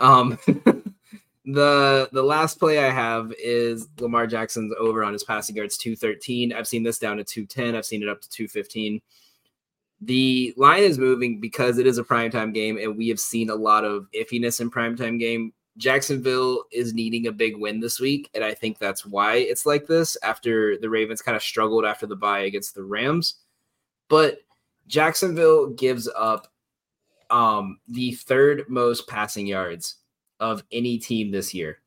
Um, 0.00 0.36
the 1.44 2.08
the 2.12 2.22
last 2.22 2.58
play 2.58 2.84
I 2.84 2.90
have 2.90 3.32
is 3.38 3.86
Lamar 4.00 4.26
Jackson's 4.26 4.74
over 4.78 5.04
on 5.04 5.12
his 5.12 5.22
passing 5.22 5.54
yards 5.54 5.76
213. 5.78 6.52
I've 6.52 6.66
seen 6.66 6.82
this 6.82 6.98
down 6.98 7.16
to 7.18 7.24
210. 7.24 7.76
I've 7.76 7.86
seen 7.86 8.02
it 8.02 8.08
up 8.08 8.20
to 8.20 8.28
215. 8.28 9.00
The 10.00 10.52
line 10.56 10.82
is 10.82 10.98
moving 10.98 11.38
because 11.40 11.78
it 11.78 11.86
is 11.86 11.98
a 11.98 12.02
primetime 12.04 12.52
game, 12.52 12.76
and 12.76 12.96
we 12.96 13.08
have 13.08 13.20
seen 13.20 13.50
a 13.50 13.54
lot 13.54 13.84
of 13.84 14.08
iffiness 14.14 14.60
in 14.60 14.68
primetime 14.70 15.18
game. 15.18 15.52
Jacksonville 15.78 16.64
is 16.72 16.92
needing 16.92 17.28
a 17.28 17.32
big 17.32 17.56
win 17.56 17.80
this 17.80 18.00
week, 18.00 18.28
and 18.34 18.44
I 18.44 18.52
think 18.52 18.78
that's 18.78 19.06
why 19.06 19.36
it's 19.36 19.64
like 19.64 19.86
this 19.86 20.16
after 20.22 20.76
the 20.76 20.90
Ravens 20.90 21.22
kind 21.22 21.36
of 21.36 21.42
struggled 21.42 21.84
after 21.84 22.06
the 22.06 22.16
bye 22.16 22.40
against 22.40 22.74
the 22.74 22.82
Rams. 22.82 23.36
But 24.08 24.40
Jacksonville 24.88 25.68
gives 25.68 26.08
up 26.16 26.48
um, 27.30 27.78
the 27.86 28.12
third 28.12 28.64
most 28.68 29.06
passing 29.06 29.46
yards 29.46 29.96
of 30.40 30.64
any 30.72 30.98
team 30.98 31.30
this 31.30 31.54
year. 31.54 31.78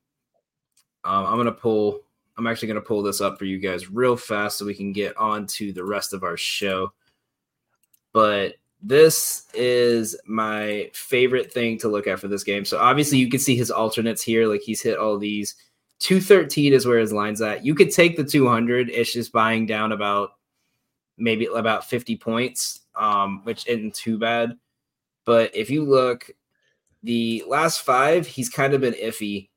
Um, 1.03 1.25
I'm 1.25 1.37
gonna 1.37 1.51
pull. 1.51 2.01
I'm 2.37 2.47
actually 2.47 2.69
gonna 2.69 2.81
pull 2.81 3.03
this 3.03 3.19
up 3.19 3.37
for 3.37 3.45
you 3.45 3.59
guys 3.59 3.89
real 3.89 4.15
fast 4.15 4.57
so 4.57 4.65
we 4.65 4.73
can 4.73 4.93
get 4.93 5.17
on 5.17 5.47
to 5.47 5.73
the 5.73 5.83
rest 5.83 6.13
of 6.13 6.23
our 6.23 6.37
show. 6.37 6.93
But 8.13 8.55
this 8.81 9.45
is 9.53 10.15
my 10.25 10.89
favorite 10.93 11.53
thing 11.53 11.77
to 11.79 11.87
look 11.87 12.07
at 12.07 12.19
for 12.19 12.27
this 12.27 12.43
game. 12.43 12.65
So 12.65 12.79
obviously 12.79 13.17
you 13.17 13.29
can 13.29 13.39
see 13.39 13.55
his 13.55 13.71
alternates 13.71 14.21
here, 14.21 14.47
like 14.47 14.61
he's 14.61 14.81
hit 14.81 14.97
all 14.97 15.17
these. 15.17 15.55
213 15.99 16.73
is 16.73 16.87
where 16.87 16.97
his 16.97 17.13
line's 17.13 17.41
at. 17.41 17.63
You 17.63 17.75
could 17.75 17.91
take 17.91 18.17
the 18.17 18.23
200. 18.23 18.89
It's 18.89 19.13
just 19.13 19.31
buying 19.31 19.67
down 19.67 19.91
about 19.91 20.31
maybe 21.17 21.45
about 21.45 21.85
50 21.85 22.17
points, 22.17 22.79
um, 22.95 23.41
which 23.43 23.67
isn't 23.67 23.93
too 23.93 24.17
bad. 24.17 24.57
But 25.25 25.55
if 25.55 25.69
you 25.69 25.85
look, 25.85 26.31
the 27.03 27.43
last 27.47 27.81
five, 27.81 28.25
he's 28.25 28.49
kind 28.49 28.73
of 28.73 28.81
been 28.81 28.95
iffy, 28.95 29.49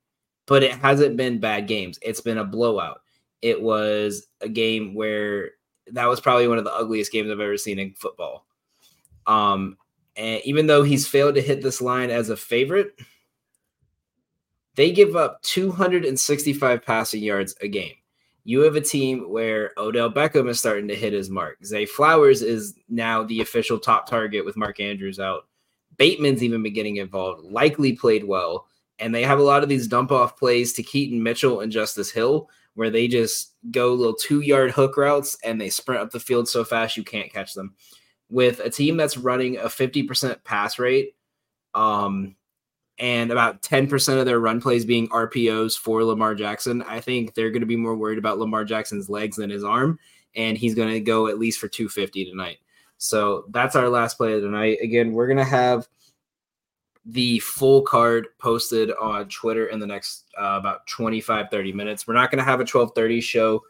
but 0.46 0.62
it 0.62 0.72
hasn't 0.72 1.16
been 1.16 1.40
bad 1.40 1.66
games. 1.66 1.98
It's 2.02 2.20
been 2.20 2.38
a 2.38 2.44
blowout. 2.44 3.00
It 3.40 3.60
was 3.60 4.26
a 4.42 4.48
game 4.48 4.94
where 4.94 5.52
that 5.92 6.06
was 6.06 6.20
probably 6.20 6.48
one 6.48 6.58
of 6.58 6.64
the 6.64 6.74
ugliest 6.74 7.12
games 7.12 7.30
I've 7.30 7.40
ever 7.40 7.56
seen 7.56 7.78
in 7.78 7.94
football. 7.94 8.46
Um, 9.26 9.76
and 10.16 10.40
even 10.44 10.66
though 10.66 10.82
he's 10.82 11.08
failed 11.08 11.34
to 11.34 11.42
hit 11.42 11.62
this 11.62 11.80
line 11.80 12.10
as 12.10 12.30
a 12.30 12.36
favorite, 12.36 12.98
they 14.76 14.92
give 14.92 15.16
up 15.16 15.42
265 15.42 16.84
passing 16.84 17.22
yards 17.22 17.54
a 17.60 17.68
game. 17.68 17.94
you 18.44 18.60
have 18.60 18.76
a 18.76 18.80
team 18.80 19.30
where 19.30 19.72
Odell 19.78 20.12
Beckham 20.12 20.48
is 20.48 20.58
starting 20.60 20.88
to 20.88 20.94
hit 20.94 21.12
his 21.12 21.30
mark. 21.30 21.64
Zay 21.64 21.86
Flowers 21.86 22.42
is 22.42 22.74
now 22.88 23.22
the 23.22 23.40
official 23.40 23.78
top 23.78 24.06
target 24.06 24.44
with 24.44 24.56
Mark 24.56 24.80
Andrews 24.80 25.18
out. 25.18 25.46
Bateman's 25.96 26.42
even 26.42 26.62
been 26.62 26.74
getting 26.74 26.96
involved, 26.96 27.44
Likely 27.44 27.94
played 27.94 28.24
well. 28.24 28.66
And 28.98 29.14
they 29.14 29.22
have 29.22 29.38
a 29.38 29.44
lot 29.44 29.62
of 29.62 29.68
these 29.68 29.88
dump 29.88 30.12
off 30.12 30.36
plays 30.36 30.72
to 30.74 30.82
Keaton 30.82 31.22
Mitchell 31.22 31.60
and 31.60 31.72
Justice 31.72 32.10
Hill, 32.10 32.48
where 32.74 32.90
they 32.90 33.08
just 33.08 33.54
go 33.70 33.94
little 33.94 34.14
two 34.14 34.40
yard 34.40 34.70
hook 34.70 34.96
routes 34.96 35.38
and 35.42 35.60
they 35.60 35.70
sprint 35.70 36.02
up 36.02 36.10
the 36.10 36.20
field 36.20 36.48
so 36.48 36.64
fast 36.64 36.96
you 36.96 37.02
can't 37.02 37.32
catch 37.32 37.54
them. 37.54 37.74
With 38.34 38.58
a 38.58 38.68
team 38.68 38.96
that's 38.96 39.16
running 39.16 39.58
a 39.58 39.66
50% 39.66 40.42
pass 40.42 40.80
rate, 40.80 41.14
um, 41.72 42.34
and 42.98 43.30
about 43.30 43.62
10% 43.62 44.18
of 44.18 44.26
their 44.26 44.40
run 44.40 44.60
plays 44.60 44.84
being 44.84 45.08
RPOs 45.10 45.78
for 45.78 46.02
Lamar 46.02 46.34
Jackson, 46.34 46.82
I 46.82 46.98
think 46.98 47.34
they're 47.34 47.52
going 47.52 47.60
to 47.60 47.66
be 47.66 47.76
more 47.76 47.94
worried 47.94 48.18
about 48.18 48.40
Lamar 48.40 48.64
Jackson's 48.64 49.08
legs 49.08 49.36
than 49.36 49.50
his 49.50 49.62
arm. 49.62 50.00
And 50.34 50.58
he's 50.58 50.74
going 50.74 50.92
to 50.92 50.98
go 50.98 51.28
at 51.28 51.38
least 51.38 51.60
for 51.60 51.68
250 51.68 52.24
tonight. 52.24 52.58
So 52.98 53.44
that's 53.50 53.76
our 53.76 53.88
last 53.88 54.16
play 54.16 54.32
of 54.32 54.42
the 54.42 54.48
night. 54.48 54.78
Again, 54.82 55.12
we're 55.12 55.28
going 55.28 55.36
to 55.36 55.44
have 55.44 55.86
the 57.04 57.38
full 57.38 57.82
card 57.82 58.26
posted 58.38 58.90
on 59.00 59.28
Twitter 59.28 59.66
in 59.66 59.78
the 59.78 59.86
next 59.86 60.24
uh, 60.36 60.56
about 60.58 60.88
25, 60.88 61.50
30 61.52 61.72
minutes. 61.72 62.08
We're 62.08 62.14
not 62.14 62.32
going 62.32 62.38
to 62.40 62.44
have 62.44 62.58
a 62.58 62.66
1230 62.66 63.20
show 63.20 63.62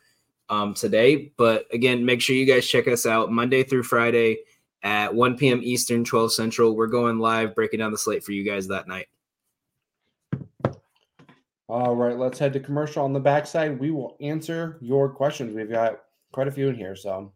um, 0.48 0.72
today, 0.72 1.32
but 1.36 1.66
again, 1.70 2.02
make 2.02 2.22
sure 2.22 2.34
you 2.34 2.46
guys 2.46 2.66
check 2.66 2.88
us 2.88 3.04
out 3.04 3.30
Monday 3.30 3.62
through 3.62 3.82
Friday 3.82 4.38
at 4.84 5.14
1 5.14 5.36
p.m. 5.38 5.60
Eastern, 5.62 6.04
12 6.04 6.32
Central. 6.32 6.76
We're 6.76 6.86
going 6.86 7.18
live, 7.18 7.54
breaking 7.54 7.80
down 7.80 7.90
the 7.90 7.98
slate 7.98 8.22
for 8.22 8.32
you 8.32 8.44
guys 8.44 8.68
that 8.68 8.86
night. 8.86 9.08
All 11.66 11.96
right, 11.96 12.16
let's 12.16 12.38
head 12.38 12.52
to 12.52 12.60
commercial 12.60 13.02
on 13.04 13.14
the 13.14 13.20
backside. 13.20 13.80
We 13.80 13.90
will 13.90 14.16
answer 14.20 14.76
your 14.82 15.08
questions. 15.08 15.56
We've 15.56 15.70
got 15.70 16.02
quite 16.32 16.46
a 16.46 16.52
few 16.52 16.68
in 16.68 16.74
here, 16.74 16.94
so 16.94 17.32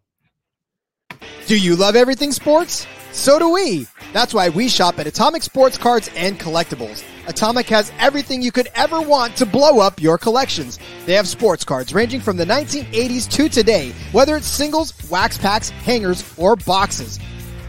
Do 1.47 1.59
you 1.59 1.77
love 1.77 1.97
everything 1.97 2.31
sports? 2.33 2.87
So 3.13 3.39
do 3.39 3.49
we. 3.49 3.87
That's 4.13 4.35
why 4.35 4.51
we 4.51 4.69
shop 4.69 4.99
at 4.99 5.07
Atomic 5.07 5.43
Sports 5.43 5.79
Cards 5.79 6.11
and 6.15 6.39
Collectibles. 6.39 7.03
Atomic 7.27 7.67
has 7.69 7.91
everything 7.99 8.43
you 8.43 8.53
could 8.53 8.69
ever 8.75 9.01
want 9.01 9.35
to 9.37 9.47
blow 9.47 9.81
up 9.81 10.01
your 10.01 10.19
collections. 10.19 10.79
They 11.07 11.15
have 11.15 11.27
sports 11.27 11.65
cards 11.65 11.95
ranging 11.95 12.21
from 12.21 12.37
the 12.37 12.45
1980s 12.45 13.31
to 13.31 13.49
today, 13.49 13.93
whether 14.13 14.37
it's 14.37 14.47
singles, 14.47 14.93
wax 15.11 15.39
packs, 15.39 15.71
hangers, 15.71 16.23
or 16.37 16.55
boxes. 16.55 17.19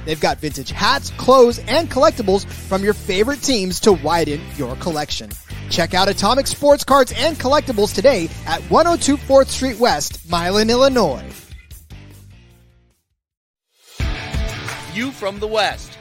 They've 0.10 0.20
got 0.20 0.40
vintage 0.40 0.72
hats, 0.72 1.12
clothes, 1.12 1.60
and 1.68 1.88
collectibles 1.88 2.44
from 2.48 2.84
your 2.84 2.96
favorite 2.96 3.44
teams 3.44 3.80
to 3.82 3.94
widen 3.94 4.42
your 4.58 4.76
collection. 4.78 5.30
Check 5.70 5.94
out 5.94 6.10
Atomic 6.10 6.48
Sports 6.48 6.84
Cards 6.84 7.14
and 7.16 7.38
Collectibles 7.38 7.94
today 7.94 8.28
at 8.48 8.60
102 8.72 9.18
4th 9.18 9.50
Street 9.50 9.78
West, 9.78 10.28
Milan, 10.28 10.72
Illinois. 10.72 11.24
You 14.96 15.12
from 15.12 15.40
the 15.40 15.46
West, 15.46 15.96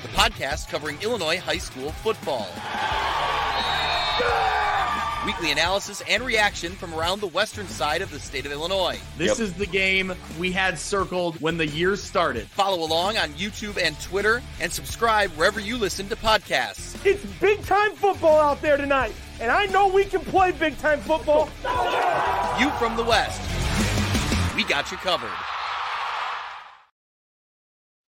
the 0.00 0.08
podcast 0.08 0.70
covering 0.70 0.96
Illinois 1.02 1.36
high 1.36 1.58
school 1.58 1.90
football. 1.90 2.48
Weekly 5.24 5.52
analysis 5.52 6.02
and 6.08 6.24
reaction 6.24 6.72
from 6.72 6.92
around 6.92 7.20
the 7.20 7.28
western 7.28 7.68
side 7.68 8.02
of 8.02 8.10
the 8.10 8.18
state 8.18 8.44
of 8.44 8.50
Illinois. 8.50 8.98
This 9.16 9.38
is 9.38 9.52
the 9.52 9.66
game 9.66 10.12
we 10.36 10.50
had 10.50 10.76
circled 10.76 11.40
when 11.40 11.56
the 11.56 11.66
year 11.66 11.94
started. 11.94 12.48
Follow 12.48 12.84
along 12.84 13.18
on 13.18 13.28
YouTube 13.34 13.80
and 13.80 13.98
Twitter 14.00 14.42
and 14.60 14.72
subscribe 14.72 15.30
wherever 15.32 15.60
you 15.60 15.78
listen 15.78 16.08
to 16.08 16.16
podcasts. 16.16 16.96
It's 17.06 17.24
big 17.40 17.64
time 17.64 17.92
football 17.92 18.40
out 18.40 18.60
there 18.62 18.76
tonight, 18.76 19.14
and 19.40 19.52
I 19.52 19.66
know 19.66 19.86
we 19.86 20.06
can 20.06 20.22
play 20.22 20.50
big 20.50 20.76
time 20.78 20.98
football. 20.98 21.48
You 22.58 22.70
from 22.70 22.96
the 22.96 23.04
West. 23.04 23.40
We 24.56 24.64
got 24.64 24.90
you 24.90 24.96
covered. 24.96 25.30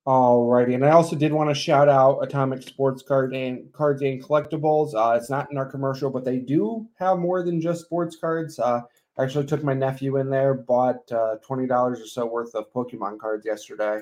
All 0.06 0.48
righty, 0.48 0.74
and 0.74 0.86
I 0.86 0.92
also 0.92 1.16
did 1.16 1.32
want 1.32 1.50
to 1.50 1.56
shout 1.56 1.88
out 1.88 2.20
Atomic 2.20 2.62
Sports 2.64 3.02
Card 3.02 3.34
and 3.34 3.72
Cards 3.72 4.02
and 4.02 4.22
Collectibles. 4.22 4.94
Uh, 4.94 5.16
it's 5.16 5.30
not 5.30 5.50
in 5.50 5.58
our 5.58 5.66
commercial, 5.66 6.10
but 6.10 6.26
they 6.26 6.40
do 6.40 6.86
have 6.96 7.20
more 7.20 7.42
than 7.42 7.62
just 7.62 7.86
sports 7.86 8.18
cards. 8.18 8.60
Uh, 8.60 8.82
I 9.18 9.24
actually 9.24 9.46
took 9.46 9.64
my 9.64 9.74
nephew 9.74 10.18
in 10.18 10.30
there, 10.30 10.56
bought 10.56 11.10
uh, 11.10 11.38
twenty 11.38 11.68
dollars 11.68 12.02
or 12.02 12.06
so 12.06 12.26
worth 12.26 12.54
of 12.54 12.72
Pokemon 12.74 13.18
cards 13.18 13.46
yesterday. 13.46 14.02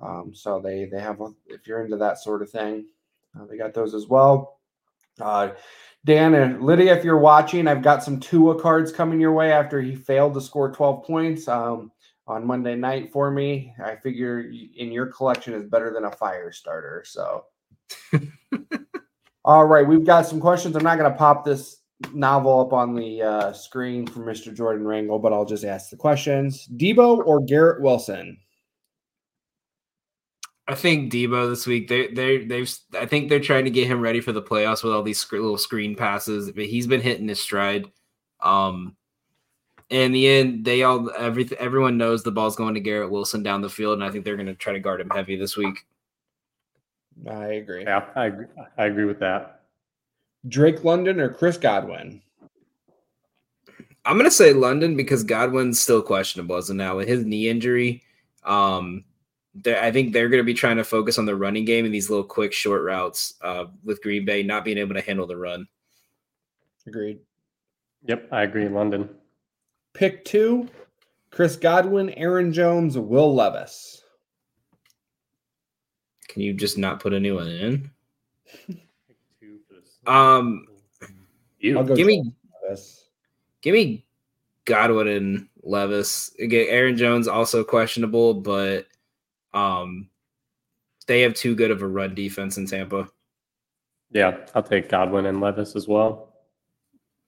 Um, 0.00 0.32
so 0.34 0.60
they 0.60 0.84
they 0.84 1.00
have, 1.00 1.20
if 1.46 1.66
you're 1.66 1.82
into 1.82 1.96
that 1.96 2.18
sort 2.18 2.40
of 2.40 2.50
thing, 2.50 2.86
uh, 3.36 3.44
they 3.46 3.56
got 3.56 3.74
those 3.74 3.92
as 3.92 4.06
well. 4.06 4.60
Uh, 5.20 5.50
Dan 6.04 6.34
and 6.34 6.62
Lydia, 6.62 6.94
if 6.96 7.04
you're 7.04 7.18
watching, 7.18 7.66
I've 7.66 7.82
got 7.82 8.04
some 8.04 8.20
Tua 8.20 8.60
cards 8.60 8.92
coming 8.92 9.20
your 9.20 9.32
way 9.32 9.50
after 9.50 9.80
he 9.80 9.96
failed 9.96 10.34
to 10.34 10.40
score 10.40 10.70
12 10.70 11.04
points. 11.04 11.48
Um, 11.48 11.90
on 12.26 12.46
Monday 12.46 12.74
night 12.74 13.12
for 13.12 13.30
me. 13.30 13.74
I 13.82 13.96
figure 13.96 14.50
in 14.76 14.92
your 14.92 15.06
collection 15.06 15.54
is 15.54 15.64
better 15.64 15.92
than 15.92 16.04
a 16.04 16.10
fire 16.10 16.52
starter. 16.52 17.02
So, 17.06 17.44
all 19.44 19.66
right, 19.66 19.86
we've 19.86 20.06
got 20.06 20.26
some 20.26 20.40
questions. 20.40 20.76
I'm 20.76 20.84
not 20.84 20.98
going 20.98 21.10
to 21.10 21.18
pop 21.18 21.44
this 21.44 21.82
novel 22.12 22.60
up 22.60 22.72
on 22.72 22.94
the 22.94 23.22
uh, 23.22 23.52
screen 23.52 24.06
for 24.06 24.20
Mr. 24.20 24.54
Jordan 24.54 24.84
Rangel, 24.84 25.20
but 25.20 25.32
I'll 25.32 25.44
just 25.44 25.64
ask 25.64 25.90
the 25.90 25.96
questions. 25.96 26.68
Deebo 26.76 27.24
or 27.26 27.40
Garrett 27.40 27.82
Wilson? 27.82 28.38
I 30.66 30.74
think 30.74 31.12
Deebo 31.12 31.50
this 31.50 31.66
week 31.66 31.88
they 31.88 32.06
they 32.08 32.38
they've 32.38 32.74
I 32.98 33.04
think 33.04 33.28
they're 33.28 33.38
trying 33.38 33.66
to 33.66 33.70
get 33.70 33.86
him 33.86 34.00
ready 34.00 34.22
for 34.22 34.32
the 34.32 34.40
playoffs 34.40 34.82
with 34.82 34.94
all 34.94 35.02
these 35.02 35.18
sc- 35.18 35.32
little 35.32 35.58
screen 35.58 35.94
passes. 35.94 36.50
But 36.52 36.64
he's 36.64 36.86
been 36.86 37.02
hitting 37.02 37.28
his 37.28 37.38
stride. 37.40 37.84
Um, 38.40 38.96
in 39.90 40.12
the 40.12 40.26
end, 40.26 40.64
they 40.64 40.82
all 40.82 41.10
every 41.16 41.48
everyone 41.58 41.98
knows 41.98 42.22
the 42.22 42.32
ball's 42.32 42.56
going 42.56 42.74
to 42.74 42.80
Garrett 42.80 43.10
Wilson 43.10 43.42
down 43.42 43.60
the 43.60 43.68
field, 43.68 43.94
and 43.94 44.04
I 44.04 44.10
think 44.10 44.24
they're 44.24 44.36
going 44.36 44.46
to 44.46 44.54
try 44.54 44.72
to 44.72 44.80
guard 44.80 45.00
him 45.00 45.10
heavy 45.10 45.36
this 45.36 45.56
week. 45.56 45.86
I 47.28 47.44
agree. 47.44 47.84
Yeah, 47.84 48.06
I 48.16 48.26
agree, 48.26 48.46
I 48.76 48.86
agree 48.86 49.04
with 49.04 49.20
that. 49.20 49.62
Drake 50.48 50.84
London 50.84 51.20
or 51.20 51.30
Chris 51.30 51.56
Godwin? 51.56 52.20
I'm 54.04 54.16
going 54.16 54.24
to 54.24 54.30
say 54.30 54.52
London 54.52 54.96
because 54.96 55.24
Godwin's 55.24 55.80
still 55.80 56.02
questionable 56.02 56.56
as 56.56 56.68
of 56.68 56.76
now 56.76 56.96
with 56.96 57.08
his 57.08 57.24
knee 57.24 57.48
injury. 57.48 58.02
Um, 58.44 59.04
I 59.64 59.90
think 59.90 60.12
they're 60.12 60.28
going 60.28 60.42
to 60.42 60.44
be 60.44 60.52
trying 60.52 60.76
to 60.76 60.84
focus 60.84 61.18
on 61.18 61.24
the 61.24 61.36
running 61.36 61.64
game 61.64 61.84
and 61.84 61.94
these 61.94 62.10
little 62.10 62.24
quick 62.24 62.52
short 62.52 62.82
routes 62.82 63.34
uh, 63.40 63.66
with 63.84 64.02
Green 64.02 64.24
Bay 64.24 64.42
not 64.42 64.64
being 64.64 64.76
able 64.76 64.94
to 64.94 65.00
handle 65.00 65.26
the 65.26 65.36
run. 65.36 65.66
Agreed. 66.86 67.20
Yep, 68.06 68.28
I 68.32 68.42
agree. 68.42 68.68
London. 68.68 69.08
Pick 69.94 70.24
two: 70.24 70.68
Chris 71.30 71.56
Godwin, 71.56 72.10
Aaron 72.10 72.52
Jones, 72.52 72.98
Will 72.98 73.34
Levis. 73.34 74.02
Can 76.28 76.42
you 76.42 76.52
just 76.52 76.76
not 76.76 77.00
put 77.00 77.12
anyone 77.12 77.48
in? 77.48 77.90
Um, 80.06 80.66
you 81.58 81.82
give 81.82 82.06
me, 82.06 82.30
Levis. 82.62 83.08
give 83.62 83.72
me 83.72 84.04
Godwin 84.66 85.08
and 85.08 85.48
Levis. 85.62 86.34
Again, 86.38 86.66
Aaron 86.68 86.96
Jones 86.96 87.26
also 87.26 87.64
questionable, 87.64 88.34
but 88.34 88.86
um, 89.54 90.10
they 91.06 91.22
have 91.22 91.34
too 91.34 91.54
good 91.54 91.70
of 91.70 91.82
a 91.82 91.86
run 91.86 92.14
defense 92.14 92.58
in 92.58 92.66
Tampa. 92.66 93.08
Yeah, 94.10 94.36
I'll 94.54 94.62
take 94.62 94.88
Godwin 94.88 95.26
and 95.26 95.40
Levis 95.40 95.74
as 95.74 95.88
well. 95.88 96.33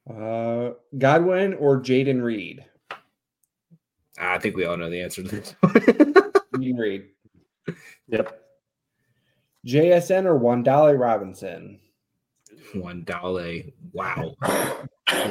Uh, 0.08 0.70
Godwin 0.96 1.54
or 1.54 1.80
Jayden 1.80 2.22
Reed? 2.22 2.64
I 4.18 4.38
think 4.38 4.56
we 4.56 4.64
all 4.64 4.76
know 4.76 4.88
the 4.88 5.02
answer 5.02 5.22
to 5.22 5.28
this. 5.28 5.54
Jayden 5.64 6.78
Reed. 6.78 7.06
Yep. 8.08 8.40
JSN 9.66 10.26
or 10.26 10.38
Wan'Dale 10.38 10.98
Robinson? 10.98 11.80
Wan'Dale. 12.74 13.72
Wow. 13.92 14.36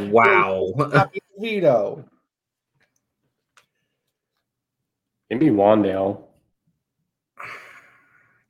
wow. 0.10 1.07
Vito. 1.39 2.06
Maybe 5.30 5.47
Wan'Dale. 5.47 6.23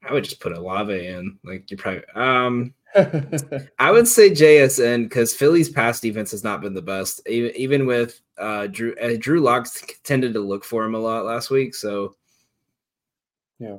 I 0.07 0.14
would 0.14 0.23
just 0.23 0.39
put 0.39 0.52
a 0.52 0.60
Olave 0.60 1.07
in. 1.07 1.39
Like 1.43 1.69
you 1.72 1.77
probably 1.77 2.03
um 2.14 2.73
I 3.80 3.92
would 3.92 4.08
say 4.08 4.30
JSN 4.30 5.04
because 5.04 5.34
Philly's 5.34 5.70
past 5.70 6.02
defense 6.02 6.32
has 6.32 6.44
not 6.44 6.62
been 6.62 6.74
the 6.74 6.82
best. 6.82 7.22
Even 7.28 7.52
even 7.56 7.86
with 7.86 8.22
uh 8.38 8.68
Drew 8.68 8.96
uh, 8.96 9.18
Drew 9.20 9.42
Lock's 9.42 9.84
tended 10.04 10.34
to 10.34 10.40
look 10.40 10.64
for 10.64 10.86
him 10.86 10.96
a 10.96 11.00
lot 11.00 11.26
last 11.26 11.50
week. 11.50 11.76
So 11.76 12.16
yeah. 13.60 13.78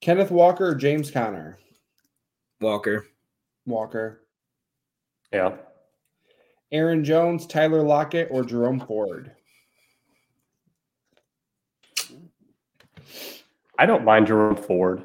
Kenneth 0.00 0.30
Walker 0.30 0.68
or 0.68 0.74
James 0.74 1.10
Conner? 1.10 1.58
Walker. 2.60 3.06
Walker. 3.66 4.22
Yeah. 5.32 5.52
Aaron 6.72 7.04
Jones, 7.04 7.46
Tyler 7.46 7.82
Lockett, 7.82 8.28
or 8.30 8.44
Jerome 8.44 8.80
Ford? 8.80 9.32
I 13.78 13.86
don't 13.86 14.04
mind 14.04 14.26
Jerome 14.26 14.56
Ford 14.56 15.04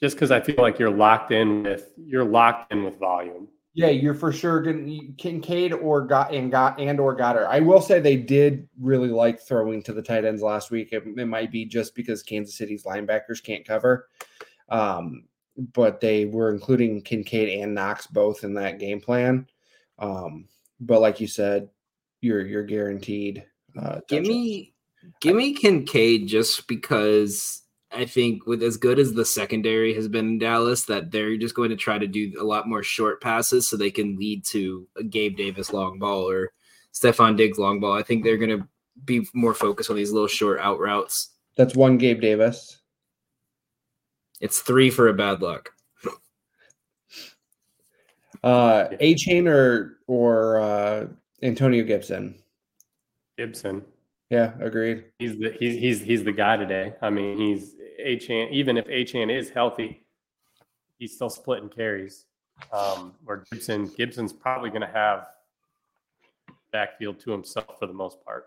just 0.00 0.16
because 0.16 0.30
I 0.30 0.40
feel 0.40 0.56
like 0.58 0.78
you're 0.78 0.90
locked 0.90 1.32
in 1.32 1.64
with 1.64 1.92
you're 1.96 2.24
locked 2.24 2.72
in 2.72 2.84
with 2.84 2.98
volume. 2.98 3.48
Yeah, 3.74 3.90
you're 3.90 4.14
for 4.14 4.32
sure 4.32 4.60
going 4.60 5.14
Kincaid 5.18 5.72
or 5.72 6.00
got 6.00 6.34
and 6.34 6.50
got 6.50 6.80
and 6.80 6.98
or 6.98 7.16
Goedert. 7.16 7.46
I 7.46 7.60
will 7.60 7.80
say 7.80 8.00
they 8.00 8.16
did 8.16 8.68
really 8.80 9.08
like 9.08 9.40
throwing 9.40 9.82
to 9.84 9.92
the 9.92 10.02
tight 10.02 10.24
ends 10.24 10.42
last 10.42 10.70
week. 10.70 10.92
It, 10.92 11.04
it 11.16 11.26
might 11.26 11.52
be 11.52 11.64
just 11.64 11.94
because 11.94 12.22
Kansas 12.22 12.56
City's 12.56 12.84
linebackers 12.84 13.42
can't 13.42 13.64
cover, 13.64 14.08
um, 14.68 15.24
but 15.74 16.00
they 16.00 16.24
were 16.24 16.52
including 16.52 17.02
Kincaid 17.02 17.60
and 17.60 17.74
Knox 17.74 18.06
both 18.08 18.42
in 18.42 18.54
that 18.54 18.80
game 18.80 19.00
plan. 19.00 19.46
Um, 19.98 20.48
but 20.80 21.00
like 21.00 21.20
you 21.20 21.28
said, 21.28 21.68
you're 22.20 22.44
you're 22.44 22.64
guaranteed. 22.64 23.44
Uh, 23.80 24.00
Give 24.08 24.24
me, 24.24 24.74
give 25.20 25.36
me 25.36 25.52
Kincaid 25.52 26.26
just 26.26 26.66
because 26.66 27.62
I 27.90 28.04
think 28.04 28.46
with 28.46 28.62
as 28.62 28.76
good 28.76 28.98
as 28.98 29.14
the 29.14 29.24
secondary 29.24 29.94
has 29.94 30.08
been 30.08 30.28
in 30.28 30.38
Dallas, 30.38 30.84
that 30.84 31.10
they're 31.10 31.36
just 31.38 31.54
going 31.54 31.70
to 31.70 31.76
try 31.76 31.98
to 31.98 32.06
do 32.06 32.32
a 32.38 32.44
lot 32.44 32.68
more 32.68 32.82
short 32.82 33.22
passes 33.22 33.68
so 33.68 33.76
they 33.76 33.90
can 33.90 34.16
lead 34.16 34.44
to 34.46 34.86
a 34.96 35.02
Gabe 35.02 35.36
Davis 35.36 35.72
long 35.72 35.98
ball 35.98 36.28
or 36.28 36.52
Stefon 36.92 37.36
Diggs 37.36 37.58
long 37.58 37.80
ball. 37.80 37.92
I 37.92 38.02
think 38.02 38.24
they're 38.24 38.36
going 38.36 38.58
to 38.58 38.68
be 39.04 39.26
more 39.32 39.54
focused 39.54 39.90
on 39.90 39.96
these 39.96 40.12
little 40.12 40.28
short 40.28 40.60
out 40.60 40.80
routes. 40.80 41.30
That's 41.56 41.74
one 41.74 41.96
Gabe 41.98 42.20
Davis. 42.20 42.80
It's 44.40 44.60
three 44.60 44.90
for 44.90 45.08
a 45.08 45.14
bad 45.14 45.40
luck. 45.40 45.70
Uh, 48.42 48.88
Achane 49.00 49.48
or 49.48 49.98
or 50.06 50.60
uh, 50.60 51.06
Antonio 51.42 51.82
Gibson. 51.84 52.36
Gibson. 53.36 53.84
Yeah, 54.30 54.52
agreed. 54.60 55.06
He's 55.18 55.38
the 55.38 55.56
he's 55.58 55.78
he's 55.78 56.00
he's 56.02 56.24
the 56.24 56.32
guy 56.32 56.56
today. 56.56 56.94
I 57.02 57.10
mean, 57.10 57.38
he's 57.38 57.74
Achane. 58.04 58.50
Even 58.50 58.76
if 58.76 58.86
Achane 58.86 59.30
is 59.36 59.50
healthy, 59.50 60.04
he's 60.98 61.14
still 61.14 61.30
splitting 61.30 61.68
carries. 61.68 62.24
Um, 62.72 63.14
where 63.24 63.44
Gibson 63.52 63.86
Gibson's 63.96 64.32
probably 64.32 64.70
going 64.70 64.80
to 64.82 64.88
have 64.88 65.28
backfield 66.72 67.20
to 67.20 67.30
himself 67.30 67.78
for 67.78 67.86
the 67.86 67.92
most 67.92 68.24
part. 68.24 68.46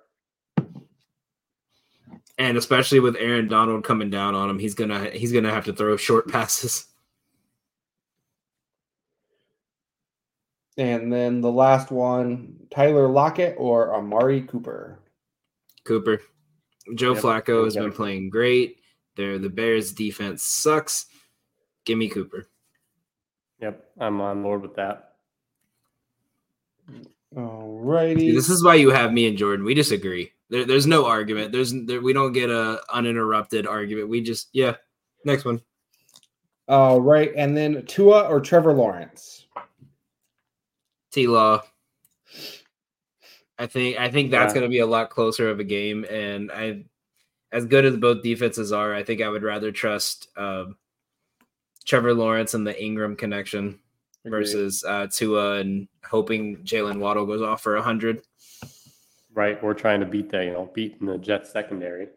And 2.38 2.57
especially 2.57 2.99
with 2.99 3.15
Aaron 3.18 3.48
Donald 3.48 3.84
coming 3.84 4.10
down 4.10 4.36
on 4.36 4.49
him, 4.49 4.60
he's 4.60 4.73
gonna 4.73 5.10
he's 5.11 5.32
gonna 5.32 5.52
have 5.52 5.65
to 5.65 5.73
throw 5.73 5.95
short 5.95 6.28
passes. 6.32 6.88
And 10.78 11.11
then 11.11 11.41
the 11.41 11.52
last 11.52 11.91
one, 11.91 12.56
Tyler 12.72 13.07
Lockett 13.07 13.56
or 13.57 13.94
Amari 13.95 14.41
Cooper. 14.41 14.99
Cooper. 15.84 16.22
Joe 16.95 17.14
Yep. 17.14 17.23
Flacco 17.23 17.65
has 17.65 17.76
Yep. 17.76 17.84
been 17.84 17.94
playing 17.94 18.30
great. 18.30 18.81
They're, 19.16 19.40
the 19.40 19.50
Bears 19.50 19.92
defense 19.92 20.44
sucks. 20.44 21.08
Give 21.86 21.98
me 21.98 22.10
Cooper. 22.10 22.48
Yep, 23.60 23.84
I'm 24.00 24.22
on 24.22 24.42
board 24.42 24.62
with 24.62 24.76
that. 24.76 25.16
Alrighty. 27.36 28.20
See, 28.20 28.32
this 28.32 28.50
is 28.50 28.64
why 28.64 28.76
you 28.76 28.90
have 28.90 29.14
me 29.14 29.28
and 29.28 29.38
Jordan. 29.38 29.66
We 29.66 29.74
disagree. 29.74 30.32
There, 30.50 30.66
there's 30.66 30.88
no 30.88 31.06
argument. 31.06 31.52
There's 31.52 31.74
there, 31.86 32.02
we 32.02 32.12
don't 32.14 32.34
get 32.34 32.50
a 32.50 32.82
uninterrupted 32.92 33.66
argument. 33.66 34.10
We 34.10 34.22
just 34.22 34.50
yeah. 34.52 34.76
Next 35.24 35.46
one. 35.46 35.62
All 36.68 37.00
right, 37.00 37.32
and 37.36 37.56
then 37.56 37.86
Tua 37.86 38.24
or 38.24 38.42
Trevor 38.42 38.74
Lawrence. 38.74 39.46
T 41.12 41.28
Law. 41.28 41.62
I 43.60 43.68
think 43.68 44.00
I 44.00 44.10
think 44.10 44.32
that's 44.32 44.54
Yeah. 44.54 44.60
going 44.62 44.70
to 44.70 44.74
be 44.74 44.80
a 44.80 44.86
lot 44.86 45.10
closer 45.10 45.50
of 45.50 45.60
a 45.60 45.64
game, 45.64 46.06
and 46.10 46.52
I, 46.52 46.84
as 47.52 47.65
good 47.65 47.86
as 47.86 47.98
both 47.98 48.23
defenses 48.23 48.72
are, 48.72 48.94
I 48.94 49.03
think 49.03 49.22
I 49.22 49.30
would 49.30 49.44
rather 49.44 49.72
trust 49.72 50.30
um, 50.38 50.78
Trevor 51.86 52.14
Lawrence 52.14 52.53
and 52.53 52.65
the 52.65 52.73
Engram 52.73 53.18
connection 53.18 53.80
versus 54.26 54.84
uh, 54.88 55.07
Tua 55.11 55.60
and 55.60 55.88
hoping 56.06 56.57
Jalen 56.57 56.99
Waddle 56.99 57.26
goes 57.26 57.41
off 57.41 57.61
for 57.61 57.80
hundred. 57.82 58.22
Right, 59.34 59.61
we're 59.64 59.73
trying 59.73 60.02
to 60.02 60.06
beat 60.06 60.30
that. 60.30 60.45
You 60.45 60.52
know, 60.52 60.69
beating 60.73 61.07
the 61.07 61.18
Jets 61.18 61.52
secondary. 61.52 62.10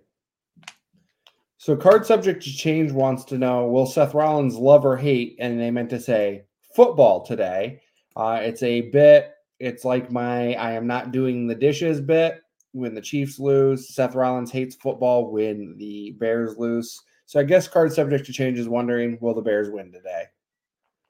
So, 1.58 1.76
card 1.76 2.04
subject 2.04 2.42
to 2.42 2.52
change 2.52 2.92
wants 2.92 3.24
to 3.26 3.38
know: 3.38 3.66
Will 3.66 3.86
Seth 3.86 4.14
Rollins 4.14 4.56
love 4.56 4.84
or 4.84 4.96
hate? 4.96 5.36
And 5.38 5.60
they 5.60 5.70
meant 5.70 5.90
to 5.90 6.00
say 6.00 6.44
football 6.74 7.24
today. 7.24 7.80
Uh, 8.16 8.40
it's 8.42 8.62
a 8.62 8.82
bit. 8.82 9.32
It's 9.58 9.84
like 9.84 10.10
my 10.10 10.54
"I 10.54 10.72
am 10.72 10.86
not 10.86 11.12
doing 11.12 11.46
the 11.46 11.54
dishes" 11.54 12.00
bit. 12.00 12.43
When 12.74 12.92
the 12.92 13.00
Chiefs 13.00 13.38
lose, 13.38 13.94
Seth 13.94 14.16
Rollins 14.16 14.50
hates 14.50 14.74
football. 14.74 15.30
When 15.30 15.76
the 15.78 16.10
Bears 16.18 16.58
lose, 16.58 17.00
so 17.24 17.38
I 17.38 17.44
guess 17.44 17.68
card 17.68 17.92
subject 17.92 18.26
to 18.26 18.32
change 18.32 18.58
is 18.58 18.68
wondering: 18.68 19.16
Will 19.20 19.32
the 19.32 19.40
Bears 19.40 19.70
win 19.70 19.92
today? 19.92 20.24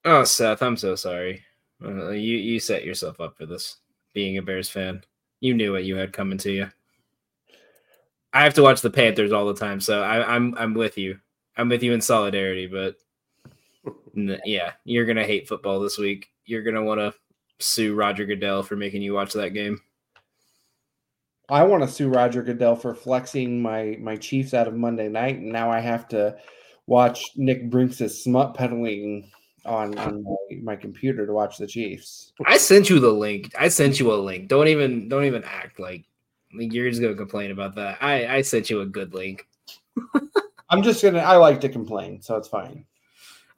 Oh, 0.04 0.24
Seth, 0.24 0.62
I'm 0.62 0.76
so 0.76 0.94
sorry. 0.94 1.42
Uh, 1.82 2.10
you 2.10 2.36
you 2.36 2.60
set 2.60 2.84
yourself 2.84 3.18
up 3.20 3.38
for 3.38 3.46
this. 3.46 3.78
Being 4.12 4.36
a 4.36 4.42
Bears 4.42 4.68
fan, 4.68 5.02
you 5.40 5.54
knew 5.54 5.72
what 5.72 5.84
you 5.84 5.96
had 5.96 6.12
coming 6.12 6.38
to 6.38 6.52
you. 6.52 6.70
I 8.34 8.42
have 8.42 8.54
to 8.54 8.62
watch 8.62 8.82
the 8.82 8.90
Panthers 8.90 9.32
all 9.32 9.46
the 9.46 9.54
time, 9.54 9.80
so 9.80 10.02
I, 10.02 10.34
I'm 10.34 10.54
I'm 10.58 10.74
with 10.74 10.98
you. 10.98 11.18
I'm 11.56 11.68
with 11.70 11.82
you 11.82 11.94
in 11.94 12.00
solidarity, 12.00 12.66
but 12.66 12.96
n- 14.16 14.38
yeah, 14.44 14.72
you're 14.84 15.06
gonna 15.06 15.24
hate 15.24 15.48
football 15.48 15.80
this 15.80 15.96
week. 15.96 16.28
You're 16.44 16.62
gonna 16.62 16.84
want 16.84 17.00
to 17.00 17.14
sue 17.58 17.94
Roger 17.94 18.26
Goodell 18.26 18.62
for 18.62 18.76
making 18.76 19.02
you 19.02 19.14
watch 19.14 19.32
that 19.32 19.54
game. 19.54 19.80
I 21.48 21.62
want 21.64 21.82
to 21.82 21.88
sue 21.88 22.08
Roger 22.08 22.42
Goodell 22.42 22.76
for 22.76 22.94
flexing 22.94 23.60
my 23.60 23.96
my 24.00 24.16
Chiefs 24.16 24.54
out 24.54 24.68
of 24.68 24.74
Monday 24.74 25.08
night, 25.08 25.36
and 25.36 25.52
now 25.52 25.70
I 25.70 25.80
have 25.80 26.08
to 26.08 26.36
watch 26.86 27.22
Nick 27.36 27.70
Brinks' 27.70 28.22
smut 28.22 28.54
peddling 28.54 29.30
on 29.64 29.96
on 29.98 30.24
my, 30.24 30.56
my 30.62 30.76
computer 30.76 31.26
to 31.26 31.32
watch 31.32 31.58
the 31.58 31.66
Chiefs. 31.66 32.32
I 32.46 32.56
sent 32.56 32.88
you 32.88 32.98
the 32.98 33.12
link. 33.12 33.52
I 33.58 33.68
sent 33.68 34.00
you 34.00 34.12
a 34.12 34.16
link. 34.16 34.48
Don't 34.48 34.68
even 34.68 35.08
don't 35.08 35.24
even 35.24 35.44
act 35.44 35.78
like, 35.78 36.04
like 36.56 36.72
you're 36.72 36.88
just 36.88 37.02
gonna 37.02 37.14
complain 37.14 37.50
about 37.50 37.74
that. 37.76 37.98
I 38.00 38.36
I 38.36 38.42
sent 38.42 38.70
you 38.70 38.80
a 38.80 38.86
good 38.86 39.14
link. 39.14 39.46
I'm 40.70 40.82
just 40.82 41.02
gonna. 41.02 41.18
I 41.18 41.36
like 41.36 41.60
to 41.60 41.68
complain, 41.68 42.22
so 42.22 42.36
it's 42.36 42.48
fine. 42.48 42.86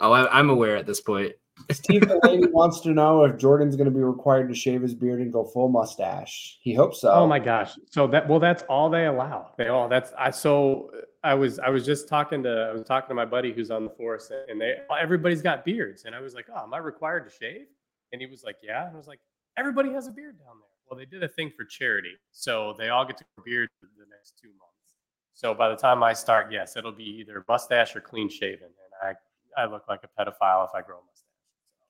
Oh, 0.00 0.12
I, 0.12 0.38
I'm 0.38 0.50
aware 0.50 0.76
at 0.76 0.86
this 0.86 1.00
point. 1.00 1.32
Steve 1.70 2.05
wants 2.53 2.81
to 2.81 2.91
know 2.91 3.24
if 3.24 3.37
Jordan's 3.39 3.77
going 3.77 3.87
to 3.87 3.95
be 3.95 4.03
required 4.03 4.49
to 4.49 4.55
shave 4.55 4.83
his 4.83 4.95
beard 4.95 5.20
and 5.20 5.33
go 5.33 5.45
full 5.45 5.69
mustache. 5.69 6.59
He 6.61 6.74
hopes 6.74 7.01
so. 7.01 7.11
Oh 7.11 7.27
my 7.27 7.39
gosh! 7.39 7.78
So 7.91 8.07
that 8.09 8.28
well, 8.28 8.39
that's 8.39 8.62
all 8.65 8.91
they 8.91 9.07
allow. 9.07 9.53
They 9.57 9.69
all 9.69 9.89
that's 9.89 10.12
I. 10.19 10.31
So 10.31 10.91
I 11.24 11.35
was 11.35 11.59
I 11.59 11.70
was 11.70 11.85
just 11.85 12.09
talking 12.09 12.43
to 12.45 12.69
I 12.70 12.73
was 12.73 12.85
talking 12.85 13.09
to 13.09 13.15
my 13.15 13.24
buddy 13.24 13.53
who's 13.53 13.70
on 13.70 13.85
the 13.85 13.91
force, 13.91 14.31
and 14.49 14.61
they 14.61 14.77
everybody's 15.01 15.43
got 15.43 15.65
beards, 15.65 16.05
and 16.05 16.15
I 16.15 16.20
was 16.20 16.35
like, 16.35 16.47
oh, 16.55 16.62
am 16.62 16.74
I 16.74 16.78
required 16.78 17.28
to 17.28 17.35
shave? 17.35 17.66
And 18.12 18.20
he 18.20 18.27
was 18.27 18.45
like, 18.45 18.57
yeah. 18.62 18.87
And 18.87 18.95
I 18.95 18.97
was 18.97 19.09
like, 19.09 19.20
everybody 19.57 19.91
has 19.93 20.07
a 20.07 20.12
beard 20.12 20.39
down 20.39 20.57
there. 20.61 20.69
Well, 20.89 20.99
they 20.99 21.05
did 21.05 21.24
a 21.24 21.28
thing 21.28 21.51
for 21.57 21.65
charity, 21.65 22.12
so 22.31 22.74
they 22.78 22.91
all 22.91 23.05
get 23.05 23.16
to 23.16 23.24
grow 23.35 23.45
beards 23.45 23.73
for 23.81 23.87
the 23.99 24.07
next 24.09 24.39
two 24.41 24.51
months. 24.51 24.95
So 25.35 25.53
by 25.53 25.69
the 25.69 25.77
time 25.77 26.03
I 26.03 26.12
start, 26.12 26.53
yes, 26.53 26.77
it'll 26.77 26.93
be 26.93 27.19
either 27.20 27.45
mustache 27.49 27.97
or 27.97 28.01
clean 28.01 28.28
shaven, 28.28 28.69
and 28.69 29.16
I 29.57 29.61
I 29.61 29.66
look 29.66 29.89
like 29.89 30.03
a 30.05 30.09
pedophile 30.09 30.65
if 30.69 30.74
I 30.74 30.83
grow 30.83 30.99
a 30.99 31.01
mustache. 31.01 31.26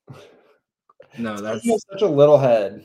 No, 1.19 1.41
that's 1.41 1.65
such 1.65 2.03
a 2.03 2.07
little 2.07 2.37
head. 2.37 2.85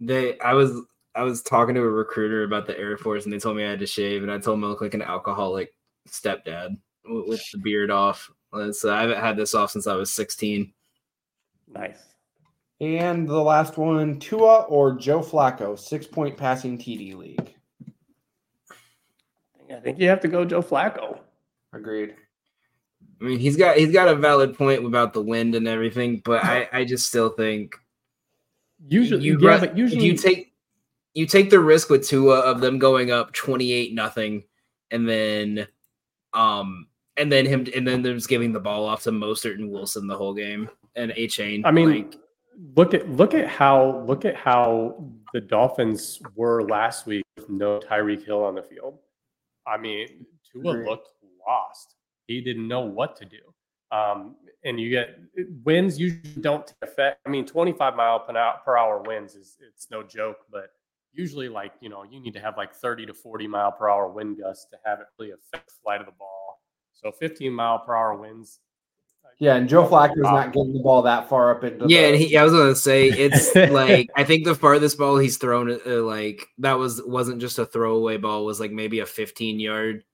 They, 0.00 0.36
I 0.40 0.52
was, 0.52 0.82
I 1.14 1.22
was 1.22 1.42
talking 1.42 1.76
to 1.76 1.80
a 1.80 1.88
recruiter 1.88 2.42
about 2.42 2.66
the 2.66 2.76
Air 2.76 2.96
Force, 2.96 3.22
and 3.22 3.32
they 3.32 3.38
told 3.38 3.56
me 3.56 3.64
I 3.64 3.70
had 3.70 3.78
to 3.78 3.86
shave, 3.86 4.24
and 4.24 4.32
I 4.32 4.38
told 4.38 4.56
them 4.56 4.64
I 4.64 4.66
look 4.66 4.80
like 4.80 4.94
an 4.94 5.02
alcoholic 5.02 5.72
stepdad 6.08 6.76
with, 7.04 7.28
with 7.28 7.50
the 7.52 7.58
beard 7.58 7.92
off. 7.92 8.28
Uh, 8.52 8.72
so 8.72 8.92
I 8.92 9.02
haven't 9.02 9.20
had 9.20 9.36
this 9.36 9.54
off 9.54 9.70
since 9.70 9.86
I 9.86 9.94
was 9.94 10.10
16. 10.10 10.72
Nice. 11.72 11.98
And 12.80 13.28
the 13.28 13.40
last 13.40 13.76
one, 13.76 14.18
Tua 14.18 14.62
or 14.62 14.94
Joe 14.94 15.20
Flacco, 15.20 15.78
six 15.78 16.06
point 16.06 16.36
passing 16.36 16.78
TD 16.78 17.14
league. 17.16 17.54
I 19.70 19.80
think 19.80 19.98
you 19.98 20.08
have 20.08 20.20
to 20.20 20.28
go 20.28 20.44
Joe 20.44 20.62
Flacco. 20.62 21.18
Agreed. 21.72 22.14
I 23.20 23.24
mean, 23.24 23.38
he's 23.38 23.56
got 23.56 23.76
he's 23.76 23.92
got 23.92 24.08
a 24.08 24.14
valid 24.14 24.56
point 24.56 24.84
about 24.84 25.12
the 25.12 25.22
wind 25.22 25.54
and 25.54 25.66
everything, 25.66 26.22
but 26.24 26.44
I, 26.44 26.68
I 26.72 26.84
just 26.84 27.06
still 27.06 27.30
think 27.30 27.74
Usually, 28.86 29.24
you 29.24 29.38
yeah, 29.40 29.58
run- 29.58 29.76
usually 29.76 30.04
you 30.04 30.16
take 30.16 30.52
you 31.14 31.26
take 31.26 31.50
the 31.50 31.58
risk 31.58 31.90
with 31.90 32.06
Tua 32.06 32.38
of 32.40 32.60
them 32.60 32.78
going 32.78 33.10
up 33.10 33.32
28 33.32 33.92
nothing 33.92 34.44
and 34.90 35.08
then 35.08 35.66
um 36.32 36.86
and 37.16 37.32
then 37.32 37.44
him 37.44 37.66
and 37.74 37.86
then 37.86 38.02
there's 38.02 38.28
giving 38.28 38.52
the 38.52 38.60
ball 38.60 38.84
off 38.84 39.02
to 39.02 39.10
Mostert 39.10 39.54
and 39.54 39.70
Wilson 39.70 40.06
the 40.06 40.16
whole 40.16 40.32
game 40.32 40.70
and 40.94 41.10
Achane. 41.12 41.62
I 41.64 41.72
mean, 41.72 41.90
like, 41.90 42.16
look 42.76 42.94
at 42.94 43.08
look 43.10 43.34
at 43.34 43.48
how 43.48 44.04
look 44.06 44.24
at 44.24 44.36
how 44.36 45.04
the 45.32 45.40
Dolphins 45.40 46.22
were 46.36 46.62
last 46.62 47.06
week 47.06 47.24
with 47.36 47.50
no 47.50 47.80
Tyreek 47.80 48.24
Hill 48.24 48.44
on 48.44 48.54
the 48.54 48.62
field. 48.62 48.98
I 49.66 49.76
mean, 49.76 50.24
Tua 50.52 50.70
Agreed. 50.70 50.88
looked 50.88 51.08
lost. 51.46 51.96
He 52.28 52.40
didn't 52.42 52.68
know 52.68 52.80
what 52.80 53.16
to 53.16 53.24
do. 53.24 53.38
Um, 53.90 54.36
and 54.64 54.78
you 54.78 54.90
get 54.90 55.18
winds 55.64 55.98
usually 55.98 56.40
don't 56.40 56.66
take 56.66 56.76
effect. 56.82 57.20
I 57.26 57.30
mean, 57.30 57.46
25 57.46 57.96
mile 57.96 58.20
per 58.20 58.76
hour, 58.76 59.02
winds 59.02 59.34
is 59.34 59.56
it's 59.66 59.90
no 59.90 60.02
joke, 60.02 60.38
but 60.52 60.70
usually 61.12 61.48
like 61.48 61.72
you 61.80 61.88
know 61.88 62.04
you 62.04 62.20
need 62.20 62.34
to 62.34 62.40
have 62.40 62.56
like 62.56 62.74
30 62.74 63.06
to 63.06 63.14
40 63.14 63.46
mile 63.48 63.72
per 63.72 63.88
hour 63.88 64.08
wind 64.08 64.38
gusts 64.38 64.66
to 64.70 64.76
have 64.84 65.00
it 65.00 65.06
really 65.18 65.32
affect 65.32 65.66
the 65.66 65.74
flight 65.82 66.00
of 66.00 66.06
the 66.06 66.12
ball. 66.12 66.60
So 66.92 67.10
15 67.12 67.52
mile 67.52 67.78
per 67.78 67.94
hour 67.96 68.14
winds, 68.16 68.60
uh, 69.24 69.28
Yeah, 69.38 69.54
and 69.54 69.68
Joe 69.68 69.86
Flacco's 69.86 70.18
not 70.18 70.52
getting 70.52 70.74
the 70.74 70.80
ball 70.80 71.02
that 71.02 71.28
far 71.28 71.50
up 71.52 71.64
into. 71.64 71.86
Yeah, 71.88 72.02
the, 72.02 72.06
and 72.08 72.16
he, 72.16 72.36
I 72.36 72.44
was 72.44 72.52
gonna 72.52 72.74
say 72.74 73.08
it's 73.08 73.54
like 73.72 74.10
I 74.16 74.24
think 74.24 74.44
the 74.44 74.54
farthest 74.54 74.98
ball 74.98 75.16
he's 75.16 75.38
thrown, 75.38 75.70
uh, 75.70 76.02
like 76.02 76.46
that 76.58 76.78
was 76.78 77.02
wasn't 77.02 77.40
just 77.40 77.58
a 77.58 77.64
throwaway 77.64 78.18
ball, 78.18 78.44
was 78.44 78.60
like 78.60 78.72
maybe 78.72 78.98
a 78.98 79.06
15 79.06 79.60
yard 79.60 80.04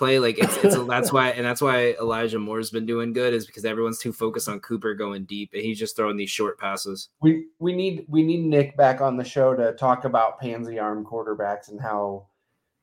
play. 0.00 0.18
Like 0.18 0.38
it's, 0.38 0.56
it's 0.64 0.76
that's 0.88 1.12
why, 1.12 1.28
and 1.30 1.44
that's 1.46 1.60
why 1.60 1.94
Elijah 2.00 2.38
Moore's 2.38 2.70
been 2.70 2.86
doing 2.86 3.12
good 3.12 3.34
is 3.34 3.46
because 3.46 3.64
everyone's 3.64 3.98
too 3.98 4.12
focused 4.12 4.48
on 4.48 4.58
Cooper 4.60 4.94
going 4.94 5.24
deep, 5.24 5.50
and 5.52 5.62
he's 5.62 5.78
just 5.78 5.94
throwing 5.94 6.16
these 6.16 6.30
short 6.30 6.58
passes. 6.58 7.10
we 7.20 7.46
we 7.60 7.72
need 7.72 8.06
we 8.08 8.22
need 8.24 8.44
Nick 8.44 8.76
back 8.76 9.00
on 9.00 9.16
the 9.16 9.24
show 9.24 9.54
to 9.54 9.72
talk 9.74 10.04
about 10.04 10.40
pansy 10.40 10.78
arm 10.78 11.04
quarterbacks 11.04 11.68
and 11.68 11.80
how, 11.80 12.26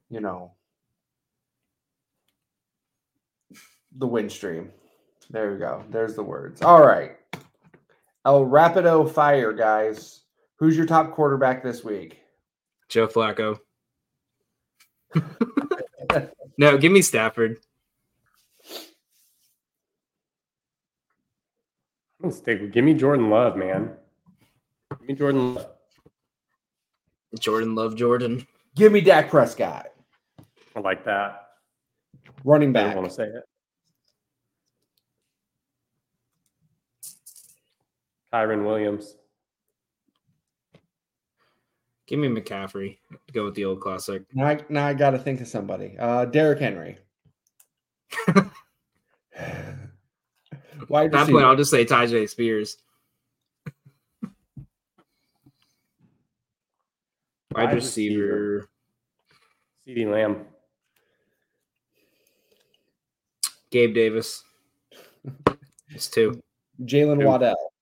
you 0.10 0.22
know, 0.22 0.54
the 3.98 4.08
wind 4.08 4.32
stream. 4.32 4.72
There 5.30 5.52
we 5.52 5.58
go. 5.58 5.84
There's 5.90 6.16
the 6.16 6.24
words. 6.24 6.62
All 6.62 6.86
right. 6.86 7.18
El 8.26 8.46
Rapido 8.46 9.12
Fire, 9.12 9.52
guys. 9.52 10.22
Who's 10.58 10.78
your 10.78 10.86
top 10.86 11.12
quarterback 11.12 11.64
this 11.64 11.84
week? 11.84 12.20
Joe 12.88 13.08
Flacco. 13.08 13.60
no, 16.58 16.78
give 16.78 16.92
me 16.92 17.02
Stafford. 17.02 17.60
I'm 22.20 22.30
gonna 22.30 22.34
stick 22.34 22.62
with 22.62 22.72
give 22.72 22.84
me 22.84 22.94
Jordan 22.94 23.30
Love, 23.30 23.56
man. 23.56 23.92
Give 25.00 25.08
me 25.10 25.14
Jordan 25.16 25.56
Love. 25.56 25.68
Jordan 27.40 27.76
Love 27.76 27.96
Jordan. 27.96 28.48
Give 28.76 28.92
me 28.92 29.02
Dak 29.02 29.30
Prescott, 29.30 29.88
I 30.76 30.80
like 30.80 31.04
that. 31.06 31.48
running 32.44 32.74
back. 32.74 32.96
I 32.96 33.00
want 33.00 33.10
to 33.10 33.14
say 33.16 33.26
it. 33.26 33.44
Kyren 38.34 38.66
Williams. 38.66 39.16
Give 42.08 42.20
me 42.20 42.30
McCaffrey. 42.30 42.98
Go 43.34 43.44
with 43.46 43.56
the 43.56 43.66
old 43.66 43.82
classic. 43.82 44.24
Now 44.34 44.48
I, 44.48 44.60
now 44.70 44.88
I 44.88 44.94
got 44.94 45.12
to 45.12 45.20
think 45.20 45.42
of 45.42 45.48
somebody. 45.48 45.98
Uh, 46.00 46.24
Derrick 46.26 46.60
Henry. 46.60 46.98
Wide 50.88 51.08
At 51.08 51.12
that 51.12 51.30
point. 51.30 51.46
I'll 51.46 51.58
just 51.58 51.70
say 51.70 51.84
Tyjae 51.84 52.30
Spears. 52.30 52.78
Wide 57.52 57.66
Wide 57.66 57.74
receiver. 57.74 58.70
CeeDee 59.86 60.10
Lamb. 60.10 60.46
Gabe 63.70 63.94
Davis. 63.94 64.44
It's 65.90 66.08
two. 66.08 66.42
Jalen 66.82 67.26
Waddle. 67.26 67.74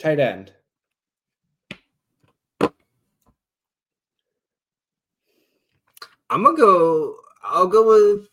Tight 0.00 0.18
end. 0.18 0.52
I'm 6.34 6.42
gonna 6.42 6.56
go. 6.56 7.14
I'll 7.44 7.68
go 7.68 7.86
with. 7.86 8.26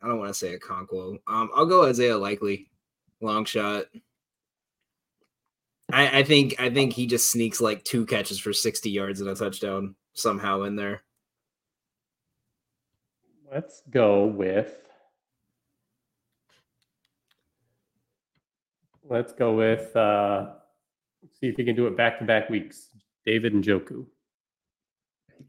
I 0.00 0.08
don't 0.08 0.18
want 0.18 0.30
to 0.30 0.34
say 0.34 0.56
Okonkwo. 0.56 1.18
Um, 1.26 1.50
I'll 1.54 1.66
go 1.66 1.84
Isaiah 1.84 2.16
Likely, 2.16 2.70
long 3.20 3.44
shot. 3.44 3.84
I, 5.92 6.20
I 6.20 6.22
think 6.22 6.54
I 6.58 6.70
think 6.70 6.94
he 6.94 7.06
just 7.06 7.30
sneaks 7.30 7.60
like 7.60 7.84
two 7.84 8.06
catches 8.06 8.38
for 8.38 8.54
60 8.54 8.88
yards 8.88 9.20
and 9.20 9.28
a 9.28 9.34
touchdown 9.34 9.96
somehow 10.14 10.62
in 10.62 10.76
there. 10.76 11.02
Let's 13.52 13.82
go 13.90 14.24
with. 14.24 14.74
Let's 19.04 19.34
go 19.34 19.52
with. 19.52 19.94
Uh, 19.94 20.52
see 21.38 21.48
if 21.48 21.56
he 21.56 21.64
can 21.64 21.76
do 21.76 21.86
it 21.86 21.98
back 21.98 22.18
to 22.20 22.24
back 22.24 22.48
weeks. 22.48 22.88
David 23.26 23.52
Njoku. 23.52 24.06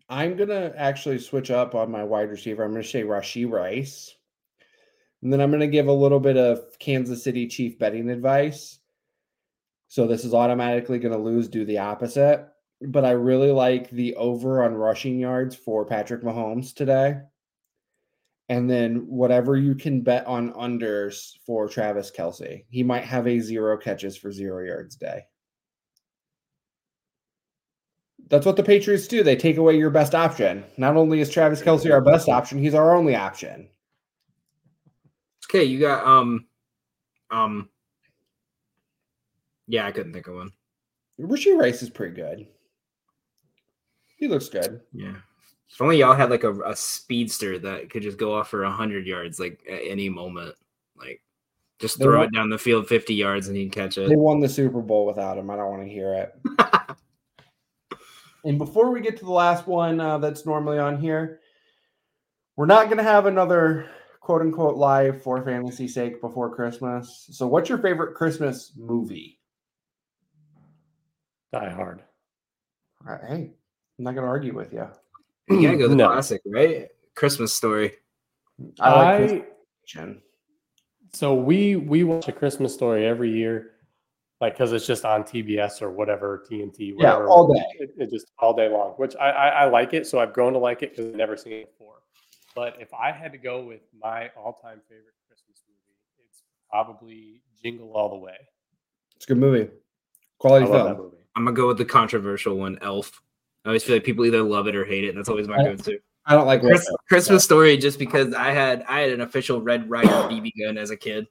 I'm 0.10 0.36
gonna 0.36 0.74
actually 0.76 1.20
switch 1.20 1.52
up 1.52 1.76
on 1.76 1.92
my 1.92 2.04
wide 2.04 2.30
receiver. 2.30 2.64
I'm 2.64 2.72
gonna 2.72 2.84
say 2.84 3.04
Rashee 3.04 3.50
Rice. 3.50 4.16
And 5.22 5.32
then 5.32 5.42
I'm 5.42 5.52
gonna 5.52 5.68
give 5.68 5.88
a 5.88 5.94
little 5.94 6.20
bit 6.20 6.38
of 6.38 6.78
Kansas 6.80 7.24
City 7.24 7.48
Chief 7.48 7.78
betting 7.78 8.10
advice. 8.10 8.80
So 9.88 10.08
this 10.08 10.24
is 10.26 10.34
automatically 10.34 11.00
gonna 11.00 11.18
lose, 11.18 11.48
do 11.48 11.66
the 11.66 11.80
opposite. 11.80 12.48
But 12.82 13.06
I 13.06 13.12
really 13.12 13.52
like 13.52 13.90
the 13.90 14.16
over 14.16 14.64
on 14.64 14.74
rushing 14.74 15.20
yards 15.20 15.56
for 15.56 15.86
Patrick 15.86 16.24
Mahomes 16.24 16.74
today. 16.74 17.20
And 18.48 18.70
then 18.70 19.08
whatever 19.08 19.56
you 19.58 19.76
can 19.76 20.02
bet 20.02 20.26
on 20.26 20.54
unders 20.54 21.34
for 21.46 21.68
Travis 21.68 22.10
Kelce. 22.10 22.66
He 22.70 22.82
might 22.82 23.04
have 23.04 23.28
a 23.28 23.40
zero 23.40 23.78
catches 23.78 24.18
for 24.18 24.32
zero 24.32 24.66
yards 24.66 24.96
day. 24.96 25.26
That's 28.30 28.46
what 28.46 28.56
the 28.56 28.64
Patriots 28.64 29.08
do. 29.08 29.24
They 29.24 29.36
take 29.36 29.58
away 29.58 29.76
your 29.78 29.90
best 29.90 30.14
option. 30.14 30.64
Not 30.78 30.96
only 30.96 31.20
is 31.20 31.30
Travis 31.32 31.62
Kelce 31.62 31.92
our 31.92 32.02
best 32.02 32.30
option, 32.30 32.60
he's 32.60 32.76
our 32.76 32.96
only 32.96 33.16
option. 33.16 33.68
Okay, 35.50 35.64
you 35.64 35.80
got 35.80 36.06
um 36.06 36.46
um 37.32 37.70
yeah, 39.68 39.86
I 39.88 39.92
couldn't 39.92 40.14
think 40.14 40.28
of 40.28 40.36
one. 40.36 40.52
Rashee 41.20 41.58
Rice 41.58 41.82
is 41.82 41.90
pretty 41.90 42.16
good. 42.16 42.48
He 44.18 44.28
looks 44.28 44.50
good. 44.50 44.82
Yeah. 44.94 45.16
If 45.72 45.82
only 45.82 45.98
y'all 45.98 46.16
had 46.16 46.30
like 46.30 46.44
a, 46.44 46.54
a 46.62 46.76
speedster 46.76 47.58
that 47.60 47.90
could 47.90 48.04
just 48.04 48.18
go 48.18 48.34
off 48.36 48.50
for 48.50 48.64
hundred 48.66 49.08
yards 49.08 49.40
like 49.40 49.60
at 49.70 49.82
any 49.84 50.08
moment. 50.10 50.56
Like 50.96 51.22
just 51.80 52.00
throw 52.00 52.20
want- 52.20 52.34
it 52.34 52.38
down 52.38 52.50
the 52.50 52.58
field 52.58 52.88
50 52.88 53.14
yards 53.14 53.48
and 53.48 53.58
he'd 53.58 53.72
catch 53.72 53.98
it. 53.98 54.10
They 54.10 54.16
won 54.16 54.40
the 54.40 54.50
Super 54.50 54.82
Bowl 54.82 55.06
without 55.06 55.38
him. 55.38 55.50
I 55.50 55.56
don't 55.56 55.70
want 55.72 55.84
to 55.84 55.90
hear 55.90 56.14
it. 56.14 56.36
and 58.46 58.58
before 58.58 58.92
we 58.92 59.02
get 59.02 59.18
to 59.18 59.26
the 59.26 59.32
last 59.32 59.68
one 59.68 60.00
uh, 60.00 60.18
that's 60.18 60.46
normally 60.46 60.80
on 60.80 61.00
here, 61.00 61.40
we're 62.56 62.66
not 62.66 62.86
going 62.86 62.98
to 62.98 63.04
have 63.04 63.26
another 63.26 63.90
quote 64.22 64.42
unquote 64.42 64.76
live 64.76 65.22
for 65.22 65.44
fantasy 65.44 65.88
sake 65.88 66.22
before 66.22 66.54
Christmas. 66.54 67.28
So, 67.32 67.48
what's 67.48 67.70
your 67.70 67.78
favorite 67.80 68.16
Christmas 68.16 68.74
movie? 68.78 69.40
Die 71.52 71.70
Hard. 71.70 72.04
All 73.08 73.14
right, 73.14 73.22
hey, 73.28 73.52
I'm 73.98 74.06
not 74.06 74.12
going 74.14 74.24
to 74.24 74.30
argue 74.30 74.54
with 74.54 74.74
you. 74.74 74.88
You 75.50 75.62
gotta 75.64 75.78
go 75.78 75.88
the 75.88 75.96
No. 75.96 76.10
classic, 76.10 76.42
right? 76.46 76.90
Christmas 77.16 77.54
story. 77.54 77.94
I 78.80 78.94
like 78.94 79.08
I- 79.08 79.18
Christmas. 79.18 80.18
So 81.14 81.34
we 81.34 81.76
we 81.76 82.04
watch 82.04 82.28
a 82.28 82.32
Christmas 82.32 82.72
story 82.72 83.04
every 83.08 83.32
year, 83.32 83.72
like 84.42 84.54
because 84.54 84.72
it's 84.74 84.86
just 84.88 85.06
on 85.06 85.24
TBS 85.24 85.82
or 85.82 85.92
whatever 85.92 86.46
TNT. 86.50 86.94
Yeah, 86.98 87.18
all 87.18 87.54
day. 87.54 87.64
It, 87.80 87.92
it 87.98 88.10
just 88.10 88.32
all 88.40 88.54
day 88.56 88.70
long, 88.70 88.92
which 88.98 89.16
I, 89.18 89.30
I 89.32 89.48
I 89.50 89.66
like 89.66 89.94
it. 89.94 90.08
So 90.08 90.20
I've 90.20 90.34
grown 90.34 90.54
to 90.54 90.60
like 90.60 90.82
it 90.84 90.92
because 90.92 91.10
I've 91.10 91.16
never 91.16 91.36
seen 91.38 91.54
it 91.54 91.72
before. 91.78 91.96
But 92.56 92.78
if 92.80 92.94
I 92.94 93.12
had 93.12 93.32
to 93.34 93.38
go 93.38 93.64
with 93.64 93.82
my 94.02 94.30
all-time 94.36 94.82
favorite 94.90 95.14
Christmas 95.28 95.64
movie, 95.68 95.98
it's 96.28 96.44
probably 96.70 97.42
Jingle 97.64 97.92
All 97.94 98.10
the 98.10 98.18
Way. 98.18 98.36
It's 99.16 99.26
a 99.26 99.28
good 99.30 99.38
movie. 99.38 99.64
I 99.66 99.70
Quality 100.40 100.66
love 100.66 100.74
film. 100.76 100.88
that 100.88 100.98
movie. 101.04 101.18
I'm 101.36 101.46
gonna 101.46 101.56
go 101.56 101.68
with 101.68 101.78
the 101.78 101.86
controversial 101.86 102.56
one, 102.56 102.78
Elf. 102.82 103.22
I 103.66 103.70
always 103.70 103.84
feel 103.84 103.96
like 103.96 104.04
people 104.04 104.26
either 104.26 104.42
love 104.42 104.68
it 104.68 104.76
or 104.76 104.86
hate 104.86 105.04
it. 105.04 105.10
and 105.10 105.18
That's 105.18 105.30
always 105.30 105.48
my 105.48 105.58
I- 105.58 105.64
go-to. 105.64 106.00
I 106.26 106.36
don't 106.36 106.46
like 106.46 106.62
Chris, 106.62 106.86
Will 106.88 106.98
Christmas 107.08 107.44
story 107.44 107.76
just 107.76 107.98
because 107.98 108.34
I 108.36 108.52
had 108.52 108.84
I 108.88 109.00
had 109.00 109.10
an 109.12 109.22
official 109.22 109.62
Red 109.62 109.90
Ryder 109.90 110.10
BB 110.10 110.52
gun 110.64 110.78
as 110.78 110.92
a 110.92 110.98
kid. 110.98 111.28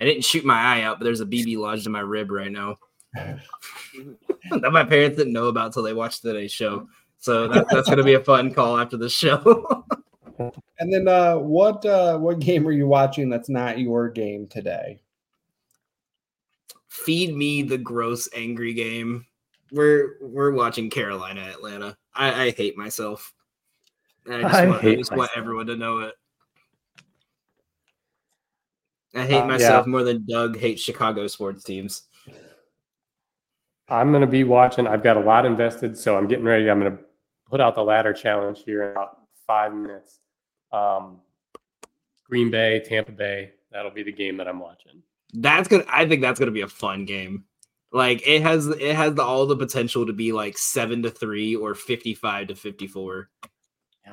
I 0.00 0.04
didn't 0.04 0.24
shoot 0.24 0.44
my 0.44 0.58
eye 0.58 0.82
out, 0.82 0.98
but 0.98 1.04
there's 1.04 1.20
a 1.20 1.26
BB 1.26 1.58
lodged 1.58 1.86
in 1.86 1.92
my 1.92 2.00
rib 2.00 2.30
right 2.30 2.50
now 2.50 2.76
that 3.14 4.72
my 4.72 4.84
parents 4.84 5.18
didn't 5.18 5.32
know 5.32 5.48
about 5.48 5.72
till 5.72 5.82
they 5.82 5.92
watched 5.92 6.22
today's 6.22 6.52
show. 6.52 6.88
So 7.18 7.48
that, 7.48 7.66
that's 7.70 7.88
gonna 7.88 8.02
be 8.02 8.14
a 8.14 8.24
fun 8.24 8.52
call 8.52 8.78
after 8.78 8.96
the 8.96 9.10
show. 9.10 9.84
And 10.78 10.90
then 10.90 11.06
uh 11.06 11.36
what 11.36 11.84
uh 11.84 12.16
what 12.16 12.38
game 12.38 12.66
are 12.66 12.72
you 12.72 12.86
watching 12.86 13.28
that's 13.28 13.50
not 13.50 13.78
your 13.78 14.08
game 14.08 14.46
today? 14.46 15.02
Feed 16.88 17.36
me 17.36 17.62
the 17.62 17.76
gross 17.76 18.26
angry 18.34 18.72
game. 18.72 19.26
We're 19.70 20.16
we're 20.22 20.52
watching 20.52 20.88
Carolina 20.88 21.42
Atlanta. 21.42 21.96
I, 22.14 22.44
I 22.44 22.50
hate 22.52 22.76
myself. 22.76 23.34
I 24.26 24.40
just, 24.40 24.54
I 24.54 24.66
want, 24.66 24.78
I 24.78 24.82
hate 24.82 24.98
just 24.98 25.10
want 25.10 25.20
myself. 25.20 25.36
everyone 25.36 25.66
to 25.66 25.76
know 25.76 25.98
it. 25.98 26.14
I 29.14 29.26
hate 29.26 29.40
Uh, 29.40 29.46
myself 29.46 29.86
yeah. 29.86 29.90
more 29.90 30.04
than 30.04 30.24
Doug 30.26 30.56
hates 30.56 30.82
Chicago 30.82 31.26
sports 31.26 31.64
teams. 31.64 32.02
I'm 33.88 34.12
gonna 34.12 34.26
be 34.26 34.44
watching. 34.44 34.86
I've 34.86 35.02
got 35.02 35.16
a 35.16 35.20
lot 35.20 35.44
invested, 35.44 35.98
so 35.98 36.16
I'm 36.16 36.28
getting 36.28 36.44
ready. 36.44 36.70
I'm 36.70 36.78
gonna 36.78 36.98
put 37.48 37.60
out 37.60 37.74
the 37.74 37.82
ladder 37.82 38.12
challenge 38.12 38.62
here 38.64 38.84
in 38.84 38.90
about 38.92 39.18
five 39.46 39.74
minutes. 39.74 40.20
Um, 40.72 41.20
Green 42.24 42.50
Bay, 42.50 42.80
Tampa 42.86 43.10
Bay. 43.10 43.52
That'll 43.72 43.90
be 43.90 44.04
the 44.04 44.12
game 44.12 44.36
that 44.36 44.46
I'm 44.46 44.60
watching. 44.60 45.02
That's 45.34 45.68
gonna 45.68 45.84
I 45.88 46.06
think 46.06 46.22
that's 46.22 46.38
gonna 46.38 46.52
be 46.52 46.60
a 46.60 46.68
fun 46.68 47.04
game. 47.04 47.44
Like 47.92 48.26
it 48.26 48.42
has 48.42 48.68
it 48.68 48.94
has 48.94 49.14
the, 49.14 49.22
all 49.22 49.46
the 49.46 49.56
potential 49.56 50.06
to 50.06 50.12
be 50.12 50.30
like 50.30 50.56
seven 50.56 51.02
to 51.02 51.10
three 51.10 51.56
or 51.56 51.74
fifty 51.74 52.14
five 52.14 52.46
to 52.48 52.54
fifty 52.54 52.86
four. 52.86 53.28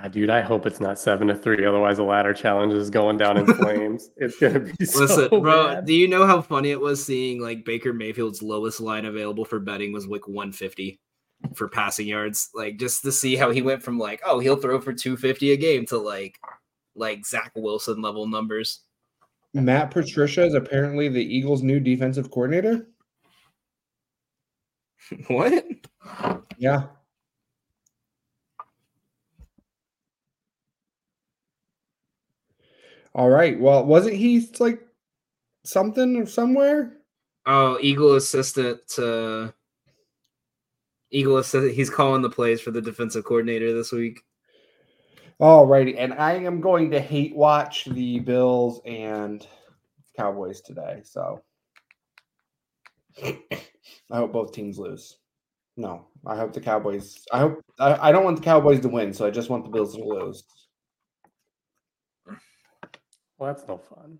God, 0.01 0.11
dude, 0.11 0.29
I 0.29 0.41
hope 0.41 0.65
it's 0.67 0.79
not 0.79 0.99
seven 0.99 1.27
to 1.27 1.35
three. 1.35 1.65
Otherwise, 1.65 1.97
the 1.97 2.03
ladder 2.03 2.33
challenge 2.33 2.73
is 2.73 2.89
going 2.89 3.17
down 3.17 3.37
in 3.37 3.45
flames. 3.55 4.09
It's 4.17 4.37
gonna 4.39 4.59
be 4.59 4.73
Listen, 4.79 5.07
so 5.07 5.29
bro, 5.41 5.67
bad. 5.67 5.85
do 5.85 5.93
you 5.93 6.07
know 6.07 6.25
how 6.25 6.41
funny 6.41 6.69
it 6.69 6.79
was 6.79 7.03
seeing 7.03 7.41
like 7.41 7.65
Baker 7.65 7.93
Mayfield's 7.93 8.43
lowest 8.43 8.79
line 8.79 9.05
available 9.05 9.43
for 9.43 9.59
betting 9.59 9.91
was 9.91 10.05
like 10.05 10.27
150 10.27 10.99
for 11.55 11.67
passing 11.67 12.07
yards? 12.07 12.49
Like 12.53 12.77
just 12.77 13.01
to 13.03 13.11
see 13.11 13.35
how 13.35 13.49
he 13.49 13.61
went 13.61 13.81
from 13.81 13.97
like, 13.97 14.21
oh, 14.25 14.39
he'll 14.39 14.57
throw 14.57 14.79
for 14.79 14.93
250 14.93 15.51
a 15.51 15.57
game 15.57 15.85
to 15.87 15.97
like 15.97 16.39
like 16.95 17.25
Zach 17.25 17.51
Wilson 17.55 18.01
level 18.01 18.27
numbers. 18.27 18.81
Matt 19.53 19.89
Patricia 19.89 20.45
is 20.45 20.53
apparently 20.53 21.09
the 21.09 21.23
Eagles' 21.23 21.63
new 21.63 21.79
defensive 21.79 22.29
coordinator. 22.29 22.87
what? 25.27 25.65
Yeah. 26.57 26.83
All 33.17 33.29
right. 33.29 33.59
Well, 33.59 33.83
wasn't 33.83 34.15
he 34.15 34.47
like 34.59 34.79
something 35.65 36.15
or 36.17 36.27
somewhere? 36.27 36.97
Oh, 37.47 37.79
Eagle 37.81 38.13
assistant 38.15 38.79
to 38.89 39.51
Eagle 41.09 41.37
assistant. 41.37 41.73
He's 41.73 41.89
calling 41.89 42.21
the 42.21 42.29
plays 42.29 42.61
for 42.61 42.69
the 42.69 42.81
defensive 42.81 43.25
coordinator 43.25 43.73
this 43.73 43.91
week. 43.91 44.21
All 45.39 45.65
righty. 45.65 45.97
And 45.97 46.13
I 46.13 46.33
am 46.33 46.61
going 46.61 46.91
to 46.91 46.99
hate 46.99 47.35
watch 47.35 47.85
the 47.85 48.19
Bills 48.19 48.81
and 48.85 49.45
Cowboys 50.15 50.61
today. 50.61 51.01
So 51.03 51.41
I 53.21 53.39
hope 54.11 54.31
both 54.31 54.51
teams 54.51 54.77
lose. 54.77 55.17
No, 55.75 56.05
I 56.25 56.35
hope 56.35 56.53
the 56.53 56.61
Cowboys. 56.61 57.25
I 57.31 57.39
hope 57.39 57.61
I, 57.79 58.09
I 58.09 58.11
don't 58.11 58.23
want 58.23 58.37
the 58.37 58.43
Cowboys 58.43 58.79
to 58.81 58.89
win, 58.89 59.11
so 59.11 59.25
I 59.25 59.31
just 59.31 59.49
want 59.49 59.63
the 59.63 59.71
Bills 59.71 59.95
to 59.95 60.03
lose. 60.03 60.43
Well, 63.37 63.53
that's 63.53 63.67
no 63.67 63.77
fun. 63.77 64.19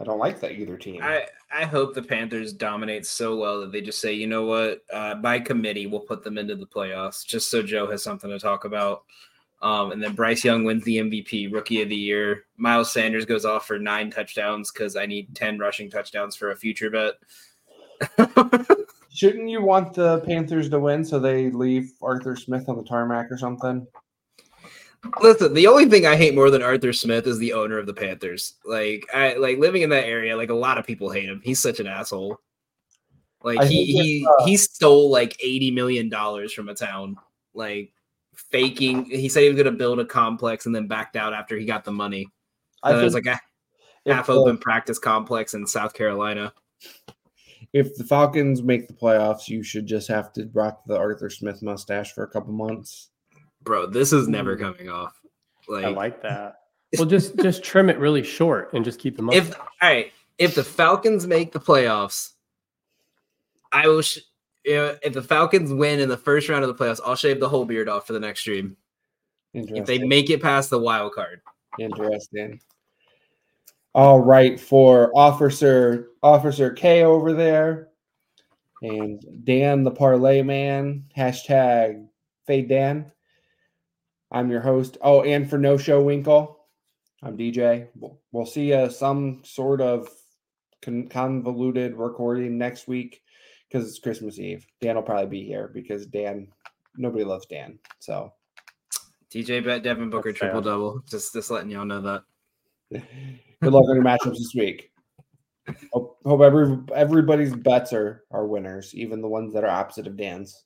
I 0.00 0.04
don't 0.04 0.18
like 0.18 0.40
that 0.40 0.52
either 0.52 0.76
team. 0.76 1.00
I 1.02 1.26
I 1.52 1.64
hope 1.64 1.94
the 1.94 2.02
Panthers 2.02 2.52
dominate 2.52 3.06
so 3.06 3.36
well 3.36 3.60
that 3.60 3.72
they 3.72 3.80
just 3.80 4.00
say, 4.00 4.12
you 4.12 4.26
know 4.26 4.44
what, 4.44 4.82
uh, 4.92 5.14
by 5.16 5.40
committee 5.40 5.86
we'll 5.86 6.00
put 6.00 6.22
them 6.22 6.38
into 6.38 6.54
the 6.54 6.66
playoffs, 6.66 7.26
just 7.26 7.50
so 7.50 7.62
Joe 7.62 7.90
has 7.90 8.02
something 8.02 8.30
to 8.30 8.38
talk 8.38 8.64
about. 8.64 9.04
Um, 9.60 9.90
and 9.90 10.00
then 10.00 10.14
Bryce 10.14 10.44
Young 10.44 10.62
wins 10.62 10.84
the 10.84 10.98
MVP, 10.98 11.52
Rookie 11.52 11.82
of 11.82 11.88
the 11.88 11.96
Year. 11.96 12.44
Miles 12.56 12.92
Sanders 12.92 13.24
goes 13.24 13.44
off 13.44 13.66
for 13.66 13.78
nine 13.78 14.08
touchdowns 14.10 14.70
because 14.70 14.94
I 14.94 15.06
need 15.06 15.34
ten 15.34 15.58
rushing 15.58 15.90
touchdowns 15.90 16.36
for 16.36 16.52
a 16.52 16.56
future 16.56 16.90
bet. 16.90 17.14
Shouldn't 19.10 19.48
you 19.48 19.62
want 19.62 19.94
the 19.94 20.20
Panthers 20.20 20.68
to 20.68 20.78
win 20.78 21.04
so 21.04 21.18
they 21.18 21.50
leave 21.50 21.90
Arthur 22.00 22.36
Smith 22.36 22.68
on 22.68 22.76
the 22.76 22.84
tarmac 22.84 23.32
or 23.32 23.38
something? 23.38 23.84
Listen, 25.20 25.54
the 25.54 25.66
only 25.66 25.86
thing 25.86 26.06
I 26.06 26.16
hate 26.16 26.34
more 26.34 26.50
than 26.50 26.62
Arthur 26.62 26.92
Smith 26.92 27.26
is 27.26 27.38
the 27.38 27.52
owner 27.52 27.78
of 27.78 27.86
the 27.86 27.94
Panthers. 27.94 28.54
Like, 28.64 29.06
I 29.14 29.34
like 29.34 29.58
living 29.58 29.82
in 29.82 29.90
that 29.90 30.06
area. 30.06 30.36
Like, 30.36 30.50
a 30.50 30.54
lot 30.54 30.78
of 30.78 30.86
people 30.86 31.10
hate 31.10 31.28
him. 31.28 31.40
He's 31.44 31.60
such 31.60 31.80
an 31.80 31.86
asshole. 31.86 32.38
Like, 33.42 33.60
I 33.60 33.66
he 33.66 33.84
he 33.84 34.26
uh, 34.28 34.44
he 34.44 34.56
stole 34.56 35.10
like 35.10 35.36
eighty 35.42 35.70
million 35.70 36.08
dollars 36.08 36.52
from 36.52 36.68
a 36.68 36.74
town. 36.74 37.16
Like, 37.54 37.92
faking. 38.34 39.04
He 39.04 39.28
said 39.28 39.44
he 39.44 39.48
was 39.48 39.56
going 39.56 39.72
to 39.72 39.78
build 39.78 40.00
a 40.00 40.04
complex 40.04 40.66
and 40.66 40.74
then 40.74 40.88
backed 40.88 41.16
out 41.16 41.32
after 41.32 41.56
he 41.56 41.64
got 41.64 41.84
the 41.84 41.92
money. 41.92 42.28
I 42.82 42.92
And 42.92 43.00
it 43.00 43.04
was 43.04 43.14
like 43.14 43.26
a 43.26 43.40
half 44.06 44.26
the- 44.26 44.34
open 44.34 44.58
practice 44.58 44.98
complex 44.98 45.54
in 45.54 45.66
South 45.66 45.94
Carolina. 45.94 46.52
If 47.72 47.96
the 47.96 48.04
Falcons 48.04 48.62
make 48.62 48.88
the 48.88 48.94
playoffs, 48.94 49.48
you 49.48 49.62
should 49.62 49.86
just 49.86 50.08
have 50.08 50.32
to 50.34 50.48
rock 50.54 50.82
the 50.86 50.96
Arthur 50.96 51.28
Smith 51.28 51.62
mustache 51.62 52.12
for 52.14 52.24
a 52.24 52.28
couple 52.28 52.52
months. 52.52 53.10
Bro, 53.68 53.88
this 53.88 54.14
is 54.14 54.28
never 54.28 54.56
mm. 54.56 54.60
coming 54.60 54.88
off. 54.88 55.20
Like, 55.68 55.84
I 55.84 55.88
like 55.88 56.22
that. 56.22 56.54
Well, 56.96 57.04
just 57.04 57.36
just 57.36 57.62
trim 57.62 57.90
it 57.90 57.98
really 57.98 58.22
short 58.22 58.72
and 58.72 58.82
just 58.82 58.98
keep 58.98 59.18
the 59.18 59.28
if 59.30 59.54
all 59.60 59.66
right, 59.82 60.10
if 60.38 60.54
the 60.54 60.64
Falcons 60.64 61.26
make 61.26 61.52
the 61.52 61.60
playoffs, 61.60 62.30
I 63.70 63.86
will. 63.88 64.00
Sh- 64.00 64.20
you 64.64 64.74
know, 64.74 64.96
if 65.02 65.12
the 65.12 65.20
Falcons 65.22 65.70
win 65.70 66.00
in 66.00 66.08
the 66.08 66.16
first 66.16 66.48
round 66.48 66.64
of 66.64 66.74
the 66.74 66.82
playoffs, 66.82 67.00
I'll 67.04 67.14
shave 67.14 67.40
the 67.40 67.48
whole 67.50 67.66
beard 67.66 67.90
off 67.90 68.06
for 68.06 68.14
the 68.14 68.20
next 68.20 68.40
stream. 68.40 68.74
If 69.52 69.84
they 69.84 69.98
make 69.98 70.30
it 70.30 70.40
past 70.40 70.70
the 70.70 70.78
wild 70.78 71.12
card, 71.12 71.42
Interesting. 71.78 72.58
All 73.94 74.20
right, 74.20 74.58
for 74.58 75.12
Officer 75.14 76.08
Officer 76.22 76.70
K 76.70 77.04
over 77.04 77.34
there, 77.34 77.88
and 78.82 79.22
Dan 79.44 79.84
the 79.84 79.90
Parlay 79.90 80.40
Man 80.40 81.04
hashtag 81.16 82.06
Fade 82.46 82.68
Dan. 82.68 83.12
I'm 84.30 84.50
your 84.50 84.60
host. 84.60 84.98
Oh, 85.00 85.22
and 85.22 85.48
for 85.48 85.58
No 85.58 85.76
Show 85.78 86.02
Winkle, 86.02 86.58
I'm 87.22 87.36
DJ. 87.36 87.88
We'll, 87.94 88.20
we'll 88.32 88.46
see 88.46 88.70
you 88.72 88.90
some 88.90 89.40
sort 89.44 89.80
of 89.80 90.08
con- 90.82 91.08
convoluted 91.08 91.96
recording 91.96 92.58
next 92.58 92.88
week 92.88 93.22
because 93.68 93.88
it's 93.88 93.98
Christmas 93.98 94.38
Eve. 94.38 94.66
Dan 94.80 94.96
will 94.96 95.02
probably 95.02 95.26
be 95.26 95.44
here 95.44 95.70
because 95.72 96.06
Dan, 96.06 96.48
nobody 96.96 97.24
loves 97.24 97.46
Dan. 97.46 97.78
So 98.00 98.32
TJ 99.32 99.64
bet 99.64 99.82
Devin 99.82 100.10
Booker 100.10 100.30
That's 100.30 100.40
fair. 100.40 100.50
triple 100.50 100.70
double. 100.70 101.02
Just 101.08 101.32
just 101.32 101.50
letting 101.50 101.70
y'all 101.70 101.84
know 101.84 102.00
that. 102.02 102.22
Good 103.60 103.72
luck 103.72 103.84
on 103.88 103.96
your 103.96 104.04
matchups 104.04 104.38
this 104.38 104.52
week. 104.54 104.92
Hope, 105.92 106.18
hope 106.24 106.40
every 106.40 106.78
everybody's 106.94 107.54
bets 107.54 107.92
are 107.92 108.24
are 108.30 108.46
winners, 108.46 108.94
even 108.94 109.20
the 109.20 109.28
ones 109.28 109.52
that 109.52 109.64
are 109.64 109.70
opposite 109.70 110.06
of 110.06 110.16
Dan's. 110.16 110.64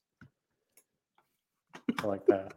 I 2.03 2.07
like 2.07 2.27
that. 2.27 2.53